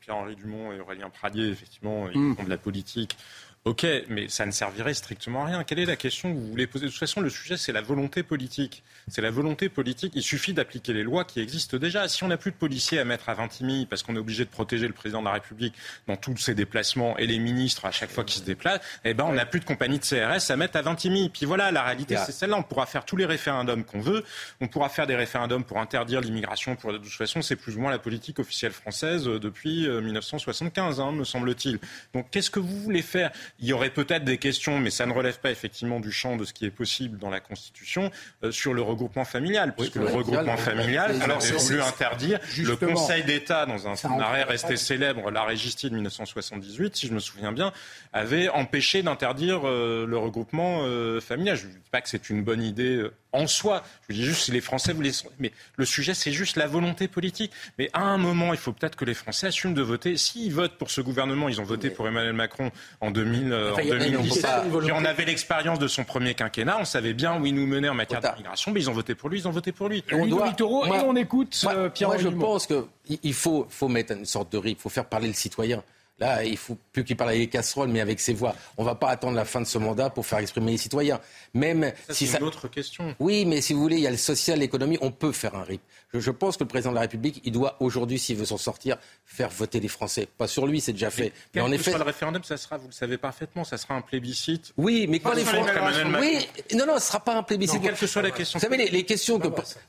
Pierre-Henri 0.00 0.36
Dumont 0.36 0.72
et 0.72 0.80
Aurélien 0.80 1.10
Pradier, 1.10 1.48
effectivement, 1.48 2.08
ils 2.08 2.18
mm. 2.18 2.36
font 2.36 2.44
de 2.44 2.48
la 2.48 2.58
politique. 2.58 3.16
Ok, 3.64 3.84
mais 4.08 4.28
ça 4.28 4.46
ne 4.46 4.50
servirait 4.50 4.94
strictement 4.94 5.42
à 5.42 5.46
rien. 5.46 5.64
Quelle 5.64 5.80
est 5.80 5.84
la 5.84 5.96
question 5.96 6.32
que 6.32 6.38
vous 6.38 6.46
voulez 6.46 6.66
poser? 6.66 6.86
De 6.86 6.90
toute 6.90 6.98
façon, 6.98 7.20
le 7.20 7.28
sujet, 7.28 7.56
c'est 7.56 7.72
la 7.72 7.82
volonté 7.82 8.22
politique. 8.22 8.82
C'est 9.10 9.22
la 9.22 9.30
volonté 9.30 9.68
politique. 9.68 10.12
Il 10.14 10.22
suffit 10.22 10.52
d'appliquer 10.52 10.92
les 10.92 11.02
lois 11.02 11.24
qui 11.24 11.40
existent 11.40 11.76
déjà. 11.76 12.08
Si 12.08 12.24
on 12.24 12.28
n'a 12.28 12.36
plus 12.36 12.50
de 12.50 12.56
policiers 12.56 12.98
à 12.98 13.04
mettre 13.04 13.28
à 13.28 13.34
Vintimille 13.34 13.86
parce 13.86 14.02
qu'on 14.02 14.14
est 14.16 14.18
obligé 14.18 14.44
de 14.44 14.50
protéger 14.50 14.86
le 14.86 14.92
président 14.92 15.20
de 15.20 15.26
la 15.26 15.32
République 15.32 15.74
dans 16.06 16.16
tous 16.16 16.36
ses 16.36 16.54
déplacements 16.54 17.16
et 17.18 17.26
les 17.26 17.38
ministres 17.38 17.84
à 17.84 17.90
chaque 17.90 18.10
fois 18.10 18.24
qu'ils 18.24 18.40
se 18.40 18.46
déplacent, 18.46 18.80
eh 19.04 19.14
ben, 19.14 19.24
on 19.24 19.32
n'a 19.32 19.46
plus 19.46 19.60
de 19.60 19.64
compagnie 19.64 19.98
de 19.98 20.04
CRS 20.04 20.50
à 20.50 20.56
mettre 20.56 20.76
à 20.76 20.82
Vintimille. 20.82 21.30
Puis 21.30 21.46
voilà, 21.46 21.70
la 21.70 21.82
réalité, 21.82 22.16
c'est 22.24 22.32
celle-là. 22.32 22.56
On 22.58 22.62
pourra 22.62 22.86
faire 22.86 23.04
tous 23.04 23.16
les 23.16 23.26
référendums 23.26 23.84
qu'on 23.84 24.00
veut. 24.00 24.24
On 24.60 24.68
pourra 24.68 24.88
faire 24.88 25.06
des 25.06 25.16
référendums 25.16 25.64
pour 25.64 25.78
interdire 25.78 26.20
l'immigration. 26.20 26.76
Pour... 26.76 26.92
De 26.92 26.98
toute 26.98 27.12
façon, 27.12 27.42
c'est 27.42 27.56
plus 27.56 27.76
ou 27.76 27.80
moins 27.80 27.90
la 27.90 27.98
politique 27.98 28.38
officielle 28.38 28.72
française 28.72 29.28
euh, 29.28 29.38
depuis 29.38 29.88
1975, 29.88 30.98
euh, 30.98 31.02
hein, 31.02 31.12
me 31.12 31.24
semble-t-il. 31.24 31.78
Donc, 32.14 32.30
qu'est-ce 32.30 32.50
que 32.50 32.60
vous 32.60 32.80
voulez 32.80 33.02
faire? 33.02 33.30
Il 33.60 33.66
y 33.66 33.72
aurait 33.72 33.90
peut-être 33.90 34.24
des 34.24 34.38
questions, 34.38 34.78
mais 34.78 34.90
ça 34.90 35.06
ne 35.06 35.12
relève 35.12 35.38
pas 35.40 35.50
effectivement 35.50 36.00
du 36.00 36.12
champ 36.12 36.36
de 36.36 36.44
ce 36.44 36.52
qui 36.52 36.64
est 36.66 36.70
possible 36.70 37.18
dans 37.18 37.30
la 37.30 37.40
Constitution, 37.40 38.10
euh, 38.42 38.50
sur 38.50 38.74
le 38.74 38.82
regroupement 38.98 39.24
familial. 39.24 39.74
Puisque 39.76 39.96
le 39.96 40.06
regroupement 40.06 40.56
familial, 40.56 41.14
alors 41.22 41.40
c'est 41.40 41.54
voulu 41.54 41.80
interdire. 41.80 42.40
Le 42.58 42.76
Conseil 42.76 43.24
d'État, 43.24 43.66
dans 43.66 43.86
un, 43.88 44.20
arrêt 44.20 44.42
resté 44.42 44.76
célèbre, 44.76 45.30
la 45.30 45.44
Régistie 45.44 45.88
de 45.88 45.94
1978, 45.94 46.96
si 46.96 47.06
je 47.06 47.14
me 47.14 47.20
souviens 47.20 47.52
bien, 47.52 47.72
avait 48.12 48.48
empêché 48.48 49.02
d'interdire 49.02 49.62
euh, 49.64 50.06
le 50.06 50.18
regroupement 50.18 50.80
euh, 50.82 51.20
familial. 51.20 51.56
Je 51.56 51.66
ne 51.66 51.72
dis 51.72 51.78
pas 51.90 52.00
que 52.00 52.08
c'est 52.08 52.28
une 52.28 52.42
bonne 52.42 52.62
idée 52.62 53.02
en 53.32 53.46
soi. 53.46 53.82
Je 54.08 54.14
dis 54.14 54.24
juste 54.24 54.42
si 54.42 54.52
les 54.52 54.60
Français 54.60 54.92
voulaient. 54.92 55.12
Mais 55.38 55.52
le 55.76 55.84
sujet, 55.84 56.14
c'est 56.14 56.32
juste 56.32 56.56
la 56.56 56.66
volonté 56.66 57.08
politique. 57.08 57.52
Mais 57.78 57.90
à 57.92 58.00
un 58.00 58.18
moment, 58.18 58.52
il 58.52 58.58
faut 58.58 58.72
peut-être 58.72 58.96
que 58.96 59.04
les 59.04 59.14
Français 59.14 59.48
assument 59.48 59.74
de 59.74 59.82
voter. 59.82 60.16
S'ils 60.16 60.52
votent 60.52 60.76
pour 60.76 60.90
ce 60.90 61.00
gouvernement, 61.00 61.48
ils 61.48 61.60
ont 61.60 61.64
voté 61.64 61.90
pour 61.90 62.08
Emmanuel 62.08 62.32
Macron 62.32 62.70
en, 63.00 63.10
2000, 63.10 63.52
euh, 63.52 63.72
en 63.74 63.76
2017. 63.76 64.46
Puis 64.80 64.92
on 64.92 65.04
avait 65.04 65.24
l'expérience 65.24 65.78
de 65.78 65.88
son 65.88 66.04
premier 66.04 66.34
quinquennat. 66.34 66.78
On 66.80 66.84
savait 66.84 67.14
bien 67.14 67.38
où 67.40 67.46
il 67.46 67.54
nous 67.54 67.66
menait 67.66 67.88
en 67.88 67.94
matière 67.94 68.20
d'immigration. 68.20 68.72
Mais 68.72 68.80
ils 68.80 68.90
ont 68.90 68.94
voté 68.94 69.14
pour 69.14 69.28
lui. 69.28 69.40
Ils 69.40 69.48
ont 69.48 69.52
voté 69.52 69.72
pour 69.72 69.88
lui. 69.88 70.04
Et 70.10 70.14
on, 70.14 70.26
doit, 70.26 70.48
et 70.48 70.62
on 70.62 71.16
écoute 71.16 71.64
euh, 71.68 71.88
Pierre 71.90 72.08
Moi, 72.08 72.18
je 72.18 72.28
pense 72.28 72.66
qu'il 72.66 73.34
faut, 73.34 73.66
faut 73.68 73.88
mettre 73.88 74.12
une 74.12 74.24
sorte 74.24 74.52
de 74.52 74.58
rythme. 74.58 74.78
Il 74.78 74.82
faut 74.82 74.88
faire 74.88 75.06
parler 75.06 75.28
le 75.28 75.34
citoyen. 75.34 75.82
Là, 76.18 76.42
il 76.44 76.56
faut 76.56 76.76
plus 76.92 77.04
qu'il 77.04 77.16
parle 77.16 77.30
avec 77.30 77.40
les 77.40 77.48
casseroles, 77.48 77.88
mais 77.88 78.00
avec 78.00 78.18
ses 78.18 78.34
voix. 78.34 78.54
On 78.76 78.82
ne 78.82 78.88
va 78.88 78.96
pas 78.96 79.08
attendre 79.08 79.36
la 79.36 79.44
fin 79.44 79.60
de 79.60 79.66
ce 79.66 79.78
mandat 79.78 80.10
pour 80.10 80.26
faire 80.26 80.40
exprimer 80.40 80.72
les 80.72 80.78
citoyens. 80.78 81.20
Même 81.54 81.92
ça, 82.08 82.14
si 82.14 82.26
c'est 82.26 82.38
une 82.38 82.44
autre 82.44 82.66
question. 82.66 83.14
Oui, 83.20 83.44
mais 83.44 83.60
si 83.60 83.72
vous 83.72 83.80
voulez, 83.80 83.96
il 83.96 84.02
y 84.02 84.06
a 84.06 84.10
le 84.10 84.16
social, 84.16 84.58
l'économie. 84.58 84.98
On 85.00 85.12
peut 85.12 85.32
faire 85.32 85.54
un 85.54 85.62
rythme. 85.62 85.84
Je, 86.14 86.30
pense 86.30 86.56
que 86.56 86.64
le 86.64 86.68
président 86.68 86.90
de 86.90 86.94
la 86.94 87.02
République, 87.02 87.40
il 87.44 87.52
doit 87.52 87.76
aujourd'hui, 87.80 88.18
s'il 88.18 88.36
veut 88.36 88.46
s'en 88.46 88.56
sortir, 88.56 88.96
faire 89.26 89.50
voter 89.50 89.80
les 89.80 89.88
Français. 89.88 90.26
Pas 90.38 90.46
sur 90.46 90.66
lui, 90.66 90.80
c'est 90.80 90.92
déjà 90.92 91.10
fait. 91.10 91.32
Mais, 91.54 91.60
en 91.60 91.70
effet, 91.70 91.92
le 91.92 92.02
référendum, 92.02 92.42
ça 92.44 92.56
sera, 92.56 92.78
vous 92.78 92.88
le 92.88 92.92
savez 92.92 93.18
parfaitement, 93.18 93.64
ça 93.64 93.76
sera 93.76 93.94
un 93.94 94.00
plébiscite. 94.00 94.72
Oui, 94.76 95.06
mais 95.08 95.18
quand 95.20 95.32
les 95.32 95.44
Français, 95.44 95.72
oui, 96.18 96.46
non, 96.74 96.86
non, 96.86 96.94
ce 96.98 97.06
sera 97.06 97.20
pas 97.20 97.36
un 97.36 97.42
plébiscite. 97.42 97.82
quelle 97.82 97.94
que 97.94 98.06
soit 98.06 98.22
la 98.22 98.30
question. 98.30 98.58
Vous 98.58 98.64
savez, 98.64 98.88
les, 98.88 99.02
questions 99.04 99.38
que, 99.38 99.48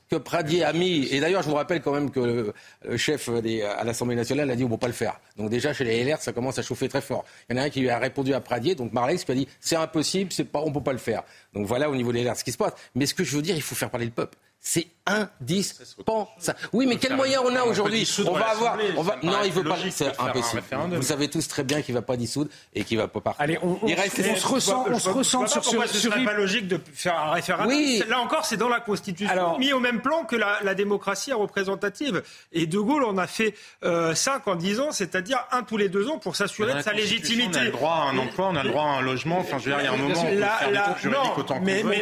que 0.10 0.16
Pradier 0.18 0.64
a 0.64 0.74
mis, 0.74 1.08
et 1.08 1.20
d'ailleurs, 1.20 1.42
je 1.42 1.50
vous 1.50 1.56
rappelle 1.56 1.82
quand 1.82 1.94
même 1.94 2.12
que 2.12 2.54
le, 2.84 2.98
chef 2.98 3.30
des, 3.30 3.62
à 3.62 3.84
l'Assemblée 3.84 4.16
nationale 4.16 4.50
a 4.50 4.56
dit 4.56 4.64
on 4.64 4.68
ne 4.68 4.74
peut 4.74 4.80
pas 4.80 4.88
le 4.88 4.94
faire. 4.94 5.20
Donc 5.38 5.50
déjà, 5.50 5.74
chez 5.74 5.84
les 5.84 6.04
LR, 6.04 6.22
ça 6.22 6.34
commence 6.34 6.60
à 6.60 6.62
chauffer 6.62 6.90
très 6.90 7.02
fort. 7.02 7.26
Il 7.50 7.56
y 7.56 7.60
en 7.60 7.62
a 7.62 7.66
un 7.66 7.70
qui 7.70 7.80
lui 7.80 7.90
a 7.90 7.98
répondu 7.98 8.34
à 8.34 8.42
Pradier, 8.42 8.76
donc 8.76 8.94
Marlex, 8.94 9.24
qui 9.24 9.32
a 9.32 9.36
dit 9.36 9.48
c'est 9.60 9.76
impossible, 9.76 10.32
c'est 10.32 10.46
pas, 10.46 10.60
on 10.60 10.72
peut 10.72 10.84
pas 10.84 10.94
le 10.94 10.98
faire. 10.98 11.24
Donc 11.54 11.66
voilà 11.66 11.90
au 11.90 11.96
niveau 11.96 12.12
des 12.12 12.24
LR 12.24 12.36
ce 12.36 12.44
qui 12.44 12.52
se 12.52 12.58
passe. 12.58 12.74
Mais 12.96 13.06
ce 13.06 13.14
que 13.14 13.24
je 13.24 13.36
veux 13.36 13.42
dire, 13.42 13.56
il 13.56 13.62
faut 13.62 13.76
faire 13.76 13.90
parler 13.90 14.06
le 14.06 14.12
peuple. 14.12 14.38
C'est 14.60 14.88
indispensable. 15.10 16.60
Oui, 16.74 16.86
mais 16.86 16.98
quel 16.98 17.16
moyen 17.16 17.42
on 17.44 17.56
a 17.56 17.64
aujourd'hui 17.64 18.10
On 18.28 18.32
va 18.32 18.50
avoir. 18.50 18.78
On 18.98 19.02
va... 19.02 19.18
Non, 19.24 19.40
il 19.46 19.52
veut 19.52 19.64
pas. 19.64 19.78
C'est 19.90 20.20
impossible. 20.20 20.62
Vous 20.92 21.02
savez 21.02 21.28
tous 21.28 21.48
très 21.48 21.64
bien 21.64 21.82
qu'il 21.82 21.96
ne 21.96 22.00
va 22.00 22.06
pas 22.06 22.18
dissoudre 22.18 22.50
et 22.74 22.84
qu'il 22.84 22.98
ne 22.98 23.04
va 23.04 23.08
pas 23.08 23.22
partir. 23.22 23.42
Allez, 23.42 23.60
on, 23.62 23.80
il 23.88 23.94
reste... 23.94 24.22
on 24.32 24.36
se 24.36 24.48
ressent, 24.48 24.86
on 24.90 25.00
se 25.00 25.10
ressent 25.10 25.48
sur 25.48 25.64
ce. 25.64 25.78
Ce 25.88 26.00
serait 26.00 26.24
pas 26.24 26.34
logique 26.34 26.68
de 26.68 26.80
faire 26.94 27.18
un 27.18 27.32
référendum. 27.32 27.76
Oui. 27.76 28.04
Là 28.08 28.20
encore, 28.20 28.46
c'est 28.46 28.58
dans 28.58 28.70
la 28.70 28.80
Constitution, 28.80 29.32
Alors... 29.32 29.60
mis 29.60 29.74
au 29.74 29.80
même 29.80 30.02
plan 30.02 30.24
que 30.24 30.36
la, 30.36 30.60
la, 30.64 30.76
démocratie 30.76 31.34
représentative. 31.34 32.24
Et 32.54 32.68
De 32.68 32.80
Gaulle 32.80 33.04
en 33.04 33.18
a 33.18 33.28
fait 33.28 33.56
euh, 33.84 34.14
5 34.14 34.48
en 34.48 34.56
10 34.56 34.80
ans, 34.80 34.92
c'est-à-dire 34.92 35.46
un 35.52 35.64
tous 35.64 35.78
les 35.78 35.90
deux 35.90 36.10
ans 36.10 36.20
pour 36.20 36.36
s'assurer 36.36 36.74
de 36.74 36.82
sa 36.82 36.94
légitimité. 36.94 37.58
On 37.58 37.62
a 37.62 37.64
le 37.66 37.72
droit 37.72 37.92
à 37.92 38.10
un 38.10 38.18
emploi, 38.18 38.50
on 38.52 38.56
a 38.56 38.64
le 38.64 38.70
droit 38.70 38.84
à 38.84 38.98
un 38.98 39.02
logement. 39.02 39.40
Enfin, 39.40 39.58
je 39.58 39.70
veux 39.70 39.76
dire, 39.76 39.82
il 39.82 39.86
y 39.86 39.88
a 39.88 39.94
un 39.94 39.98
moment 39.98 40.14
où 40.14 40.26
on 40.26 40.30
peut 40.30 40.40
faire 40.40 40.94
des 40.96 41.02
juridiques 41.02 41.38
autant 41.38 41.60
mais, 41.62 41.84
mais, 41.84 42.02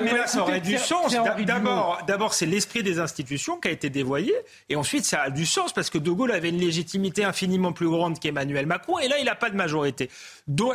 mais 0.00 0.12
là, 0.12 0.26
ça 0.26 0.42
aurait 0.42 0.60
du 0.60 0.78
sens. 0.78 1.14
D'abord, 2.06 2.27
d'abord, 2.28 2.34
c'est 2.34 2.46
l'esprit 2.46 2.82
des 2.82 2.98
institutions 2.98 3.58
qui 3.58 3.68
a 3.68 3.70
été 3.70 3.90
dévoyé. 3.90 4.34
Et 4.68 4.76
ensuite, 4.76 5.04
ça 5.04 5.22
a 5.22 5.30
du 5.30 5.46
sens 5.46 5.72
parce 5.72 5.88
que 5.88 5.98
De 5.98 6.10
Gaulle 6.10 6.32
avait 6.32 6.50
une 6.50 6.58
légitimité 6.58 7.24
infiniment 7.24 7.72
plus 7.72 7.88
grande 7.88 8.18
qu'Emmanuel 8.18 8.66
Macron. 8.66 8.98
Et 8.98 9.08
là, 9.08 9.18
il 9.18 9.24
n'a 9.24 9.34
pas 9.34 9.50
de 9.50 9.56
majorité. 9.56 10.10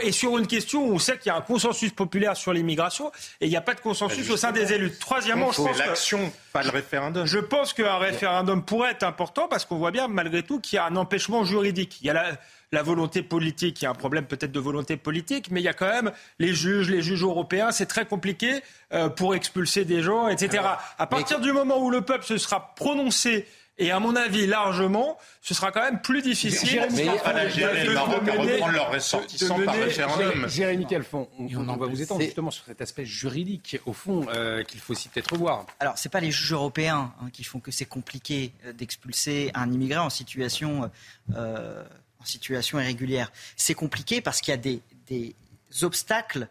Et 0.01 0.11
sur 0.11 0.37
une 0.37 0.47
question 0.47 0.87
où 0.87 0.93
on 0.93 0.99
sait 0.99 1.17
qu'il 1.17 1.27
y 1.27 1.29
a 1.29 1.37
un 1.37 1.41
consensus 1.41 1.91
populaire 1.91 2.35
sur 2.35 2.53
l'immigration 2.53 3.11
et 3.41 3.45
il 3.45 3.49
n'y 3.49 3.57
a 3.57 3.61
pas 3.61 3.73
de 3.75 3.81
consensus 3.81 4.29
au 4.29 4.37
sein 4.37 4.51
des 4.51 4.73
élus. 4.73 4.93
Troisièmement, 4.99 5.51
je 5.51 5.61
pense 5.61 5.77
l'action, 5.77 6.31
pas 6.51 6.63
le 6.63 6.69
référendum. 6.69 7.25
Je 7.25 7.39
pense 7.39 7.73
qu'un 7.73 7.97
référendum 7.97 8.63
pourrait 8.63 8.91
être 8.91 9.03
important 9.03 9.47
parce 9.47 9.65
qu'on 9.65 9.77
voit 9.77 9.91
bien 9.91 10.07
malgré 10.07 10.43
tout 10.43 10.59
qu'il 10.59 10.77
y 10.77 10.79
a 10.79 10.85
un 10.85 10.95
empêchement 10.95 11.43
juridique. 11.43 11.99
Il 12.01 12.07
y 12.07 12.09
a 12.09 12.13
la 12.13 12.37
la 12.73 12.83
volonté 12.83 13.21
politique. 13.21 13.81
Il 13.81 13.85
y 13.85 13.87
a 13.87 13.91
un 13.91 13.95
problème 13.95 14.25
peut-être 14.25 14.51
de 14.51 14.59
volonté 14.59 14.97
politique, 14.97 15.49
mais 15.51 15.61
il 15.61 15.63
y 15.63 15.69
a 15.69 15.73
quand 15.73 15.87
même 15.87 16.11
les 16.39 16.53
juges, 16.53 16.89
les 16.89 17.01
juges 17.01 17.23
européens. 17.23 17.71
C'est 17.71 17.85
très 17.85 18.05
compliqué 18.05 18.61
euh, 18.93 19.09
pour 19.09 19.35
expulser 19.35 19.85
des 19.85 20.01
gens, 20.01 20.27
etc. 20.27 20.63
à 20.97 21.07
partir 21.07 21.39
du 21.39 21.51
moment 21.53 21.77
où 21.77 21.89
le 21.89 22.01
peuple 22.01 22.25
se 22.25 22.37
sera 22.37 22.73
prononcé 22.75 23.45
et 23.79 23.89
à 23.89 23.99
mon 23.99 24.15
avis, 24.15 24.45
largement, 24.45 25.17
ce 25.41 25.55
sera 25.55 25.71
quand 25.71 25.81
même 25.81 25.99
plus 25.99 26.21
difficile 26.21 26.87
mais 26.91 27.05
pas 27.17 27.33
l'Algérie 27.33 27.87
et 27.87 27.97
reprendre 27.97 28.71
leurs 28.71 28.91
ressortissants 28.91 29.59
par 29.65 29.73
référendum. 29.73 30.47
Jérémy 30.47 30.85
Calfon, 30.85 31.27
on, 31.39 31.47
on, 31.47 31.75
va 31.75 31.87
vous 31.87 32.01
étendre 32.01 32.21
justement 32.21 32.51
sur 32.51 32.65
cet 32.65 32.81
aspect 32.81 33.05
juridique, 33.05 33.79
au 33.87 33.93
fond, 33.93 34.27
euh, 34.29 34.63
qu'il 34.63 34.79
faut 34.79 34.93
aussi 34.93 35.09
peut-être 35.09 35.33
revoir. 35.33 35.65
Alors, 35.79 35.97
ce 35.97 36.07
n'est 36.07 36.11
pas 36.11 36.19
les 36.19 36.29
juges 36.29 36.53
européens 36.53 37.13
hein, 37.19 37.29
qui 37.33 37.43
font 37.43 37.59
que 37.59 37.71
c'est 37.71 37.85
compliqué 37.85 38.53
euh, 38.65 38.73
d'expulser 38.73 39.49
un 39.55 39.71
immigré 39.71 39.99
en 39.99 40.11
situation 40.11 40.91
euh, 41.35 41.83
en 42.23 42.25
situation 42.25 42.79
irrégulière. 42.79 43.31
C'est 43.55 43.75
compliqué 43.75 44.21
parce 44.21 44.41
qu'il 44.41 44.51
y 44.51 44.55
a 44.55 44.57
des, 44.57 44.81
des 45.07 45.35
obstacles 45.81 46.47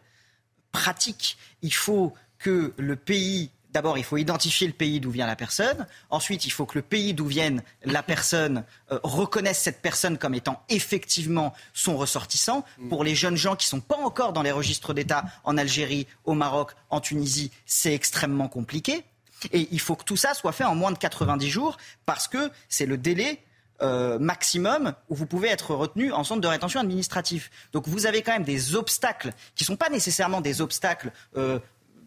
pratiques. 0.71 1.37
Il 1.61 1.73
faut 1.73 2.13
que 2.39 2.73
le 2.77 2.95
pays 2.95 3.49
D'abord, 3.73 3.97
il 3.97 4.03
faut 4.03 4.17
identifier 4.17 4.67
le 4.67 4.73
pays 4.73 4.99
d'où 4.99 5.09
vient 5.09 5.25
la 5.25 5.35
personne. 5.35 5.87
Ensuite, 6.11 6.45
il 6.45 6.51
faut 6.51 6.67
que 6.67 6.77
le 6.77 6.83
pays 6.83 7.15
d'où 7.15 7.25
vient 7.25 7.57
la 7.83 8.03
personne 8.13 8.65
euh, 8.91 8.99
reconnaisse 9.01 9.57
cette 9.57 9.81
personne 9.81 10.19
comme 10.19 10.35
étant 10.35 10.61
effectivement 10.69 11.55
son 11.73 11.97
ressortissant. 11.97 12.63
Mm. 12.77 12.89
Pour 12.89 13.03
les 13.03 13.15
jeunes 13.15 13.35
gens 13.35 13.55
qui 13.55 13.65
ne 13.65 13.69
sont 13.69 13.81
pas 13.81 13.97
encore 13.97 14.31
dans 14.31 14.43
les 14.43 14.51
registres 14.51 14.93
d'État 14.93 15.25
en 15.43 15.57
Algérie, 15.57 16.05
au 16.23 16.35
Maroc, 16.35 16.73
en 16.91 17.01
Tunisie, 17.01 17.49
c'est 17.65 17.95
extrêmement 17.95 18.47
compliqué. 18.47 19.03
Et 19.51 19.67
il 19.71 19.79
faut 19.79 19.95
que 19.95 20.03
tout 20.03 20.17
ça 20.17 20.35
soit 20.35 20.51
fait 20.51 20.65
en 20.65 20.75
moins 20.75 20.91
de 20.91 20.99
90 20.99 21.49
jours 21.49 21.77
parce 22.05 22.27
que 22.27 22.51
c'est 22.69 22.85
le 22.85 22.97
délai 22.97 23.41
euh, 23.81 24.19
maximum 24.19 24.93
où 25.09 25.15
vous 25.15 25.25
pouvez 25.25 25.49
être 25.49 25.73
retenu 25.73 26.11
en 26.11 26.23
centre 26.23 26.41
de 26.41 26.47
rétention 26.47 26.79
administratif. 26.79 27.49
Donc 27.71 27.87
vous 27.87 28.05
avez 28.05 28.21
quand 28.21 28.31
même 28.31 28.43
des 28.43 28.75
obstacles 28.75 29.31
qui 29.55 29.63
ne 29.63 29.67
sont 29.67 29.75
pas 29.75 29.89
nécessairement 29.89 30.41
des 30.41 30.61
obstacles 30.61 31.11
euh, 31.35 31.59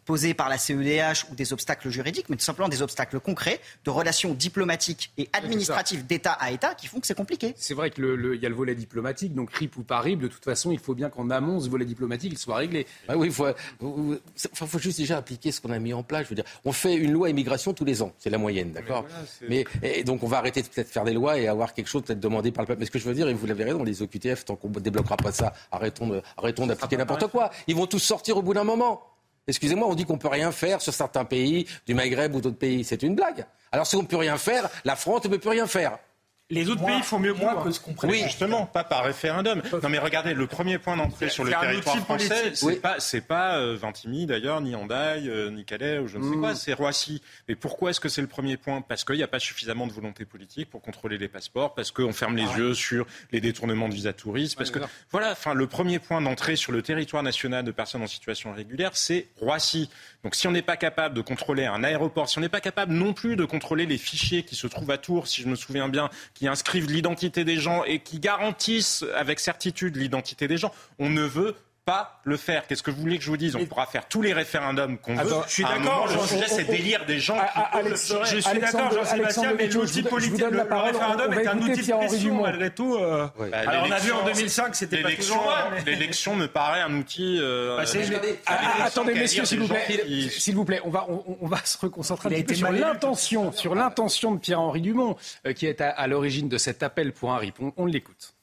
posés 0.07 0.33
par 0.33 0.49
la 0.49 0.57
CEDH 0.57 1.27
ou 1.31 1.35
des 1.35 1.53
obstacles 1.53 1.91
juridiques, 1.91 2.31
mais 2.31 2.37
tout 2.37 2.45
simplement 2.45 2.69
des 2.69 2.81
obstacles 2.81 3.21
concrets 3.21 3.61
de 3.85 3.91
relations 3.91 4.33
diplomatiques 4.33 5.13
et 5.19 5.29
administratives 5.33 6.07
d'État 6.07 6.33
à 6.33 6.53
État 6.53 6.75
qui 6.75 6.87
font 6.87 7.01
que 7.01 7.07
c'est 7.07 7.15
compliqué. 7.15 7.53
C'est 7.57 7.75
vrai 7.75 7.91
qu'il 7.91 8.05
le, 8.05 8.37
y 8.37 8.47
a 8.47 8.49
le 8.49 8.55
volet 8.55 8.75
diplomatique, 8.75 9.35
donc 9.35 9.53
RIP 9.53 9.77
ou 9.77 9.83
pas 9.83 10.01
RIP, 10.01 10.21
de 10.21 10.29
toute 10.29 10.45
façon, 10.45 10.71
il 10.71 10.79
faut 10.79 10.95
bien 10.95 11.11
qu'en 11.11 11.29
amont, 11.29 11.61
ce 11.61 11.69
volet 11.69 11.85
diplomatique, 11.85 12.33
il 12.33 12.39
soit 12.39 12.57
réglé. 12.57 12.87
Ah 13.09 13.17
oui, 13.17 13.27
il 13.27 13.33
faut, 13.33 13.47
faut 14.55 14.79
juste 14.79 14.99
déjà 14.99 15.19
appliquer 15.19 15.53
ce 15.53 15.61
qu'on 15.61 15.71
a 15.71 15.79
mis 15.79 15.93
en 15.93 16.03
place. 16.03 16.25
Je 16.25 16.29
veux 16.31 16.37
dire, 16.37 16.45
on 16.65 16.73
fait 16.73 16.95
une 16.95 17.13
loi 17.13 17.29
immigration 17.29 17.75
tous 17.75 17.85
les 17.85 18.01
ans, 18.01 18.13
c'est 18.19 18.31
la 18.31 18.39
moyenne, 18.39 18.73
d'accord 18.73 19.05
mais, 19.49 19.65
et 19.83 20.05
donc 20.05 20.23
on 20.23 20.27
va 20.27 20.39
arrêter 20.39 20.63
de 20.63 20.69
peut-être 20.69 20.89
faire 20.89 21.05
des 21.05 21.13
lois 21.13 21.39
et 21.39 21.49
avoir 21.49 21.75
quelque 21.75 21.89
chose 21.89 22.03
peut-être 22.03 22.21
demandé 22.21 22.53
par 22.53 22.63
le 22.63 22.67
peuple. 22.67 22.81
Mais 22.81 22.87
ce 22.87 22.91
que 22.91 22.99
je 22.99 23.05
veux 23.05 23.15
dire, 23.15 23.29
et 23.29 23.35
vous 23.35 23.47
l'avez 23.47 23.65
raison, 23.65 23.83
les 23.83 24.03
OQTF, 24.03 24.45
tant 24.45 24.57
qu'on 24.57 24.69
ne 24.69 24.81
débloquera 24.81 25.17
pas 25.17 25.33
ça, 25.33 25.53
arrêtons 25.71 26.67
d'appliquer 26.67 26.97
n'importe 26.97 27.27
quoi. 27.29 27.51
Ils 27.67 27.77
vont 27.77 27.87
tous 27.87 27.99
sortir 27.99 28.37
au 28.37 28.43
bout 28.43 28.55
d'un 28.55 28.65
moment. 28.65 29.16
Excusez-moi, 29.49 29.87
on 29.89 29.95
dit 29.95 30.05
qu'on 30.05 30.19
peut 30.19 30.29
rien 30.29 30.51
faire 30.51 30.81
sur 30.81 30.93
certains 30.93 31.25
pays, 31.25 31.67
du 31.87 31.95
Maghreb 31.95 32.35
ou 32.35 32.41
d'autres 32.41 32.59
pays. 32.59 32.83
C'est 32.85 33.03
une 33.03 33.15
blague. 33.15 33.47
Alors 33.71 33.87
si 33.87 33.97
on 33.97 34.03
ne 34.03 34.07
peut 34.07 34.17
rien 34.17 34.39
faire, 34.39 34.69
la 34.85 34.97
France 34.97 35.25
ne 35.25 35.31
peut 35.31 35.39
plus 35.39 35.51
rien 35.51 35.67
faire. 35.67 35.99
Les 36.49 36.69
autres 36.71 36.87
pays 36.87 37.03
font 37.03 37.19
mieux 37.19 37.35
que 37.35 37.41
moi. 37.41 37.61
Que 37.65 37.73
ce 37.73 37.81
qu'on 37.81 37.93
oui, 38.05 38.23
justement, 38.23 38.67
pas 38.67 38.85
par 38.85 39.05
référendum. 39.05 39.63
Non, 39.83 39.89
mais 39.89 39.99
regardez, 39.99 40.33
le 40.33 40.47
premier 40.47 40.79
point 40.79 40.97
d'entrée 40.97 41.29
sur 41.29 41.43
le 41.43 41.51
territoire 41.51 41.97
français, 41.99 42.55
c'est 42.55 42.81
pas, 42.81 43.01
c'est 43.01 43.21
pas 43.21 43.59
euh, 43.59 43.77
Vintimille 43.77 44.27
d'ailleurs, 44.27 44.61
ni 44.61 44.77
Andaille, 44.77 45.29
euh, 45.29 45.51
ni 45.51 45.65
Calais 45.65 45.99
ou 45.99 46.07
je 46.07 46.19
ne 46.19 46.31
sais 46.31 46.39
quoi, 46.39 46.53
mm. 46.53 46.57
c'est 46.57 46.73
Roissy. 46.73 47.21
Mais 47.49 47.57
pourquoi 47.57 47.91
est-ce 47.91 47.99
que 47.99 48.09
c'est 48.09 48.21
le 48.21 48.29
premier 48.29 48.57
point? 48.57 48.81
Parce 48.81 49.03
qu'il 49.03 49.17
n'y 49.17 49.25
a 49.25 49.29
pas 49.29 49.41
suffisamment 49.41 49.89
de 49.89 49.93
volonté 49.93 50.25
politique 50.25 50.71
pour 50.71 50.83
contrôler 50.83 51.19
les 51.19 51.27
passeports, 51.27 51.75
parce 51.75 51.91
qu'on 51.91 52.13
ferme 52.13 52.37
les 52.37 52.47
ah 52.55 52.59
yeux 52.59 52.75
sur 52.75 53.07
les 53.33 53.41
détournements 53.41 53.89
de 53.89 53.95
visa 53.95 54.13
touristes, 54.13 54.57
parce 54.57 54.71
que 54.71 54.79
voilà, 55.11 55.33
enfin, 55.33 55.53
le 55.53 55.67
premier 55.67 55.99
point 55.99 56.21
d'entrée 56.21 56.55
sur 56.55 56.71
le 56.71 56.81
territoire 56.81 57.25
national 57.25 57.65
de 57.65 57.73
personnes 57.73 58.03
en 58.03 58.07
situation 58.07 58.53
irrégulière, 58.53 58.93
c'est 58.95 59.27
Roissy. 59.41 59.91
Donc 60.23 60.37
si 60.37 60.47
on 60.47 60.53
n'est 60.53 60.63
pas 60.63 60.77
capable 60.77 61.15
de 61.15 61.23
contrôler 61.23 61.67
un 61.67 61.83
aéroport, 61.83 62.29
si 62.29 62.39
on 62.39 62.41
n'est 62.41 62.49
pas 62.49 62.61
capable 62.61 62.93
non 62.93 63.13
plus 63.13 63.35
de 63.35 63.45
contrôler 63.45 63.87
les 63.87 63.99
fichiers 63.99 64.45
qui 64.45 64.55
se 64.55 64.69
trouvent 64.69 64.91
à 64.93 64.99
Tours, 64.99 65.27
si 65.27 65.43
je 65.43 65.49
me 65.49 65.57
souviens 65.57 65.89
bien, 65.89 66.09
qui 66.37 66.49
inscrivent 66.49 66.91
l'identité 66.91 67.45
des 67.45 67.57
gens 67.57 67.83
et 67.85 68.01
qui 68.01 68.21
garantissent 68.21 69.05
avec 69.15 69.41
certitude 69.41 69.97
l'identité 69.97 70.47
des 70.49 70.59
gens, 70.59 70.73
on 70.99 71.09
ne 71.09 71.23
veut 71.23 71.55
pas 71.87 72.21
le 72.25 72.37
faire. 72.37 72.67
Qu'est-ce 72.67 72.83
que 72.83 72.91
vous 72.91 73.01
voulez 73.01 73.17
que 73.17 73.23
je 73.23 73.31
vous 73.31 73.37
dise? 73.37 73.55
On 73.55 73.65
pourra 73.65 73.87
faire 73.87 74.09
tous 74.09 74.21
les 74.21 74.33
référendums 74.33 74.99
qu'on 74.99 75.15
veut. 75.15 75.37
Je 75.47 75.53
suis 75.53 75.63
d'accord. 75.63 76.09
Le 76.13 76.19
sujet, 76.27 76.49
c'est 76.49 76.65
délire 76.65 77.07
des 77.07 77.21
gens 77.21 77.39
qui 77.39 77.89
le 77.89 77.95
Je 77.95 78.41
suis 78.41 78.59
d'accord, 78.59 78.91
Jean-Sébastien, 78.91 79.55
mais 79.57 79.69
l'outil 79.69 80.03
politique, 80.03 80.41
le, 80.51 80.51
le 80.51 80.77
référendum 80.77 81.33
est 81.33 81.47
un 81.47 81.59
outil 81.59 81.87
de 81.87 81.93
pression 81.93 82.43
malgré 82.43 82.71
tout. 82.71 82.97
Euh. 82.97 83.29
Bah, 83.39 83.59
Alors 83.67 83.87
on 83.87 83.93
a 83.93 83.99
vu 83.99 84.11
en 84.11 84.25
2005, 84.25 84.75
c'était 84.75 85.01
pas 85.01 85.13
toujours 85.13 85.53
L'élection 85.87 86.35
me 86.35 86.49
paraît 86.49 86.81
un 86.81 86.93
outil. 86.99 87.39
Euh, 87.41 87.77
bah, 87.77 87.85
attendez, 88.85 89.15
messieurs, 89.15 89.45
s'il 89.45 89.61
vous 89.61 89.69
plaît, 89.69 90.29
s'il 90.29 90.57
vous 90.57 90.65
plaît, 90.65 90.81
on 90.85 90.91
va 90.91 91.07
on 91.09 91.47
va 91.47 91.65
se 91.65 91.79
reconcentrer 91.79 92.37
un 92.37 92.43
peu 92.43 92.55
sur 92.55 92.73
l'intention, 92.73 93.53
sur 93.53 93.77
l'intention 93.77 94.33
de 94.33 94.41
Pierre-Henri 94.41 94.81
Dumont, 94.81 95.17
euh, 95.47 95.53
qui 95.53 95.67
est 95.67 95.81
à 95.81 96.07
l'origine 96.09 96.49
de 96.49 96.59
cet 96.59 96.83
appel 96.83 97.13
pour 97.13 97.33
un 97.33 97.39
RIP. 97.39 97.59
On 97.77 97.87
l'écoute. 97.87 98.35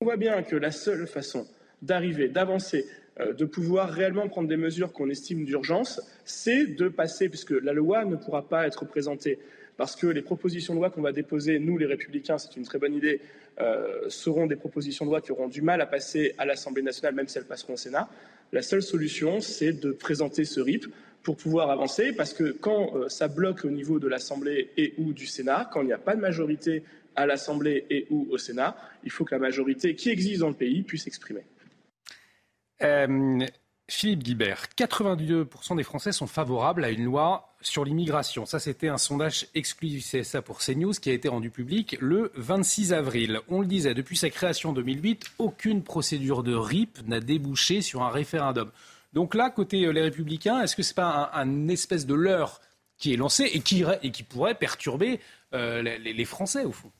On 0.00 0.06
voit 0.06 0.16
bien 0.16 0.42
que 0.42 0.56
la 0.56 0.72
seule 0.72 1.06
façon 1.06 1.46
d'arriver, 1.82 2.28
d'avancer, 2.28 2.86
euh, 3.18 3.32
de 3.32 3.44
pouvoir 3.44 3.90
réellement 3.90 4.28
prendre 4.28 4.48
des 4.48 4.56
mesures 4.56 4.92
qu'on 4.92 5.10
estime 5.10 5.44
d'urgence, 5.44 6.00
c'est 6.24 6.66
de 6.66 6.88
passer, 6.88 7.28
puisque 7.28 7.50
la 7.50 7.72
loi 7.72 8.04
ne 8.04 8.16
pourra 8.16 8.48
pas 8.48 8.66
être 8.66 8.84
présentée, 8.84 9.38
parce 9.76 9.96
que 9.96 10.06
les 10.06 10.22
propositions 10.22 10.74
de 10.74 10.78
loi 10.78 10.90
qu'on 10.90 11.02
va 11.02 11.12
déposer, 11.12 11.58
nous 11.58 11.78
les 11.78 11.86
républicains, 11.86 12.38
c'est 12.38 12.56
une 12.56 12.64
très 12.64 12.78
bonne 12.78 12.94
idée, 12.94 13.20
euh, 13.60 14.08
seront 14.08 14.46
des 14.46 14.56
propositions 14.56 15.04
de 15.04 15.10
loi 15.10 15.20
qui 15.20 15.32
auront 15.32 15.48
du 15.48 15.62
mal 15.62 15.80
à 15.80 15.86
passer 15.86 16.34
à 16.38 16.44
l'Assemblée 16.44 16.82
nationale, 16.82 17.14
même 17.14 17.28
si 17.28 17.38
elles 17.38 17.46
passeront 17.46 17.74
au 17.74 17.76
Sénat. 17.76 18.08
La 18.52 18.62
seule 18.62 18.82
solution, 18.82 19.40
c'est 19.40 19.72
de 19.72 19.92
présenter 19.92 20.44
ce 20.44 20.60
RIP 20.60 20.86
pour 21.22 21.36
pouvoir 21.36 21.70
avancer, 21.70 22.12
parce 22.12 22.32
que 22.32 22.52
quand 22.52 22.96
euh, 22.96 23.08
ça 23.08 23.28
bloque 23.28 23.64
au 23.64 23.70
niveau 23.70 23.98
de 23.98 24.08
l'Assemblée 24.08 24.70
et 24.76 24.94
ou 24.98 25.12
du 25.12 25.26
Sénat, 25.26 25.68
quand 25.72 25.82
il 25.82 25.86
n'y 25.86 25.92
a 25.92 25.98
pas 25.98 26.14
de 26.14 26.20
majorité 26.20 26.82
à 27.16 27.26
l'Assemblée 27.26 27.84
et 27.90 28.06
ou 28.10 28.28
au 28.30 28.38
Sénat, 28.38 28.76
il 29.04 29.10
faut 29.10 29.24
que 29.24 29.34
la 29.34 29.40
majorité 29.40 29.94
qui 29.94 30.10
existe 30.10 30.40
dans 30.40 30.48
le 30.48 30.54
pays 30.54 30.82
puisse 30.82 31.04
s'exprimer. 31.04 31.42
Euh, 32.82 33.46
Philippe 33.90 34.22
Guibert, 34.22 34.66
82% 34.78 35.76
des 35.76 35.82
Français 35.82 36.12
sont 36.12 36.28
favorables 36.28 36.84
à 36.84 36.90
une 36.90 37.04
loi 37.04 37.52
sur 37.60 37.84
l'immigration. 37.84 38.46
Ça, 38.46 38.60
c'était 38.60 38.88
un 38.88 38.98
sondage 38.98 39.48
exclusif 39.54 40.08
CSA 40.08 40.42
pour 40.42 40.60
CNews 40.60 40.92
qui 40.92 41.10
a 41.10 41.12
été 41.12 41.28
rendu 41.28 41.50
public 41.50 41.96
le 42.00 42.30
26 42.36 42.92
avril. 42.92 43.40
On 43.48 43.60
le 43.60 43.66
disait, 43.66 43.92
depuis 43.94 44.16
sa 44.16 44.30
création 44.30 44.70
en 44.70 44.72
2008, 44.74 45.32
aucune 45.38 45.82
procédure 45.82 46.44
de 46.44 46.54
RIP 46.54 46.98
n'a 47.08 47.18
débouché 47.18 47.82
sur 47.82 48.02
un 48.02 48.10
référendum. 48.10 48.70
Donc 49.12 49.34
là, 49.34 49.50
côté 49.50 49.84
euh, 49.84 49.90
les 49.90 50.02
Républicains, 50.02 50.62
est-ce 50.62 50.76
que 50.76 50.84
ce 50.84 50.92
n'est 50.92 50.94
pas 50.96 51.30
un, 51.34 51.68
espèce 51.68 52.06
de 52.06 52.14
leurre 52.14 52.60
qui 52.96 53.12
est 53.12 53.16
lancé 53.16 53.44
et 53.52 53.60
qui, 53.60 54.22
pourrait 54.22 54.54
perturber 54.54 55.18
euh, 55.52 55.82
les 55.82 56.24
Français, 56.24 56.64
au 56.64 56.72
fond? 56.72 56.92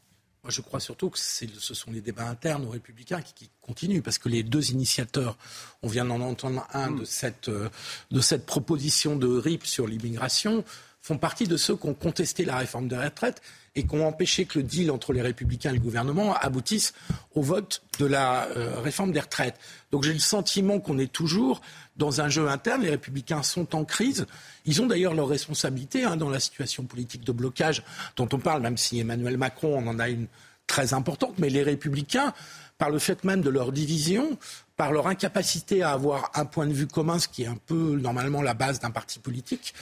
Moi, 0.43 0.51
je 0.51 0.61
crois 0.63 0.81
surtout 0.81 1.11
que 1.11 1.19
ce 1.19 1.75
sont 1.75 1.91
les 1.91 2.01
débats 2.01 2.29
internes 2.29 2.65
aux 2.65 2.71
Républicains 2.71 3.21
qui, 3.21 3.51
continuent, 3.61 4.01
parce 4.01 4.19
que 4.19 4.29
les 4.29 4.43
deux 4.43 4.71
initiateurs, 4.71 5.37
on 5.83 5.89
vient 5.89 6.05
d'en 6.05 6.21
entendre 6.21 6.67
un 6.73 6.91
de, 6.91 7.05
cette, 7.05 7.49
euh, 7.49 7.69
de 8.11 8.21
cette 8.21 8.47
proposition 8.47 9.17
de 9.17 9.29
RIP 9.29 9.67
sur 9.67 9.87
l'immigration, 9.87 10.65
font 11.03 11.19
partie 11.19 11.47
de 11.47 11.57
ceux 11.57 11.77
qui 11.77 11.87
ont 11.87 11.95
contesté 11.95 12.45
la 12.45 12.57
réforme 12.57 12.89
des 12.89 12.97
retraites 12.97 13.41
et 13.75 13.87
qui 13.87 13.95
ont 13.95 14.07
empêché 14.07 14.47
que 14.47 14.59
le 14.59 14.65
deal 14.65 14.91
entre 14.91 15.13
les 15.13 15.23
Républicains 15.23 15.71
et 15.71 15.75
le 15.75 15.81
gouvernement 15.81 16.35
aboutisse 16.35 16.93
au 17.35 17.43
vote 17.43 17.83
de 17.99 18.07
la 18.07 18.49
euh, 18.49 18.81
réforme 18.81 19.13
des 19.13 19.21
retraites. 19.21 19.57
Donc 19.93 20.03
j'ai 20.03 20.13
le 20.13 20.19
sentiment 20.19 20.81
qu'on 20.81 20.99
est 20.99 21.13
toujours 21.13 21.61
dans 22.01 22.21
un 22.21 22.29
jeu 22.29 22.49
interne. 22.49 22.83
Les 22.83 22.91
Républicains 22.91 23.45
sont 23.45 23.77
en 23.77 23.85
crise. 23.85 24.27
Ils 24.65 24.83
ont 24.83 24.87
d'ailleurs 24.87 25.15
leur 25.15 25.29
responsabilité 25.29 26.05
hein, 26.05 26.17
dans 26.17 26.31
la 26.31 26.41
situation 26.41 26.85
politique 26.85 27.25
de 27.25 27.31
blocage 27.31 27.85
dont 28.17 28.29
on 28.33 28.39
parle, 28.39 28.63
même 28.63 28.79
si 28.79 28.99
Emmanuel 28.99 29.37
Macron 29.37 29.87
en 29.87 29.99
a 29.99 30.09
une 30.09 30.27
très 30.67 30.95
importante. 30.95 31.39
Mais 31.39 31.51
les 31.51 31.63
Républicains, 31.63 32.33
par 32.79 32.91
le 32.91 32.99
fait 32.99 33.23
même 33.23 33.43
de 33.43 33.51
leur 33.51 33.71
division, 33.71 34.39
par 34.77 34.93
leur 34.93 35.09
incapacité 35.09 35.83
à 35.83 35.91
avoir 35.91 36.31
un 36.35 36.47
point 36.47 36.67
de 36.67 36.73
vue 36.73 36.87
commun, 36.87 37.19
ce 37.19 37.29
qui 37.29 37.43
est 37.43 37.47
un 37.47 37.59
peu 37.67 37.99
normalement 38.01 38.41
la 38.41 38.55
base 38.55 38.81
d'un 38.81 38.91
parti 38.91 39.19
politique, 39.19 39.75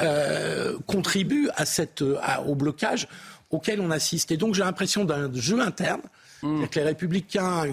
euh, 0.00 0.78
contribuent 0.86 1.48
cette, 1.64 2.02
au 2.02 2.54
blocage 2.54 3.08
auquel 3.48 3.80
on 3.80 3.90
assiste. 3.90 4.30
Et 4.30 4.36
donc 4.36 4.54
j'ai 4.54 4.62
l'impression 4.62 5.06
d'un 5.06 5.32
jeu 5.32 5.60
interne, 5.60 6.02
mmh. 6.42 6.66
que 6.66 6.78
les 6.78 6.84
républicains, 6.84 7.64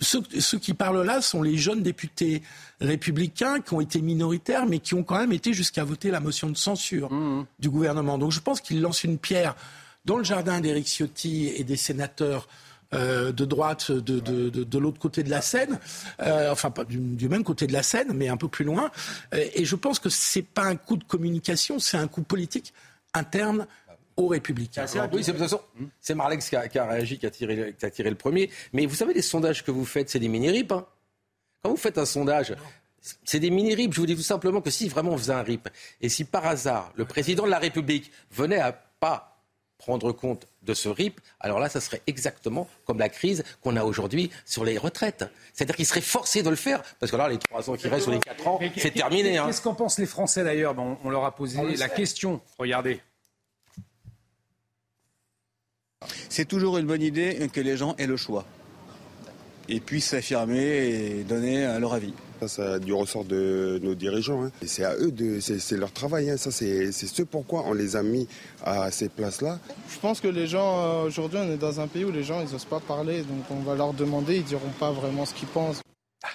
ceux, 0.00 0.22
qui 0.58 0.74
parlent 0.74 1.02
là 1.02 1.20
sont 1.20 1.42
les 1.42 1.56
jeunes 1.56 1.82
députés 1.82 2.42
républicains 2.80 3.60
qui 3.60 3.74
ont 3.74 3.80
été 3.80 4.00
minoritaires, 4.00 4.66
mais 4.66 4.78
qui 4.78 4.94
ont 4.94 5.02
quand 5.02 5.18
même 5.18 5.32
été 5.32 5.52
jusqu'à 5.52 5.84
voter 5.84 6.10
la 6.10 6.20
motion 6.20 6.48
de 6.48 6.56
censure 6.56 7.12
mmh. 7.12 7.46
du 7.58 7.70
gouvernement. 7.70 8.18
Donc 8.18 8.32
je 8.32 8.40
pense 8.40 8.60
qu'ils 8.60 8.80
lancent 8.80 9.04
une 9.04 9.18
pierre 9.18 9.54
dans 10.04 10.16
le 10.16 10.24
jardin 10.24 10.60
d'Éric 10.60 10.86
Ciotti 10.86 11.48
et 11.48 11.64
des 11.64 11.76
sénateurs 11.76 12.48
euh, 12.94 13.32
de 13.32 13.44
droite 13.44 13.92
de, 13.92 14.18
de, 14.18 14.48
de, 14.48 14.78
l'autre 14.78 14.98
côté 14.98 15.22
de 15.22 15.28
la 15.28 15.42
Seine, 15.42 15.78
euh, 16.22 16.50
enfin 16.50 16.70
pas 16.70 16.84
du, 16.84 17.28
même 17.28 17.44
côté 17.44 17.66
de 17.66 17.72
la 17.74 17.82
Seine, 17.82 18.14
mais 18.14 18.28
un 18.28 18.38
peu 18.38 18.48
plus 18.48 18.64
loin. 18.64 18.90
Euh, 19.34 19.44
et 19.52 19.66
je 19.66 19.76
pense 19.76 19.98
que 19.98 20.08
c'est 20.08 20.40
pas 20.40 20.64
un 20.64 20.76
coup 20.76 20.96
de 20.96 21.04
communication, 21.04 21.78
c'est 21.78 21.98
un 21.98 22.08
coup 22.08 22.22
politique 22.22 22.72
interne 23.12 23.66
aux 24.18 24.26
Républicains. 24.26 24.84
oui, 25.12 25.22
c'est 25.22 25.32
de 25.32 25.38
toute 25.38 25.48
façon, 25.48 25.60
c'est 26.00 26.14
Marlex 26.14 26.48
qui 26.48 26.56
a, 26.56 26.84
réagi, 26.84 27.18
qui 27.18 27.26
a, 27.26 27.30
tiré, 27.30 27.74
qui 27.78 27.86
a, 27.86 27.90
tiré, 27.90 28.10
le 28.10 28.16
premier. 28.16 28.50
Mais 28.72 28.84
vous 28.84 28.96
savez, 28.96 29.14
les 29.14 29.22
sondages 29.22 29.64
que 29.64 29.70
vous 29.70 29.84
faites, 29.84 30.10
c'est 30.10 30.18
des 30.18 30.28
mini-rips. 30.28 30.72
Hein. 30.72 30.84
Quand 31.62 31.70
vous 31.70 31.76
faites 31.76 31.98
un 31.98 32.04
sondage, 32.04 32.54
c'est 33.24 33.38
des 33.38 33.50
mini-rips. 33.50 33.94
Je 33.94 34.00
vous 34.00 34.06
dis 34.06 34.16
tout 34.16 34.22
simplement 34.22 34.60
que 34.60 34.70
si 34.70 34.88
vraiment 34.88 35.12
on 35.12 35.18
faisait 35.18 35.32
un 35.32 35.42
rip, 35.42 35.68
et 36.00 36.08
si 36.08 36.24
par 36.24 36.44
hasard 36.46 36.92
le 36.96 37.04
président 37.04 37.44
de 37.44 37.50
la 37.50 37.60
République 37.60 38.10
venait 38.32 38.58
à 38.58 38.72
pas 38.72 39.36
prendre 39.78 40.10
compte 40.10 40.48
de 40.62 40.74
ce 40.74 40.88
RIP, 40.88 41.20
alors 41.38 41.60
là, 41.60 41.68
ça 41.68 41.80
serait 41.80 42.02
exactement 42.08 42.68
comme 42.84 42.98
la 42.98 43.08
crise 43.08 43.44
qu'on 43.62 43.76
a 43.76 43.84
aujourd'hui 43.84 44.32
sur 44.44 44.64
les 44.64 44.76
retraites. 44.76 45.24
C'est-à-dire 45.54 45.76
qu'il 45.76 45.86
serait 45.86 46.00
forcé 46.00 46.42
de 46.42 46.50
le 46.50 46.56
faire, 46.56 46.82
parce 46.98 47.12
que 47.12 47.16
là, 47.16 47.28
les 47.28 47.38
trois 47.38 47.70
ans 47.70 47.76
qui 47.76 47.86
restent 47.86 48.08
ou 48.08 48.10
les 48.10 48.18
quatre 48.18 48.48
ans, 48.48 48.58
c'est 48.76 48.90
terminé. 48.90 49.38
Hein. 49.38 49.46
Qu'est-ce 49.46 49.62
qu'en 49.62 49.74
pensent 49.74 50.00
les 50.00 50.06
Français 50.06 50.42
d'ailleurs? 50.42 50.74
On 51.04 51.08
leur 51.08 51.24
a 51.24 51.36
posé 51.36 51.76
la 51.76 51.88
question. 51.88 52.40
Regardez. 52.58 53.00
C'est 56.28 56.46
toujours 56.46 56.78
une 56.78 56.86
bonne 56.86 57.02
idée 57.02 57.48
que 57.52 57.60
les 57.60 57.76
gens 57.76 57.94
aient 57.98 58.06
le 58.06 58.16
choix 58.16 58.44
et 59.68 59.80
puissent 59.80 60.10
s'affirmer 60.10 60.60
et 60.60 61.24
donner 61.24 61.66
leur 61.78 61.92
avis. 61.94 62.14
Ça, 62.40 62.48
ça 62.48 62.78
du 62.78 62.92
ressort 62.92 63.24
de 63.24 63.80
nos 63.82 63.94
dirigeants. 63.94 64.44
Hein. 64.44 64.52
C'est 64.64 64.84
à 64.84 64.94
eux, 64.94 65.10
de, 65.10 65.40
c'est, 65.40 65.76
leur 65.76 65.92
travail. 65.92 66.30
Hein. 66.30 66.36
Ça, 66.36 66.50
c'est, 66.50 66.92
ce 66.92 67.22
pourquoi 67.22 67.64
on 67.66 67.72
les 67.72 67.96
a 67.96 68.02
mis 68.02 68.28
à 68.62 68.90
ces 68.92 69.08
places-là. 69.08 69.58
Je 69.90 69.98
pense 69.98 70.20
que 70.20 70.28
les 70.28 70.46
gens, 70.46 70.78
euh, 70.78 71.06
aujourd'hui, 71.06 71.40
on 71.42 71.50
est 71.50 71.56
dans 71.56 71.80
un 71.80 71.88
pays 71.88 72.04
où 72.04 72.12
les 72.12 72.22
gens, 72.22 72.40
ils 72.40 72.52
n'osent 72.52 72.64
pas 72.64 72.80
parler. 72.80 73.22
Donc 73.22 73.50
on 73.50 73.60
va 73.60 73.74
leur 73.74 73.92
demander, 73.92 74.36
ils 74.36 74.44
diront 74.44 74.70
pas 74.78 74.92
vraiment 74.92 75.26
ce 75.26 75.34
qu'ils 75.34 75.48
pensent. 75.48 75.82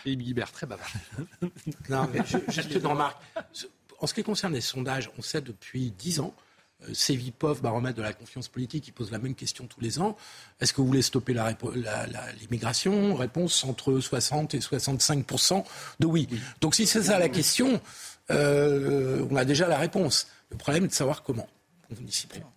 Et 0.05 0.17
Guibert, 0.17 0.51
très 0.51 0.67
bavard. 0.67 0.91
non, 1.89 2.09
mais 2.13 2.19
juste 2.49 2.75
une 2.75 2.85
remarque. 2.85 3.21
En 3.99 4.07
ce 4.07 4.13
qui 4.13 4.23
concerne 4.23 4.53
les 4.53 4.61
sondages, 4.61 5.09
on 5.17 5.21
sait 5.21 5.39
depuis 5.39 5.93
dix 5.97 6.19
ans 6.19 6.33
Cevipov, 6.91 7.61
baromètre 7.61 7.97
de 7.97 8.01
la 8.01 8.13
confiance 8.13 8.47
politique, 8.47 8.83
qui 8.83 8.91
pose 8.91 9.11
la 9.11 9.19
même 9.19 9.35
question 9.35 9.65
tous 9.67 9.81
les 9.81 9.99
ans. 9.99 10.17
Est-ce 10.59 10.73
que 10.73 10.81
vous 10.81 10.87
voulez 10.87 11.01
stopper 11.01 11.35
l'immigration? 12.39 13.15
Réponse 13.15 13.63
entre 13.63 13.99
60 13.99 14.53
et 14.55 14.59
65% 14.59 15.63
de 15.99 16.05
oui. 16.05 16.27
Donc 16.61 16.75
si 16.75 16.85
c'est 16.85 17.03
ça 17.03 17.19
la 17.19 17.29
question, 17.29 17.81
euh, 18.31 19.25
on 19.29 19.35
a 19.35 19.45
déjà 19.45 19.67
la 19.67 19.77
réponse. 19.77 20.27
Le 20.49 20.57
problème 20.57 20.85
est 20.85 20.89
de 20.89 20.93
savoir 20.93 21.23
comment 21.23 21.47
on 21.91 21.95
y 21.95 22.27
prend. 22.27 22.51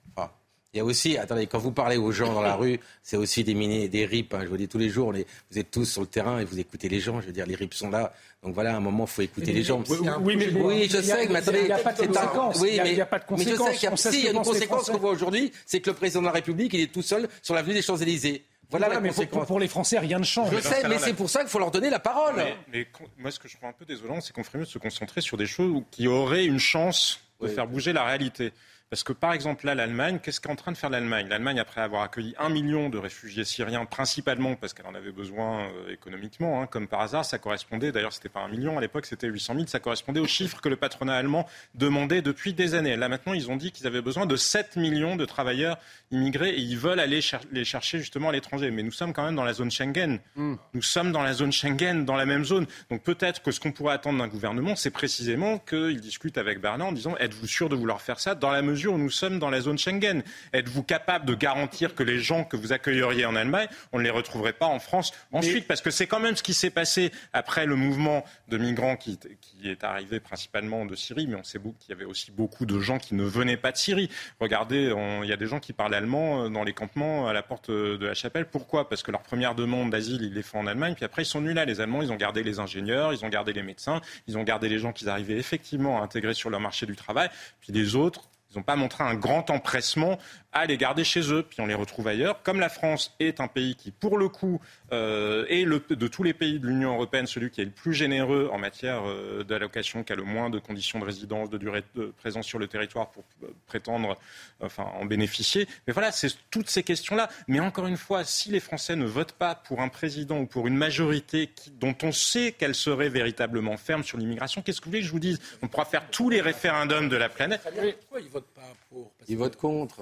Il 0.76 0.80
y 0.80 0.82
a 0.82 0.84
aussi, 0.84 1.16
attendez, 1.16 1.46
quand 1.46 1.58
vous 1.58 1.72
parlez 1.72 1.96
aux 1.96 2.12
gens 2.12 2.34
dans 2.34 2.42
la 2.42 2.54
rue, 2.54 2.78
c'est 3.02 3.16
aussi 3.16 3.42
des 3.42 3.54
mini, 3.54 3.88
des 3.88 4.04
rips. 4.04 4.34
Hein. 4.34 4.40
je 4.42 4.48
vous 4.48 4.58
dis 4.58 4.68
tous 4.68 4.76
les 4.76 4.90
jours, 4.90 5.10
vous 5.10 5.58
êtes 5.58 5.70
tous 5.70 5.86
sur 5.86 6.02
le 6.02 6.06
terrain 6.06 6.38
et 6.38 6.44
vous 6.44 6.60
écoutez 6.60 6.90
les 6.90 7.00
gens. 7.00 7.18
Je 7.22 7.28
veux 7.28 7.32
dire, 7.32 7.46
les 7.46 7.54
rips 7.54 7.72
sont 7.72 7.88
là. 7.88 8.12
Donc 8.42 8.52
voilà, 8.52 8.74
à 8.74 8.76
un 8.76 8.80
moment, 8.80 9.04
il 9.04 9.10
faut 9.10 9.22
écouter 9.22 9.54
les 9.54 9.62
gens. 9.62 9.82
Oui, 10.20 10.36
mais, 10.36 10.50
oui, 10.50 10.86
je 10.86 11.00
sais, 11.00 11.28
mais 11.28 11.36
attendez, 11.36 11.60
il 11.60 11.64
n'y 11.64 11.72
a 11.72 11.78
pas 11.78 11.94
de 11.94 12.06
conséquences. 12.06 12.60
Oui, 12.60 12.78
mais, 12.82 12.90
il 12.90 12.94
n'y 12.94 13.00
a 13.00 13.06
pas 13.06 13.18
de 13.18 13.24
conséquences. 13.24 13.58
Mais 13.58 13.72
je 13.72 13.96
sais 13.96 14.10
qu'il 14.10 14.24
y 14.24 14.28
a, 14.28 14.32
une 14.32 14.42
conséquence 14.42 14.90
qu'on 14.90 14.98
voit 14.98 15.12
aujourd'hui, 15.12 15.50
c'est 15.64 15.80
que 15.80 15.88
le 15.88 15.96
président 15.96 16.20
de 16.20 16.26
la 16.26 16.32
République, 16.32 16.74
il 16.74 16.80
est 16.82 16.92
tout 16.92 17.00
seul 17.00 17.26
sur 17.40 17.54
l'avenue 17.54 17.72
des 17.72 17.80
Champs-Élysées. 17.80 18.44
Voilà, 18.68 18.90
la 18.90 19.00
mais 19.00 19.08
conséquence. 19.08 19.46
Pour, 19.46 19.58
les 19.58 19.68
Français, 19.68 19.98
rien 19.98 20.18
ne 20.18 20.24
change. 20.24 20.54
Je 20.54 20.60
sais, 20.60 20.86
mais 20.86 20.98
c'est 20.98 21.14
pour 21.14 21.30
ça 21.30 21.40
qu'il 21.40 21.48
faut 21.48 21.58
leur 21.58 21.70
donner 21.70 21.88
la 21.88 22.00
parole. 22.00 22.34
Mais, 22.70 22.86
moi, 23.16 23.30
ce 23.30 23.38
que 23.38 23.48
je 23.48 23.56
trouve 23.56 23.70
un 23.70 23.72
peu 23.72 23.86
désolant, 23.86 24.20
c'est 24.20 24.34
qu'on 24.34 24.44
ferait 24.44 24.58
mieux 24.58 24.66
de 24.66 24.70
se 24.70 24.78
concentrer 24.78 25.22
sur 25.22 25.38
des 25.38 25.46
choses 25.46 25.82
qui 25.90 26.06
auraient 26.06 26.44
une 26.44 26.58
chance 26.58 27.20
de 27.40 27.48
faire 27.48 27.66
bouger 27.66 27.94
la 27.94 28.04
réalité. 28.04 28.52
Parce 28.88 29.02
que 29.02 29.12
par 29.12 29.32
exemple 29.32 29.66
là, 29.66 29.74
l'Allemagne, 29.74 30.20
qu'est-ce 30.22 30.40
qu'est 30.40 30.48
en 30.48 30.54
train 30.54 30.70
de 30.70 30.76
faire 30.76 30.90
l'Allemagne? 30.90 31.26
L'Allemagne, 31.28 31.58
après 31.58 31.80
avoir 31.80 32.02
accueilli 32.02 32.36
un 32.38 32.48
million 32.48 32.88
de 32.88 32.98
réfugiés 32.98 33.44
syriens, 33.44 33.84
principalement 33.84 34.54
parce 34.54 34.74
qu'elle 34.74 34.86
en 34.86 34.94
avait 34.94 35.10
besoin 35.10 35.64
euh, 35.64 35.92
économiquement, 35.92 36.62
hein, 36.62 36.68
comme 36.68 36.86
par 36.86 37.00
hasard, 37.00 37.24
ça 37.24 37.38
correspondait, 37.38 37.90
d'ailleurs 37.90 38.12
c'était 38.12 38.28
pas 38.28 38.42
un 38.42 38.48
million 38.48 38.78
à 38.78 38.80
l'époque, 38.80 39.06
c'était 39.06 39.26
800 39.26 39.54
000, 39.54 39.66
ça 39.66 39.80
correspondait 39.80 40.20
aux 40.20 40.28
chiffres 40.28 40.60
que 40.60 40.68
le 40.68 40.76
patronat 40.76 41.16
allemand 41.16 41.48
demandait 41.74 42.22
depuis 42.22 42.52
des 42.52 42.76
années. 42.76 42.94
Là 42.94 43.08
maintenant, 43.08 43.32
ils 43.32 43.50
ont 43.50 43.56
dit 43.56 43.72
qu'ils 43.72 43.88
avaient 43.88 44.02
besoin 44.02 44.24
de 44.24 44.36
7 44.36 44.76
millions 44.76 45.16
de 45.16 45.24
travailleurs 45.24 45.78
immigrés 46.12 46.50
et 46.50 46.60
ils 46.60 46.78
veulent 46.78 47.00
aller 47.00 47.18
les 47.50 47.64
chercher 47.64 47.98
justement 47.98 48.28
à 48.28 48.32
l'étranger. 48.32 48.70
Mais 48.70 48.84
nous 48.84 48.92
sommes 48.92 49.12
quand 49.12 49.24
même 49.24 49.34
dans 49.34 49.44
la 49.44 49.52
zone 49.52 49.72
Schengen. 49.72 50.20
Hmm. 50.36 50.54
Nous 50.74 50.82
sommes 50.82 51.10
dans 51.10 51.22
la 51.22 51.32
zone 51.32 51.50
Schengen, 51.50 52.04
dans 52.04 52.14
la 52.14 52.24
même 52.24 52.44
zone. 52.44 52.66
Donc 52.88 53.02
peut-être 53.02 53.42
que 53.42 53.50
ce 53.50 53.58
qu'on 53.58 53.72
pourrait 53.72 53.94
attendre 53.94 54.20
d'un 54.20 54.28
gouvernement, 54.28 54.76
c'est 54.76 54.92
précisément 54.92 55.58
qu'il 55.58 56.00
discute 56.00 56.38
avec 56.38 56.60
Bernard 56.60 56.86
en 56.86 56.92
disant 56.92 57.16
êtes-vous 57.16 57.48
sûr 57.48 57.68
de 57.68 57.74
vouloir 57.74 58.00
faire 58.00 58.20
ça 58.20 58.36
dans 58.36 58.52
la 58.52 58.62
mesure 58.62 58.75
où 58.84 58.98
nous 58.98 59.10
sommes 59.10 59.38
dans 59.38 59.50
la 59.50 59.60
zone 59.60 59.78
Schengen. 59.78 60.22
Êtes-vous 60.52 60.82
capable 60.82 61.24
de 61.24 61.34
garantir 61.34 61.94
que 61.94 62.02
les 62.02 62.18
gens 62.18 62.44
que 62.44 62.56
vous 62.56 62.72
accueilleriez 62.72 63.24
en 63.24 63.34
Allemagne, 63.34 63.68
on 63.92 63.98
ne 63.98 64.04
les 64.04 64.10
retrouverait 64.10 64.52
pas 64.52 64.66
en 64.66 64.78
France 64.78 65.12
ensuite 65.32 65.66
Parce 65.66 65.80
que 65.80 65.90
c'est 65.90 66.06
quand 66.06 66.20
même 66.20 66.36
ce 66.36 66.42
qui 66.42 66.54
s'est 66.54 66.70
passé 66.70 67.12
après 67.32 67.66
le 67.66 67.76
mouvement 67.76 68.24
de 68.48 68.58
migrants 68.58 68.96
qui, 68.96 69.18
est 69.64 69.82
arrivé 69.82 70.20
principalement 70.20 70.84
de 70.84 70.94
Syrie, 70.94 71.26
mais 71.26 71.36
on 71.36 71.44
sait 71.44 71.58
qu'il 71.58 71.90
y 71.90 71.92
avait 71.92 72.04
aussi 72.04 72.30
beaucoup 72.30 72.66
de 72.66 72.78
gens 72.78 72.98
qui 72.98 73.14
ne 73.14 73.24
venaient 73.24 73.56
pas 73.56 73.72
de 73.72 73.76
Syrie. 73.76 74.10
Regardez, 74.40 74.92
il 75.22 75.28
y 75.28 75.32
a 75.32 75.36
des 75.36 75.46
gens 75.46 75.60
qui 75.60 75.72
parlent 75.72 75.94
allemand 75.94 76.44
euh, 76.44 76.48
dans 76.48 76.62
les 76.62 76.72
campements 76.72 77.28
à 77.28 77.32
la 77.32 77.42
porte 77.42 77.70
de 77.70 78.06
la 78.06 78.14
chapelle. 78.14 78.46
Pourquoi? 78.46 78.88
Parce 78.88 79.02
que 79.02 79.10
leur 79.10 79.22
première 79.22 79.54
demande 79.54 79.90
d'asile, 79.90 80.22
ils 80.22 80.34
les 80.34 80.42
font 80.42 80.60
en 80.60 80.66
Allemagne, 80.66 80.94
puis 80.94 81.04
après 81.04 81.22
ils 81.22 81.26
sont 81.26 81.40
nuls 81.40 81.56
là. 81.56 81.64
Les 81.64 81.80
Allemands, 81.80 82.02
ils 82.02 82.12
ont 82.12 82.16
gardé 82.16 82.42
les 82.42 82.58
ingénieurs, 82.58 83.12
ils 83.12 83.24
ont 83.24 83.28
gardé 83.28 83.52
les 83.52 83.62
médecins, 83.62 84.00
ils 84.28 84.36
ont 84.38 84.44
gardé 84.44 84.68
les 84.68 84.78
gens 84.78 84.92
qu'ils 84.92 85.08
arrivaient 85.08 85.38
effectivement 85.38 86.00
à 86.00 86.04
intégrer 86.04 86.34
sur 86.34 86.50
leur 86.50 86.60
marché 86.60 86.86
du 86.86 86.94
travail, 86.94 87.28
puis 87.60 87.72
les 87.72 87.96
autres, 87.96 88.28
ils 88.56 88.60
n'ont 88.60 88.64
pas 88.64 88.76
montré 88.76 89.04
un 89.04 89.14
grand 89.14 89.50
empressement 89.50 90.18
à 90.56 90.64
les 90.64 90.78
garder 90.78 91.04
chez 91.04 91.32
eux, 91.32 91.42
puis 91.42 91.60
on 91.60 91.66
les 91.66 91.74
retrouve 91.74 92.08
ailleurs. 92.08 92.42
Comme 92.42 92.60
la 92.60 92.70
France 92.70 93.14
est 93.20 93.40
un 93.40 93.46
pays 93.46 93.76
qui, 93.76 93.90
pour 93.90 94.16
le 94.16 94.30
coup, 94.30 94.58
euh, 94.90 95.44
est 95.48 95.64
le, 95.64 95.84
de 95.90 96.08
tous 96.08 96.22
les 96.22 96.32
pays 96.32 96.58
de 96.58 96.66
l'Union 96.66 96.94
européenne 96.94 97.26
celui 97.26 97.50
qui 97.50 97.60
est 97.60 97.66
le 97.66 97.70
plus 97.70 97.92
généreux 97.92 98.48
en 98.50 98.58
matière 98.58 99.02
euh, 99.06 99.44
d'allocation, 99.44 100.02
qui 100.02 100.14
a 100.14 100.16
le 100.16 100.22
moins 100.22 100.48
de 100.48 100.58
conditions 100.58 100.98
de 100.98 101.04
résidence, 101.04 101.50
de 101.50 101.58
durée 101.58 101.82
de 101.94 102.06
présence 102.16 102.46
sur 102.46 102.58
le 102.58 102.68
territoire 102.68 103.10
pour 103.10 103.24
euh, 103.42 103.48
prétendre 103.66 104.16
enfin, 104.60 104.84
en 104.98 105.04
bénéficier. 105.04 105.68
Mais 105.86 105.92
voilà, 105.92 106.10
c'est 106.10 106.32
toutes 106.50 106.70
ces 106.70 106.82
questions-là. 106.82 107.28
Mais 107.48 107.60
encore 107.60 107.86
une 107.86 107.98
fois, 107.98 108.24
si 108.24 108.50
les 108.50 108.60
Français 108.60 108.96
ne 108.96 109.04
votent 109.04 109.32
pas 109.32 109.56
pour 109.56 109.82
un 109.82 109.88
président 109.88 110.38
ou 110.38 110.46
pour 110.46 110.66
une 110.66 110.76
majorité 110.76 111.50
qui, 111.54 111.70
dont 111.70 111.96
on 112.02 112.12
sait 112.12 112.52
qu'elle 112.52 112.74
serait 112.74 113.10
véritablement 113.10 113.76
ferme 113.76 114.04
sur 114.04 114.16
l'immigration, 114.16 114.62
qu'est-ce 114.62 114.80
que 114.80 114.86
vous 114.86 114.92
voulez 114.92 115.02
que 115.02 115.06
je 115.06 115.12
vous 115.12 115.20
dise? 115.20 115.38
On 115.60 115.68
pourra 115.68 115.84
faire 115.84 116.08
tous 116.10 116.30
les 116.30 116.40
référendums 116.40 117.10
de 117.10 117.16
la 117.16 117.28
planète. 117.28 117.60
Pourquoi 117.62 118.20
ils 118.20 118.30
votent 118.30 118.54
pas 118.54 118.72
pour? 118.88 119.12
Ils 119.28 119.36
votent 119.36 119.56
contre. 119.56 120.00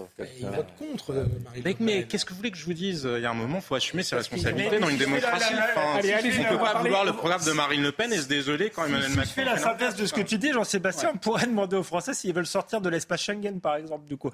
Contre. 0.79 1.11
euh, 1.13 1.25
Marine 1.45 1.63
Mais, 1.65 1.71
Le 1.71 1.77
Pen. 1.77 1.87
mais 1.87 2.05
qu'est-ce 2.05 2.25
que 2.25 2.31
vous 2.31 2.37
voulez 2.37 2.51
que 2.51 2.57
je 2.59 2.65
vous 2.65 2.73
dise? 2.75 3.09
Il 3.17 3.23
y 3.23 3.27
a 3.27 3.31
un 3.31 3.35
moment, 3.35 3.59
il 3.59 3.63
faut 3.63 3.75
assumer 3.75 4.03
ses 4.03 4.17
responsabilités 4.17 4.79
dans 4.79 4.89
une 4.89 4.99
si 4.99 5.05
démocratie. 5.05 5.53
la- 5.53 5.59
la- 5.61 5.67
Enfin, 5.77 5.99
allez, 5.99 6.13
allez, 6.13 6.33
on 6.39 6.43
ne 6.43 6.49
peut 6.49 6.59
pas 6.59 6.73
parler- 6.73 6.89
vouloir 6.89 7.05
le 7.05 7.13
programme 7.13 7.45
de 7.45 7.53
Marine 7.53 7.83
Le 7.83 7.93
Pen 7.93 8.13
et 8.13 8.19
se 8.19 8.29
désoler 8.29 8.71
quand 8.71 8.85
Emmanuel 8.87 9.07
Si 9.09 9.13
je 9.13 9.17
Macron 9.17 9.33
fais 9.35 9.45
la 9.45 9.57
synthèse 9.59 9.95
de 9.97 10.07
ce 10.07 10.13
que 10.13 10.21
tu 10.21 10.39
dis, 10.39 10.53
Jean-Sébastien, 10.53 11.11
on 11.15 11.19
pourrait 11.19 11.47
demander 11.47 11.77
aux 11.77 11.83
Français 11.83 12.15
s'ils 12.15 12.35
veulent 12.35 12.47
sortir 12.47 12.81
de 12.81 12.89
l'espace 12.89 13.23
Schengen, 13.23 13.61
par 13.61 13.77
exemple, 13.77 14.07
du 14.07 14.17
coup. 14.17 14.31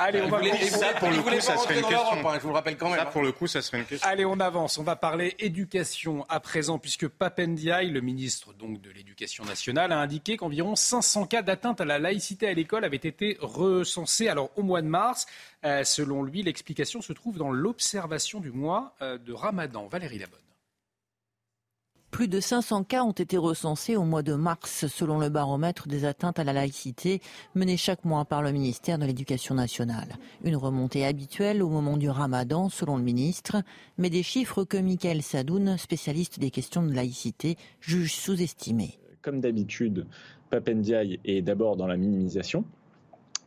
Allez, 0.00 0.22
on 0.22 0.28
va 0.28 0.38
voulez- 0.38 0.50
continuer. 0.50 0.70
vous 0.70 0.78
Ça, 0.78 0.92
pour 0.94 1.08
le 1.10 1.16
Vous 1.16 1.22
voulez 1.22 1.36
coup, 1.38 1.42
ça 1.42 1.54
pas 1.54 1.58
serait 1.62 1.74
une 1.74 1.80
rentrer 1.82 1.96
dans 1.96 2.00
question. 2.02 2.16
l'Europe, 2.22 2.34
je 2.36 2.40
vous 2.42 2.48
le 2.48 2.54
rappelle 2.54 2.76
quand 2.76 2.88
même, 2.90 2.98
Ça, 3.00 3.06
pour 3.06 3.22
le 3.22 3.32
coup, 3.32 3.46
ça 3.48 3.62
serait 3.62 3.78
une 3.78 3.84
question. 3.84 4.08
Allez, 4.08 4.24
on 4.24 4.38
avance. 4.38 4.78
On 4.78 4.84
va 4.84 4.94
parler 4.96 5.34
éducation 5.40 6.24
à 6.28 6.38
présent, 6.40 6.78
puisque 6.78 7.08
Papendiaï, 7.08 7.90
le 7.90 8.00
ministre 8.00 8.52
donc 8.54 8.80
de 8.80 8.90
l'Éducation 8.90 9.44
nationale, 9.44 9.90
a 9.92 9.98
indiqué 9.98 10.36
qu'environ 10.36 10.76
500 10.76 11.26
cas 11.26 11.42
d'atteinte 11.42 11.80
à 11.80 11.84
la 11.84 11.98
laïcité 11.98 12.46
à 12.48 12.54
l'école 12.54 12.84
avaient 12.84 12.96
été 12.96 13.36
recensés. 13.40 14.28
Alors 14.28 14.50
au 14.56 14.62
mois 14.62 14.82
de 14.82 14.86
mars, 14.88 15.26
euh, 15.64 15.82
selon 15.84 16.22
lui, 16.22 16.42
l'explication 16.42 17.02
se 17.02 17.12
trouve 17.12 17.36
dans 17.36 17.50
l'observation 17.50 18.38
du 18.40 18.52
mois 18.52 18.94
euh, 19.02 19.18
de 19.18 19.32
Ramadan. 19.32 19.88
Valérie 19.88 20.18
Labonne. 20.18 20.38
Plus 22.10 22.26
de 22.26 22.40
500 22.40 22.84
cas 22.84 23.04
ont 23.04 23.12
été 23.12 23.36
recensés 23.36 23.94
au 23.94 24.02
mois 24.02 24.22
de 24.22 24.34
mars, 24.34 24.86
selon 24.86 25.18
le 25.18 25.28
baromètre 25.28 25.88
des 25.88 26.04
atteintes 26.04 26.38
à 26.38 26.44
la 26.44 26.54
laïcité 26.54 27.20
mené 27.54 27.76
chaque 27.76 28.04
mois 28.04 28.24
par 28.24 28.42
le 28.42 28.50
ministère 28.50 28.98
de 28.98 29.04
l'Éducation 29.04 29.54
nationale. 29.54 30.16
Une 30.42 30.56
remontée 30.56 31.04
habituelle 31.04 31.62
au 31.62 31.68
moment 31.68 31.98
du 31.98 32.08
ramadan, 32.08 32.70
selon 32.70 32.96
le 32.96 33.02
ministre, 33.02 33.62
mais 33.98 34.10
des 34.10 34.22
chiffres 34.22 34.64
que 34.64 34.78
Michael 34.78 35.22
Sadoun, 35.22 35.76
spécialiste 35.76 36.38
des 36.40 36.50
questions 36.50 36.82
de 36.82 36.94
laïcité, 36.94 37.56
juge 37.80 38.14
sous-estimés. 38.14 38.98
Comme 39.20 39.40
d'habitude, 39.40 40.06
Papendiaï 40.50 41.20
est 41.24 41.42
d'abord 41.42 41.76
dans 41.76 41.86
la 41.86 41.98
minimisation. 41.98 42.64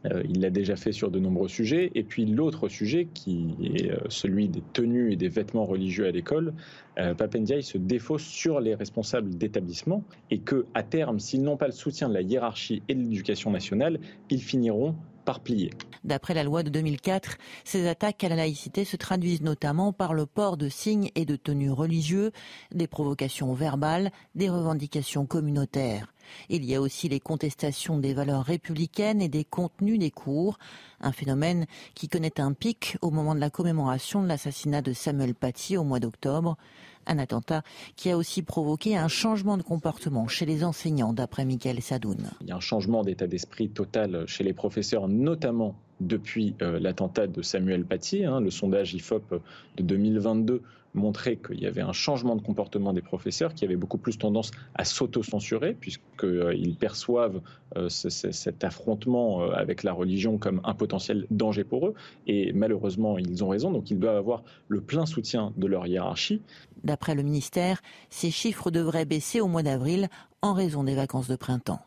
Euh, 0.06 0.24
il 0.28 0.42
l'a 0.42 0.50
déjà 0.50 0.76
fait 0.76 0.92
sur 0.92 1.12
de 1.12 1.20
nombreux 1.20 1.48
sujets. 1.48 1.92
Et 1.96 2.04
puis 2.04 2.26
l'autre 2.26 2.70
sujet, 2.70 3.08
qui 3.14 3.56
est 3.64 3.92
euh, 3.92 3.98
celui 4.10 4.48
des 4.48 4.62
tenues 4.74 5.12
et 5.12 5.16
des 5.16 5.30
vêtements 5.30 5.66
religieux 5.66 6.08
à 6.08 6.12
l'école, 6.12 6.54
euh, 7.00 7.14
Papendiaï 7.14 7.64
se 7.64 7.78
défausse 7.78 8.24
sur 8.24 8.60
les 8.60 8.76
responsables 8.76 9.38
d'établissement 9.38 10.04
et 10.30 10.40
que, 10.40 10.66
à 10.74 10.84
terme, 10.84 11.20
s'ils 11.20 11.44
n'ont 11.44 11.58
pas 11.58 11.68
le 11.68 11.74
soutien 11.74 12.10
de 12.10 12.14
la 12.14 12.22
hiérarchie 12.22 12.82
et 12.88 12.96
de 12.96 13.02
l'éducation 13.02 13.52
nationale, 13.52 14.00
ils 14.30 14.42
finiront 14.42 14.96
par 15.26 15.40
plier. 15.40 15.70
D'après 16.04 16.34
la 16.34 16.44
loi 16.44 16.64
de 16.64 16.70
2004, 16.70 17.38
ces 17.64 17.88
attaques 17.88 18.24
à 18.24 18.30
la 18.30 18.36
laïcité 18.36 18.86
se 18.86 18.98
traduisent 18.98 19.44
notamment 19.44 19.94
par 19.94 20.16
le 20.16 20.26
port 20.26 20.58
de 20.58 20.68
signes 20.68 21.12
et 21.14 21.26
de 21.26 21.36
tenues 21.36 21.72
religieux, 21.72 22.32
des 22.74 22.88
provocations 22.88 23.54
verbales, 23.54 24.12
des 24.34 24.50
revendications 24.50 25.28
communautaires. 25.28 26.12
Il 26.50 26.66
y 26.66 26.76
a 26.76 26.82
aussi 26.82 27.10
les 27.10 27.20
contestations 27.20 27.98
des 28.00 28.14
valeurs 28.14 28.44
républicaines 28.44 29.22
et 29.22 29.30
des 29.30 29.44
contenus 29.44 30.00
des 30.00 30.12
cours, 30.12 30.58
un 31.00 31.12
phénomène 31.12 31.66
qui 31.96 32.08
connaît 32.08 32.40
un 32.40 32.54
pic 32.54 32.98
au 33.02 33.12
moment 33.12 33.36
de 33.36 33.40
la 33.40 33.50
commémoration 33.50 34.22
de 34.22 34.28
l'assassinat 34.28 34.82
de 34.82 34.94
Samuel 34.94 35.36
Paty 35.36 35.78
au 35.78 35.84
mois 35.84 36.00
d'octobre. 36.00 36.58
Un 37.08 37.18
attentat 37.18 37.64
qui 37.96 38.12
a 38.12 38.18
aussi 38.18 38.44
provoqué 38.44 38.96
un 38.96 39.08
changement 39.08 39.58
de 39.58 39.64
comportement 39.64 40.28
chez 40.28 40.46
les 40.46 40.64
enseignants, 40.64 41.14
d'après 41.14 41.46
Michael 41.46 41.82
Sadoun. 41.82 42.30
Il 42.42 42.48
y 42.48 42.52
a 42.52 42.56
un 42.56 42.60
changement 42.60 43.04
d'état 43.04 43.26
d'esprit 43.26 43.70
total 43.70 44.26
chez 44.28 44.44
les 44.44 44.54
professeurs, 44.54 45.08
notamment 45.08 45.76
depuis 46.00 46.56
euh, 46.62 46.80
l'attentat 46.80 47.28
de 47.28 47.42
Samuel 47.42 47.86
Paty. 47.86 48.26
hein. 48.26 48.40
le 48.40 48.52
sondage 48.52 48.94
IFOP 48.94 49.42
de 49.78 49.84
2022 49.84 50.62
montrait 50.94 51.38
qu'il 51.38 51.60
y 51.60 51.66
avait 51.68 51.82
un 51.82 51.94
changement 51.94 52.36
de 52.36 52.42
comportement 52.42 52.92
des 52.94 53.02
professeurs 53.02 53.54
qui 53.54 53.64
avaient 53.66 53.76
beaucoup 53.76 53.98
plus 53.98 54.18
tendance 54.18 54.52
à 54.76 54.84
s'auto-censurer 54.84 55.74
puisqu'ils 55.74 56.76
perçoivent 56.78 57.42
euh, 57.78 57.88
ce- 57.90 58.10
ce- 58.10 58.32
cet 58.32 58.64
affrontement 58.64 59.42
euh, 59.42 59.52
avec 59.54 59.84
la 59.84 59.94
religion 59.94 60.38
comme 60.38 60.60
un 60.64 60.74
potentiel 60.74 61.26
danger 61.32 61.64
pour 61.64 61.88
eux. 61.88 61.94
Et 62.28 62.52
malheureusement, 62.54 63.18
ils 63.18 63.44
ont 63.44 63.48
raison, 63.50 63.72
donc 63.72 63.90
ils 63.92 64.00
doivent 64.00 64.18
avoir 64.18 64.44
le 64.68 64.82
plein 64.82 65.06
soutien 65.06 65.54
de 65.58 65.68
leur 65.68 65.88
hiérarchie. 65.88 66.42
D'après 66.84 67.16
le 67.16 67.24
ministère, 67.24 67.82
ces 68.10 68.32
chiffres 68.32 68.72
devraient 68.72 69.06
baisser 69.06 69.40
au 69.40 69.48
mois 69.48 69.64
d'avril 69.64 70.10
en 70.42 70.54
raison 70.54 70.84
des 70.84 70.96
vacances 70.96 71.28
de 71.28 71.36
printemps. 71.36 71.80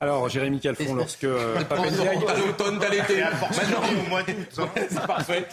Alors, 0.00 0.28
Jérémy 0.28 0.60
Calfon, 0.60 0.94
lorsque 0.94 1.24
euh, 1.24 1.60
Papendiaï... 1.68 2.24
À 2.24 2.34
l'automne, 2.36 2.80
à 2.82 2.88
l'été. 2.88 3.20
Maintenant, 3.20 3.80
au 4.06 4.08
mois 4.08 4.22
d'août. 4.22 4.46
hein. 4.58 4.68
c'est 4.88 5.06
parfait. 5.06 5.48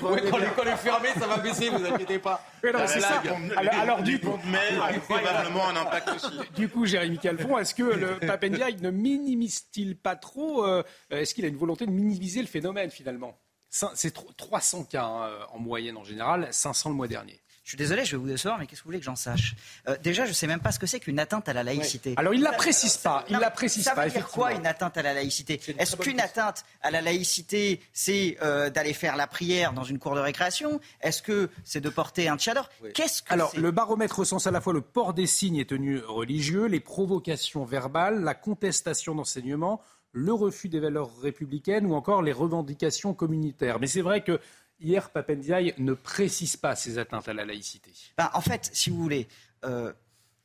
Ouais, 0.00 0.22
quand 0.30 0.38
l'école 0.38 0.68
est 0.68 0.76
fermée, 0.76 1.08
ça 1.18 1.26
va 1.26 1.36
baisser, 1.36 1.68
vous 1.68 1.84
inquiétez 1.84 2.18
pas. 2.18 2.42
Non, 2.64 2.70
mais 2.72 2.78
La 2.78 2.86
c'est 2.86 3.00
ça. 3.00 3.22
Alors, 3.58 3.74
alors, 3.74 4.02
du 4.02 4.12
du 4.12 4.20
coup, 4.20 4.30
pont 4.30 4.38
de 4.38 4.50
mai 4.50 4.58
a 4.82 4.98
probablement 5.00 5.68
un 5.68 5.76
impact 5.76 6.08
aussi. 6.16 6.30
Du 6.56 6.68
coup, 6.70 6.86
Jérémy 6.86 7.18
Calfon, 7.18 7.58
est-ce 7.58 7.74
que 7.74 7.82
le 7.82 8.18
Papendiaï 8.26 8.76
ne 8.80 8.90
minimise-t-il 8.90 9.96
pas 9.98 10.16
trop 10.16 10.64
euh, 10.66 10.82
Est-ce 11.10 11.34
qu'il 11.34 11.44
a 11.44 11.48
une 11.48 11.58
volonté 11.58 11.84
de 11.84 11.90
minimiser 11.90 12.40
le 12.40 12.48
phénomène 12.48 12.90
finalement? 12.90 13.36
C'est 13.68 14.12
tro- 14.12 14.30
300 14.36 14.84
cas 14.84 15.04
hein, 15.04 15.30
en 15.52 15.58
moyenne 15.58 15.96
en 15.98 16.04
général, 16.04 16.48
500 16.50 16.88
le 16.90 16.96
mois 16.96 17.06
dernier. 17.06 17.38
Je 17.70 17.76
suis 17.76 17.84
désolé, 17.84 18.04
je 18.04 18.16
vais 18.16 18.20
vous 18.20 18.26
décevoir, 18.26 18.58
mais 18.58 18.66
qu'est-ce 18.66 18.80
que 18.80 18.84
vous 18.84 18.88
voulez 18.88 18.98
que 18.98 19.04
j'en 19.04 19.14
sache 19.14 19.54
Euh, 19.88 19.96
Déjà, 20.02 20.24
je 20.24 20.30
ne 20.30 20.34
sais 20.34 20.48
même 20.48 20.58
pas 20.58 20.72
ce 20.72 20.80
que 20.80 20.88
c'est 20.88 20.98
qu'une 20.98 21.20
atteinte 21.20 21.48
à 21.48 21.52
la 21.52 21.62
laïcité. 21.62 22.14
Alors 22.16 22.34
il 22.34 22.42
la 22.42 22.50
Ça- 22.50 22.56
précise 22.56 22.96
pas, 22.96 23.24
il 23.28 23.34
Non, 23.34 23.38
la 23.38 23.52
précise 23.52 23.84
ça 23.84 23.94
pas. 23.94 24.06
veut 24.06 24.10
dire 24.10 24.26
quoi 24.26 24.54
une 24.54 24.66
atteinte 24.66 24.96
à 24.96 25.02
la 25.02 25.14
laïcité 25.14 25.60
Est-ce 25.78 25.94
qu'une 25.94 26.18
atteinte 26.18 26.64
à 26.82 26.90
la 26.90 27.00
laïcité, 27.00 27.80
c'est 27.92 28.38
euh, 28.42 28.70
d'aller 28.70 28.92
faire 28.92 29.14
la 29.14 29.28
prière 29.28 29.72
dans 29.72 29.84
une 29.84 30.00
cour 30.00 30.16
de 30.16 30.20
récréation 30.20 30.80
Est-ce 31.00 31.22
que 31.22 31.48
c'est 31.62 31.80
de 31.80 31.90
porter 31.90 32.26
un 32.28 32.36
tchador 32.36 32.68
Qu'est-ce 32.92 33.22
que 33.22 33.32
Alors, 33.32 33.52
le 33.56 33.70
baromètre 33.70 34.18
recense 34.18 34.48
à 34.48 34.50
la 34.50 34.60
fois 34.60 34.72
le 34.72 34.80
port 34.80 35.14
des 35.14 35.28
signes 35.28 35.54
et 35.58 35.64
tenues 35.64 36.00
religieux, 36.00 36.64
les 36.66 36.80
provocations 36.80 37.64
verbales, 37.64 38.24
la 38.24 38.34
contestation 38.34 39.14
d'enseignement, 39.14 39.80
le 40.12 40.32
refus 40.32 40.68
des 40.68 40.80
valeurs 40.80 41.16
républicaines 41.20 41.86
ou 41.86 41.94
encore 41.94 42.20
les 42.22 42.32
revendications 42.32 43.14
communautaires. 43.14 43.78
Mais 43.78 43.86
c'est 43.86 44.00
vrai 44.00 44.24
que 44.24 44.40
hier, 44.80 45.10
Papendiaï 45.10 45.74
ne 45.78 45.92
précise 45.92 46.56
pas 46.56 46.74
ces 46.76 46.98
atteintes 46.98 47.28
à 47.28 47.34
la 47.34 47.44
laïcité. 47.44 47.92
Ben, 48.16 48.30
en 48.34 48.40
fait, 48.40 48.70
si 48.72 48.90
vous 48.90 49.00
voulez, 49.02 49.28
euh, 49.64 49.92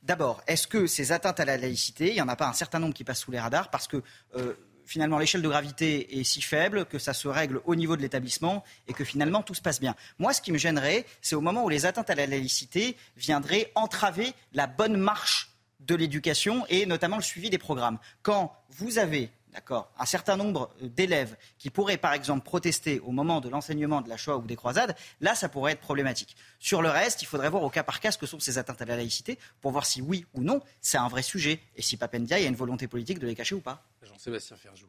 d'abord, 0.04 0.42
est-ce 0.48 0.68
que 0.68 0.88
ces 0.88 1.12
atteintes 1.12 1.40
à 1.40 1.46
la 1.46 1.58
laïcité, 1.58 2.10
il 2.10 2.16
n'y 2.16 2.22
en 2.22 2.28
a 2.28 2.36
pas 2.36 2.48
un 2.48 2.54
certain 2.54 2.80
nombre 2.80 2.94
qui 2.94 3.04
passent 3.04 3.22
sous 3.22 3.32
les 3.32 3.40
radars 3.40 3.70
parce 3.70 3.88
que 3.88 4.02
euh, 4.36 4.54
finalement 4.86 5.18
l'échelle 5.18 5.42
de 5.42 5.48
gravité 5.48 6.20
est 6.20 6.24
si 6.24 6.42
faible 6.42 6.86
que 6.86 7.00
ça 7.00 7.14
se 7.14 7.28
règle 7.28 7.62
au 7.66 7.76
niveau 7.76 7.96
de 7.96 8.02
l'établissement 8.02 8.64
et 8.88 8.94
que 8.94 9.04
finalement 9.04 9.42
tout 9.42 9.56
se 9.56 9.62
passe 9.62 9.80
bien. 9.80 9.96
Moi, 10.20 10.34
ce 10.34 10.42
qui 10.42 10.52
me 10.52 10.58
gênerait, 10.58 11.06
c'est 11.22 11.36
au 11.36 11.42
moment 11.42 11.64
où 11.64 11.70
les 11.70 11.86
atteintes 11.86 12.10
à 12.10 12.16
la 12.16 12.28
laïcité 12.28 12.96
viendraient 13.18 13.72
entraver 13.76 14.34
la 14.54 14.68
bonne 14.68 14.98
marche 14.98 15.52
de 15.80 15.96
l'éducation 15.96 16.66
et 16.70 16.86
notamment 16.86 17.18
le 17.18 17.24
suivi 17.24 17.50
des 17.50 17.58
programmes. 17.58 18.00
Quand 18.22 18.56
vous 18.70 18.98
avez 18.98 19.30
D'accord. 19.56 19.90
Un 19.98 20.06
certain 20.06 20.36
nombre 20.36 20.70
d'élèves 20.82 21.38
qui 21.58 21.70
pourraient, 21.70 21.96
par 21.96 22.12
exemple, 22.12 22.44
protester 22.44 23.00
au 23.00 23.12
moment 23.12 23.40
de 23.40 23.48
l'enseignement 23.48 24.02
de 24.02 24.10
la 24.10 24.18
Shoah 24.18 24.36
ou 24.36 24.46
des 24.46 24.58
croisades, 24.58 24.98
là, 25.22 25.34
ça 25.34 25.48
pourrait 25.48 25.72
être 25.72 25.80
problématique. 25.80 26.36
Sur 26.60 26.82
le 26.82 26.90
reste, 26.90 27.22
il 27.22 27.26
faudrait 27.26 27.50
voir 27.50 27.64
au 27.64 27.70
cas 27.70 27.84
par 27.84 28.02
cas 28.02 28.12
ce 28.12 28.18
que 28.18 28.26
sont 28.26 28.42
ces 28.42 28.58
atteintes 28.58 28.82
à 28.82 28.86
la 28.86 28.98
laïcité 28.98 29.40
pour 29.62 29.72
voir 29.72 29.86
si 29.86 30.02
oui 30.02 30.26
ou 30.34 30.42
non, 30.42 30.62
c'est 30.82 30.98
un 30.98 31.08
vrai 31.08 31.22
sujet 31.22 31.62
et 31.78 31.82
si 31.82 31.96
Papendia, 31.96 32.38
il 32.38 32.44
y 32.44 32.46
a 32.46 32.50
une 32.50 32.56
volonté 32.56 32.90
politique 32.90 33.18
de 33.20 33.28
les 33.28 33.36
cacher 33.36 33.56
ou 33.56 33.62
pas. 33.62 33.82
Jean-Sébastien 34.04 34.58
Ferjou. 34.58 34.88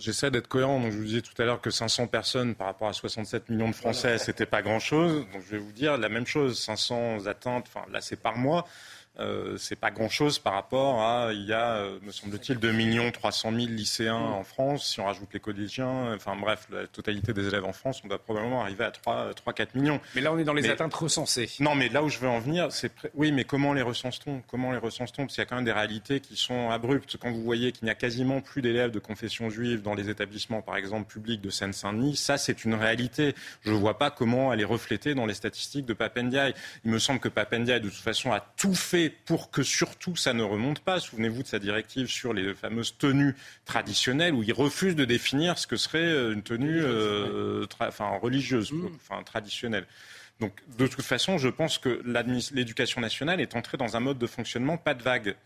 J'essaie 0.00 0.30
d'être 0.30 0.48
cohérent. 0.48 0.80
Donc, 0.80 0.92
je 0.92 0.96
vous 0.96 1.04
disais 1.04 1.20
tout 1.20 1.40
à 1.40 1.44
l'heure 1.44 1.60
que 1.60 1.70
500 1.70 2.06
personnes 2.06 2.54
par 2.54 2.66
rapport 2.66 2.88
à 2.88 2.94
67 2.94 3.50
millions 3.50 3.68
de 3.68 3.74
Français, 3.74 4.16
c'était 4.16 4.46
pas 4.46 4.62
grand-chose. 4.62 5.26
Donc, 5.30 5.42
je 5.44 5.50
vais 5.50 5.58
vous 5.58 5.72
dire 5.72 5.98
la 5.98 6.08
même 6.08 6.26
chose. 6.26 6.58
500 6.58 7.26
atteintes, 7.26 7.66
enfin, 7.68 7.84
là, 7.90 8.00
c'est 8.00 8.16
par 8.16 8.38
mois. 8.38 8.66
Euh, 9.18 9.56
c'est 9.58 9.76
pas 9.76 9.90
grand-chose 9.90 10.38
par 10.38 10.54
rapport 10.54 11.02
à, 11.02 11.32
il 11.32 11.44
y 11.44 11.52
a, 11.52 11.74
euh, 11.74 11.98
me 12.02 12.12
semble-t-il, 12.12 12.58
2 12.58 12.72
millions 12.72 13.10
300 13.10 13.50
000 13.52 13.66
lycéens 13.66 14.14
en 14.14 14.44
France. 14.44 14.86
Si 14.92 15.00
on 15.00 15.04
rajoute 15.04 15.28
les 15.34 15.40
collégiens, 15.40 16.14
enfin 16.14 16.36
bref, 16.36 16.68
la 16.70 16.86
totalité 16.86 17.32
des 17.34 17.46
élèves 17.48 17.64
en 17.64 17.72
France, 17.72 18.00
on 18.04 18.08
doit 18.08 18.18
probablement 18.20 18.62
arriver 18.62 18.84
à 18.84 18.90
3-4 18.92 19.68
millions. 19.74 20.00
Mais 20.14 20.20
là, 20.20 20.32
on 20.32 20.38
est 20.38 20.44
dans 20.44 20.54
les 20.54 20.62
Mais- 20.62 20.70
atteintes 20.70 20.94
recensées. 20.94 21.50
Non, 21.58 21.74
mais 21.74 21.88
là 21.88 22.02
où 22.04 22.08
je 22.08 22.18
veux 22.18 22.28
en 22.28 22.38
venir, 22.38 22.70
c'est 22.70 22.92
oui, 23.14 23.32
mais 23.32 23.44
comment 23.44 23.74
les 23.74 23.82
recense-t-on 23.82 24.42
Comment 24.46 24.70
les 24.72 24.78
recense-t-on 24.78 25.24
Parce 25.24 25.34
qu'il 25.34 25.42
y 25.42 25.46
a 25.46 25.46
quand 25.46 25.56
même 25.56 25.64
des 25.64 25.72
réalités 25.72 26.20
qui 26.20 26.36
sont 26.36 26.70
abruptes. 26.70 27.16
Quand 27.20 27.30
vous 27.32 27.42
voyez 27.42 27.72
qu'il 27.72 27.84
n'y 27.86 27.90
a 27.90 27.94
quasiment 27.96 28.40
plus 28.40 28.62
d'élèves 28.62 28.92
de 28.92 29.00
confession 29.00 29.50
juive 29.50 29.82
dans 29.82 29.94
les 29.94 30.08
établissements, 30.08 30.62
par 30.62 30.76
exemple, 30.76 31.12
publics 31.12 31.40
de 31.40 31.50
Seine-Saint-Denis, 31.50 32.16
ça, 32.16 32.38
c'est 32.38 32.64
une 32.64 32.74
réalité. 32.74 33.34
Je 33.62 33.72
ne 33.72 33.76
vois 33.76 33.98
pas 33.98 34.10
comment 34.10 34.52
elle 34.52 34.60
est 34.60 34.64
reflétée 34.64 35.14
dans 35.14 35.26
les 35.26 35.34
statistiques 35.34 35.84
de 35.84 35.94
Papendiaï. 35.94 36.54
Il 36.84 36.92
me 36.92 36.98
semble 37.00 37.18
que 37.18 37.28
Papendiaï, 37.28 37.80
de 37.80 37.88
toute 37.88 37.98
façon, 37.98 38.32
a 38.32 38.40
tout 38.56 38.74
fait 38.74 38.99
pour 39.08 39.50
que 39.50 39.62
surtout 39.62 40.16
ça 40.16 40.34
ne 40.34 40.42
remonte 40.42 40.80
pas. 40.80 41.00
Souvenez-vous 41.00 41.42
de 41.42 41.48
sa 41.48 41.58
directive 41.58 42.08
sur 42.08 42.34
les 42.34 42.54
fameuses 42.54 42.98
tenues 42.98 43.34
traditionnelles 43.64 44.34
où 44.34 44.42
il 44.42 44.52
refuse 44.52 44.94
de 44.94 45.04
définir 45.04 45.56
ce 45.56 45.66
que 45.66 45.76
serait 45.76 45.98
euh, 46.00 46.34
une 46.34 46.42
tenue 46.42 46.80
euh, 46.82 47.64
enfin, 47.80 48.10
religieuse, 48.20 48.72
mmh. 48.72 48.88
enfin, 48.96 49.22
traditionnelle. 49.22 49.86
Donc, 50.40 50.52
de 50.78 50.86
toute 50.86 51.04
façon, 51.04 51.38
je 51.38 51.48
pense 51.48 51.78
que 51.78 52.02
l'éducation 52.52 53.00
nationale 53.00 53.40
est 53.40 53.54
entrée 53.54 53.76
dans 53.76 53.96
un 53.96 54.00
mode 54.00 54.18
de 54.18 54.26
fonctionnement 54.26 54.76
pas 54.76 54.94
de 54.94 55.02
vague. 55.02 55.36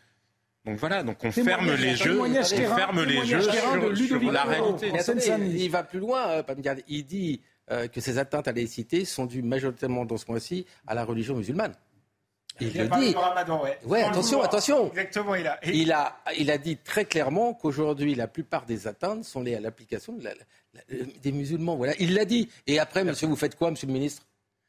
Donc 0.65 0.79
voilà, 0.79 1.03
donc 1.03 1.23
on 1.23 1.31
ferme 1.31 1.75
les 1.75 1.95
jeux, 1.95 2.19
on 2.19 2.43
ferme 2.43 3.05
les 3.05 3.27
jeux 3.27 3.43
sur, 3.43 4.33
la 4.33 4.45
réalité. 4.45 4.93
il 5.37 5.71
va 5.71 5.83
plus 5.83 5.99
loin, 5.99 6.27
euh, 6.29 6.43
il 6.89 7.05
dit 7.05 7.43
euh, 7.71 7.87
que 7.87 8.01
ces 8.01 8.17
atteintes 8.17 8.49
à 8.49 8.53
la 8.53 8.57
laïcité 8.57 9.05
sont 9.05 9.27
dues 9.27 9.43
majoritairement 9.43 10.07
dans 10.07 10.17
ce 10.17 10.25
mois-ci 10.27 10.65
à 10.87 10.95
la 10.95 11.05
religion 11.05 11.37
musulmane. 11.37 11.75
Il, 12.61 12.69
il 12.69 12.83
le 12.83 12.89
dit. 12.89 13.15
Ramadan, 13.15 13.63
ouais. 13.63 13.79
ouais 13.85 14.03
attention, 14.03 14.43
attention. 14.43 14.89
Exactement, 14.89 15.35
il 15.35 15.47
a. 15.47 15.59
Il 15.67 15.93
a, 15.93 16.17
il 16.39 16.51
a 16.51 16.59
dit 16.59 16.77
très 16.77 17.05
clairement 17.05 17.55
qu'aujourd'hui, 17.55 18.15
la 18.15 18.29
plupart 18.29 18.65
des 18.65 18.87
atteintes 18.87 19.25
sont 19.25 19.43
liées 19.43 19.57
à 19.57 19.61
l'application 19.61 20.13
de 20.13 20.29
des 21.23 21.33
musulmans. 21.33 21.77
Voilà, 21.77 21.95
il 21.99 22.15
l'a 22.15 22.25
dit. 22.25 22.49
Et 22.67 22.79
après, 22.79 23.05
monsieur, 23.05 23.27
vous 23.27 23.37
faites 23.37 23.57
quoi, 23.57 23.71
monsieur 23.71 23.87
le 23.87 23.93
ministre? 23.93 24.23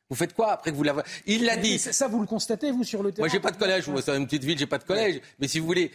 Vous 0.10 0.16
faites 0.16 0.34
quoi 0.34 0.52
après 0.52 0.72
que 0.72 0.76
vous 0.76 0.84
l'avez 0.84 1.02
Il 1.26 1.45
l'a 1.45 1.57
dit. 1.57 1.80
Ça, 1.80 2.07
vous 2.07 2.22
le 2.22 2.28
constatez, 2.28 2.72
vous, 2.72 2.84
sur 2.84 3.02
le 3.02 3.12
terrain 3.12 3.28
Moi, 3.28 3.34
j'ai 3.34 3.40
pas 3.40 3.52
de 3.52 3.57
collège. 3.57 3.88
Moi, 3.88 4.02
c'est 4.03 4.16
une 4.16 4.26
petite 4.26 4.44
ville, 4.44 4.57
j'ai 4.57 4.68
pas 4.68 4.78
de 4.78 4.84
collège. 4.84 5.20
Mais 5.40 5.48
si 5.48 5.60
vous 5.60 5.66
voulez, 5.66 5.91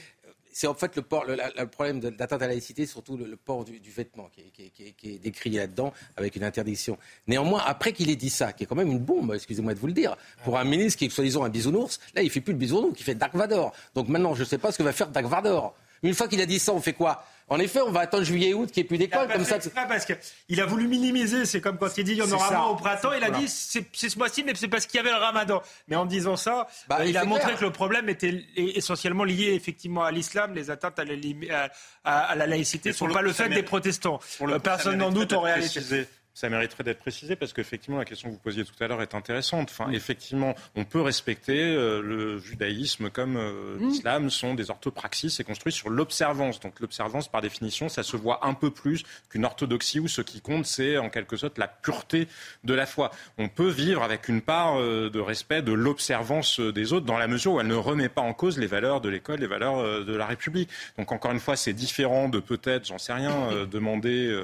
c'est 0.53 0.67
en 0.67 0.75
fait 0.75 0.97
le, 0.97 1.03
port, 1.03 1.25
le, 1.27 1.67
problème 1.67 2.01
d'atteinte 2.01 2.43
à 2.43 2.47
la 2.47 2.49
laïcité, 2.49 2.87
surtout 2.87 3.17
le, 3.17 3.37
port 3.37 3.65
du, 3.65 3.79
vêtement 3.91 4.29
qui 4.29 5.13
est, 5.13 5.19
décrit 5.19 5.51
là-dedans 5.51 5.93
avec 6.17 6.37
une 6.37 6.45
interdiction. 6.45 6.99
Néanmoins, 7.27 7.63
après 7.65 7.93
qu'il 7.93 8.11
ait 8.11 8.17
dit 8.17 8.31
ça, 8.31 8.53
qui 8.53 8.65
est 8.65 8.67
quand 8.67 8.77
même 8.77 8.91
une 8.91 8.99
bombe, 8.99 9.33
excusez-moi 9.35 9.75
de 9.75 9.79
vous 9.79 9.87
le 9.87 9.93
dire, 9.93 10.17
pour 10.45 10.59
un 10.59 10.65
ministre 10.65 10.99
qui 10.99 11.07
est 11.07 11.11
soi-disant 11.11 11.45
un 11.45 11.49
bisounours, 11.49 12.01
là, 12.15 12.23
il 12.23 12.31
fait 12.31 12.41
plus 12.41 12.53
le 12.53 12.59
bisounours, 12.59 12.99
il 12.99 13.05
fait 13.05 13.15
Dark 13.15 13.35
Vador. 13.35 13.73
Donc 13.95 14.09
maintenant, 14.09 14.35
je 14.35 14.41
ne 14.41 14.47
sais 14.47 14.59
pas 14.59 14.73
ce 14.73 14.79
que 14.79 14.83
va 14.83 14.93
faire 14.93 15.09
Dark 15.09 15.27
Vador. 15.27 15.75
Une 16.03 16.15
fois 16.15 16.29
qu'il 16.29 16.41
a 16.41 16.47
dit 16.47 16.59
ça, 16.59 16.73
on 16.73 16.81
fait 16.81 16.93
quoi 16.93 17.25
en 17.53 17.59
effet, 17.59 17.81
on 17.81 17.91
va 17.91 18.01
attendre 18.01 18.23
juillet-août 18.23 18.71
qu'il 18.71 18.81
n'y 18.81 18.87
ait 18.87 18.89
plus 18.89 18.99
d'école 18.99 19.27
comme 19.27 19.45
ça. 19.45 19.59
parce 19.89 20.07
qu'il 20.07 20.61
a 20.61 20.67
voulu 20.67 20.87
minimiser. 20.87 21.45
C'est 21.45 21.61
comme 21.61 21.79
quand 21.79 21.99
il 21.99 22.05
dit 22.05 22.13
il 22.13 22.19
y 22.19 22.23
en 22.23 22.31
aura 22.31 22.51
moins 22.53 22.67
au 22.69 22.77
printemps. 22.77 23.13
Il 23.13 23.25
a 23.25 23.31
dit 23.31 23.49
c'est 23.49 23.85
ce 23.93 24.17
mois-ci, 24.17 24.45
mais 24.45 24.53
c'est 24.55 24.69
parce 24.69 24.87
qu'il 24.87 24.99
y 24.99 25.01
avait 25.01 25.11
le 25.11 25.17
ramadan. 25.17 25.61
Mais 25.89 25.97
en 25.97 26.07
disant 26.07 26.37
ça, 26.37 26.69
bah, 26.89 27.05
il, 27.05 27.17
a 27.17 27.25
montré 27.25 27.57
que 27.57 27.65
le 27.65 27.73
problème 27.73 28.09
était 28.09 28.45
essentiellement 28.57 29.25
lié 29.25 29.53
effectivement 29.55 30.05
à 30.05 30.13
l'islam. 30.13 30.55
Les 30.55 30.71
atteintes 30.71 31.01
à 31.01 31.05
la, 31.05 32.47
laïcité 32.47 32.91
ne 32.91 32.95
sont 32.95 33.09
pas 33.09 33.23
le 33.23 33.33
fait 33.33 33.49
des 33.49 33.65
protestants. 33.65 34.21
Personne 34.63 34.99
n'en 34.99 35.11
doute 35.11 35.33
en 35.33 35.41
réalité 35.41 36.07
ça 36.35 36.49
mériterait 36.49 36.85
d'être 36.85 37.01
précisé 37.01 37.37
parce 37.37 37.53
qu'effectivement, 37.53 37.99
la 37.99 38.05
question 38.05 38.29
que 38.29 38.35
vous 38.35 38.41
posiez 38.41 38.65
tout 38.65 38.73
à 38.83 38.87
l'heure 38.87 39.03
est 39.03 39.15
intéressante. 39.15 39.69
Enfin, 39.71 39.91
effectivement, 39.91 40.55
on 40.77 40.85
peut 40.85 41.01
respecter 41.01 41.61
euh, 41.61 42.01
le 42.01 42.39
judaïsme 42.39 43.11
comme 43.11 43.37
euh, 43.37 43.77
l'islam 43.81 44.31
sont 44.31 44.55
des 44.55 44.71
orthopraxis 44.71 45.37
et 45.41 45.45
construits 45.45 45.73
sur 45.73 45.91
l'observance. 45.91 46.61
Donc 46.61 46.79
l'observance, 46.81 47.29
par 47.29 47.43
définition, 47.43 47.89
ça 47.89 48.03
se 48.03 48.17
voit 48.17 48.47
un 48.47 48.55
peu 48.55 48.71
plus 48.71 49.03
qu'une 49.29 49.45
orthodoxie 49.45 49.99
où 49.99 50.09
ce 50.09 50.23
qui 50.23 50.41
compte, 50.41 50.67
c'est 50.67 50.99
en 50.99 51.11
quelque 51.11 51.37
sorte 51.37 51.59
la 51.59 51.69
pureté 51.69 52.29
de 52.65 52.75
la 52.75 52.87
foi. 52.87 53.11
On 53.39 53.49
peut 53.49 53.69
vivre 53.69 54.03
avec 54.03 54.29
une 54.29 54.41
part 54.41 54.81
euh, 54.81 55.11
de 55.11 55.21
respect 55.21 55.63
de 55.63 55.73
l'observance 55.73 56.61
des 56.61 56.93
autres 56.93 57.07
dans 57.07 57.19
la 57.19 57.27
mesure 57.27 57.55
où 57.55 57.61
elle 57.61 57.67
ne 57.67 57.75
remet 57.75 58.09
pas 58.09 58.23
en 58.23 58.35
cause 58.35 58.59
les 58.59 58.67
valeurs 58.67 59.01
de 59.01 59.09
l'école, 59.09 59.41
les 59.41 59.47
valeurs 59.47 60.05
de 60.05 60.15
la 60.15 60.27
République. 60.27 60.71
Donc 60.97 61.11
encore 61.13 61.33
une 61.33 61.41
fois, 61.41 61.57
c'est 61.57 61.73
différent 61.73 62.29
de 62.29 62.39
peut-être, 62.39 62.87
j'en 62.87 62.99
sais 62.99 63.13
rien, 63.13 63.67
demander 63.71 64.35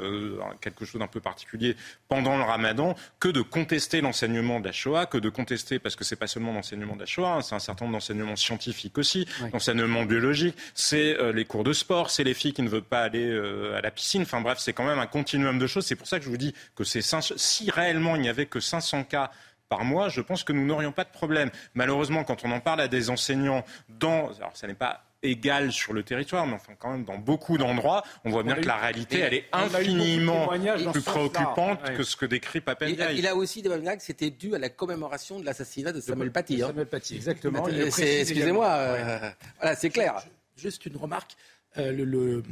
quelque 0.61 0.85
chose 0.85 1.01
d'un 1.01 1.07
peu 1.07 1.21
particulier 1.21 1.76
pendant 2.09 2.37
le 2.37 2.43
ramadan 2.43 2.95
que 3.21 3.29
de 3.29 3.43
contester 3.43 4.01
l'enseignement 4.01 4.61
de 4.61 4.67
la 4.67 4.73
Shoah, 4.73 5.07
que 5.07 5.19
de 5.19 5.29
contester, 5.29 5.79
parce 5.79 5.97
que 5.97 6.05
c'est 6.05 6.17
pas 6.17 6.27
seulement 6.27 6.53
l'enseignement 6.53 6.95
de 6.95 7.01
la 7.01 7.07
Shoah, 7.07 7.37
hein, 7.37 7.41
c'est 7.41 7.55
un 7.55 7.61
certain 7.61 7.85
nombre 7.87 7.97
d'enseignements 7.97 8.37
scientifiques 8.37 8.99
aussi, 8.99 9.27
l'enseignement 9.53 10.05
biologique, 10.05 10.57
c'est 10.75 11.19
euh, 11.19 11.33
les 11.33 11.45
cours 11.45 11.65
de 11.65 11.73
sport, 11.73 12.11
c'est 12.11 12.25
les 12.25 12.35
filles 12.35 12.53
qui 12.53 12.63
ne 12.63 12.69
veulent 12.69 12.83
pas 12.83 13.03
aller 13.03 13.27
euh, 13.27 13.77
à 13.77 13.81
la 13.81 13.91
piscine, 13.91 14.23
enfin 14.23 14.41
bref, 14.41 14.59
c'est 14.59 14.73
quand 14.73 14.85
même 14.85 14.99
un 14.99 15.07
continuum 15.07 15.59
de 15.59 15.67
choses. 15.67 15.87
C'est 15.87 15.97
pour 15.97 16.07
ça 16.07 16.19
que 16.19 16.25
je 16.25 16.31
vous 16.31 16.37
dis 16.37 16.55
que 16.75 16.85
c'est 16.85 17.03
si 17.37 17.71
réellement 17.71 18.17
il 18.17 18.23
n'y 18.23 18.29
avait 18.29 18.47
que 18.47 18.61
500 18.61 19.05
cas 19.05 19.31
par 19.69 19.85
mois, 19.85 20.09
je 20.09 20.21
pense 20.21 20.45
que 20.45 20.53
nous 20.53 20.65
n'aurions 20.65 20.93
pas 20.93 21.05
de 21.05 21.11
problème. 21.11 21.51
Malheureusement, 21.75 22.25
quand 22.25 22.45
on 22.45 22.53
en 22.53 22.61
parle 22.61 22.81
à 22.81 22.89
des 22.89 23.11
enseignants 23.11 23.65
dans, 23.89 24.31
alors 24.39 24.53
ça 24.55 24.67
n'est 24.67 24.75
pas 24.75 25.06
égale 25.27 25.73
sur 25.73 25.93
le 25.93 26.03
territoire, 26.03 26.47
mais 26.47 26.55
enfin 26.55 26.73
quand 26.79 26.91
même 26.91 27.05
dans 27.05 27.19
beaucoup 27.19 27.59
d'endroits, 27.59 28.03
on 28.25 28.31
voit 28.31 28.43
bien 28.43 28.55
que 28.55 28.67
la 28.67 28.77
réalité, 28.77 29.19
elle 29.19 29.35
est 29.35 29.45
infiniment 29.53 30.49
plus 30.93 31.03
préoccupante 31.03 31.81
que 31.97 32.03
ce 32.03 32.17
que 32.17 32.27
décrit 32.27 32.61
Papen. 32.61 32.89
Il, 32.89 33.19
il, 33.19 33.27
a 33.27 33.35
aussi 33.35 33.63
des 33.63 33.69
que 33.69 34.03
c'était 34.03 34.31
dû 34.31 34.55
à 34.55 34.59
la 34.59 34.69
commémoration 34.69 35.39
de 35.39 35.45
l'assassinat 35.45 35.93
de 35.93 36.01
Samuel 36.01 36.33
Paty. 36.33 36.63
Hein. 36.63 36.69
Samuel 36.69 36.87
Paty, 36.87 37.17
exactement. 37.17 37.67
Excusez-moi, 37.69 38.67
euh, 38.67 39.31
voilà, 39.61 39.77
c'est 39.77 39.91
clair. 39.91 40.25
Juste 40.57 40.87
une 40.87 40.97
remarque. 40.97 41.37
Euh, 41.79 41.93
le, 41.93 42.43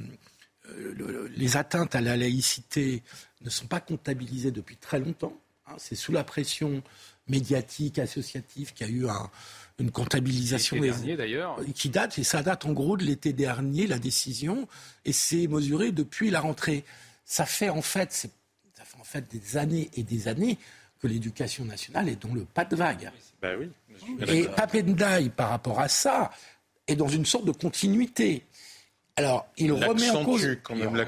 les 1.37 1.57
atteintes 1.57 1.95
à 1.95 2.01
la 2.01 2.17
laïcité 2.17 3.03
ne 3.43 3.51
sont 3.51 3.67
pas 3.67 3.81
comptabilisées 3.81 4.51
depuis 4.51 4.77
très 4.77 4.99
longtemps. 4.99 5.37
Hein. 5.67 5.75
c'est 5.79 5.95
sous 5.95 6.13
la 6.13 6.25
pression 6.25 6.83
médiatique, 7.29 7.99
associative, 7.99 8.73
qu'il 8.75 8.87
y 8.87 8.91
a 8.91 8.93
eu 8.93 9.09
un, 9.09 9.31
une 9.79 9.91
comptabilisation 9.91 10.79
des, 10.79 11.17
d'ailleurs. 11.17 11.59
qui 11.75 11.89
date, 11.89 12.19
et 12.19 12.25
ça 12.25 12.43
date 12.43 12.65
en 12.65 12.73
gros 12.73 12.97
de 12.97 13.05
l'été 13.05 13.33
dernier, 13.33 13.87
la 13.87 13.99
décision, 13.99 14.69
et 15.05 15.13
c'est 15.13 15.47
mesuré 15.49 15.91
depuis 15.91 16.31
la 16.31 16.41
rentrée. 16.41 16.85
Ça 17.25 17.45
fait 17.45 17.71
en 17.71 17.83
fait, 17.83 18.13
ça 18.13 18.29
fait 18.85 19.01
en 19.01 19.05
fait 19.05 19.25
des 19.33 19.57
années 19.57 19.91
et 19.95 20.03
des 20.03 20.29
années 20.29 20.59
que 21.01 21.09
l'éducation 21.09 21.65
nationale 21.65 22.09
est 22.09 22.23
dans 22.23 22.33
le 22.33 22.45
pas 22.45 22.65
de 22.65 22.77
vague. 22.77 23.11
Ben 23.43 23.59
oui, 23.59 23.71
et 24.29 24.45
Papendaï, 24.45 25.29
par 25.29 25.51
rapport 25.51 25.81
à 25.81 25.89
ça, 25.89 26.31
est 26.87 26.97
dans 26.97 27.09
une 27.09 27.27
sorte 27.27 27.45
de 27.45 27.53
continuité. 27.53 28.45
Alors, 29.17 29.47
il 29.57 29.73
remet 29.73 30.11
en 30.11 30.25
cause. 30.25 30.59
Quand 30.65 30.75
même 30.75 30.97
la 30.97 31.05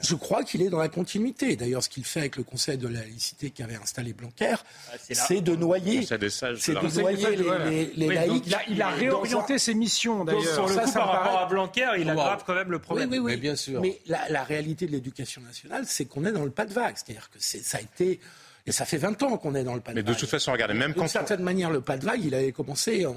je 0.00 0.14
crois 0.16 0.42
qu'il 0.42 0.62
est 0.62 0.68
dans 0.68 0.80
la 0.80 0.88
continuité. 0.88 1.54
D'ailleurs, 1.54 1.84
ce 1.84 1.88
qu'il 1.88 2.04
fait 2.04 2.20
avec 2.20 2.36
le 2.36 2.42
Conseil 2.42 2.76
de 2.76 2.88
la 2.88 3.02
laïcité 3.02 3.50
qui 3.50 3.62
avait 3.62 3.76
installé 3.76 4.12
Blanquer, 4.12 4.56
ah, 4.92 4.96
c'est 4.98 5.40
de 5.40 5.54
noyer, 5.54 6.04
c'est 6.04 6.18
de 6.18 7.00
noyer 7.00 7.36
les, 7.94 8.08
laïcs. 8.08 8.56
Il 8.68 8.82
a, 8.82 8.88
réorienté 8.88 9.58
ses 9.58 9.74
missions, 9.74 10.24
d'ailleurs. 10.24 10.42
Sur 10.42 10.66
le 10.66 10.76
coup, 10.76 10.92
par 10.92 11.08
rapport 11.08 11.38
à 11.38 11.46
Blanquer, 11.46 11.88
il 11.98 12.10
aggrave 12.10 12.42
quand 12.44 12.54
même 12.54 12.72
le 12.72 12.80
problème. 12.80 13.10
Oui, 13.10 13.18
oui, 13.18 13.24
oui. 13.26 13.32
Mais 13.32 13.38
bien 13.38 13.56
sûr. 13.56 13.80
Mais 13.80 14.00
la, 14.06 14.42
réalité 14.42 14.86
de 14.86 14.92
l'éducation 14.92 15.42
nationale, 15.42 15.84
c'est 15.86 16.06
qu'on 16.06 16.24
est 16.24 16.32
dans 16.32 16.44
le 16.44 16.50
pas 16.50 16.66
de 16.66 16.72
vague. 16.72 16.96
C'est-à-dire 16.96 17.30
que 17.30 17.38
ça 17.38 17.78
a 17.78 17.80
été. 17.80 18.18
Et 18.68 18.72
ça 18.72 18.84
fait 18.84 18.98
20 18.98 19.22
ans 19.22 19.36
qu'on 19.36 19.54
est 19.54 19.62
dans 19.62 19.74
le 19.74 19.80
pas 19.80 19.92
de 19.92 19.98
vague. 19.98 20.06
Mais 20.06 20.14
de 20.14 20.18
toute 20.18 20.28
façon, 20.28 20.50
regardez, 20.50 20.74
même 20.74 20.94
quand. 20.94 21.02
D'une 21.02 21.08
certaine 21.08 21.42
manière, 21.42 21.70
le 21.70 21.80
pas 21.80 21.96
de 21.96 22.04
vague, 22.04 22.24
il 22.24 22.34
avait 22.34 22.50
commencé 22.50 23.06
en 23.06 23.14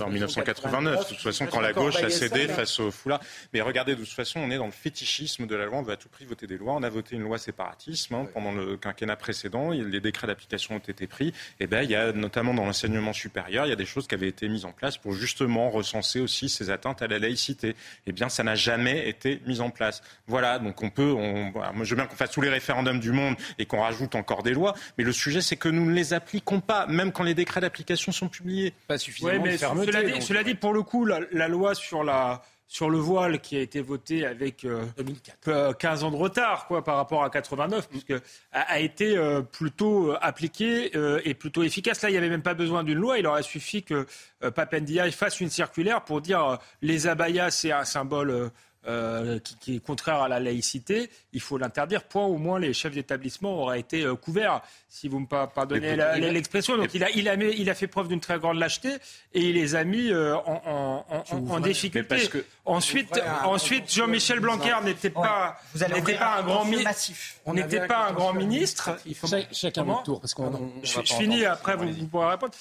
en 0.00 0.10
1989, 0.10 1.00
de 1.00 1.08
toute 1.08 1.22
façon, 1.22 1.46
quand 1.46 1.60
la 1.60 1.72
gauche 1.72 2.02
a 2.02 2.10
cédé 2.10 2.48
face 2.48 2.78
au 2.80 2.90
foulard. 2.90 3.20
Mais 3.52 3.60
regardez, 3.60 3.94
de 3.94 4.04
toute 4.04 4.12
façon, 4.12 4.40
on 4.40 4.50
est 4.50 4.58
dans 4.58 4.66
le 4.66 4.72
fétichisme 4.72 5.46
de 5.46 5.56
la 5.56 5.66
loi. 5.66 5.78
On 5.78 5.82
veut 5.82 5.92
à 5.92 5.96
tout 5.96 6.08
prix 6.08 6.24
voter 6.24 6.46
des 6.46 6.58
lois. 6.58 6.74
On 6.74 6.82
a 6.82 6.88
voté 6.88 7.16
une 7.16 7.22
loi 7.22 7.38
séparatisme 7.38 8.14
hein, 8.14 8.28
pendant 8.32 8.52
le 8.52 8.76
quinquennat 8.76 9.16
précédent. 9.16 9.70
Les 9.70 10.00
décrets 10.00 10.26
d'application 10.26 10.76
ont 10.76 10.78
été 10.78 11.06
pris. 11.06 11.28
Et 11.28 11.32
eh 11.60 11.66
ben, 11.66 11.82
il 11.82 11.90
y 11.90 11.94
a 11.94 12.12
notamment 12.12 12.54
dans 12.54 12.64
l'enseignement 12.64 13.12
supérieur, 13.12 13.66
il 13.66 13.70
y 13.70 13.72
a 13.72 13.76
des 13.76 13.86
choses 13.86 14.06
qui 14.06 14.14
avaient 14.14 14.28
été 14.28 14.48
mises 14.48 14.64
en 14.64 14.72
place 14.72 14.98
pour 14.98 15.12
justement 15.12 15.70
recenser 15.70 16.20
aussi 16.20 16.48
ces 16.48 16.70
atteintes 16.70 17.02
à 17.02 17.06
la 17.06 17.18
laïcité. 17.18 17.76
Eh 18.06 18.12
bien, 18.12 18.28
ça 18.28 18.42
n'a 18.42 18.54
jamais 18.54 19.08
été 19.08 19.40
mis 19.46 19.60
en 19.60 19.70
place. 19.70 20.02
Voilà. 20.26 20.58
Donc, 20.58 20.82
on 20.82 20.90
peut. 20.90 21.12
On, 21.12 21.52
moi, 21.52 21.84
je 21.84 21.90
veux 21.90 21.96
bien 21.96 22.06
qu'on 22.06 22.16
fasse 22.16 22.30
tous 22.30 22.40
les 22.40 22.48
référendums 22.48 23.00
du 23.00 23.12
monde 23.12 23.36
et 23.58 23.66
qu'on 23.66 23.80
rajoute 23.80 24.14
encore 24.14 24.42
des 24.42 24.52
lois. 24.52 24.74
Mais 24.98 25.04
le 25.04 25.12
sujet, 25.12 25.40
c'est 25.40 25.56
que 25.56 25.68
nous 25.68 25.84
ne 25.84 25.92
les 25.92 26.12
appliquons 26.12 26.60
pas, 26.60 26.86
même 26.86 27.12
quand 27.12 27.22
les 27.22 27.34
décrets 27.34 27.60
d'application 27.60 28.12
sont 28.12 28.28
publiés. 28.28 28.72
Pas 28.86 28.98
suffisamment 28.98 29.45
cela, 29.56 30.42
dit, 30.42 30.54
pour 30.54 30.72
le 30.72 30.82
coup, 30.82 31.04
la, 31.04 31.48
loi 31.48 31.74
sur 31.74 32.04
la 32.04 32.42
sur 32.68 32.90
le 32.90 32.98
voile 32.98 33.40
qui 33.40 33.56
a 33.56 33.60
été 33.60 33.80
votée 33.80 34.26
avec 34.26 34.62
15 34.62 34.68
euh, 34.68 34.84
euh, 35.46 36.02
ans 36.02 36.10
de 36.10 36.16
retard 36.16 36.66
quoi, 36.66 36.82
par 36.82 36.96
rapport 36.96 37.22
à 37.22 37.30
89, 37.30 37.88
puisque 37.88 38.14
a, 38.50 38.80
été 38.80 39.16
euh, 39.16 39.40
plutôt 39.40 40.14
appliquée 40.20 40.90
et 41.24 41.34
plutôt 41.34 41.62
efficace. 41.62 42.02
Là, 42.02 42.08
il 42.08 42.12
n'y 42.12 42.18
avait 42.18 42.28
même 42.28 42.42
pas 42.42 42.54
besoin 42.54 42.82
d'une 42.82 42.98
loi. 42.98 43.18
Il 43.18 43.26
aurait 43.28 43.44
suffi 43.44 43.84
que 43.84 44.06
Papendia 44.40 45.08
fasse 45.12 45.40
une 45.40 45.50
circulaire 45.50 46.02
pour 46.02 46.20
dire 46.20 46.58
les 46.82 47.06
abayas, 47.06 47.52
c'est 47.52 47.70
un 47.70 47.84
symbole 47.84 48.50
euh, 48.88 49.40
qui, 49.58 49.76
est 49.76 49.80
contraire 49.80 50.22
à 50.22 50.28
la 50.28 50.38
laïcité, 50.38 51.10
il 51.32 51.40
faut 51.40 51.58
l'interdire. 51.58 52.04
Point, 52.04 52.24
au 52.26 52.36
moins 52.36 52.60
les 52.60 52.72
chefs 52.72 52.94
d'établissement 52.94 53.60
auraient 53.60 53.80
été 53.80 54.04
euh, 54.04 54.14
couverts, 54.14 54.62
si 54.96 55.08
vous 55.08 55.20
me 55.20 55.26
pardonnez 55.26 55.96
l'expression. 56.32 56.76
Donc 56.76 56.94
il 56.94 57.02
a, 57.04 57.10
il, 57.10 57.28
a 57.28 57.34
il 57.34 57.68
a 57.68 57.74
fait 57.74 57.86
preuve 57.88 58.08
d'une 58.08 58.20
très 58.20 58.38
grande 58.38 58.58
lâcheté 58.58 58.90
et 59.34 59.40
il 59.40 59.54
les 59.54 59.74
a 59.74 59.84
mis 59.84 60.10
euh, 60.10 60.36
en, 60.36 61.04
en, 61.30 61.60
difficulté. 61.60 62.28
ensuite, 62.64 63.20
ensuite 63.44 63.92
Jean-Michel 63.92 64.40
Blanquer 64.40 64.76
n'était 64.84 65.10
pas, 65.10 65.58
n'était 65.74 66.14
pas 66.14 66.38
un 66.38 66.42
grand 66.42 66.64
ministre. 66.64 67.12
On 67.44 67.54
n'était 67.54 67.86
pas 67.86 68.08
un 68.08 68.12
grand 68.12 68.32
ministre. 68.32 68.96
Il 69.06 69.14
faut 69.14 69.26
chacun 69.52 69.82
votre 69.82 70.02
tour 70.04 70.20
parce 70.20 70.34
qu'on. 70.34 70.72
Je, 70.82 71.00
finis 71.00 71.44
après, 71.44 71.76
vous, 71.76 72.06
pourrez 72.06 72.30
répondre. 72.30 72.54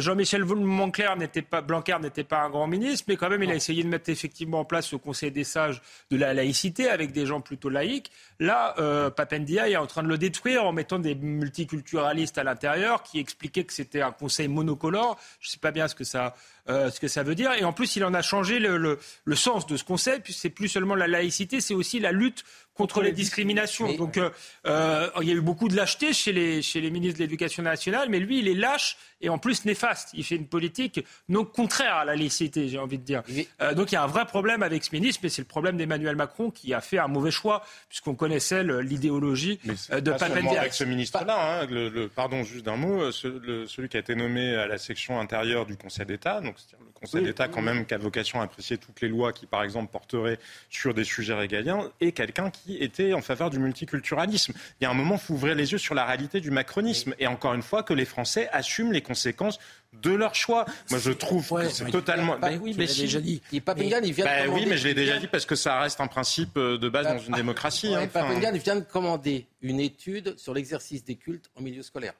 Jean-Michel 0.00 0.44
Blanquer 0.44 1.10
n'était 1.18 1.42
pas 1.42 1.60
Blanquer 1.60 1.96
n'était 2.00 2.24
pas 2.24 2.42
un 2.42 2.50
grand 2.50 2.66
ministre, 2.66 3.04
mais 3.08 3.16
quand 3.16 3.28
même 3.28 3.42
il 3.42 3.50
a 3.50 3.54
essayé 3.54 3.82
de 3.82 3.88
mettre 3.88 4.10
effectivement 4.10 4.60
en 4.60 4.64
place 4.64 4.86
ce 4.86 4.96
Conseil 4.96 5.30
des 5.30 5.40
des 5.40 5.44
sages 5.44 5.80
de 6.10 6.18
la 6.18 6.34
laïcité, 6.34 6.90
avec 6.90 7.12
des 7.12 7.24
gens 7.24 7.40
plutôt 7.40 7.70
laïcs. 7.70 8.10
Là, 8.40 8.74
euh, 8.78 9.10
Papendia 9.10 9.68
est 9.68 9.76
en 9.76 9.86
train 9.86 10.02
de 10.02 10.08
le 10.08 10.16
détruire 10.16 10.64
en 10.64 10.72
mettant 10.72 10.98
des 10.98 11.14
multiculturalistes 11.14 12.38
à 12.38 12.42
l'intérieur 12.42 13.02
qui 13.02 13.18
expliquaient 13.18 13.64
que 13.64 13.72
c'était 13.74 14.00
un 14.00 14.12
conseil 14.12 14.48
monocolore. 14.48 15.20
Je 15.40 15.48
ne 15.48 15.50
sais 15.52 15.58
pas 15.58 15.70
bien 15.70 15.88
ce 15.88 15.94
que 15.94 16.04
ça 16.04 16.34
euh, 16.70 16.90
ce 16.90 17.00
que 17.00 17.08
ça 17.08 17.22
veut 17.22 17.34
dire. 17.34 17.52
Et 17.52 17.64
en 17.64 17.72
plus, 17.72 17.96
il 17.96 18.04
en 18.04 18.14
a 18.14 18.22
changé 18.22 18.58
le, 18.58 18.76
le, 18.76 19.36
sens 19.36 19.66
de 19.66 19.76
ce 19.76 19.84
puisque 20.20 20.40
c'est 20.40 20.50
plus 20.50 20.68
seulement 20.68 20.94
la 20.94 21.08
laïcité, 21.08 21.60
c'est 21.60 21.74
aussi 21.74 22.00
la 22.00 22.12
lutte 22.12 22.44
contre 22.74 23.02
les 23.02 23.12
discriminations. 23.12 23.92
Donc, 23.94 24.16
euh, 24.16 24.30
euh, 24.66 25.10
il 25.20 25.28
y 25.28 25.30
a 25.30 25.34
eu 25.34 25.40
beaucoup 25.40 25.68
de 25.68 25.76
lâcheté 25.76 26.12
chez 26.12 26.32
les, 26.32 26.62
chez 26.62 26.80
les 26.80 26.90
ministres 26.90 27.18
de 27.18 27.24
l'Éducation 27.24 27.62
nationale, 27.62 28.08
mais 28.08 28.18
lui, 28.18 28.38
il 28.38 28.48
est 28.48 28.54
lâche 28.54 28.96
et 29.20 29.28
en 29.28 29.38
plus 29.38 29.66
néfaste. 29.66 30.10
Il 30.14 30.24
fait 30.24 30.36
une 30.36 30.46
politique 30.46 31.04
non 31.28 31.44
contraire 31.44 31.96
à 31.96 32.04
la 32.06 32.16
laïcité, 32.16 32.68
j'ai 32.68 32.78
envie 32.78 32.98
de 32.98 33.04
dire. 33.04 33.22
Euh, 33.60 33.74
donc, 33.74 33.92
il 33.92 33.96
y 33.96 33.98
a 33.98 34.02
un 34.02 34.06
vrai 34.06 34.24
problème 34.24 34.62
avec 34.62 34.82
ce 34.84 34.94
ministre, 34.94 35.20
mais 35.22 35.28
c'est 35.28 35.42
le 35.42 35.48
problème 35.48 35.76
d'Emmanuel 35.76 36.16
Macron 36.16 36.50
qui 36.50 36.72
a 36.72 36.80
fait 36.80 36.98
un 36.98 37.08
mauvais 37.08 37.30
choix, 37.30 37.62
puisqu'on 37.88 38.14
connaissait 38.14 38.64
l'idéologie 38.64 39.60
de 39.64 40.12
Papendia. 40.12 40.60
Avec 40.60 40.72
ce 40.72 40.84
ministre-là, 40.84 41.62
hein, 41.62 41.66
le, 41.70 42.08
pardon, 42.08 42.44
juste 42.44 42.64
d'un 42.64 42.76
mot, 42.76 43.12
celui 43.12 43.88
qui 43.88 43.96
a 43.98 44.00
été 44.00 44.14
nommé 44.14 44.54
à 44.54 44.66
la 44.66 44.78
section 44.78 45.20
intérieure 45.20 45.66
du 45.66 45.76
Conseil 45.76 46.06
d'État, 46.06 46.40
donc 46.40 46.54
c'est-à-dire 46.56 46.86
le 46.86 46.98
Conseil 46.98 47.22
d'État 47.22 47.48
quand 47.48 47.62
même 47.62 47.84
qui 47.84 47.94
a 47.94 47.98
vocation 47.98 48.40
à 48.40 48.44
apprécier 48.44 48.78
toutes 48.78 49.00
les 49.02 49.08
lois 49.08 49.32
qui, 49.32 49.46
par 49.46 49.62
exemple, 49.62 49.90
porteraient 49.90 50.38
sur 50.70 50.94
des 50.94 51.04
sujets 51.04 51.34
régaliens, 51.34 51.90
et 52.00 52.12
quelqu'un 52.12 52.50
qui 52.50 52.59
était 52.68 53.12
en 53.12 53.20
faveur 53.20 53.50
du 53.50 53.58
multiculturalisme. 53.58 54.52
Il 54.80 54.84
y 54.84 54.86
a 54.86 54.90
un 54.90 54.94
moment, 54.94 55.14
il 55.14 55.20
faut 55.20 55.34
ouvrir 55.34 55.54
les 55.54 55.72
yeux 55.72 55.78
sur 55.78 55.94
la 55.94 56.04
réalité 56.04 56.40
du 56.40 56.50
macronisme. 56.50 57.14
Et 57.18 57.26
encore 57.26 57.54
une 57.54 57.62
fois, 57.62 57.82
que 57.82 57.94
les 57.94 58.04
Français 58.04 58.48
assument 58.52 58.92
les 58.92 59.02
conséquences 59.02 59.58
de 59.92 60.10
leur 60.10 60.34
choix. 60.34 60.66
Moi, 60.90 61.00
je 61.00 61.10
trouve 61.10 61.48
que 61.48 61.68
c'est 61.68 61.90
totalement. 61.90 62.38
Bah, 62.38 62.50
oui, 62.60 62.74
mais 62.76 62.86
si. 62.86 63.02
déjà 63.02 63.20
dit. 63.20 63.42
Et 63.52 63.60
Papendian, 63.60 64.00
il 64.02 64.12
vient 64.12 64.24
bah, 64.24 64.46
de 64.46 64.50
Oui, 64.50 64.66
mais 64.66 64.76
je 64.76 64.86
l'ai 64.86 64.94
déjà 64.94 65.18
dit 65.18 65.26
parce 65.26 65.46
que 65.46 65.56
ça 65.56 65.80
reste 65.80 66.00
un 66.00 66.06
principe 66.06 66.56
euh, 66.56 66.78
de 66.78 66.88
base 66.88 67.06
dans 67.06 67.18
une 67.18 67.34
démocratie. 67.34 67.94
Ouais, 67.94 68.08
hein, 68.14 68.52
vient 68.52 68.76
de 68.76 68.80
commander 68.80 69.46
une 69.62 69.80
étude 69.80 70.38
sur 70.38 70.54
l'exercice 70.54 71.04
des 71.04 71.16
cultes 71.16 71.50
en 71.56 71.62
milieu 71.62 71.82
scolaire. 71.82 72.14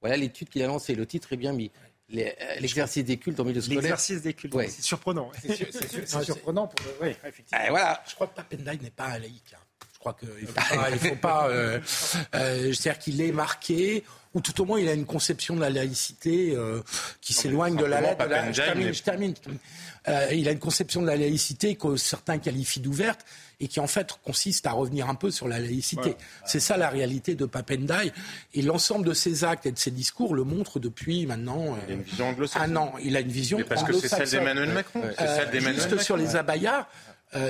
Voilà 0.00 0.16
l'étude 0.16 0.48
qu'il 0.48 0.62
a 0.62 0.66
lancée. 0.66 0.94
Le 0.94 1.06
titre 1.06 1.32
est 1.32 1.36
bien 1.36 1.52
mis. 1.52 1.70
Euh, 2.14 2.30
l'exercice 2.60 3.04
des 3.04 3.16
cultes 3.16 3.40
en 3.40 3.44
milieu 3.44 3.60
scolaire. 3.60 3.82
L'exercice 3.82 4.22
des 4.22 4.34
cultes, 4.34 4.54
c'est 4.68 4.82
surprenant. 4.82 5.30
C'est 5.42 6.24
surprenant 6.24 6.66
pour. 6.66 6.86
Oui, 7.00 7.08
effectivement. 7.24 7.64
Eh, 7.64 7.70
voilà. 7.70 8.02
Je 8.06 8.14
crois 8.14 8.26
que 8.26 8.34
Papendian 8.34 8.74
n'est 8.82 8.90
pas 8.90 9.06
un 9.06 9.18
laïc. 9.18 9.44
Hein. 9.54 9.58
Je 10.02 10.10
crois 10.10 10.14
qu'il 10.18 10.28
ne 10.28 10.46
faut 10.46 10.52
pas. 10.76 10.90
Il 10.90 10.98
faut 10.98 11.16
pas 11.16 11.48
euh, 11.48 11.78
euh, 12.34 12.72
C'est-à-dire 12.72 12.98
qu'il 12.98 13.20
est 13.20 13.30
marqué, 13.30 14.04
ou 14.34 14.40
tout 14.40 14.60
au 14.60 14.64
moins 14.64 14.80
il 14.80 14.88
a 14.88 14.94
une 14.94 15.06
conception 15.06 15.54
de 15.54 15.60
la 15.60 15.70
laïcité 15.70 16.54
euh, 16.56 16.80
qui 17.20 17.32
s'éloigne 17.32 17.76
de 17.76 17.84
la 17.84 18.00
lettre. 18.00 18.24
Je 18.52 18.62
termine. 18.62 18.92
Je 18.92 19.02
termine. 19.02 19.34
Euh, 20.08 20.28
il 20.32 20.48
a 20.48 20.52
une 20.52 20.58
conception 20.58 21.02
de 21.02 21.06
la 21.06 21.16
laïcité 21.16 21.76
que 21.76 21.94
certains 21.94 22.38
qualifient 22.38 22.80
d'ouverte 22.80 23.24
et 23.60 23.68
qui 23.68 23.78
en 23.78 23.86
fait 23.86 24.18
consiste 24.24 24.66
à 24.66 24.72
revenir 24.72 25.08
un 25.08 25.14
peu 25.14 25.30
sur 25.30 25.46
la 25.46 25.60
laïcité. 25.60 26.16
C'est 26.44 26.58
ça 26.58 26.76
la 26.76 26.88
réalité 26.88 27.36
de 27.36 27.44
Papendai. 27.44 28.12
Et 28.54 28.62
l'ensemble 28.62 29.06
de 29.06 29.14
ses 29.14 29.44
actes 29.44 29.66
et 29.66 29.70
de 29.70 29.78
ses 29.78 29.92
discours 29.92 30.34
le 30.34 30.42
montrent 30.42 30.80
depuis 30.80 31.26
maintenant 31.26 31.78
il 31.86 31.92
a 31.92 31.94
une 31.94 32.02
vision 32.02 32.36
un 32.56 32.76
an. 32.76 32.94
Il 33.04 33.16
a 33.16 33.20
une 33.20 33.28
vision 33.28 33.58
Mais 33.58 33.64
parce 33.64 33.84
que 33.84 33.92
c'est 33.92 34.08
celle 34.08 34.28
d'Emmanuel 34.28 34.70
Macron. 34.70 35.02
juste 35.74 35.98
sur 36.00 36.16
les 36.16 36.34
abayas, 36.34 36.88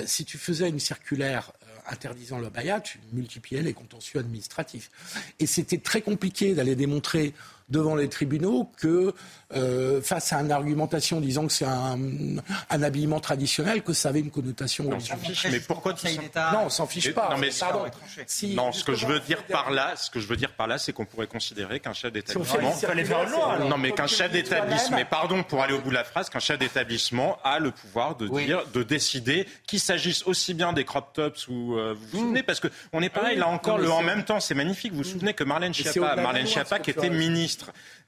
si 0.05 0.27
tu 0.27 0.37
faisais 0.37 0.69
une 0.69 0.81
circulaire 0.81 1.53
interdisant 1.89 2.39
le 2.39 2.49
baya, 2.49 2.81
tu 2.81 2.99
multipliais 3.13 3.63
les 3.63 3.75
contentieux 3.75 4.21
administratifs. 4.21 4.91
Et 5.39 5.47
c'était 5.47 5.79
très 5.79 6.03
compliqué 6.03 6.55
d'aller 6.55 6.77
démontrer 6.77 7.35
devant 7.69 7.95
les 7.95 8.09
tribunaux 8.09 8.71
que 8.79 9.15
euh, 9.55 10.01
face 10.01 10.33
à 10.33 10.41
une 10.41 10.53
argumentation 10.53 11.21
disant 11.21 11.47
que 11.47 11.53
c'est 11.53 11.67
un, 11.67 11.99
habillement 12.71 13.21
traditionnel, 13.21 13.83
que 13.83 13.93
ça 13.93 14.09
avait 14.09 14.21
une 14.21 14.31
connotation 14.31 14.89
on 14.91 14.99
s'en 14.99 15.17
fiche, 15.17 15.47
mais 15.51 15.61
pourquoi 15.61 15.95
Non, 16.53 16.65
on 16.67 16.71
s'en 16.71 16.87
fiche 16.87 17.13
pas. 17.13 17.31
Non, 17.31 17.39
mais 17.39 17.51
pardon. 17.59 17.85
non, 18.55 18.73
ce 18.73 18.85
que 18.85 18.95
je 18.95 19.07
veux 19.07 19.21
dire 19.21 19.45
par 19.45 19.71
là, 19.71 19.95
ce 19.97 20.11
que 20.11 20.21
je 20.21 20.27
veux 20.27 20.37
dire 20.37 20.53
par 20.53 20.67
là, 20.67 20.79
c'est 20.79 20.93
qu'on 20.93 21.05
pourrait 21.05 21.27
considérer 21.27 21.81
qu'un 21.81 21.93
chef 21.93 22.13
d'établissement. 22.13 22.73
non, 23.69 23.79
mais 23.79 23.93
qu'un 23.93 24.07
chef 24.07 24.33
d'établissement, 24.33 24.97
mais 24.97 25.05
pardon, 25.05 25.43
pour 25.43 25.63
aller 25.63 25.75
au 25.75 25.81
bout 25.81 25.91
de 25.91 25.95
la 25.95 26.05
phrase, 26.05 26.31
qu'un 26.31 26.41
chef 26.41 26.59
d'établissement 26.59 27.39
a 27.45 27.59
le 27.59 27.71
pouvoir 27.71 28.17
de 28.17 28.29
dire, 28.29 28.63
de 28.73 28.83
décider 28.83 29.47
qu'il 29.67 29.81
s'agisse 29.81 30.23
aussi 30.27 30.55
bien 30.55 30.73
des 30.73 30.85
crop 30.85 31.13
tops 31.13 31.49
ou 31.49 31.77
euh, 31.77 31.95
vous 31.95 32.07
vous 32.07 32.19
souvenez, 32.19 32.43
parce 32.43 32.61
que 32.61 32.69
on 32.93 33.03
est 33.03 33.09
pareil, 33.09 33.37
là 33.37 33.49
encore, 33.49 33.79
le 33.79 33.91
en 33.91 34.03
même 34.03 34.25
temps, 34.25 34.41
c'est 34.41 34.55
magnifique. 34.55 34.93
Vous 34.93 34.99
vous 34.99 35.05
souvenez 35.05 35.35
que 35.35 35.45
Marlène 35.45 35.75
Schiappa, 35.75 36.17
Marlène 36.17 36.47
Schiappa, 36.47 36.79
qui 36.79 36.91
était 36.91 37.11
ministre 37.11 37.52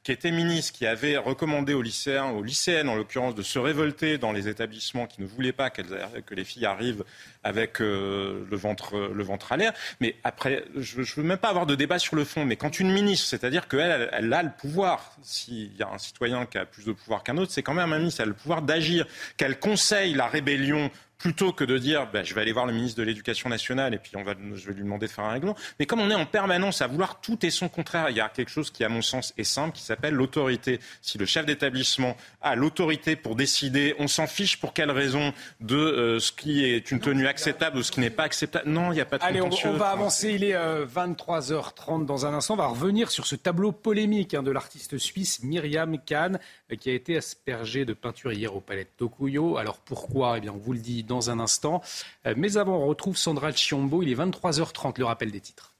qui 0.02 0.12
était 0.12 0.30
ministre, 0.30 0.72
qui 0.74 0.86
avait 0.86 1.16
recommandé 1.16 1.72
aux 1.72 1.80
lycéens, 1.80 2.26
aux 2.26 2.42
lycéennes 2.42 2.90
en 2.90 2.94
l'occurrence, 2.94 3.34
de 3.34 3.42
se 3.42 3.58
révolter 3.58 4.18
dans 4.18 4.32
les 4.32 4.48
établissements 4.48 5.06
qui 5.06 5.22
ne 5.22 5.26
voulaient 5.26 5.52
pas 5.52 5.70
que 5.70 6.34
les 6.34 6.44
filles 6.44 6.66
arrivent 6.66 7.04
avec 7.42 7.80
euh, 7.80 8.44
le 8.50 8.56
ventre, 8.56 8.98
le 8.98 9.24
ventre 9.24 9.52
à 9.52 9.56
l'air. 9.56 9.72
Mais 10.00 10.16
après, 10.22 10.64
je 10.76 11.00
ne 11.00 11.04
veux 11.04 11.22
même 11.22 11.38
pas 11.38 11.48
avoir 11.48 11.64
de 11.64 11.74
débat 11.74 11.98
sur 11.98 12.16
le 12.16 12.24
fond. 12.24 12.44
Mais 12.44 12.56
quand 12.56 12.80
une 12.80 12.92
ministre, 12.92 13.26
c'est-à-dire 13.26 13.66
qu'elle, 13.66 14.10
elle, 14.12 14.32
a 14.32 14.42
le 14.42 14.50
pouvoir, 14.50 15.16
s'il 15.22 15.74
y 15.76 15.82
a 15.82 15.88
un 15.88 15.98
citoyen 15.98 16.44
qui 16.44 16.58
a 16.58 16.66
plus 16.66 16.84
de 16.84 16.92
pouvoir 16.92 17.22
qu'un 17.22 17.38
autre, 17.38 17.52
c'est 17.52 17.62
quand 17.62 17.74
même 17.74 17.92
un 17.92 17.98
ministre, 17.98 18.20
elle 18.20 18.28
a 18.28 18.32
le 18.32 18.34
pouvoir 18.34 18.60
d'agir, 18.60 19.06
qu'elle 19.38 19.58
conseille 19.58 20.12
la 20.12 20.26
rébellion 20.26 20.90
plutôt 21.24 21.52
que 21.52 21.64
de 21.64 21.78
dire 21.78 22.06
ben, 22.12 22.22
je 22.22 22.34
vais 22.34 22.42
aller 22.42 22.52
voir 22.52 22.66
le 22.66 22.74
ministre 22.74 22.98
de 22.98 23.02
l'Éducation 23.02 23.48
nationale 23.48 23.94
et 23.94 23.98
puis 23.98 24.14
on 24.14 24.22
va, 24.22 24.34
je 24.54 24.66
vais 24.66 24.74
lui 24.74 24.82
demander 24.82 25.06
de 25.06 25.10
faire 25.10 25.24
un 25.24 25.30
règlement. 25.30 25.56
Mais 25.80 25.86
comme 25.86 26.00
on 26.00 26.10
est 26.10 26.14
en 26.14 26.26
permanence 26.26 26.82
à 26.82 26.86
vouloir 26.86 27.22
tout 27.22 27.46
et 27.46 27.48
son 27.48 27.70
contraire, 27.70 28.10
il 28.10 28.16
y 28.18 28.20
a 28.20 28.28
quelque 28.28 28.50
chose 28.50 28.70
qui, 28.70 28.84
à 28.84 28.90
mon 28.90 29.00
sens, 29.00 29.32
est 29.38 29.44
simple, 29.44 29.74
qui 29.74 29.82
s'appelle 29.82 30.12
l'autorité. 30.12 30.80
Si 31.00 31.16
le 31.16 31.24
chef 31.24 31.46
d'établissement 31.46 32.18
a 32.42 32.56
l'autorité 32.56 33.16
pour 33.16 33.36
décider, 33.36 33.94
on 33.98 34.06
s'en 34.06 34.26
fiche 34.26 34.58
pour 34.58 34.74
quelle 34.74 34.90
raison 34.90 35.32
de 35.60 35.76
euh, 35.76 36.18
ce 36.18 36.30
qui 36.30 36.62
est 36.62 36.90
une 36.90 37.00
tenue 37.00 37.26
acceptable 37.26 37.78
ou 37.78 37.82
ce 37.82 37.90
qui 37.90 38.00
n'est 38.00 38.10
pas 38.10 38.24
acceptable. 38.24 38.68
Non, 38.68 38.92
il 38.92 38.96
n'y 38.96 39.00
a 39.00 39.06
pas 39.06 39.16
de 39.16 39.24
Allez, 39.24 39.40
on, 39.40 39.48
va 39.48 39.88
avancer. 39.88 40.32
Il 40.32 40.44
est 40.44 40.54
23h30 40.54 42.02
euh, 42.02 42.04
dans 42.04 42.26
un 42.26 42.34
instant. 42.34 42.52
On 42.52 42.58
va 42.58 42.66
revenir 42.66 43.10
sur 43.10 43.26
ce 43.26 43.34
tableau 43.34 43.72
polémique 43.72 44.34
hein, 44.34 44.42
de 44.42 44.50
l'artiste 44.50 44.98
suisse 44.98 45.42
Myriam 45.42 45.98
Kahn 46.04 46.38
euh, 46.70 46.76
qui 46.76 46.90
a 46.90 46.92
été 46.92 47.16
aspergé 47.16 47.86
de 47.86 47.94
peinture 47.94 48.34
hier 48.34 48.54
au 48.54 48.60
palais 48.60 48.84
de 48.84 48.90
Tokuyo. 48.98 49.56
Alors 49.56 49.78
pourquoi? 49.78 50.36
Eh 50.36 50.42
bien, 50.42 50.52
on 50.52 50.58
vous 50.58 50.74
le 50.74 50.80
dit 50.80 51.02
dans 51.02 51.13
un 51.20 51.40
instant. 51.40 51.82
Euh, 52.26 52.34
mais 52.36 52.56
avant, 52.56 52.76
on 52.76 52.86
retrouve 52.86 53.16
Sandra 53.16 53.52
Chiombo. 53.52 54.02
Il 54.02 54.10
est 54.10 54.14
23h30, 54.14 54.98
le 54.98 55.04
rappel 55.04 55.30
des 55.30 55.40
titres. 55.40 55.74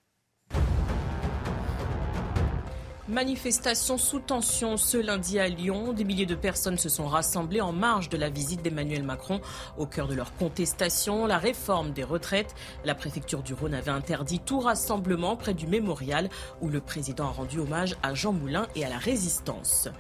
Manifestation 3.07 3.99
sous 3.99 4.19
tension 4.19 4.79
ce 4.79 4.97
lundi 4.97 5.39
à 5.39 5.47
Lyon. 5.47 5.93
Des 5.93 6.05
milliers 6.05 6.25
de 6.25 6.35
personnes 6.35 6.79
se 6.79 6.89
sont 6.89 7.07
rassemblées 7.07 7.61
en 7.61 7.71
marge 7.71 8.09
de 8.09 8.17
la 8.17 8.31
visite 8.31 8.63
d'Emmanuel 8.63 9.03
Macron. 9.03 9.43
Au 9.77 9.85
cœur 9.85 10.09
de 10.09 10.15
leur 10.15 10.35
contestation, 10.37 11.27
la 11.27 11.37
réforme 11.37 11.93
des 11.93 12.03
retraites. 12.03 12.55
La 12.87 12.95
préfecture 12.95 13.43
du 13.43 13.53
Rhône 13.53 13.75
avait 13.75 13.91
interdit 13.91 14.41
tout 14.41 14.59
rassemblement 14.59 15.37
près 15.37 15.53
du 15.53 15.67
mémorial 15.67 16.31
où 16.63 16.71
le 16.71 16.81
président 16.81 17.27
a 17.27 17.33
rendu 17.33 17.59
hommage 17.59 17.95
à 18.03 18.15
Jean 18.15 18.33
Moulin 18.33 18.69
et 18.75 18.87
à 18.87 18.89
la 18.89 18.99
résistance. 18.99 19.91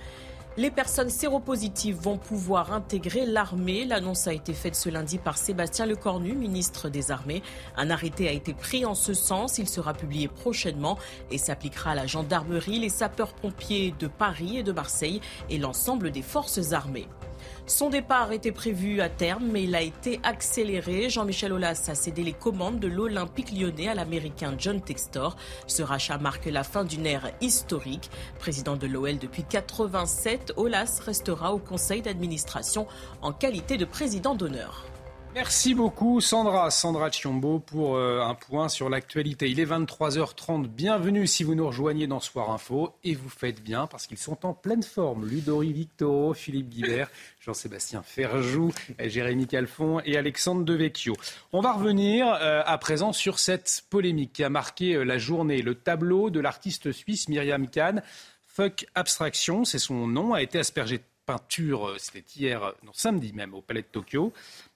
Les 0.56 0.70
personnes 0.70 1.10
séropositives 1.10 1.96
vont 1.96 2.16
pouvoir 2.16 2.72
intégrer 2.72 3.26
l'armée. 3.26 3.84
L'annonce 3.84 4.28
a 4.28 4.32
été 4.32 4.52
faite 4.52 4.76
ce 4.76 4.88
lundi 4.88 5.18
par 5.18 5.36
Sébastien 5.36 5.84
Lecornu, 5.84 6.32
ministre 6.32 6.88
des 6.88 7.10
Armées. 7.10 7.42
Un 7.76 7.90
arrêté 7.90 8.28
a 8.28 8.30
été 8.30 8.54
pris 8.54 8.84
en 8.84 8.94
ce 8.94 9.14
sens. 9.14 9.58
Il 9.58 9.68
sera 9.68 9.94
publié 9.94 10.28
prochainement 10.28 10.96
et 11.32 11.38
s'appliquera 11.38 11.90
à 11.90 11.94
la 11.96 12.06
gendarmerie, 12.06 12.78
les 12.78 12.88
sapeurs-pompiers 12.88 13.94
de 13.98 14.06
Paris 14.06 14.58
et 14.58 14.62
de 14.62 14.70
Marseille 14.70 15.20
et 15.50 15.58
l'ensemble 15.58 16.12
des 16.12 16.22
forces 16.22 16.72
armées. 16.72 17.08
Son 17.66 17.88
départ 17.88 18.30
était 18.32 18.52
prévu 18.52 19.00
à 19.00 19.08
terme, 19.08 19.46
mais 19.50 19.62
il 19.62 19.74
a 19.74 19.80
été 19.80 20.20
accéléré. 20.22 21.08
Jean-Michel 21.08 21.50
Aulas 21.50 21.86
a 21.88 21.94
cédé 21.94 22.22
les 22.22 22.34
commandes 22.34 22.78
de 22.78 22.88
l'Olympique 22.88 23.52
lyonnais 23.52 23.88
à 23.88 23.94
l'Américain 23.94 24.54
John 24.58 24.82
Textor. 24.82 25.34
Ce 25.66 25.82
rachat 25.82 26.18
marque 26.18 26.44
la 26.44 26.62
fin 26.62 26.84
d'une 26.84 27.06
ère 27.06 27.32
historique. 27.40 28.10
Président 28.38 28.76
de 28.76 28.86
l'OL 28.86 29.18
depuis 29.18 29.44
87, 29.44 30.52
Aulas 30.56 31.00
restera 31.06 31.54
au 31.54 31.58
conseil 31.58 32.02
d'administration 32.02 32.86
en 33.22 33.32
qualité 33.32 33.78
de 33.78 33.86
président 33.86 34.34
d'honneur. 34.34 34.84
Merci 35.34 35.74
beaucoup 35.74 36.20
Sandra, 36.20 36.70
Sandra 36.70 37.10
Chiombo 37.10 37.58
pour 37.58 37.96
euh, 37.96 38.20
un 38.20 38.36
point 38.36 38.68
sur 38.68 38.88
l'actualité. 38.88 39.50
Il 39.50 39.58
est 39.58 39.66
23h30, 39.66 40.68
bienvenue 40.68 41.26
si 41.26 41.42
vous 41.42 41.56
nous 41.56 41.66
rejoignez 41.66 42.06
dans 42.06 42.20
Soir 42.20 42.52
Info 42.52 42.94
et 43.02 43.16
vous 43.16 43.28
faites 43.28 43.60
bien 43.60 43.88
parce 43.88 44.06
qu'ils 44.06 44.18
sont 44.18 44.46
en 44.46 44.54
pleine 44.54 44.84
forme. 44.84 45.26
Ludory 45.26 45.72
Victoro, 45.72 46.34
Philippe 46.34 46.68
Guibert, 46.68 47.10
Jean-Sébastien 47.40 48.04
Ferjou, 48.04 48.70
Jérémy 49.00 49.48
Calfon 49.48 50.00
et 50.04 50.16
Alexandre 50.16 50.64
Devecchio. 50.64 51.16
On 51.52 51.60
va 51.60 51.72
revenir 51.72 52.28
euh, 52.28 52.62
à 52.64 52.78
présent 52.78 53.12
sur 53.12 53.40
cette 53.40 53.82
polémique 53.90 54.34
qui 54.34 54.44
a 54.44 54.50
marqué 54.50 54.94
euh, 54.94 55.02
la 55.02 55.18
journée. 55.18 55.62
Le 55.62 55.74
tableau 55.74 56.30
de 56.30 56.38
l'artiste 56.38 56.92
suisse 56.92 57.28
Myriam 57.28 57.66
Kahn, 57.66 58.04
Fuck 58.46 58.86
Abstraction, 58.94 59.64
c'est 59.64 59.80
son 59.80 60.06
nom, 60.06 60.32
a 60.32 60.42
été 60.42 60.60
aspergé 60.60 60.98
de 60.98 61.04
peinture, 61.26 61.94
c'était 61.98 62.24
hier, 62.36 62.72
non, 62.84 62.92
samedi 62.92 63.32
même, 63.32 63.54
au 63.54 63.62
Palais 63.62 63.82
de 63.82 63.86
Tokyo. 63.86 64.32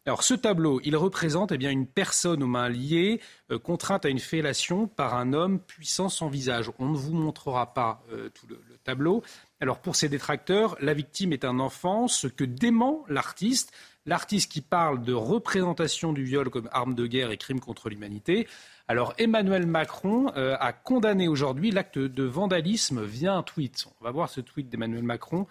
Alors 0.09 0.23
ce 0.23 0.33
tableau, 0.33 0.81
représente 0.95 1.53
eh 1.53 1.67
une 1.67 1.87
personne 1.87 2.43
aux 2.43 2.47
mains 2.47 2.71
liées, 2.71 3.21
euh, 3.51 3.59
contrainte 3.59 4.07
à 4.07 4.09
une 4.09 4.21
fellation 4.21 4.87
par 4.87 5.15
un 5.15 5.35
homme 5.35 5.61
puissant 5.61 6.09
sans 6.09 6.29
visage. 6.29 6.71
On 6.79 6.89
ne 6.89 6.97
vous 6.97 7.13
montrera 7.13 7.75
pas 7.75 8.03
euh, 8.11 8.31
tout 8.31 8.47
le, 8.47 8.59
tableau, 8.85 9.23
Alors 9.61 9.81
pour 9.81 9.97
ses 9.97 10.09
détracteurs, 10.09 10.79
la 10.81 10.95
victime 10.95 11.35
est 11.35 11.45
un 11.45 11.59
enfant, 11.59 12.09
ce 12.09 12.27
que 12.27 12.45
dément 12.45 13.05
l'artiste. 13.11 13.71
L'artiste 14.07 14.51
qui 14.51 14.63
parle 14.63 15.03
de 15.03 15.13
représentation 15.13 16.15
du 16.15 16.25
viol 16.25 16.49
comme 16.49 16.71
arme 16.73 16.95
de 16.95 17.07
guerre 17.07 17.31
et 17.31 17.37
crime 17.37 17.61
contre 17.61 17.91
l'humanité. 17.91 18.49
Alors 18.89 19.13
Emmanuel 19.19 19.67
Macron 19.67 20.33
euh, 20.39 20.57
a 20.59 20.73
condamné 20.73 21.29
aujourd'hui 21.29 21.71
l'acte 21.71 21.99
de 21.99 22.25
vandalisme 22.25 23.05
via 23.05 23.35
un 23.35 23.43
tweet. 23.43 23.87
On 24.01 24.05
va 24.05 24.11
voir 24.11 24.31
ce 24.31 24.41
tweet 24.41 24.71
d'Emmanuel 24.71 25.03
Macron. 25.03 25.47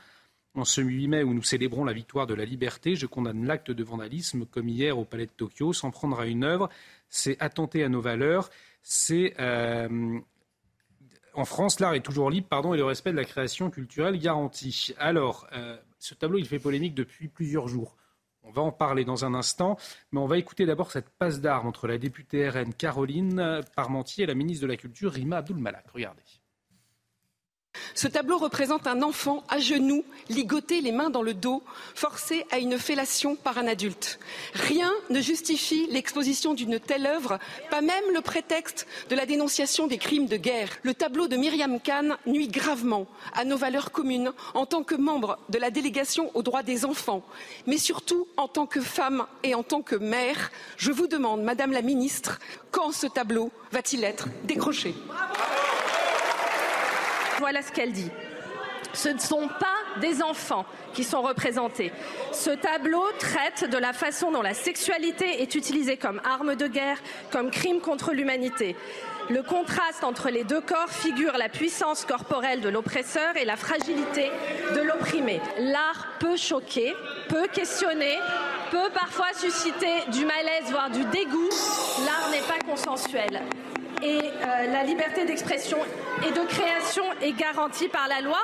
En 0.57 0.65
ce 0.65 0.81
8 0.81 1.07
mai 1.07 1.23
où 1.23 1.35
nous 1.35 1.43
célébrons 1.43 1.85
la 1.85 1.93
victoire 1.93 2.25
de 2.25 2.34
la 2.34 2.43
liberté, 2.43 2.95
je 2.95 3.05
condamne 3.05 3.45
l'acte 3.45 3.69
de 3.69 3.84
vandalisme 3.84 4.47
comme 4.47 4.67
hier 4.67 4.97
au 4.97 5.05
Palais 5.05 5.27
de 5.27 5.31
Tokyo. 5.31 5.71
S'en 5.71 5.91
prendre 5.91 6.19
à 6.19 6.25
une 6.25 6.43
œuvre, 6.43 6.67
c'est 7.09 7.39
attenter 7.39 7.84
à 7.84 7.89
nos 7.89 8.01
valeurs, 8.01 8.49
c'est 8.81 9.35
euh, 9.39 10.19
en 11.35 11.45
France, 11.45 11.79
l'art 11.79 11.93
est 11.93 12.01
toujours 12.01 12.31
libre 12.31 12.47
pardon, 12.47 12.73
et 12.73 12.77
le 12.77 12.85
respect 12.85 13.11
de 13.11 13.17
la 13.17 13.23
création 13.23 13.69
culturelle 13.69 14.17
garanti. 14.17 14.95
Alors, 14.97 15.45
euh, 15.53 15.77
ce 15.99 16.15
tableau, 16.15 16.39
il 16.39 16.47
fait 16.47 16.57
polémique 16.57 16.95
depuis 16.95 17.27
plusieurs 17.27 17.67
jours. 17.67 17.95
On 18.41 18.49
va 18.49 18.63
en 18.63 18.71
parler 18.71 19.05
dans 19.05 19.25
un 19.25 19.35
instant, 19.35 19.77
mais 20.11 20.19
on 20.19 20.25
va 20.25 20.39
écouter 20.39 20.65
d'abord 20.65 20.89
cette 20.89 21.09
passe 21.09 21.39
d'armes 21.39 21.67
entre 21.67 21.85
la 21.85 21.99
députée 21.99 22.49
RN 22.49 22.73
Caroline 22.73 23.61
Parmentier 23.75 24.23
et 24.23 24.27
la 24.27 24.34
ministre 24.34 24.63
de 24.63 24.71
la 24.71 24.77
Culture 24.77 25.11
Rima 25.11 25.38
Abdul-Malak. 25.38 25.85
Regardez. 25.93 26.23
Ce 27.95 28.07
tableau 28.07 28.37
représente 28.37 28.87
un 28.87 29.01
enfant 29.01 29.43
à 29.49 29.59
genoux, 29.59 30.03
ligoté 30.29 30.81
les 30.81 30.91
mains 30.91 31.09
dans 31.09 31.21
le 31.21 31.33
dos, 31.33 31.63
forcé 31.95 32.45
à 32.51 32.59
une 32.59 32.77
fellation 32.77 33.35
par 33.35 33.57
un 33.57 33.67
adulte. 33.67 34.19
Rien 34.53 34.91
ne 35.09 35.21
justifie 35.21 35.87
l'exposition 35.91 36.53
d'une 36.53 36.79
telle 36.79 37.05
œuvre, 37.05 37.39
pas 37.69 37.81
même 37.81 38.03
le 38.13 38.21
prétexte 38.21 38.87
de 39.09 39.15
la 39.15 39.25
dénonciation 39.25 39.87
des 39.87 39.97
crimes 39.97 40.27
de 40.27 40.37
guerre. 40.37 40.69
Le 40.83 40.93
tableau 40.93 41.27
de 41.27 41.37
Myriam 41.37 41.79
Khan 41.79 42.17
nuit 42.25 42.47
gravement 42.47 43.07
à 43.33 43.45
nos 43.45 43.57
valeurs 43.57 43.91
communes 43.91 44.31
en 44.53 44.65
tant 44.65 44.83
que 44.83 44.95
membre 44.95 45.39
de 45.49 45.57
la 45.57 45.71
délégation 45.71 46.31
aux 46.35 46.43
droits 46.43 46.63
des 46.63 46.85
enfants, 46.85 47.23
mais 47.65 47.77
surtout 47.77 48.27
en 48.37 48.47
tant 48.47 48.65
que 48.65 48.81
femme 48.81 49.25
et 49.43 49.55
en 49.55 49.63
tant 49.63 49.81
que 49.81 49.95
mère. 49.95 50.51
Je 50.77 50.91
vous 50.91 51.07
demande, 51.07 51.43
Madame 51.43 51.71
la 51.71 51.81
Ministre, 51.81 52.39
quand 52.71 52.91
ce 52.91 53.07
tableau 53.07 53.51
va-t-il 53.71 54.03
être 54.03 54.27
décroché? 54.43 54.93
Voilà 57.38 57.61
ce 57.61 57.72
qu'elle 57.72 57.91
dit. 57.91 58.09
Ce 58.93 59.09
ne 59.09 59.19
sont 59.19 59.47
pas 59.47 59.99
des 60.01 60.23
enfants 60.23 60.65
qui 60.93 61.03
sont 61.03 61.22
représentés. 61.22 61.91
Ce 62.31 62.49
tableau 62.49 63.03
traite 63.19 63.69
de 63.69 63.77
la 63.77 63.93
façon 63.93 64.31
dont 64.31 64.41
la 64.41 64.53
sexualité 64.53 65.41
est 65.41 65.55
utilisée 65.55 65.97
comme 65.97 66.22
arme 66.23 66.55
de 66.55 66.68
guerre, 66.68 66.97
comme 67.31 67.51
crime 67.51 67.80
contre 67.80 68.14
l'humanité. 68.14 68.76
Le 69.29 69.43
contraste 69.43 70.05
entre 70.05 70.29
les 70.29 70.45
deux 70.45 70.61
corps 70.61 70.89
figure 70.89 71.37
la 71.37 71.49
puissance 71.49 72.05
corporelle 72.05 72.61
de 72.61 72.69
l'oppresseur 72.69 73.35
et 73.35 73.43
la 73.43 73.57
fragilité 73.57 74.31
de 74.73 74.81
l'opprimé. 74.81 75.41
L'art 75.59 76.07
peut 76.19 76.37
choquer, 76.37 76.93
peut 77.27 77.47
questionner, 77.51 78.17
peut 78.71 78.89
parfois 78.93 79.27
susciter 79.33 80.09
du 80.13 80.25
malaise, 80.25 80.71
voire 80.71 80.89
du 80.89 81.03
dégoût. 81.05 81.49
L'art 82.05 82.29
n'est 82.31 82.47
pas 82.47 82.59
consensuel 82.65 83.41
et 84.03 84.19
euh, 84.19 84.71
la 84.71 84.83
liberté 84.83 85.25
d'expression 85.25 85.77
et 86.25 86.31
de 86.31 86.45
création 86.47 87.03
est 87.21 87.33
garantie 87.33 87.87
par 87.89 88.07
la 88.07 88.21
loi. 88.21 88.39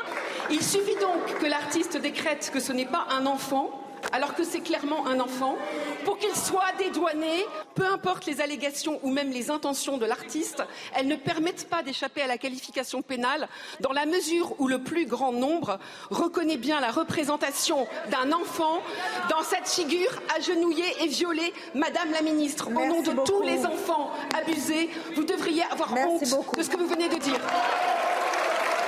Il 0.50 0.64
suffit 0.64 0.96
donc 0.96 1.40
que 1.40 1.46
l'artiste 1.46 1.98
décrète 1.98 2.52
que 2.54 2.60
ce 2.60 2.74
n'est 2.74 2.86
pas 2.86 3.08
un 3.10 3.26
enfant 3.26 3.83
alors 4.12 4.36
que 4.36 4.44
c'est 4.44 4.62
clairement 4.62 5.08
un 5.08 5.20
enfant, 5.20 5.58
pour 6.06 6.18
qu'il 6.18 6.36
soit 6.36 6.72
dédouané, 6.78 7.46
peu 7.76 7.86
importe 7.86 8.26
les 8.26 8.42
allégations 8.42 9.00
ou 9.04 9.12
même 9.12 9.32
les 9.32 9.50
intentions 9.50 9.98
de 9.98 10.06
l'artiste, 10.06 10.64
elles 10.96 11.08
ne 11.08 11.16
permettent 11.16 11.70
pas 11.70 11.84
d'échapper 11.84 12.22
à 12.22 12.28
la 12.28 12.38
qualification 12.38 13.02
pénale 13.02 13.48
dans 13.80 13.94
la 13.94 14.06
mesure 14.06 14.56
où 14.60 14.68
le 14.68 14.80
plus 14.80 15.06
grand 15.06 15.32
nombre 15.32 15.80
reconnaît 16.10 16.58
bien 16.58 16.80
la 16.80 16.92
représentation 16.92 17.88
d'un 18.12 18.32
enfant 18.32 18.82
dans 19.30 19.44
cette 19.44 19.68
figure 19.68 20.12
agenouillée 20.36 21.04
et 21.04 21.08
violée. 21.08 21.54
Madame 21.76 22.12
la 22.12 22.22
ministre, 22.22 22.68
au 22.68 22.86
nom 22.86 23.02
de 23.02 23.12
tous 23.24 23.42
les 23.42 23.66
enfants 23.66 24.12
abusés, 24.38 24.90
vous 25.16 25.24
devriez 25.24 25.64
avoir 25.72 25.94
honte 25.94 26.22
de 26.22 26.64
ce 26.64 26.70
que 26.70 26.78
vous 26.78 26.88
venez 26.88 27.10
de 27.10 27.18
dire. 27.18 27.40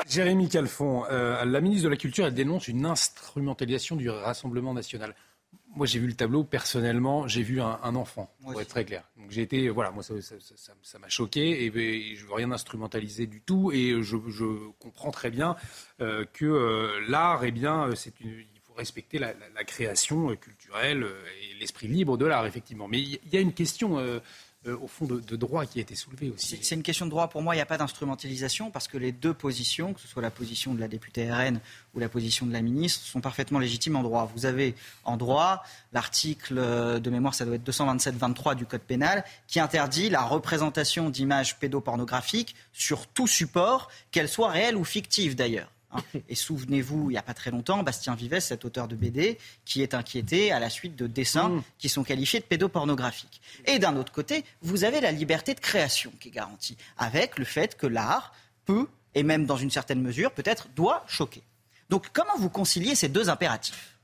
Jérémy 0.07 0.49
Calfon, 0.49 1.05
euh, 1.09 1.43
la 1.45 1.61
ministre 1.61 1.85
de 1.85 1.89
la 1.89 1.97
Culture, 1.97 2.27
elle 2.27 2.33
dénonce 2.33 2.67
une 2.67 2.85
instrumentalisation 2.85 3.95
du 3.95 4.09
Rassemblement 4.09 4.73
national. 4.73 5.15
Moi, 5.75 5.85
j'ai 5.85 5.99
vu 5.99 6.07
le 6.07 6.13
tableau, 6.13 6.45
personnellement, 6.45 7.27
j'ai 7.27 7.43
vu 7.43 7.59
un, 7.59 7.95
enfant, 7.95 8.33
pour 8.41 8.61
être 8.61 8.69
très 8.69 8.85
clair. 8.85 9.03
Donc 9.17 9.31
j'ai 9.31 9.41
été, 9.41 9.67
voilà, 9.67 9.91
moi, 9.91 10.03
ça 10.03 10.99
m'a 10.99 11.09
choqué 11.09 11.65
et, 11.65 12.15
je 12.15 12.23
ne 12.23 12.27
veux 12.29 12.33
rien 12.33 12.51
instrumentaliser 12.51 13.27
du 13.27 13.41
tout. 13.41 13.73
Et 13.73 14.01
je, 14.01 14.15
comprends 14.79 15.11
très 15.11 15.29
bien 15.29 15.57
euh, 15.99 16.23
que 16.31 16.45
euh, 16.45 17.01
l'art, 17.09 17.43
eh 17.43 17.51
bien, 17.51 17.89
c'est 17.93 18.13
il 18.21 18.45
faut 18.63 18.73
respecter 18.73 19.19
la, 19.19 19.33
création 19.65 20.33
culturelle 20.37 21.05
et 21.41 21.59
l'esprit 21.59 21.87
libre 21.87 22.17
de 22.17 22.25
l'art, 22.25 22.45
effectivement. 22.45 22.87
Mais 22.87 23.01
il 23.01 23.19
y, 23.33 23.35
a 23.35 23.41
une 23.41 23.53
question 23.53 23.99
euh, 23.99 24.19
au 24.73 24.87
fond, 24.87 25.05
de, 25.05 25.35
droit 25.35 25.65
qui 25.65 25.79
a 25.79 25.81
été 25.81 25.95
soulevé 25.95 26.29
aussi. 26.29 26.57
C'est 26.61 26.75
une 26.75 26.83
question 26.83 27.05
de 27.05 27.11
droit. 27.11 27.27
Pour 27.27 27.41
moi, 27.41 27.55
il 27.55 27.57
n'y 27.57 27.61
a 27.61 27.65
pas 27.65 27.77
d'instrumentalisation 27.77 28.71
parce 28.71 28.87
que 28.87 28.97
les 28.97 29.11
deux 29.11 29.33
positions, 29.33 29.93
que 29.93 30.01
ce 30.01 30.07
soit 30.07 30.21
la 30.21 30.31
position 30.31 30.73
de 30.73 30.79
la 30.79 30.87
députée 30.87 31.31
RN 31.31 31.59
ou 31.93 31.99
la 31.99 32.09
position 32.09 32.45
de 32.45 32.53
la 32.53 32.61
ministre, 32.61 33.05
sont 33.05 33.21
parfaitement 33.21 33.59
légitimes 33.59 33.95
en 33.95 34.03
droit. 34.03 34.31
Vous 34.35 34.45
avez 34.45 34.75
en 35.03 35.17
droit 35.17 35.63
l'article 35.93 36.55
de 36.99 37.09
mémoire, 37.09 37.33
ça 37.33 37.45
doit 37.45 37.55
être 37.55 37.69
227-23 37.69 38.55
du 38.55 38.65
Code 38.65 38.81
pénal, 38.81 39.23
qui 39.47 39.59
interdit 39.59 40.09
la 40.09 40.21
représentation 40.21 41.09
d'images 41.09 41.57
pédopornographiques 41.59 42.55
sur 42.73 43.07
tout 43.07 43.27
support, 43.27 43.89
qu'elles 44.11 44.29
soient 44.29 44.49
réelles 44.49 44.77
ou 44.77 44.83
fictives 44.83 45.35
d'ailleurs. 45.35 45.69
Hein. 45.97 46.19
Et 46.29 46.35
souvenez-vous, 46.35 47.09
il 47.09 47.13
n'y 47.13 47.17
a 47.17 47.23
pas 47.23 47.33
très 47.33 47.51
longtemps, 47.51 47.83
Bastien 47.83 48.15
Vives, 48.15 48.39
cet 48.39 48.65
auteur 48.65 48.87
de 48.87 48.95
BD, 48.95 49.37
qui 49.65 49.81
est 49.81 49.93
inquiété 49.93 50.51
à 50.51 50.59
la 50.59 50.69
suite 50.69 50.95
de 50.95 51.07
dessins 51.07 51.49
mmh. 51.49 51.63
qui 51.77 51.89
sont 51.89 52.03
qualifiés 52.03 52.39
de 52.39 52.45
pédopornographiques. 52.45 53.41
Et 53.65 53.79
d'un 53.79 53.95
autre 53.95 54.11
côté, 54.11 54.43
vous 54.61 54.83
avez 54.83 55.01
la 55.01 55.11
liberté 55.11 55.53
de 55.53 55.59
création 55.59 56.11
qui 56.19 56.29
est 56.29 56.31
garantie, 56.31 56.77
avec 56.97 57.37
le 57.37 57.45
fait 57.45 57.77
que 57.77 57.87
l'art 57.87 58.33
peut, 58.65 58.87
et 59.13 59.23
même 59.23 59.45
dans 59.45 59.57
une 59.57 59.71
certaine 59.71 60.01
mesure, 60.01 60.31
peut-être 60.31 60.67
doit 60.75 61.03
choquer. 61.07 61.43
Donc 61.89 62.07
comment 62.13 62.37
vous 62.37 62.49
conciliez 62.49 62.95
ces 62.95 63.09
deux 63.09 63.29
impératifs? 63.29 63.97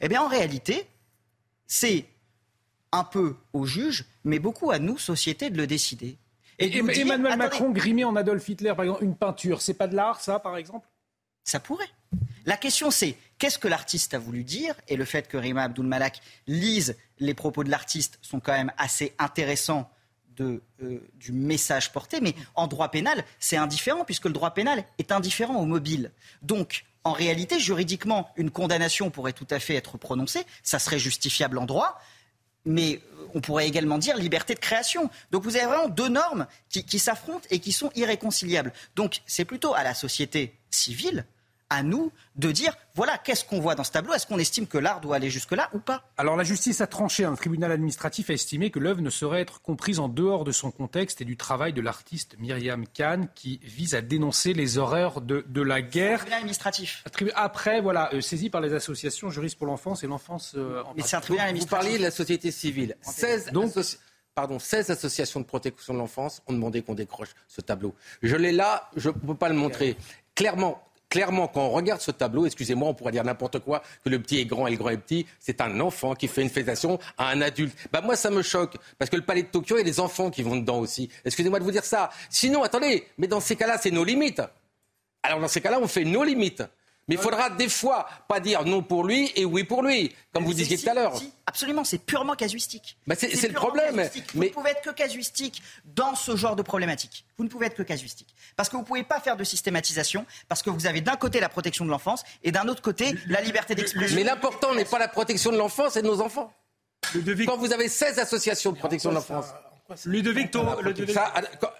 Eh 0.00 0.08
bien 0.08 0.22
en 0.22 0.28
réalité, 0.28 0.86
c'est 1.66 2.06
un 2.92 3.04
peu 3.04 3.36
au 3.52 3.66
juge, 3.66 4.04
mais 4.24 4.38
beaucoup 4.38 4.70
à 4.70 4.78
nous, 4.78 4.98
société, 4.98 5.50
de 5.50 5.56
le 5.56 5.66
décider. 5.66 6.16
Et, 6.58 6.74
Emmanuel 6.78 7.36
Macron 7.36 7.70
grimé 7.70 8.04
en 8.04 8.16
Adolf 8.16 8.48
Hitler, 8.48 8.72
par 8.74 8.84
exemple, 8.84 9.04
une 9.04 9.16
peinture, 9.16 9.60
c'est 9.60 9.74
pas 9.74 9.86
de 9.86 9.94
l'art, 9.94 10.20
ça, 10.20 10.38
par 10.38 10.56
exemple? 10.56 10.88
Ça 11.46 11.60
pourrait. 11.60 11.88
La 12.44 12.58
question 12.58 12.90
c'est 12.90 13.16
qu'est-ce 13.38 13.58
que 13.58 13.68
l'artiste 13.68 14.12
a 14.12 14.18
voulu 14.18 14.44
dire 14.44 14.74
Et 14.88 14.96
le 14.96 15.06
fait 15.06 15.26
que 15.28 15.38
Rima 15.38 15.62
Abdul 15.62 15.86
Malak 15.86 16.20
lise 16.46 16.96
les 17.18 17.32
propos 17.32 17.64
de 17.64 17.70
l'artiste 17.70 18.18
sont 18.20 18.40
quand 18.40 18.52
même 18.52 18.72
assez 18.76 19.14
intéressants 19.18 19.90
euh, 20.40 20.60
du 21.14 21.32
message 21.32 21.92
porté. 21.92 22.20
Mais 22.20 22.34
en 22.54 22.66
droit 22.66 22.90
pénal, 22.90 23.24
c'est 23.38 23.56
indifférent 23.56 24.04
puisque 24.04 24.26
le 24.26 24.32
droit 24.32 24.52
pénal 24.52 24.84
est 24.98 25.10
indifférent 25.10 25.56
au 25.56 25.64
mobile. 25.64 26.12
Donc, 26.42 26.84
en 27.04 27.12
réalité, 27.12 27.58
juridiquement, 27.58 28.30
une 28.36 28.50
condamnation 28.50 29.10
pourrait 29.10 29.32
tout 29.32 29.46
à 29.50 29.58
fait 29.58 29.74
être 29.74 29.96
prononcée. 29.96 30.44
Ça 30.62 30.78
serait 30.78 30.98
justifiable 30.98 31.56
en 31.56 31.64
droit. 31.64 31.98
Mais 32.66 33.00
on 33.34 33.40
pourrait 33.40 33.66
également 33.66 33.96
dire 33.96 34.16
liberté 34.16 34.54
de 34.54 34.60
création. 34.60 35.08
Donc 35.30 35.44
vous 35.44 35.56
avez 35.56 35.66
vraiment 35.66 35.88
deux 35.88 36.08
normes 36.08 36.46
qui 36.68 36.98
s'affrontent 36.98 37.46
et 37.50 37.60
qui 37.60 37.72
sont 37.72 37.90
irréconciliables. 37.94 38.72
Donc 38.96 39.22
c'est 39.24 39.44
plutôt 39.44 39.74
à 39.74 39.84
la 39.84 39.94
société 39.94 40.58
civile 40.70 41.24
à 41.70 41.82
nous 41.82 42.12
de 42.36 42.50
dire 42.50 42.76
voilà, 42.94 43.18
qu'est-ce 43.18 43.44
qu'on 43.44 43.60
voit 43.60 43.74
dans 43.74 43.84
ce 43.84 43.90
tableau? 43.90 44.14
Est-ce 44.14 44.26
qu'on 44.26 44.38
estime 44.38 44.66
que 44.66 44.78
l'art 44.78 45.00
doit 45.00 45.16
aller 45.16 45.30
jusque-là 45.30 45.68
ou 45.74 45.78
pas? 45.78 46.08
Alors 46.16 46.36
la 46.36 46.44
justice 46.44 46.80
a 46.80 46.86
tranché. 46.86 47.24
Un 47.24 47.34
tribunal 47.34 47.72
administratif 47.72 48.30
a 48.30 48.32
estimé 48.32 48.70
que 48.70 48.78
l'œuvre 48.78 49.02
ne 49.02 49.10
saurait 49.10 49.40
être 49.40 49.60
comprise 49.60 49.98
en 49.98 50.08
dehors 50.08 50.44
de 50.44 50.52
son 50.52 50.70
contexte 50.70 51.20
et 51.20 51.24
du 51.24 51.36
travail 51.36 51.72
de 51.72 51.80
l'artiste 51.80 52.36
Myriam 52.38 52.86
Khan 52.86 53.26
qui 53.34 53.60
vise 53.62 53.94
à 53.94 54.00
dénoncer 54.00 54.52
les 54.52 54.78
horreurs 54.78 55.20
de, 55.20 55.44
la 55.60 55.82
guerre. 55.82 56.18
Tribunal 56.18 56.40
administratif. 56.40 57.04
Après, 57.34 57.80
voilà, 57.80 58.10
euh, 58.14 58.20
saisi 58.20 58.50
par 58.50 58.60
les 58.60 58.72
associations 58.72 59.30
juristes 59.30 59.58
pour 59.58 59.66
l'enfance 59.66 60.04
et 60.04 60.06
l'enfance 60.06 60.54
euh, 60.56 60.82
Mais 60.96 61.02
c'est 61.02 61.16
un 61.16 61.20
tribunal 61.20 61.48
administratif. 61.48 61.78
Vous 61.78 61.84
parliez 61.84 61.98
de 61.98 62.02
la 62.04 62.10
société 62.10 62.50
civile. 62.50 62.96
16 63.02 63.50
Donc, 63.52 63.72
pardon, 64.34 64.58
16 64.58 64.90
associations 64.90 65.40
de 65.40 65.46
protection 65.46 65.94
de 65.94 65.98
l'enfance 65.98 66.42
ont 66.46 66.52
demandé 66.52 66.82
qu'on 66.82 66.94
décroche 66.94 67.30
ce 67.48 67.60
tableau. 67.60 67.94
Je 68.22 68.36
l'ai 68.36 68.52
là, 68.52 68.90
je 68.96 69.08
ne 69.08 69.14
peux 69.14 69.34
pas 69.34 69.48
le 69.48 69.54
montrer. 69.54 69.96
Clairement, 70.34 70.82
clairement, 71.08 71.48
quand 71.48 71.62
on 71.62 71.70
regarde 71.70 72.00
ce 72.00 72.10
tableau, 72.10 72.46
excusez-moi, 72.46 72.88
on 72.88 72.94
pourrait 72.94 73.12
dire 73.12 73.24
n'importe 73.24 73.58
quoi, 73.60 73.82
que 74.04 74.08
le 74.08 74.20
petit 74.20 74.38
est 74.38 74.44
grand 74.44 74.66
et 74.66 74.70
le 74.70 74.76
grand 74.76 74.90
est 74.90 74.96
petit, 74.96 75.26
c'est 75.38 75.60
un 75.60 75.80
enfant 75.80 76.14
qui 76.14 76.28
fait 76.28 76.42
une 76.42 76.50
félicitation 76.50 76.98
à 77.18 77.28
un 77.30 77.40
adulte. 77.40 77.76
Bah 77.92 78.00
moi, 78.00 78.16
ça 78.16 78.30
me 78.30 78.42
choque, 78.42 78.76
parce 78.98 79.10
que 79.10 79.16
le 79.16 79.22
palais 79.22 79.42
de 79.42 79.48
Tokyo, 79.48 79.76
il 79.76 79.78
y 79.78 79.82
a 79.82 79.84
des 79.84 80.00
enfants 80.00 80.30
qui 80.30 80.42
vont 80.42 80.56
dedans 80.56 80.78
aussi. 80.78 81.08
Excusez-moi 81.24 81.58
de 81.58 81.64
vous 81.64 81.70
dire 81.70 81.84
ça. 81.84 82.10
Sinon, 82.30 82.62
attendez, 82.62 83.06
mais 83.18 83.26
dans 83.26 83.40
ces 83.40 83.56
cas-là, 83.56 83.78
c'est 83.78 83.90
nos 83.90 84.04
limites. 84.04 84.42
Alors 85.22 85.40
dans 85.40 85.48
ces 85.48 85.60
cas-là, 85.60 85.78
on 85.80 85.88
fait 85.88 86.04
nos 86.04 86.22
limites. 86.22 86.62
Mais 87.08 87.14
il 87.14 87.20
faudra 87.20 87.50
des 87.50 87.68
fois 87.68 88.08
pas 88.26 88.40
dire 88.40 88.64
non 88.64 88.82
pour 88.82 89.04
lui 89.04 89.30
et 89.36 89.44
oui 89.44 89.62
pour 89.62 89.82
lui, 89.82 90.12
comme 90.32 90.44
vous 90.44 90.54
disiez 90.54 90.76
tout 90.76 90.88
à 90.88 90.94
l'heure. 90.94 91.14
absolument, 91.46 91.84
c'est 91.84 91.98
purement 91.98 92.34
casuistique. 92.34 92.96
Bah, 93.06 93.14
c'est 93.16 93.46
le 93.46 93.54
problème. 93.54 94.08
Vous 94.34 94.42
ne 94.42 94.48
pouvez 94.48 94.70
être 94.70 94.82
que 94.82 94.90
casuistique 94.90 95.62
dans 95.84 96.16
ce 96.16 96.34
genre 96.34 96.56
de 96.56 96.62
problématique. 96.62 97.24
Vous 97.38 97.44
ne 97.44 97.48
pouvez 97.48 97.66
être 97.66 97.76
que 97.76 97.84
casuistique. 97.84 98.34
Parce 98.56 98.68
que 98.68 98.74
vous 98.74 98.82
ne 98.82 98.86
pouvez 98.86 99.04
pas 99.04 99.20
faire 99.20 99.36
de 99.36 99.44
systématisation, 99.44 100.26
parce 100.48 100.62
que 100.62 100.70
vous 100.70 100.86
avez 100.86 101.00
d'un 101.00 101.16
côté 101.16 101.38
la 101.38 101.48
protection 101.48 101.84
de 101.84 101.90
l'enfance 101.90 102.24
et 102.42 102.50
d'un 102.50 102.66
autre 102.66 102.82
côté 102.82 103.14
la 103.28 103.40
liberté 103.40 103.76
d'expression. 103.76 104.16
Mais 104.16 104.24
l'important 104.24 104.74
n'est 104.74 104.84
pas 104.84 104.98
la 104.98 105.08
protection 105.08 105.52
de 105.52 105.58
l'enfance 105.58 105.96
et 105.96 106.02
de 106.02 106.08
nos 106.08 106.20
enfants. 106.20 106.52
Quand 107.46 107.56
vous 107.56 107.72
avez 107.72 107.88
16 107.88 108.18
associations 108.18 108.72
de 108.72 108.78
protection 108.78 109.10
de 109.10 109.14
l'enfance. 109.14 109.46
Ludovic, 110.04 110.50
ton, 110.50 110.66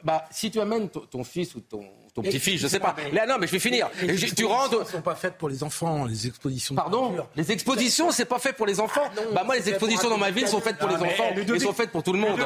bah, 0.05 0.25
si 0.31 0.53
tu 0.53 0.61
amènes 0.61 0.89
ton 0.89 1.25
fils 1.25 1.57
ou 1.57 1.61
ton, 1.61 1.85
ton 2.17 2.23
petit-fils, 2.23 2.63
je 2.63 2.67
sais 2.67 2.81
pas. 2.81 2.97
Là, 3.13 3.27
non, 3.27 3.37
mais 3.39 3.47
je 3.47 3.53
vais 3.53 3.59
finir. 3.59 3.89
Les 4.01 4.17
tu 4.17 4.47
rentres. 4.47 4.81
ne 4.81 4.85
sont 4.85 5.03
pas 5.03 5.15
faites 5.15 5.35
pour 5.35 5.51
les 5.51 5.63
enfants, 5.63 6.07
les 6.07 6.27
expositions. 6.27 6.75
Pardon 6.75 7.15
Les 7.37 7.53
expositions, 7.53 8.11
c'est 8.11 8.25
pas 8.25 8.39
fait 8.39 8.55
pour 8.55 8.67
les 8.67 8.81
enfants. 8.81 9.03
Ah 9.05 9.21
bah, 9.35 9.43
moi, 9.45 9.55
les 9.55 9.69
expositions 9.69 10.09
dans 10.09 10.17
ma 10.17 10.31
ville 10.31 10.49
sont 10.49 10.63
faites 10.63 10.79
pour 10.79 10.89
les 10.89 10.97
enfants. 10.97 11.25
Elles 11.37 11.61
sont 11.61 11.75
faites 11.75 11.91
pour 11.91 12.03
tout 12.03 12.15
le 12.15 12.19
monde. 12.19 12.41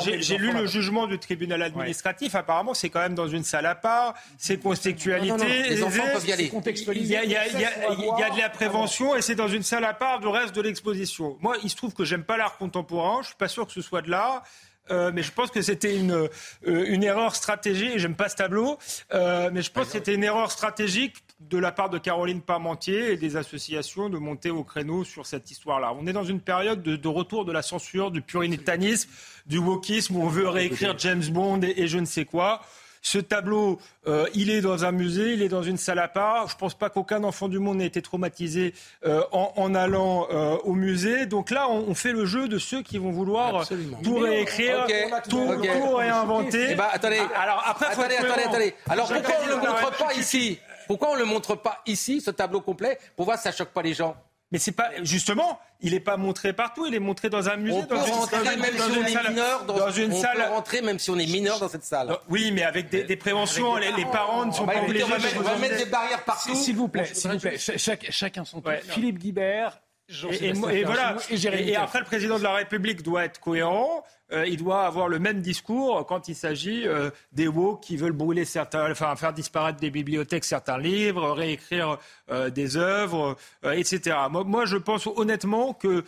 J'ai 0.00 0.38
lu 0.38 0.52
le 0.52 0.66
jugement 0.66 1.06
du 1.06 1.18
tribunal 1.20 1.62
administratif. 1.62 2.34
Apparemment, 2.34 2.74
c'est 2.74 2.90
quand 2.90 3.00
même 3.00 3.14
dans 3.14 3.28
une 3.28 3.44
salle 3.44 3.66
à 3.66 3.76
part. 3.76 4.14
C'est 4.36 4.58
contextualité. 4.58 5.68
Les 5.68 5.84
enfants 5.84 6.02
peuvent 6.12 6.26
y 6.26 6.32
aller. 6.32 6.50
Il 6.96 7.06
y 7.06 7.16
a 7.16 8.30
de 8.30 8.38
la 8.38 8.50
prévention 8.50 9.14
et 9.14 9.22
c'est 9.22 9.36
dans 9.36 9.48
une 9.48 9.62
salle 9.62 9.84
à 9.84 9.94
part 9.94 10.18
du 10.18 10.26
reste 10.26 10.54
de 10.54 10.62
l'exposition. 10.62 11.36
Moi, 11.40 11.56
il 11.62 11.70
se 11.70 11.76
trouve 11.76 11.94
que 11.94 12.04
j'aime 12.04 12.24
pas 12.24 12.36
l'art 12.36 12.58
contemporain. 12.58 13.18
Je 13.22 13.28
suis 13.28 13.36
pas 13.36 13.48
sûr 13.48 13.66
que 13.66 13.72
ce 13.72 13.82
soit 13.82 14.02
de 14.02 14.10
l'art. 14.10 14.42
Euh, 14.90 15.12
mais 15.14 15.22
je 15.22 15.32
pense 15.32 15.50
que 15.50 15.62
c'était 15.62 15.96
une, 15.96 16.12
euh, 16.12 16.28
une 16.62 17.04
erreur 17.04 17.36
stratégique. 17.36 17.98
J'aime 17.98 18.16
pas 18.16 18.28
ce 18.28 18.36
tableau, 18.36 18.78
euh, 19.14 19.50
mais 19.52 19.62
je 19.62 19.70
pense 19.70 19.86
que 19.86 19.92
c'était 19.92 20.14
une 20.14 20.24
erreur 20.24 20.50
stratégique 20.50 21.16
de 21.40 21.58
la 21.58 21.72
part 21.72 21.88
de 21.88 21.98
Caroline 21.98 22.40
Parmentier 22.40 23.12
et 23.12 23.16
des 23.16 23.36
associations 23.36 24.08
de 24.08 24.18
monter 24.18 24.50
au 24.50 24.64
créneau 24.64 25.04
sur 25.04 25.26
cette 25.26 25.50
histoire-là. 25.50 25.92
On 25.98 26.06
est 26.06 26.12
dans 26.12 26.24
une 26.24 26.40
période 26.40 26.82
de, 26.82 27.08
retour 27.08 27.44
de 27.44 27.52
la 27.52 27.62
censure, 27.62 28.10
du 28.10 28.22
puritanisme, 28.22 29.10
du 29.46 29.58
wokisme, 29.58 30.16
où 30.16 30.22
on 30.22 30.28
veut 30.28 30.48
réécrire 30.48 30.96
James 30.98 31.24
Bond 31.30 31.60
et 31.62 31.86
je 31.88 31.98
ne 31.98 32.04
sais 32.04 32.24
quoi. 32.24 32.62
Ce 33.04 33.18
tableau, 33.18 33.80
euh, 34.06 34.26
il 34.32 34.48
est 34.48 34.60
dans 34.60 34.84
un 34.84 34.92
musée, 34.92 35.34
il 35.34 35.42
est 35.42 35.48
dans 35.48 35.64
une 35.64 35.76
salle 35.76 35.98
à 35.98 36.06
part. 36.06 36.46
Je 36.48 36.54
ne 36.54 36.58
pense 36.58 36.74
pas 36.74 36.88
qu'aucun 36.88 37.24
enfant 37.24 37.48
du 37.48 37.58
monde 37.58 37.78
n'ait 37.78 37.86
été 37.86 38.00
traumatisé 38.00 38.74
euh, 39.04 39.22
en, 39.32 39.74
allant 39.74 40.28
euh, 40.30 40.56
au 40.62 40.72
musée. 40.74 41.26
Donc 41.26 41.50
là, 41.50 41.68
on, 41.68 41.94
fait 41.94 42.12
le 42.12 42.26
jeu 42.26 42.46
de 42.46 42.58
ceux 42.58 42.80
qui 42.82 42.98
vont 42.98 43.10
vouloir 43.10 43.66
tout 44.04 44.18
réécrire, 44.18 44.86
tout, 45.28 45.48
réinventer. 45.96 46.68
Eh 46.70 46.74
ben, 46.76 46.86
attendez, 46.92 47.20
alors 47.36 47.62
après, 47.66 47.86
attendez, 47.86 48.16
attendez, 48.16 48.42
attendez. 48.44 48.74
Alors 48.88 49.08
pourquoi 49.08 49.34
on 49.42 49.46
ne 49.46 49.50
le 49.50 49.56
montre 49.56 49.98
pas 49.98 50.14
ici? 50.14 50.58
Pourquoi 50.86 51.10
on 51.10 51.14
ne 51.14 51.18
le 51.20 51.24
montre 51.24 51.54
pas 51.56 51.82
ici, 51.86 52.20
ce 52.20 52.30
tableau 52.30 52.60
complet, 52.60 52.98
pour 53.16 53.24
voir 53.24 53.36
si 53.36 53.44
ça 53.44 53.52
choque 53.52 53.70
pas 53.70 53.82
les 53.82 53.94
gens 53.94 54.16
mais 54.52 54.58
c'est 54.58 54.72
pas 54.72 54.90
justement, 55.02 55.58
il 55.80 55.92
n'est 55.92 56.00
pas 56.00 56.16
montré 56.16 56.52
partout, 56.52 56.86
il 56.86 56.94
est 56.94 57.00
montré 57.00 57.30
dans 57.30 57.48
un 57.48 57.56
musée, 57.56 57.78
on 57.78 57.80
dans, 57.80 57.86
peut 57.86 57.96
une, 57.96 58.12
rentrer 58.12 58.56
même 58.56 58.76
si 58.76 58.82
on 58.82 59.02
est 59.02 59.28
mineur 59.28 59.64
dans, 59.64 59.90
une 59.90 60.12
on 60.12 60.20
salle. 60.20 60.36
Peut 60.36 60.42
rentrer 60.50 60.82
même 60.82 60.98
si 60.98 61.10
on 61.10 61.18
est 61.18 61.26
mineur 61.26 61.58
dans 61.58 61.68
cette 61.68 61.84
salle. 61.84 62.16
Oui, 62.28 62.52
mais 62.52 62.62
avec 62.62 62.90
des, 62.90 63.02
des 63.04 63.16
préventions, 63.16 63.76
les, 63.76 63.90
les, 63.92 64.04
parents 64.04 64.46
ne 64.46 64.52
sont 64.52 64.66
pas 64.66 64.82
obligés. 64.82 65.04
On 65.04 65.40
va, 65.42 65.56
mettre, 65.56 65.78
des 65.78 65.90
barrières 65.90 66.22
partout. 66.24 66.54
S'il 66.54 66.76
vous 66.76 66.88
plaît, 66.88 67.06
s'il 67.12 67.32
vous 67.32 67.38
plaît, 67.38 67.56
chacun 67.58 68.44
son 68.44 68.60
tour. 68.60 68.72
Philippe 68.88 69.18
Guibert. 69.18 69.81
Et, 70.30 70.48
et, 70.48 70.84
voilà. 70.84 71.16
Et, 71.30 71.76
après, 71.76 72.00
le 72.00 72.04
président 72.04 72.38
de 72.38 72.42
la 72.42 72.54
République 72.54 73.02
doit 73.02 73.24
être 73.24 73.40
cohérent. 73.40 74.04
Euh, 74.32 74.46
il 74.46 74.56
doit 74.56 74.84
avoir 74.86 75.08
le 75.08 75.18
même 75.18 75.42
discours 75.42 76.06
quand 76.06 76.28
il 76.28 76.34
s'agit 76.34 76.86
euh, 76.86 77.10
des 77.32 77.48
woke 77.48 77.82
qui 77.82 77.96
veulent 77.96 78.12
brûler 78.12 78.44
certains, 78.44 78.90
enfin 78.90 79.14
faire 79.16 79.32
disparaître 79.32 79.78
des 79.78 79.90
bibliothèques 79.90 80.44
certains 80.44 80.78
livres, 80.78 81.32
réécrire 81.32 81.98
euh, 82.30 82.48
des 82.48 82.76
œuvres, 82.76 83.36
etc. 83.64 84.16
Moi, 84.30 84.44
moi, 84.44 84.64
je 84.64 84.78
pense 84.78 85.06
honnêtement 85.06 85.74
que 85.74 86.04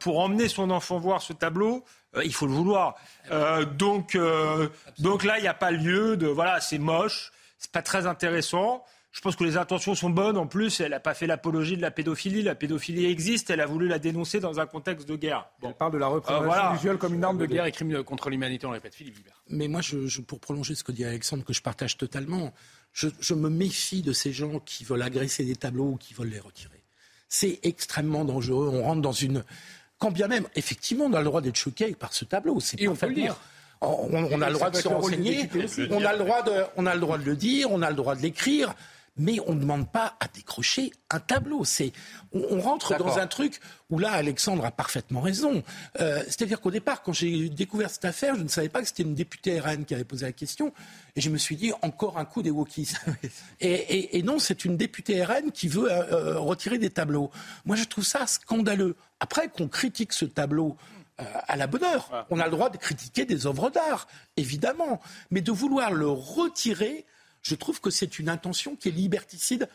pour 0.00 0.18
emmener 0.18 0.48
son 0.48 0.70
enfant 0.70 0.98
voir 0.98 1.22
ce 1.22 1.32
tableau, 1.32 1.84
il 2.24 2.34
faut 2.34 2.46
le 2.46 2.52
vouloir. 2.52 2.96
donc, 3.76 4.18
donc 4.98 5.24
là, 5.24 5.38
il 5.38 5.42
n'y 5.42 5.48
a 5.48 5.54
pas 5.54 5.70
lieu 5.70 6.16
de 6.16 6.26
voilà, 6.26 6.60
c'est 6.60 6.78
moche, 6.78 7.30
c'est 7.58 7.70
pas 7.70 7.82
très 7.82 8.06
intéressant. 8.06 8.84
Je 9.10 9.20
pense 9.20 9.36
que 9.36 9.44
les 9.44 9.56
intentions 9.56 9.94
sont 9.94 10.10
bonnes. 10.10 10.36
En 10.36 10.46
plus, 10.46 10.80
elle 10.80 10.90
n'a 10.90 11.00
pas 11.00 11.14
fait 11.14 11.26
l'apologie 11.26 11.76
de 11.76 11.82
la 11.82 11.90
pédophilie. 11.90 12.42
La 12.42 12.54
pédophilie 12.54 13.06
existe. 13.06 13.50
Elle 13.50 13.60
a 13.60 13.66
voulu 13.66 13.88
la 13.88 13.98
dénoncer 13.98 14.38
dans 14.38 14.60
un 14.60 14.66
contexte 14.66 15.08
de 15.08 15.16
guerre. 15.16 15.48
On 15.62 15.72
parle 15.72 15.92
de 15.92 15.98
la 15.98 16.06
représentation 16.06 16.70
euh, 16.70 16.72
du 16.72 16.78
viol 16.78 16.98
comme 16.98 17.14
une 17.14 17.24
arme 17.24 17.38
de 17.38 17.46
guerre 17.46 17.64
et 17.66 17.72
crime 17.72 18.02
contre 18.04 18.30
l'humanité. 18.30 18.66
On 18.66 18.70
répète, 18.70 18.94
Philippe 18.94 19.16
Vibert. 19.16 19.42
Mais 19.48 19.66
moi, 19.66 19.80
je, 19.80 20.20
pour 20.20 20.40
prolonger 20.40 20.74
ce 20.74 20.84
que 20.84 20.92
dit 20.92 21.04
Alexandre, 21.04 21.44
que 21.44 21.52
je 21.52 21.62
partage 21.62 21.96
totalement, 21.96 22.52
je, 22.92 23.08
je 23.18 23.34
me 23.34 23.48
méfie 23.48 24.02
de 24.02 24.12
ces 24.12 24.32
gens 24.32 24.60
qui 24.60 24.84
veulent 24.84 25.02
agresser 25.02 25.44
des 25.44 25.56
tableaux 25.56 25.92
ou 25.92 25.96
qui 25.96 26.12
veulent 26.14 26.30
les 26.30 26.40
retirer. 26.40 26.84
C'est 27.28 27.60
extrêmement 27.62 28.24
dangereux. 28.24 28.70
On 28.72 28.82
rentre 28.82 29.02
dans 29.02 29.12
une. 29.12 29.42
Quand 29.98 30.10
bien 30.10 30.28
même, 30.28 30.46
effectivement, 30.54 31.06
on 31.06 31.12
a 31.14 31.18
le 31.18 31.24
droit 31.24 31.40
d'être 31.40 31.56
choqué 31.56 31.94
par 31.94 32.12
ce 32.12 32.24
tableau. 32.24 32.60
C'est 32.60 32.86
on 32.86 32.94
peut 32.94 33.08
le 33.08 33.14
dire. 33.14 33.36
On, 33.80 34.08
on 34.12 34.42
a 34.42 34.48
le 34.48 34.54
droit 34.54 34.70
de 34.70 34.76
se 34.76 34.88
renseigner, 34.88 35.48
on 35.90 36.04
a 36.04 36.12
le 36.12 36.18
droit 36.18 36.42
de, 36.42 36.64
on 36.76 36.84
a 36.84 36.94
le 36.94 37.00
droit 37.00 37.16
de 37.16 37.24
le 37.24 37.36
dire, 37.36 37.70
on 37.70 37.80
a 37.82 37.90
le 37.90 37.96
droit 37.96 38.16
de 38.16 38.22
l'écrire 38.22 38.74
mais 39.18 39.38
on 39.46 39.54
ne 39.54 39.60
demande 39.60 39.90
pas 39.90 40.16
à 40.20 40.28
décrocher 40.28 40.92
un 41.10 41.20
tableau. 41.20 41.64
C'est, 41.64 41.92
on, 42.32 42.60
rentre 42.60 42.96
dans 42.96 43.18
un 43.18 43.26
truc 43.26 43.60
où 43.90 43.98
là, 43.98 44.12
Alexandre 44.12 44.64
a 44.64 44.70
parfaitement 44.70 45.20
raison. 45.20 45.62
Euh, 46.00 46.22
c'est-à-dire 46.26 46.60
qu'au 46.60 46.70
départ, 46.70 47.02
quand 47.02 47.12
j'ai 47.12 47.48
découvert 47.48 47.90
cette 47.90 48.04
affaire, 48.04 48.36
je 48.36 48.42
ne 48.42 48.48
savais 48.48 48.68
pas 48.68 48.80
que 48.80 48.88
c'était 48.88 49.02
une 49.02 49.14
députée 49.14 49.58
RN 49.60 49.84
qui 49.84 49.94
avait 49.94 50.04
posé 50.04 50.26
la 50.26 50.32
question, 50.32 50.72
et 51.16 51.20
je 51.20 51.30
me 51.30 51.38
suis 51.38 51.56
dit 51.56 51.72
encore 51.82 52.18
un 52.18 52.24
coup 52.24 52.42
des 52.42 52.50
wokistes. 52.50 53.00
et, 53.60 54.22
non, 54.22 54.38
c'est 54.38 54.64
une 54.64 54.76
députée 54.76 55.24
RN 55.24 55.50
qui 55.52 55.68
veut 55.68 55.90
euh, 55.90 56.12
euh, 56.12 56.38
retirer 56.38 56.78
des 56.78 56.90
tableaux. 56.90 57.30
Moi, 57.64 57.76
je 57.76 57.84
trouve 57.84 58.04
ça 58.04 58.26
scandaleux. 58.26 58.96
Après 59.20 59.48
qu'on 59.48 59.68
critique 59.68 60.12
ce 60.12 60.24
tableau 60.24 60.76
à 61.48 61.56
la 61.56 61.66
bonne 61.66 61.82
heure, 61.82 62.26
on 62.30 62.38
a 62.38 62.44
le 62.44 62.52
droit 62.52 62.70
de 62.70 62.76
critiquer 62.76 63.24
des 63.24 63.48
œuvres 63.48 63.70
d'art, 63.70 64.06
évidemment, 64.36 65.00
mais 65.32 65.40
de 65.40 65.50
vouloir 65.50 65.92
le 65.92 66.08
retirer 66.08 67.04
je 67.48 67.54
trouve 67.54 67.80
que 67.80 67.88
c'est 67.88 68.18
une 68.18 68.28
intention 68.28 68.76
qui 68.76 68.88
est 68.88 68.92
liberticide 68.92 69.70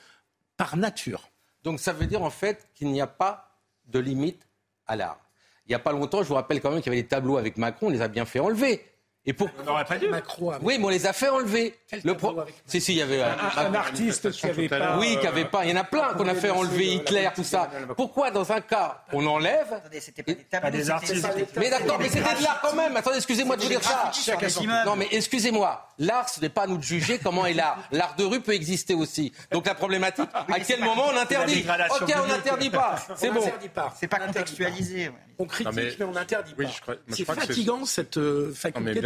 par 0.58 0.78
nature. 0.78 1.30
Donc 1.64 1.80
ça 1.80 1.92
veut 1.92 2.06
dire 2.06 2.22
en 2.22 2.30
fait 2.30 2.70
qu'il 2.76 2.92
n'y 2.92 3.02
a 3.02 3.08
pas 3.08 3.60
de 3.88 3.98
limite 3.98 4.48
à 4.86 4.96
l'art. 4.96 5.20
Il 5.66 5.70
n'y 5.70 5.76
a 5.76 5.80
pas 5.80 5.92
longtemps, 5.92 6.22
je 6.22 6.28
vous 6.28 6.36
rappelle 6.36 6.62
quand 6.62 6.70
même 6.70 6.82
qu'il 6.82 6.92
y 6.92 6.96
avait 6.96 7.02
des 7.02 7.08
tableaux 7.08 7.38
avec 7.38 7.58
Macron, 7.58 7.88
on 7.88 7.90
les 7.90 8.02
a 8.02 8.08
bien 8.08 8.26
fait 8.26 8.40
enlever. 8.40 8.86
Et 9.26 9.32
pour... 9.32 9.50
On 9.60 9.64
n'aurait 9.64 9.86
pas 9.86 9.98
dû. 9.98 10.08
Oui, 10.62 10.78
mais 10.78 10.86
on 10.86 10.90
les 10.90 11.06
a 11.06 11.14
fait 11.14 11.30
enlever. 11.30 11.76
Le 12.04 12.16
pro... 12.18 12.36
Si, 12.66 12.82
si, 12.82 12.94
il 12.94 12.98
y 12.98 13.02
avait 13.02 13.22
un, 13.22 13.38
un, 13.58 13.74
artiste 13.74 14.32
qui 14.32 14.46
avait 14.46 14.68
pas. 14.68 14.98
Oui, 15.00 15.18
qui 15.20 15.28
avait 15.28 15.46
pas. 15.46 15.64
Il 15.64 15.72
y 15.72 15.74
en 15.74 15.80
a 15.80 15.86
plein 15.86 16.14
qu'on 16.14 16.28
a 16.28 16.36
fait 16.36 16.50
enlever 16.50 16.96
Hitler, 16.96 17.30
tout 17.34 17.44
ça. 17.44 17.70
Pourquoi 17.96 18.32
dans 18.32 18.52
un 18.52 18.60
cas 18.60 19.04
on 19.14 19.26
enlève 19.26 19.72
Attendez, 19.72 20.02
c'était 20.02 20.24
pas 20.24 20.72
des 20.72 20.90
artistes. 20.90 21.26
Mais 21.58 21.70
d'accord, 21.70 22.00
mais 22.00 22.10
c'était 22.10 22.36
de 22.36 22.44
l'art 22.44 22.62
quand 22.62 22.76
même. 22.76 22.98
Attendez, 22.98 23.18
excusez-moi 23.18 23.56
de 23.56 23.62
vous 23.62 23.70
dire 23.70 23.84
ça. 23.84 24.12
Non, 24.86 24.98
mais 24.98 25.08
excusez-moi. 25.12 25.88
L'art, 26.00 26.28
ce 26.28 26.42
n'est 26.42 26.50
pas 26.50 26.64
à 26.64 26.68
nous 26.68 26.78
de 26.78 26.84
juger 26.84 27.20
comment 27.20 27.46
est 27.46 27.54
l'art. 27.54 27.78
L'art 27.92 28.16
de 28.16 28.26
rue 28.26 28.42
peut 28.42 28.54
exister 28.54 28.94
aussi. 28.94 29.32
Donc 29.52 29.68
la 29.68 29.76
problématique, 29.76 30.30
à 30.34 30.60
quel 30.60 30.82
moment 30.82 31.06
on 31.14 31.18
interdit 31.18 31.66
Ok, 32.02 32.14
on 32.24 32.28
n'interdit 32.28 32.70
pas. 32.70 32.96
C'est 33.16 33.30
bon. 33.30 33.50
C'est 33.96 34.08
pas 34.08 34.20
contextualisé. 34.20 35.12
On 35.40 35.46
critique, 35.46 35.98
mais 36.00 36.06
on 36.06 36.16
interdit 36.16 36.54
pas. 36.54 36.94
C'est 37.10 37.26
fatigant 37.26 37.86
cette 37.86 38.18
euh, 38.18 38.54
faculté 38.54 39.02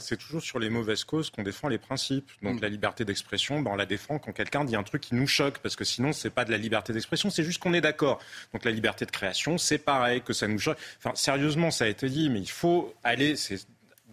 C'est 0.00 0.16
toujours 0.16 0.42
sur 0.42 0.58
les 0.58 0.70
mauvaises 0.70 1.04
causes 1.04 1.30
qu'on 1.30 1.42
défend 1.42 1.68
les 1.68 1.78
principes. 1.78 2.30
Donc 2.42 2.58
mm. 2.58 2.62
la 2.62 2.68
liberté 2.68 3.04
d'expression, 3.04 3.60
ben, 3.60 3.72
on 3.72 3.76
la 3.76 3.86
défend 3.86 4.18
quand 4.18 4.32
quelqu'un 4.32 4.64
dit 4.64 4.76
un 4.76 4.82
truc 4.82 5.02
qui 5.02 5.14
nous 5.14 5.26
choque, 5.26 5.58
parce 5.58 5.76
que 5.76 5.84
sinon 5.84 6.12
c'est 6.12 6.30
pas 6.30 6.44
de 6.44 6.50
la 6.50 6.58
liberté 6.58 6.92
d'expression, 6.92 7.30
c'est 7.30 7.44
juste 7.44 7.60
qu'on 7.60 7.74
est 7.74 7.80
d'accord. 7.80 8.20
Donc 8.52 8.64
la 8.64 8.70
liberté 8.70 9.06
de 9.06 9.10
création, 9.10 9.58
c'est 9.58 9.78
pareil, 9.78 10.22
que 10.22 10.32
ça 10.32 10.48
nous 10.48 10.58
choque. 10.58 10.78
Enfin, 10.98 11.14
sérieusement, 11.14 11.70
ça 11.70 11.84
a 11.84 11.88
été 11.88 12.08
dit, 12.08 12.30
mais 12.30 12.40
il 12.40 12.50
faut 12.50 12.94
aller 13.04 13.36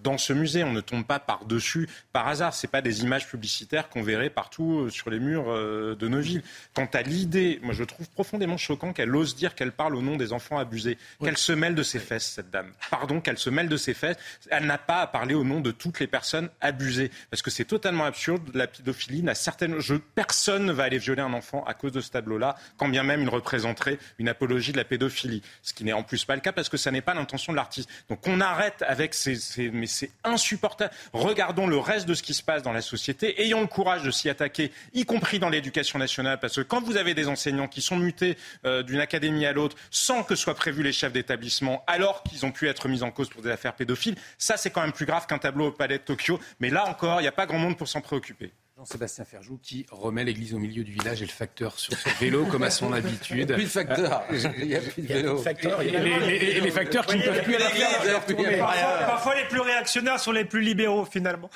dans 0.05 0.17
ce 0.19 0.33
musée. 0.33 0.63
On 0.63 0.71
ne 0.71 0.81
tombe 0.81 1.03
pas 1.03 1.19
par-dessus 1.19 1.89
par 2.13 2.27
hasard. 2.27 2.53
Ce 2.53 2.67
pas 2.67 2.81
des 2.81 3.03
images 3.03 3.27
publicitaires 3.27 3.89
qu'on 3.89 4.03
verrait 4.03 4.29
partout 4.29 4.85
euh, 4.85 4.89
sur 4.89 5.09
les 5.09 5.19
murs 5.19 5.45
euh, 5.47 5.95
de 5.95 6.07
nos 6.07 6.19
villes. 6.19 6.43
Quant 6.73 6.89
à 6.93 7.01
l'idée, 7.01 7.59
moi 7.63 7.73
je 7.73 7.83
trouve 7.83 8.09
profondément 8.09 8.57
choquant 8.57 8.93
qu'elle 8.93 9.15
ose 9.15 9.35
dire 9.35 9.55
qu'elle 9.55 9.71
parle 9.71 9.95
au 9.95 10.01
nom 10.01 10.15
des 10.15 10.31
enfants 10.31 10.57
abusés, 10.57 10.97
qu'elle 11.23 11.37
se 11.37 11.51
mêle 11.51 11.75
de 11.75 11.83
ses 11.83 11.99
fesses, 11.99 12.27
cette 12.35 12.51
dame. 12.51 12.71
Pardon, 12.91 13.19
qu'elle 13.19 13.37
se 13.37 13.49
mêle 13.49 13.67
de 13.67 13.77
ses 13.77 13.93
fesses. 13.93 14.17
Elle 14.49 14.65
n'a 14.65 14.77
pas 14.77 15.01
à 15.01 15.07
parler 15.07 15.33
au 15.33 15.43
nom 15.43 15.59
de 15.59 15.71
toutes 15.71 15.99
les 15.99 16.07
personnes 16.07 16.49
abusées. 16.61 17.11
Parce 17.31 17.41
que 17.41 17.49
c'est 17.49 17.65
totalement 17.65 18.05
absurde. 18.05 18.43
La 18.53 18.67
pédophilie 18.67 19.23
n'a 19.23 19.35
certaines... 19.35 19.79
Je... 19.79 19.95
Personne 19.95 20.65
ne 20.65 20.71
va 20.71 20.83
aller 20.83 20.99
violer 20.99 21.21
un 21.21 21.33
enfant 21.33 21.63
à 21.65 21.73
cause 21.73 21.91
de 21.91 22.01
ce 22.01 22.11
tableau-là, 22.11 22.55
quand 22.77 22.89
bien 22.89 23.03
même 23.03 23.21
il 23.21 23.29
représenterait 23.29 23.97
une 24.19 24.29
apologie 24.29 24.71
de 24.71 24.77
la 24.77 24.85
pédophilie. 24.85 25.41
Ce 25.63 25.73
qui 25.73 25.83
n'est 25.83 25.93
en 25.93 26.03
plus 26.03 26.25
pas 26.25 26.35
le 26.35 26.41
cas 26.41 26.51
parce 26.51 26.69
que 26.69 26.77
ça 26.77 26.91
n'est 26.91 27.01
pas 27.01 27.13
l'intention 27.13 27.53
de 27.53 27.57
l'artiste. 27.57 27.89
Donc 28.09 28.25
on 28.27 28.39
arrête 28.41 28.83
avec 28.87 29.13
ces, 29.13 29.35
ces 29.35 29.69
c'est 29.95 30.11
insupportable. 30.23 30.93
Regardons 31.13 31.67
le 31.67 31.77
reste 31.77 32.07
de 32.07 32.13
ce 32.13 32.21
qui 32.21 32.33
se 32.33 32.43
passe 32.43 32.61
dans 32.61 32.73
la 32.73 32.81
société. 32.81 33.41
Ayons 33.41 33.61
le 33.61 33.67
courage 33.67 34.03
de 34.03 34.11
s'y 34.11 34.29
attaquer, 34.29 34.71
y 34.93 35.05
compris 35.05 35.39
dans 35.39 35.49
l'éducation 35.49 35.97
nationale, 35.99 36.39
parce 36.39 36.55
que 36.55 36.61
quand 36.61 36.81
vous 36.81 36.97
avez 36.97 37.13
des 37.13 37.27
enseignants 37.27 37.67
qui 37.67 37.81
sont 37.81 37.97
mutés 37.97 38.37
euh, 38.65 38.83
d'une 38.83 38.99
académie 38.99 39.45
à 39.45 39.53
l'autre 39.53 39.77
sans 39.89 40.23
que 40.23 40.35
soient 40.35 40.55
prévus 40.55 40.83
les 40.83 40.93
chefs 40.93 41.13
d'établissement, 41.13 41.83
alors 41.87 42.23
qu'ils 42.23 42.45
ont 42.45 42.51
pu 42.51 42.67
être 42.67 42.87
mis 42.87 43.03
en 43.03 43.11
cause 43.11 43.29
pour 43.29 43.41
des 43.41 43.49
affaires 43.49 43.75
pédophiles, 43.75 44.15
ça 44.37 44.57
c'est 44.57 44.69
quand 44.69 44.81
même 44.81 44.91
plus 44.91 45.05
grave 45.05 45.25
qu'un 45.27 45.37
tableau 45.37 45.67
au 45.67 45.71
palais 45.71 45.97
de 45.97 46.03
Tokyo. 46.03 46.39
Mais 46.59 46.69
là 46.69 46.85
encore, 46.87 47.19
il 47.19 47.23
n'y 47.23 47.29
a 47.29 47.33
pas 47.33 47.45
grand 47.45 47.59
monde 47.59 47.77
pour 47.77 47.87
s'en 47.87 48.01
préoccuper. 48.01 48.51
Jean-Sébastien 48.77 49.23
Ferjou 49.23 49.57
qui 49.57 49.85
remet 49.89 50.25
l'église 50.25 50.53
au 50.53 50.59
milieu 50.59 50.83
du 50.83 50.91
village 50.91 51.21
et 51.21 51.25
le 51.25 51.31
facteur 51.31 51.79
sur 51.79 51.97
son 51.97 52.09
vélo 52.19 52.45
comme 52.45 52.63
à 52.63 52.69
son 52.69 52.91
habitude. 52.93 53.53
Plus 53.53 53.63
de 53.63 53.69
facteur, 53.69 54.25
il 54.33 54.67
n'y 54.67 54.75
a 54.75 54.81
plus 54.81 55.01
de 55.01 55.07
vélo. 55.07 55.41
Et 55.81 56.59
les, 56.59 56.71
facteurs 56.71 57.05
qui 57.05 57.15
ne 57.15 57.23
peuvent 57.23 57.43
plus 57.43 57.55
aller 57.55 58.57
parfois, 58.57 59.05
parfois, 59.07 59.35
les 59.35 59.45
plus 59.45 59.61
réactionnaires 59.61 60.19
sont 60.19 60.33
les 60.33 60.43
plus 60.43 60.59
libéraux 60.59 61.05
finalement. 61.05 61.49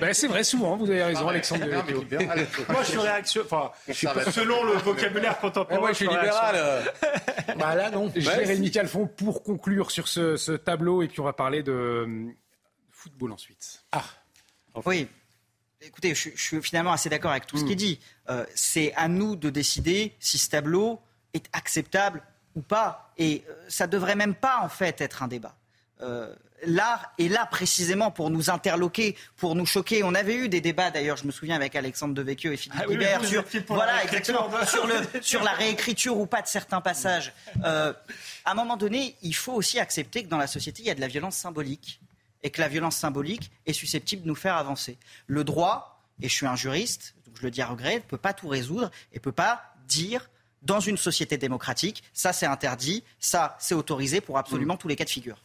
Ben, 0.00 0.14
c'est 0.14 0.28
vrai 0.28 0.44
souvent, 0.44 0.76
vous 0.76 0.88
avez 0.88 1.02
raison 1.02 1.26
Alexandre. 1.26 1.66
moi 2.68 2.82
je 2.82 2.90
suis 2.90 2.98
réaction, 2.98 3.42
enfin, 3.44 3.72
selon 4.30 4.62
le 4.62 4.74
vocabulaire 4.74 5.38
contemporain. 5.40 5.80
moi 5.80 5.88
je 5.90 5.96
suis 5.96 6.08
libéral. 6.08 6.84
bah 7.58 7.74
là 7.74 7.90
non. 7.90 8.12
Jérémy 8.14 8.70
Calfon 8.70 9.08
pour 9.08 9.42
conclure 9.42 9.90
sur 9.90 10.06
ce, 10.06 10.36
ce 10.36 10.52
tableau 10.52 11.02
et 11.02 11.08
puis 11.08 11.18
on 11.18 11.24
va 11.24 11.32
parler 11.32 11.64
de 11.64 11.72
euh, 11.72 12.28
football 12.92 13.32
ensuite. 13.32 13.84
Ah. 13.90 14.04
Oui, 14.86 15.08
Écoutez, 15.84 16.14
je, 16.14 16.30
suis 16.36 16.62
finalement 16.62 16.92
assez 16.92 17.08
d'accord 17.08 17.32
avec 17.32 17.46
tout 17.46 17.56
ce 17.56 17.64
qui 17.64 17.72
est 17.72 17.74
hmm. 17.74 17.78
dit. 17.78 18.00
Euh, 18.30 18.46
c'est 18.54 18.92
à 18.94 19.08
nous 19.08 19.34
de 19.34 19.50
décider 19.50 20.14
si 20.20 20.38
ce 20.38 20.48
tableau 20.48 21.00
est 21.34 21.46
acceptable 21.52 22.22
ou 22.54 22.62
pas. 22.62 23.12
Et 23.18 23.42
euh, 23.48 23.54
ça 23.68 23.86
devrait 23.86 24.14
même 24.14 24.34
pas, 24.34 24.60
en 24.62 24.68
fait, 24.68 25.00
être 25.00 25.22
un 25.22 25.28
débat. 25.28 25.56
Euh, 26.00 26.32
l'art 26.64 27.12
est 27.18 27.28
là 27.28 27.46
précisément 27.46 28.12
pour 28.12 28.30
nous 28.30 28.48
interloquer, 28.48 29.16
pour 29.36 29.56
nous 29.56 29.66
choquer. 29.66 30.04
On 30.04 30.14
avait 30.14 30.36
eu 30.36 30.48
des 30.48 30.60
débats 30.60 30.92
d'ailleurs, 30.92 31.16
je 31.16 31.26
me 31.26 31.32
souviens 31.32 31.56
avec 31.56 31.74
Alexandre 31.74 32.14
Devecchio 32.14 32.52
et 32.52 32.56
Philippe 32.56 32.80
ah, 32.80 33.24
sur, 33.24 33.44
voilà, 33.68 34.04
exactement, 34.04 34.48
sur, 34.66 34.86
le, 34.86 34.94
sur 35.20 35.42
la 35.42 35.52
réécriture 35.52 36.16
ou 36.16 36.26
pas 36.26 36.42
de 36.42 36.46
certains 36.46 36.80
passages. 36.80 37.32
à 37.64 37.94
un 38.44 38.54
moment 38.54 38.76
donné, 38.76 39.16
il 39.22 39.34
faut 39.34 39.52
aussi 39.52 39.80
accepter 39.80 40.22
que 40.22 40.28
dans 40.28 40.38
la 40.38 40.46
société, 40.46 40.82
il 40.82 40.86
y 40.86 40.90
a 40.90 40.94
de 40.94 41.00
la 41.00 41.08
violence 41.08 41.36
symbolique 41.36 42.00
et 42.42 42.50
que 42.50 42.60
la 42.60 42.68
violence 42.68 42.96
symbolique 42.96 43.50
est 43.66 43.72
susceptible 43.72 44.22
de 44.22 44.28
nous 44.28 44.34
faire 44.34 44.56
avancer. 44.56 44.98
Le 45.26 45.44
droit, 45.44 46.02
et 46.20 46.28
je 46.28 46.34
suis 46.34 46.46
un 46.46 46.56
juriste, 46.56 47.14
donc 47.26 47.36
je 47.38 47.42
le 47.42 47.50
dis 47.50 47.62
à 47.62 47.66
regret, 47.66 47.96
ne 47.96 48.00
peut 48.00 48.16
pas 48.16 48.32
tout 48.32 48.48
résoudre 48.48 48.90
et 49.12 49.16
ne 49.16 49.20
peut 49.20 49.32
pas 49.32 49.74
dire 49.86 50.28
dans 50.62 50.80
une 50.80 50.96
société 50.96 51.38
démocratique, 51.38 52.04
ça 52.12 52.32
c'est 52.32 52.46
interdit, 52.46 53.02
ça 53.18 53.56
c'est 53.58 53.74
autorisé 53.74 54.20
pour 54.20 54.38
absolument 54.38 54.74
mm. 54.74 54.78
tous 54.78 54.88
les 54.88 54.96
cas 54.96 55.04
de 55.04 55.10
figure. 55.10 55.38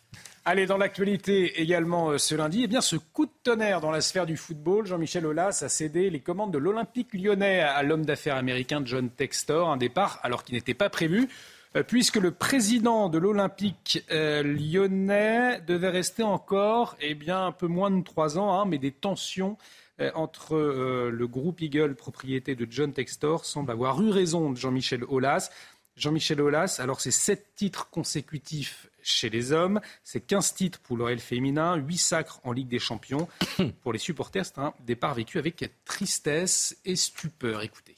Allez, 0.45 0.65
dans 0.65 0.77
l'actualité 0.77 1.61
également 1.61 2.11
euh, 2.11 2.17
ce 2.17 2.33
lundi, 2.33 2.61
eh 2.63 2.67
bien, 2.67 2.79
ce 2.79 2.95
coup 2.95 3.25
de 3.25 3.31
tonnerre 3.43 3.81
dans 3.81 3.91
la 3.91 3.99
sphère 3.99 4.25
du 4.25 4.37
football, 4.37 4.85
Jean-Michel 4.85 5.25
Aulas 5.25 5.61
a 5.61 5.67
cédé 5.67 6.09
les 6.09 6.21
commandes 6.21 6.53
de 6.53 6.57
l'Olympique 6.57 7.13
lyonnais 7.13 7.59
à 7.59 7.83
l'homme 7.83 8.05
d'affaires 8.05 8.37
américain 8.37 8.81
John 8.85 9.09
Textor, 9.09 9.69
un 9.69 9.75
départ 9.75 10.19
alors 10.23 10.45
qu'il 10.45 10.55
n'était 10.55 10.73
pas 10.73 10.89
prévu. 10.89 11.27
Euh, 11.77 11.83
puisque 11.83 12.15
le 12.15 12.31
président 12.31 13.07
de 13.09 13.17
l'Olympique 13.17 14.03
euh, 14.11 14.41
lyonnais 14.41 15.61
devait 15.67 15.89
rester 15.89 16.23
encore 16.23 16.97
eh 16.99 17.13
bien, 17.13 17.45
un 17.45 17.51
peu 17.51 17.67
moins 17.67 17.91
de 17.91 18.03
trois 18.03 18.37
ans, 18.37 18.59
hein, 18.59 18.65
mais 18.65 18.79
des 18.79 18.91
tensions 18.91 19.57
euh, 19.99 20.11
entre 20.15 20.57
le 20.57 21.27
groupe 21.27 21.61
Eagle, 21.61 21.95
propriété 21.95 22.55
de 22.55 22.67
John 22.69 22.93
Textor, 22.93 23.45
semblent 23.45 23.71
avoir 23.71 24.01
eu 24.01 24.09
raison 24.09 24.51
de 24.51 24.57
Jean-Michel 24.57 25.03
Aulas. 25.03 25.51
Jean-Michel 25.95 26.41
Aulas, 26.41 26.77
alors 26.79 27.01
c'est 27.01 27.11
sept 27.11 27.55
titres 27.55 27.89
consécutifs 27.89 28.87
chez 29.01 29.29
les 29.29 29.51
hommes, 29.51 29.79
c'est 30.03 30.21
15 30.21 30.53
titres 30.53 30.79
pour 30.79 30.97
l'OL 30.97 31.17
féminin, 31.17 31.75
8 31.75 31.97
sacres 31.97 32.39
en 32.43 32.51
Ligue 32.51 32.67
des 32.67 32.79
Champions. 32.79 33.27
Pour 33.81 33.93
les 33.93 33.99
supporters, 33.99 34.45
c'est 34.45 34.59
un 34.59 34.73
départ 34.85 35.15
vécu 35.15 35.39
avec 35.39 35.71
tristesse 35.85 36.77
et 36.83 36.97
stupeur. 36.97 37.61
Écoutez. 37.61 37.95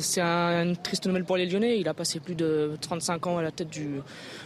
C'est 0.00 0.20
une 0.20 0.76
triste 0.76 1.06
nouvelle 1.06 1.24
pour 1.24 1.36
les 1.36 1.46
Lyonnais. 1.46 1.78
Il 1.78 1.86
a 1.86 1.94
passé 1.94 2.18
plus 2.18 2.34
de 2.34 2.76
35 2.80 3.24
ans 3.28 3.38
à 3.38 3.42
la 3.42 3.52
tête 3.52 3.68
du, 3.68 4.00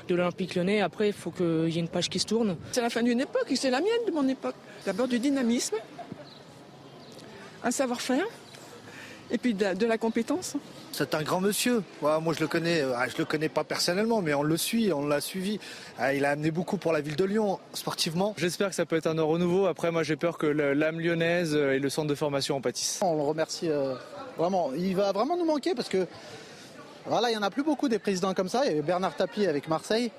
de 0.07 0.15
l'Olympique 0.15 0.55
lyonnais. 0.55 0.83
Après, 0.83 1.07
il 1.07 1.15
faut 1.15 1.31
qu'il 1.31 1.71
y 1.71 1.79
ait 1.79 1.81
une 1.81 1.89
page 1.89 2.11
qui 2.11 2.19
se 2.19 2.27
tourne. 2.27 2.59
C'est 2.73 2.83
la 2.83 2.91
fin 2.91 3.03
d'une 3.03 3.23
époque 3.23 3.47
et 3.49 3.57
c'est 3.57 3.71
la 3.71 3.81
mienne 3.81 4.05
de 4.07 4.13
mon 4.13 4.29
époque. 4.29 4.55
D'abord 4.85 5.09
du 5.09 5.19
dynamisme, 5.19 5.77
un 7.65 7.71
savoir-faire 7.71 8.27
et 9.31 9.39
puis 9.39 9.55
de 9.55 9.87
la, 9.87 9.97
compétence. 9.97 10.57
C'est 10.93 11.15
un 11.15 11.23
grand 11.23 11.41
monsieur. 11.41 11.83
moi, 12.03 12.21
je 12.35 12.41
le 12.41 12.47
connais. 12.47 12.83
Euh, 12.83 13.09
je 13.09 13.17
le 13.17 13.25
connais 13.25 13.49
pas 13.49 13.65
personnellement, 13.65 14.21
mais 14.21 14.35
on 14.35 14.43
le 14.43 14.59
suit, 14.59 14.93
on 14.93 15.07
l'a 15.07 15.23
suivi. 15.23 15.59
Ah, 15.99 16.13
il 16.13 16.27
a 16.27 16.33
amené 16.33 16.51
beaucoup 16.51 16.77
pour 16.77 16.93
la 16.93 17.01
ville 17.01 17.17
de 17.17 17.25
Lyon, 17.25 17.61
sportivement. 17.73 18.35
J'espère 18.37 18.69
que 18.69 18.75
ça 18.75 18.85
peut 18.85 18.97
être 18.97 19.07
un 19.07 19.23
renouveau. 19.23 19.65
Après, 19.65 19.91
moi, 19.91 20.03
j'ai 20.03 20.17
peur 20.17 20.37
que 20.37 20.47
l'âme 20.47 21.01
lyonnaise 21.01 21.55
et 21.55 21.79
le 21.79 21.89
centre 21.89 22.09
de 22.09 22.15
formation 22.15 22.57
en 22.57 22.61
pâtissent. 22.61 22.99
On 23.03 23.17
le 23.17 23.23
remercie 23.23 23.71
euh, 23.71 23.95
Vraiment, 24.41 24.73
il 24.73 24.97
va 24.97 25.13
vraiment 25.13 25.37
nous 25.37 25.45
manquer 25.45 25.75
parce 25.75 25.91
que 25.91 26.07
voilà, 27.05 27.29
il 27.29 27.33
n'y 27.33 27.39
en 27.39 27.43
a 27.43 27.51
plus 27.51 27.63
beaucoup 27.63 27.91
des 27.91 27.99
présidents 27.99 28.33
comme 28.33 28.49
ça. 28.49 28.65
Il 28.65 28.69
y 28.69 28.71
avait 28.71 28.81
Bernard 28.81 29.15
Tapie 29.15 29.47
avec 29.47 29.69
Marseille. 29.69 30.11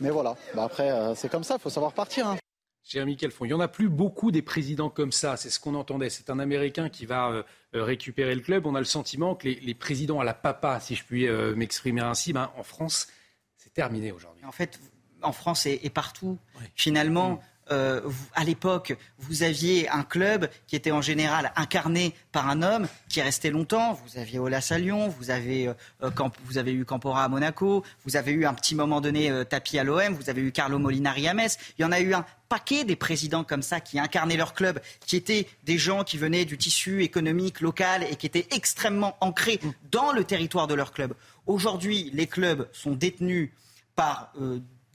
Mais 0.00 0.10
voilà, 0.10 0.36
bah, 0.54 0.62
après, 0.62 0.88
euh, 0.88 1.16
c'est 1.16 1.28
comme 1.28 1.42
ça, 1.42 1.56
il 1.58 1.60
faut 1.60 1.70
savoir 1.70 1.92
partir. 1.92 2.28
Hein. 2.28 2.36
Jérémy 2.84 3.16
Calfon, 3.16 3.44
il 3.44 3.48
n'y 3.48 3.54
en 3.54 3.60
a 3.60 3.66
plus 3.66 3.88
beaucoup 3.88 4.30
des 4.30 4.42
présidents 4.42 4.88
comme 4.88 5.10
ça, 5.10 5.36
c'est 5.36 5.50
ce 5.50 5.58
qu'on 5.58 5.74
entendait. 5.74 6.10
C'est 6.10 6.30
un 6.30 6.38
Américain 6.38 6.88
qui 6.88 7.06
va 7.06 7.30
euh, 7.30 7.42
récupérer 7.72 8.36
le 8.36 8.40
club. 8.40 8.66
On 8.66 8.76
a 8.76 8.78
le 8.78 8.84
sentiment 8.84 9.34
que 9.34 9.48
les, 9.48 9.74
présidents 9.74 10.20
à 10.20 10.24
la 10.24 10.34
papa, 10.34 10.78
si 10.78 10.94
je 10.94 11.02
puis 11.02 11.26
euh, 11.26 11.56
m'exprimer 11.56 12.02
ainsi, 12.02 12.32
ben, 12.32 12.52
en 12.56 12.62
France, 12.62 13.08
c'est 13.56 13.74
terminé 13.74 14.12
aujourd'hui. 14.12 14.44
En 14.44 14.52
fait, 14.52 14.78
en 15.22 15.32
France 15.32 15.66
et, 15.66 15.90
partout, 15.90 16.38
finalement, 16.76 17.40
Euh, 17.72 18.00
à 18.34 18.44
l'époque, 18.44 18.96
vous 19.18 19.42
aviez 19.42 19.88
un 19.88 20.04
club 20.04 20.48
qui 20.68 20.76
était 20.76 20.92
en 20.92 21.02
général 21.02 21.52
incarné 21.56 22.14
par 22.30 22.48
un 22.48 22.62
homme 22.62 22.86
qui 23.08 23.18
est 23.18 23.24
resté 23.24 23.50
longtemps. 23.50 23.94
Vous 23.94 24.18
aviez 24.18 24.38
Olas 24.38 24.68
à 24.70 24.78
Lyon, 24.78 25.08
vous 25.08 25.30
avez, 25.30 25.68
euh, 25.68 26.10
vous 26.44 26.58
avez 26.58 26.72
eu 26.72 26.84
Campora 26.84 27.24
à 27.24 27.28
Monaco, 27.28 27.82
vous 28.04 28.16
avez 28.16 28.30
eu 28.32 28.46
un 28.46 28.54
petit 28.54 28.76
moment 28.76 29.00
donné 29.00 29.30
euh, 29.30 29.42
Tapi 29.42 29.78
à 29.78 29.84
l'OM, 29.84 30.14
vous 30.14 30.30
avez 30.30 30.42
eu 30.42 30.52
Carlo 30.52 30.78
Molinari 30.78 31.26
à 31.26 31.34
Metz. 31.34 31.58
Il 31.78 31.82
y 31.82 31.84
en 31.84 31.90
a 31.90 31.98
eu 32.00 32.14
un 32.14 32.24
paquet 32.48 32.84
des 32.84 32.94
présidents 32.94 33.42
comme 33.42 33.62
ça 33.62 33.80
qui 33.80 33.98
incarnaient 33.98 34.36
leur 34.36 34.54
club, 34.54 34.80
qui 35.04 35.16
étaient 35.16 35.48
des 35.64 35.78
gens 35.78 36.04
qui 36.04 36.18
venaient 36.18 36.44
du 36.44 36.58
tissu 36.58 37.02
économique 37.02 37.60
local 37.60 38.04
et 38.08 38.14
qui 38.14 38.26
étaient 38.26 38.46
extrêmement 38.52 39.16
ancrés 39.20 39.58
dans 39.90 40.12
le 40.12 40.22
territoire 40.22 40.68
de 40.68 40.74
leur 40.74 40.92
club. 40.92 41.14
Aujourd'hui, 41.46 42.10
les 42.14 42.28
clubs 42.28 42.68
sont 42.72 42.92
détenus 42.92 43.50
par 43.96 44.32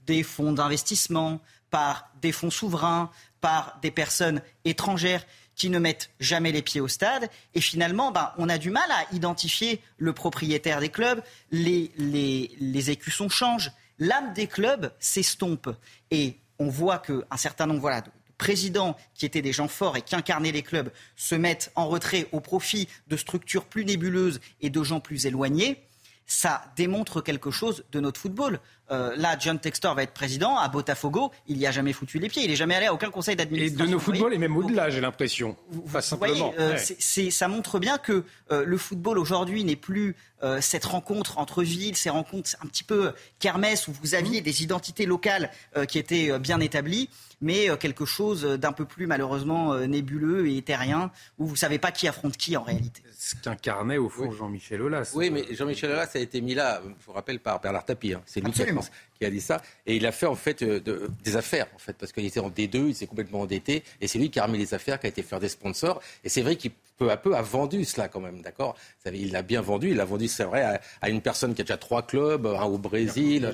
des 0.06 0.22
fonds 0.22 0.52
d'investissement, 0.52 1.40
par 1.72 2.10
des 2.20 2.32
fonds 2.32 2.50
souverains, 2.50 3.10
par 3.40 3.78
des 3.80 3.90
personnes 3.90 4.42
étrangères 4.64 5.24
qui 5.56 5.70
ne 5.70 5.78
mettent 5.78 6.10
jamais 6.20 6.52
les 6.52 6.62
pieds 6.62 6.82
au 6.82 6.86
stade. 6.86 7.30
Et 7.54 7.62
finalement, 7.62 8.12
ben, 8.12 8.30
on 8.36 8.48
a 8.48 8.58
du 8.58 8.70
mal 8.70 8.88
à 8.90 9.12
identifier 9.14 9.80
le 9.96 10.12
propriétaire 10.12 10.80
des 10.80 10.90
clubs. 10.90 11.22
Les, 11.50 12.90
écussons 12.90 13.30
changent. 13.30 13.72
L'âme 13.98 14.34
des 14.34 14.46
clubs 14.46 14.92
s'estompe. 15.00 15.70
Et 16.10 16.36
on 16.58 16.68
voit 16.68 16.98
qu'un 16.98 17.36
certain 17.36 17.66
nombre 17.66 17.80
voilà, 17.80 18.02
de 18.02 18.10
présidents 18.36 18.94
qui 19.14 19.24
étaient 19.24 19.42
des 19.42 19.52
gens 19.52 19.68
forts 19.68 19.96
et 19.96 20.02
qui 20.02 20.14
incarnaient 20.14 20.52
les 20.52 20.62
clubs 20.62 20.92
se 21.16 21.34
mettent 21.34 21.72
en 21.74 21.88
retrait 21.88 22.28
au 22.32 22.40
profit 22.40 22.86
de 23.08 23.16
structures 23.16 23.64
plus 23.64 23.86
nébuleuses 23.86 24.40
et 24.60 24.68
de 24.68 24.82
gens 24.82 25.00
plus 25.00 25.24
éloignés 25.24 25.82
ça 26.26 26.64
démontre 26.76 27.20
quelque 27.20 27.50
chose 27.50 27.84
de 27.92 28.00
notre 28.00 28.18
football. 28.20 28.58
Euh, 28.92 29.14
là, 29.16 29.36
John 29.38 29.58
Textor 29.58 29.94
va 29.94 30.02
être 30.02 30.12
président. 30.12 30.56
À 30.56 30.68
Botafogo, 30.68 31.32
il 31.48 31.56
n'y 31.56 31.66
a 31.66 31.70
jamais 31.70 31.92
foutu 31.92 32.18
les 32.18 32.28
pieds. 32.28 32.44
Il 32.44 32.50
n'est 32.50 32.56
jamais 32.56 32.74
allé 32.74 32.86
à 32.86 32.94
aucun 32.94 33.10
conseil 33.10 33.36
d'administration. 33.36 33.84
Et 33.84 33.88
de 33.88 33.92
nos 33.92 33.98
footballs, 33.98 34.34
et 34.34 34.38
même 34.38 34.56
au-delà, 34.56 34.90
j'ai 34.90 35.00
l'impression. 35.00 35.56
Pas 35.92 36.02
simplement. 36.02 36.52
Euh, 36.58 36.76
ça 36.76 37.48
montre 37.48 37.78
bien 37.78 37.98
que 37.98 38.24
euh, 38.50 38.64
le 38.66 38.76
football 38.76 39.18
aujourd'hui 39.18 39.64
n'est 39.64 39.76
plus 39.76 40.14
cette 40.58 40.86
rencontre 40.86 41.38
entre 41.38 41.62
villes, 41.62 41.94
ces 41.94 42.10
rencontres 42.10 42.56
un 42.60 42.66
petit 42.66 42.82
peu 42.82 43.12
kermesse 43.38 43.86
où 43.86 43.92
vous 43.92 44.16
aviez 44.16 44.40
mmh. 44.40 44.44
des 44.44 44.62
identités 44.64 45.06
locales 45.06 45.52
qui 45.86 46.00
étaient 46.00 46.36
bien 46.40 46.58
établies 46.58 47.08
mais 47.40 47.68
quelque 47.78 48.04
chose 48.04 48.42
d'un 48.42 48.72
peu 48.72 48.84
plus 48.84 49.06
malheureusement 49.06 49.78
nébuleux 49.86 50.48
et 50.48 50.56
éthérien, 50.56 51.12
où 51.38 51.46
vous 51.46 51.52
ne 51.52 51.58
savez 51.58 51.78
pas 51.78 51.92
qui 51.92 52.08
affronte 52.08 52.36
qui 52.36 52.56
en 52.56 52.64
réalité 52.64 53.02
ce 53.22 53.36
qu'incarnait 53.36 53.98
au 53.98 54.08
fond 54.08 54.32
Jean-Michel 54.32 54.82
Aulas. 54.82 55.12
Oui, 55.14 55.30
mais 55.30 55.44
Jean-Michel 55.54 55.92
Aulas 55.92 56.10
a 56.12 56.18
été 56.18 56.40
mis 56.40 56.54
là, 56.54 56.82
je 56.84 57.06
vous 57.06 57.12
rappelle, 57.12 57.38
par 57.38 57.60
Bernard 57.60 57.84
Tapie. 57.84 58.14
Hein. 58.14 58.22
C'est 58.26 58.40
lui 58.40 58.50
qui 58.50 58.62
a, 58.62 58.81
dit 59.30 59.40
ça. 59.40 59.62
Et 59.86 59.96
il 59.96 60.06
a 60.06 60.12
fait 60.12 60.26
en 60.26 60.34
fait 60.34 60.62
euh, 60.62 61.08
des 61.22 61.36
affaires, 61.36 61.66
en 61.74 61.78
fait, 61.78 61.94
parce 61.94 62.12
qu'il 62.12 62.24
était 62.24 62.40
en 62.40 62.50
D2, 62.50 62.88
il 62.88 62.94
s'est 62.94 63.06
complètement 63.06 63.40
endetté. 63.40 63.82
Et 64.00 64.08
c'est 64.08 64.18
lui 64.18 64.30
qui 64.30 64.40
a 64.40 64.46
remis 64.46 64.58
les 64.58 64.74
affaires, 64.74 64.98
qui 64.98 65.06
a 65.06 65.08
été 65.08 65.22
faire 65.22 65.40
des 65.40 65.48
sponsors. 65.48 66.00
Et 66.24 66.28
c'est 66.28 66.42
vrai 66.42 66.56
qu'il 66.56 66.72
peu 66.98 67.10
à 67.10 67.16
peu 67.16 67.34
a 67.34 67.42
vendu 67.42 67.84
cela 67.84 68.08
quand 68.08 68.20
même, 68.20 68.42
d'accord? 68.42 68.76
Il 69.06 69.32
l'a 69.32 69.42
bien 69.42 69.60
vendu. 69.60 69.90
Il 69.90 69.96
l'a 69.96 70.04
vendu, 70.04 70.28
c'est 70.28 70.44
vrai, 70.44 70.80
à, 71.00 71.08
une 71.08 71.20
personne 71.20 71.54
qui 71.54 71.62
a 71.62 71.64
déjà 71.64 71.76
trois 71.76 72.02
clubs, 72.02 72.46
un 72.46 72.64
au 72.64 72.78
Brésil, 72.78 73.52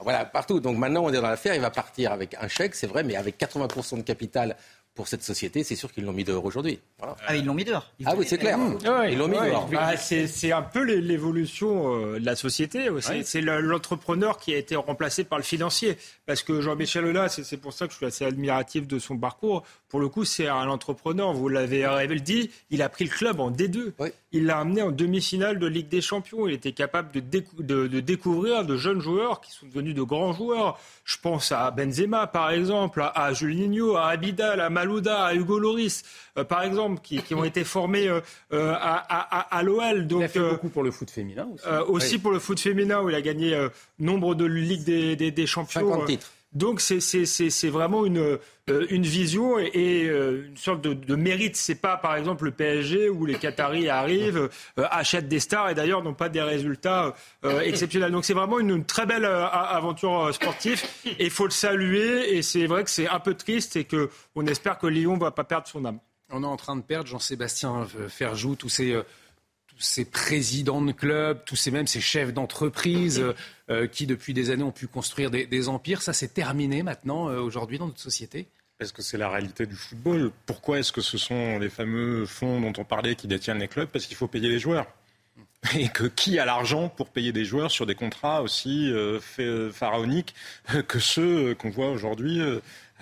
voilà, 0.00 0.24
partout. 0.24 0.60
Donc 0.60 0.76
maintenant, 0.76 1.04
on 1.04 1.10
est 1.10 1.16
dans 1.16 1.22
l'affaire. 1.22 1.54
Il 1.54 1.60
va 1.60 1.70
partir 1.70 2.12
avec 2.12 2.34
un 2.40 2.48
chèque, 2.48 2.74
c'est 2.74 2.86
vrai, 2.86 3.02
mais 3.02 3.16
avec 3.16 3.38
80% 3.38 3.98
de 3.98 4.02
capital 4.02 4.56
pour 4.96 5.08
cette 5.08 5.22
société, 5.22 5.62
c'est 5.62 5.76
sûr 5.76 5.92
qu'ils 5.92 6.04
l'ont 6.04 6.12
mis 6.14 6.24
dehors 6.24 6.44
aujourd'hui. 6.44 6.80
Ah, 7.00 7.36
ils 7.36 7.44
l'ont 7.44 7.54
mis 7.54 7.64
dehors. 7.64 7.92
ah 8.04 8.14
oui, 8.16 8.24
c'est 8.26 8.38
clair. 8.38 8.58
ils 9.08 9.18
l'ont 9.18 9.28
mis 9.28 9.36
dehors. 9.36 9.68
Ah, 9.78 9.96
c'est 9.96 10.52
un 10.52 10.62
peu 10.62 10.82
l'évolution 10.82 11.94
euh, 11.94 12.18
de 12.18 12.24
la 12.24 12.34
société 12.34 12.88
aussi. 12.88 13.22
C'est 13.24 13.42
l'entrepreneur 13.42 14.38
qui 14.38 14.54
a 14.54 14.56
été 14.56 14.74
remplacé 14.74 15.22
par 15.24 15.38
le 15.38 15.44
financier. 15.44 15.96
Parce 16.24 16.42
que 16.42 16.60
Jean-Michel 16.60 17.04
Aulas, 17.04 17.40
c'est 17.42 17.56
pour 17.58 17.74
ça 17.74 17.86
que 17.86 17.92
je 17.92 17.98
suis 17.98 18.06
assez 18.06 18.24
admiratif 18.24 18.88
de 18.88 18.98
son 18.98 19.18
parcours. 19.18 19.64
Pour 19.88 20.00
le 20.00 20.08
coup, 20.08 20.24
c'est 20.24 20.48
un 20.48 20.68
entrepreneur. 20.68 21.32
Vous 21.34 21.48
l'avez 21.48 21.84
dit, 22.20 22.50
il 22.70 22.80
a 22.82 22.88
pris 22.88 23.04
le 23.04 23.10
club 23.10 23.38
en 23.38 23.50
D2. 23.50 23.92
Il 24.36 24.46
l'a 24.46 24.58
amené 24.58 24.82
en 24.82 24.90
demi-finale 24.90 25.58
de 25.58 25.66
Ligue 25.66 25.88
des 25.88 26.00
Champions. 26.00 26.46
Il 26.46 26.54
était 26.54 26.72
capable 26.72 27.10
de, 27.12 27.42
de, 27.58 28.00
découvrir 28.00 28.64
de 28.64 28.76
jeunes 28.76 29.00
joueurs 29.00 29.40
qui 29.40 29.52
sont 29.52 29.66
devenus 29.66 29.94
de 29.94 30.02
grands 30.02 30.32
joueurs. 30.32 30.78
Je 31.04 31.16
pense 31.20 31.52
à 31.52 31.70
Benzema, 31.70 32.26
par 32.26 32.50
exemple, 32.50 33.02
à, 33.14 33.32
Julinho, 33.32 33.96
à 33.96 34.08
Abidal, 34.08 34.60
à 34.60 34.70
Malouda, 34.70 35.24
à 35.24 35.34
Hugo 35.34 35.58
Loris, 35.58 36.04
euh, 36.36 36.44
par 36.44 36.62
exemple, 36.62 37.00
qui, 37.02 37.22
ont 37.34 37.44
été 37.44 37.64
formés 37.64 38.08
euh, 38.08 38.20
euh, 38.52 38.74
à, 38.78 39.62
l'OL. 39.62 40.06
Donc, 40.06 40.20
il 40.20 40.24
a 40.24 40.28
fait 40.28 40.40
beaucoup 40.40 40.68
pour 40.68 40.82
le 40.82 40.90
foot 40.90 41.10
féminin 41.10 41.48
aussi. 41.54 41.88
aussi 41.88 42.18
pour 42.18 42.32
le 42.32 42.38
foot 42.38 42.60
féminin, 42.60 43.00
où 43.02 43.08
il 43.08 43.14
a 43.14 43.22
gagné 43.22 43.56
nombre 43.98 44.34
de 44.34 44.44
Ligues 44.44 44.84
des, 44.84 45.16
des 45.16 45.46
Champions. 45.46 45.80
50 45.90 46.06
titres. 46.06 46.30
Donc 46.56 46.80
c'est 46.80 47.68
vraiment 47.68 48.06
une, 48.06 48.38
euh, 48.70 48.86
vision 48.90 49.58
et, 49.58 50.06
euh, 50.08 50.46
une 50.48 50.56
sorte 50.56 50.80
de, 50.80 50.94
de 50.94 51.14
mérite. 51.14 51.54
C'est 51.54 51.74
pas 51.74 51.98
par 51.98 52.16
exemple 52.16 52.46
le 52.46 52.50
PSG 52.50 53.10
où 53.10 53.26
les 53.26 53.34
Qataris 53.34 53.90
arrivent, 53.90 54.48
euh, 54.78 54.84
achètent 54.90 55.28
des 55.28 55.38
stars 55.38 55.68
et 55.68 55.74
d'ailleurs 55.74 56.02
n'ont 56.02 56.14
pas 56.14 56.30
des 56.30 56.40
résultats 56.40 57.14
exceptionnels. 57.62 58.10
Donc 58.10 58.24
c'est 58.24 58.32
vraiment 58.32 58.58
une, 58.58 58.86
très 58.86 59.04
belle 59.04 59.26
aventure 59.26 60.32
sportive 60.32 60.82
et 61.04 61.26
il 61.26 61.30
faut 61.30 61.44
le 61.44 61.50
saluer. 61.50 62.34
Et 62.34 62.40
c'est 62.40 62.66
vrai 62.66 62.84
que 62.84 62.90
c'est 62.90 63.06
un 63.06 63.20
peu 63.20 63.34
triste 63.34 63.76
et 63.76 63.84
que 63.84 64.08
on 64.34 64.46
espère 64.46 64.78
que 64.78 64.86
Lyon 64.86 65.18
va 65.18 65.32
pas 65.32 65.44
perdre 65.44 65.66
son 65.66 65.84
âme. 65.84 65.98
On 66.30 66.42
est 66.42 66.46
en 66.46 66.56
train 66.56 66.76
de 66.76 66.82
perdre 66.82 67.06
Jean-Sébastien 67.06 67.86
Ferjou, 68.08 68.56
tous 68.56 68.70
ces 68.70 68.96
ces 69.78 70.04
présidents 70.04 70.82
de 70.82 70.92
clubs, 70.92 71.38
tous 71.44 71.56
ces 71.56 71.70
mêmes 71.70 71.86
ces 71.86 72.00
chefs 72.00 72.32
d'entreprise 72.32 73.20
euh, 73.20 73.34
euh, 73.70 73.86
qui 73.86 74.06
depuis 74.06 74.34
des 74.34 74.50
années 74.50 74.62
ont 74.62 74.72
pu 74.72 74.86
construire 74.86 75.30
des, 75.30 75.68
empires, 75.68 76.02
ça 76.02 76.12
c'est 76.12 76.32
terminé 76.32 76.82
maintenant 76.82 77.28
euh, 77.28 77.40
aujourd'hui 77.40 77.78
dans 77.78 77.86
notre 77.86 78.00
société. 78.00 78.46
Est-ce 78.78 78.92
que 78.92 79.02
c'est 79.02 79.18
la 79.18 79.30
réalité 79.30 79.66
du 79.66 79.74
football? 79.74 80.32
Pourquoi 80.44 80.78
est-ce 80.78 80.92
que 80.92 81.00
ce 81.00 81.16
sont 81.16 81.58
les 81.58 81.70
fameux 81.70 82.26
fonds 82.26 82.60
dont 82.60 82.72
on 82.76 82.84
parlait 82.84 83.14
qui 83.14 83.26
détiennent 83.26 83.58
les 83.58 83.68
clubs? 83.68 83.88
Parce 83.88 84.06
qu'il 84.06 84.16
faut 84.16 84.28
payer 84.28 84.48
les 84.48 84.58
joueurs. 84.58 84.86
Et 85.78 85.88
que 85.88 86.04
qui 86.04 86.38
a 86.38 86.44
l'argent 86.44 86.90
pour 86.90 87.08
payer 87.08 87.32
des 87.32 87.44
joueurs 87.44 87.70
sur 87.70 87.86
des 87.86 87.94
contrats 87.94 88.42
aussi 88.42 88.92
pharaoniques 89.72 90.34
que 90.86 90.98
ceux 90.98 91.54
qu'on 91.54 91.70
voit 91.70 91.88
aujourd'hui 91.88 92.40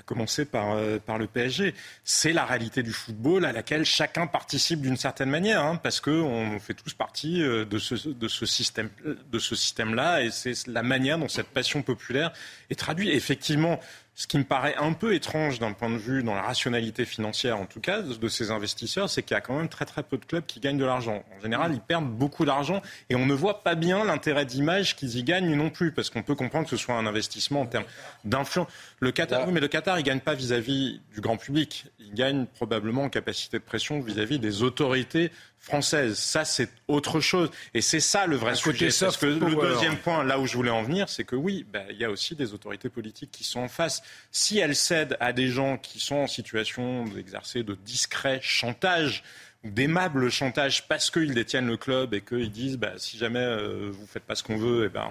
commencer 0.04 0.44
par, 0.44 0.72
euh, 0.72 0.98
par 0.98 1.18
le 1.18 1.26
PSG. 1.26 1.74
C'est 2.04 2.32
la 2.32 2.44
réalité 2.44 2.82
du 2.82 2.92
football 2.92 3.44
à 3.44 3.52
laquelle 3.52 3.84
chacun 3.84 4.26
participe 4.26 4.80
d'une 4.80 4.96
certaine 4.96 5.30
manière, 5.30 5.64
hein, 5.64 5.76
parce 5.76 6.00
qu'on 6.00 6.58
fait 6.60 6.74
tous 6.74 6.94
partie 6.94 7.42
euh, 7.42 7.64
de 7.64 7.78
ce, 7.78 8.08
de 8.08 8.28
ce 8.28 8.46
système, 8.46 8.90
de 9.04 9.38
ce 9.38 9.54
système-là, 9.54 10.22
et 10.22 10.30
c'est 10.30 10.66
la 10.66 10.82
manière 10.82 11.18
dont 11.18 11.28
cette 11.28 11.48
passion 11.48 11.82
populaire 11.82 12.32
est 12.70 12.78
traduite. 12.78 13.10
Effectivement, 13.10 13.80
ce 14.14 14.26
qui 14.26 14.38
me 14.38 14.44
paraît 14.44 14.76
un 14.76 14.92
peu 14.92 15.14
étrange 15.14 15.58
d'un 15.58 15.72
point 15.72 15.90
de 15.90 15.96
vue, 15.96 16.22
dans 16.22 16.34
la 16.34 16.42
rationalité 16.42 17.04
financière 17.04 17.58
en 17.58 17.66
tout 17.66 17.80
cas, 17.80 18.00
de 18.00 18.28
ces 18.28 18.50
investisseurs, 18.50 19.10
c'est 19.10 19.22
qu'il 19.22 19.34
y 19.34 19.38
a 19.38 19.40
quand 19.40 19.56
même 19.56 19.68
très 19.68 19.84
très 19.84 20.02
peu 20.02 20.18
de 20.18 20.24
clubs 20.24 20.46
qui 20.46 20.60
gagnent 20.60 20.78
de 20.78 20.84
l'argent. 20.84 21.24
En 21.36 21.40
général, 21.40 21.72
ils 21.74 21.80
perdent 21.80 22.10
beaucoup 22.10 22.44
d'argent 22.44 22.80
et 23.10 23.16
on 23.16 23.26
ne 23.26 23.34
voit 23.34 23.62
pas 23.64 23.74
bien 23.74 24.04
l'intérêt 24.04 24.46
d'image 24.46 24.94
qu'ils 24.94 25.16
y 25.16 25.24
gagnent 25.24 25.54
non 25.54 25.70
plus, 25.70 25.92
parce 25.92 26.10
qu'on 26.10 26.22
peut 26.22 26.34
comprendre 26.36 26.64
que 26.64 26.76
ce 26.76 26.76
soit 26.76 26.94
un 26.94 27.06
investissement 27.06 27.62
en 27.62 27.66
termes 27.66 27.84
d'influence. 28.24 28.68
Le 29.00 29.10
Qatar, 29.10 29.46
oui, 29.46 29.52
mais 29.52 29.60
le 29.60 29.68
Qatar, 29.68 29.98
il 29.98 30.04
gagne 30.04 30.20
pas 30.20 30.34
vis-à-vis 30.34 31.00
du 31.12 31.20
grand 31.20 31.36
public. 31.36 31.86
Il 31.98 32.14
gagne 32.14 32.46
probablement 32.46 33.04
en 33.04 33.08
capacité 33.08 33.58
de 33.58 33.64
pression 33.64 34.00
vis-à-vis 34.00 34.38
des 34.38 34.62
autorités 34.62 35.32
françaises. 35.64 36.18
Ça, 36.18 36.44
c'est 36.44 36.68
autre 36.88 37.20
chose. 37.20 37.50
Et 37.72 37.80
c'est 37.80 38.00
ça 38.00 38.26
le 38.26 38.36
vrai 38.36 38.54
sujet. 38.54 38.90
Parce 39.00 39.16
que 39.16 39.26
le 39.26 39.54
deuxième 39.54 39.96
point, 39.96 40.22
là 40.22 40.38
où 40.38 40.46
je 40.46 40.54
voulais 40.56 40.70
en 40.70 40.82
venir, 40.82 41.08
c'est 41.08 41.24
que 41.24 41.36
oui, 41.36 41.66
bah, 41.72 41.82
il 41.90 41.96
y 41.96 42.04
a 42.04 42.10
aussi 42.10 42.36
des 42.36 42.52
autorités 42.52 42.90
politiques 42.90 43.30
qui 43.30 43.44
sont 43.44 43.60
en 43.60 43.68
face. 43.68 44.02
Si 44.30 44.58
elles 44.58 44.76
cèdent 44.76 45.16
à 45.20 45.32
des 45.32 45.48
gens 45.48 45.78
qui 45.78 46.00
sont 46.00 46.16
en 46.16 46.26
situation 46.26 47.04
d'exercer 47.04 47.62
de 47.62 47.74
discret 47.74 48.40
chantage, 48.42 49.24
d'aimable 49.64 50.30
chantage 50.30 50.86
parce 50.88 51.10
qu'ils 51.10 51.34
détiennent 51.34 51.66
le 51.66 51.76
club 51.76 52.12
et 52.14 52.20
qu'ils 52.20 52.50
disent 52.50 52.76
bah, 52.76 52.92
si 52.98 53.16
jamais 53.16 53.40
euh, 53.40 53.90
vous 53.90 54.06
faites 54.06 54.22
pas 54.22 54.34
ce 54.34 54.42
qu'on 54.42 54.56
veut, 54.56 54.84
eh 54.86 54.88
ben 54.88 55.06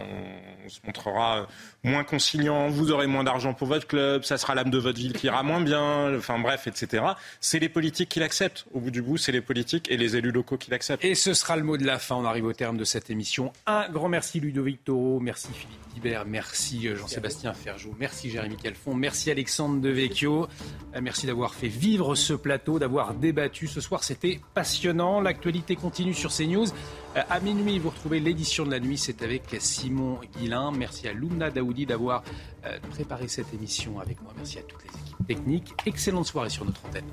on, 0.65 0.69
se 0.69 0.79
montrera 0.85 1.47
moins 1.83 2.03
conciliant, 2.03 2.69
vous 2.69 2.91
aurez 2.91 3.07
moins 3.07 3.23
d'argent 3.23 3.53
pour 3.53 3.67
votre 3.67 3.87
club, 3.87 4.23
ça 4.23 4.37
sera 4.37 4.55
l'âme 4.55 4.69
de 4.69 4.77
votre 4.77 4.97
ville 4.97 5.13
qui 5.13 5.27
ira 5.27 5.43
moins 5.43 5.59
bien, 5.59 6.15
enfin 6.15 6.39
bref, 6.39 6.67
etc. 6.67 7.03
C'est 7.41 7.59
les 7.59 7.69
politiques 7.69 8.09
qui 8.09 8.19
l'acceptent. 8.19 8.65
Au 8.73 8.79
bout 8.79 8.91
du 8.91 9.01
bout, 9.01 9.17
c'est 9.17 9.31
les 9.31 9.41
politiques 9.41 9.89
et 9.91 9.97
les 9.97 10.15
élus 10.15 10.31
locaux 10.31 10.57
qui 10.57 10.71
l'acceptent. 10.71 11.03
Et 11.03 11.15
ce 11.15 11.33
sera 11.33 11.57
le 11.57 11.63
mot 11.63 11.77
de 11.77 11.85
la 11.85 11.99
fin. 11.99 12.15
On 12.15 12.25
arrive 12.25 12.45
au 12.45 12.53
terme 12.53 12.77
de 12.77 12.83
cette 12.83 13.09
émission. 13.09 13.51
Un 13.65 13.89
grand 13.89 14.09
merci 14.09 14.39
Ludovic 14.39 14.83
Toro, 14.83 15.19
merci 15.19 15.49
Philippe 15.53 15.93
Guibert, 15.93 16.25
merci 16.25 16.87
euh, 16.87 16.95
Jean-Sébastien 16.95 17.53
Ferjou, 17.53 17.95
merci 17.99 18.29
Jérémy 18.29 18.57
Calfon, 18.57 18.93
merci 18.93 19.31
Alexandre 19.31 19.81
Devecchio, 19.81 20.47
euh, 20.95 21.01
merci 21.01 21.27
d'avoir 21.27 21.53
fait 21.53 21.67
vivre 21.67 22.15
ce 22.15 22.33
plateau, 22.33 22.79
d'avoir 22.79 23.13
débattu 23.13 23.67
ce 23.67 23.81
soir. 23.81 24.03
C'était 24.03 24.39
passionnant. 24.53 25.21
L'actualité 25.21 25.75
continue 25.75 26.13
sur 26.13 26.31
CNews. 26.31 26.67
Euh, 27.15 27.21
à 27.29 27.39
minuit, 27.39 27.79
vous 27.79 27.89
retrouvez 27.89 28.19
l'édition 28.19 28.65
de 28.65 28.71
la 28.71 28.79
nuit. 28.79 28.97
C'est 28.97 29.21
avec 29.21 29.43
Simon 29.59 30.19
Guillain. 30.37 30.71
Merci 30.71 31.07
à 31.07 31.13
Lumna 31.13 31.49
Daoudi 31.49 31.85
d'avoir 31.85 32.23
euh, 32.65 32.77
préparé 32.91 33.27
cette 33.27 33.53
émission 33.53 33.99
avec 33.99 34.21
moi. 34.21 34.33
Merci 34.35 34.59
à 34.59 34.63
toutes 34.63 34.83
les 34.83 34.89
équipes 34.89 35.27
techniques. 35.27 35.73
Excellente 35.85 36.25
soirée 36.25 36.49
sur 36.49 36.65
notre 36.65 36.85
antenne. 36.85 37.05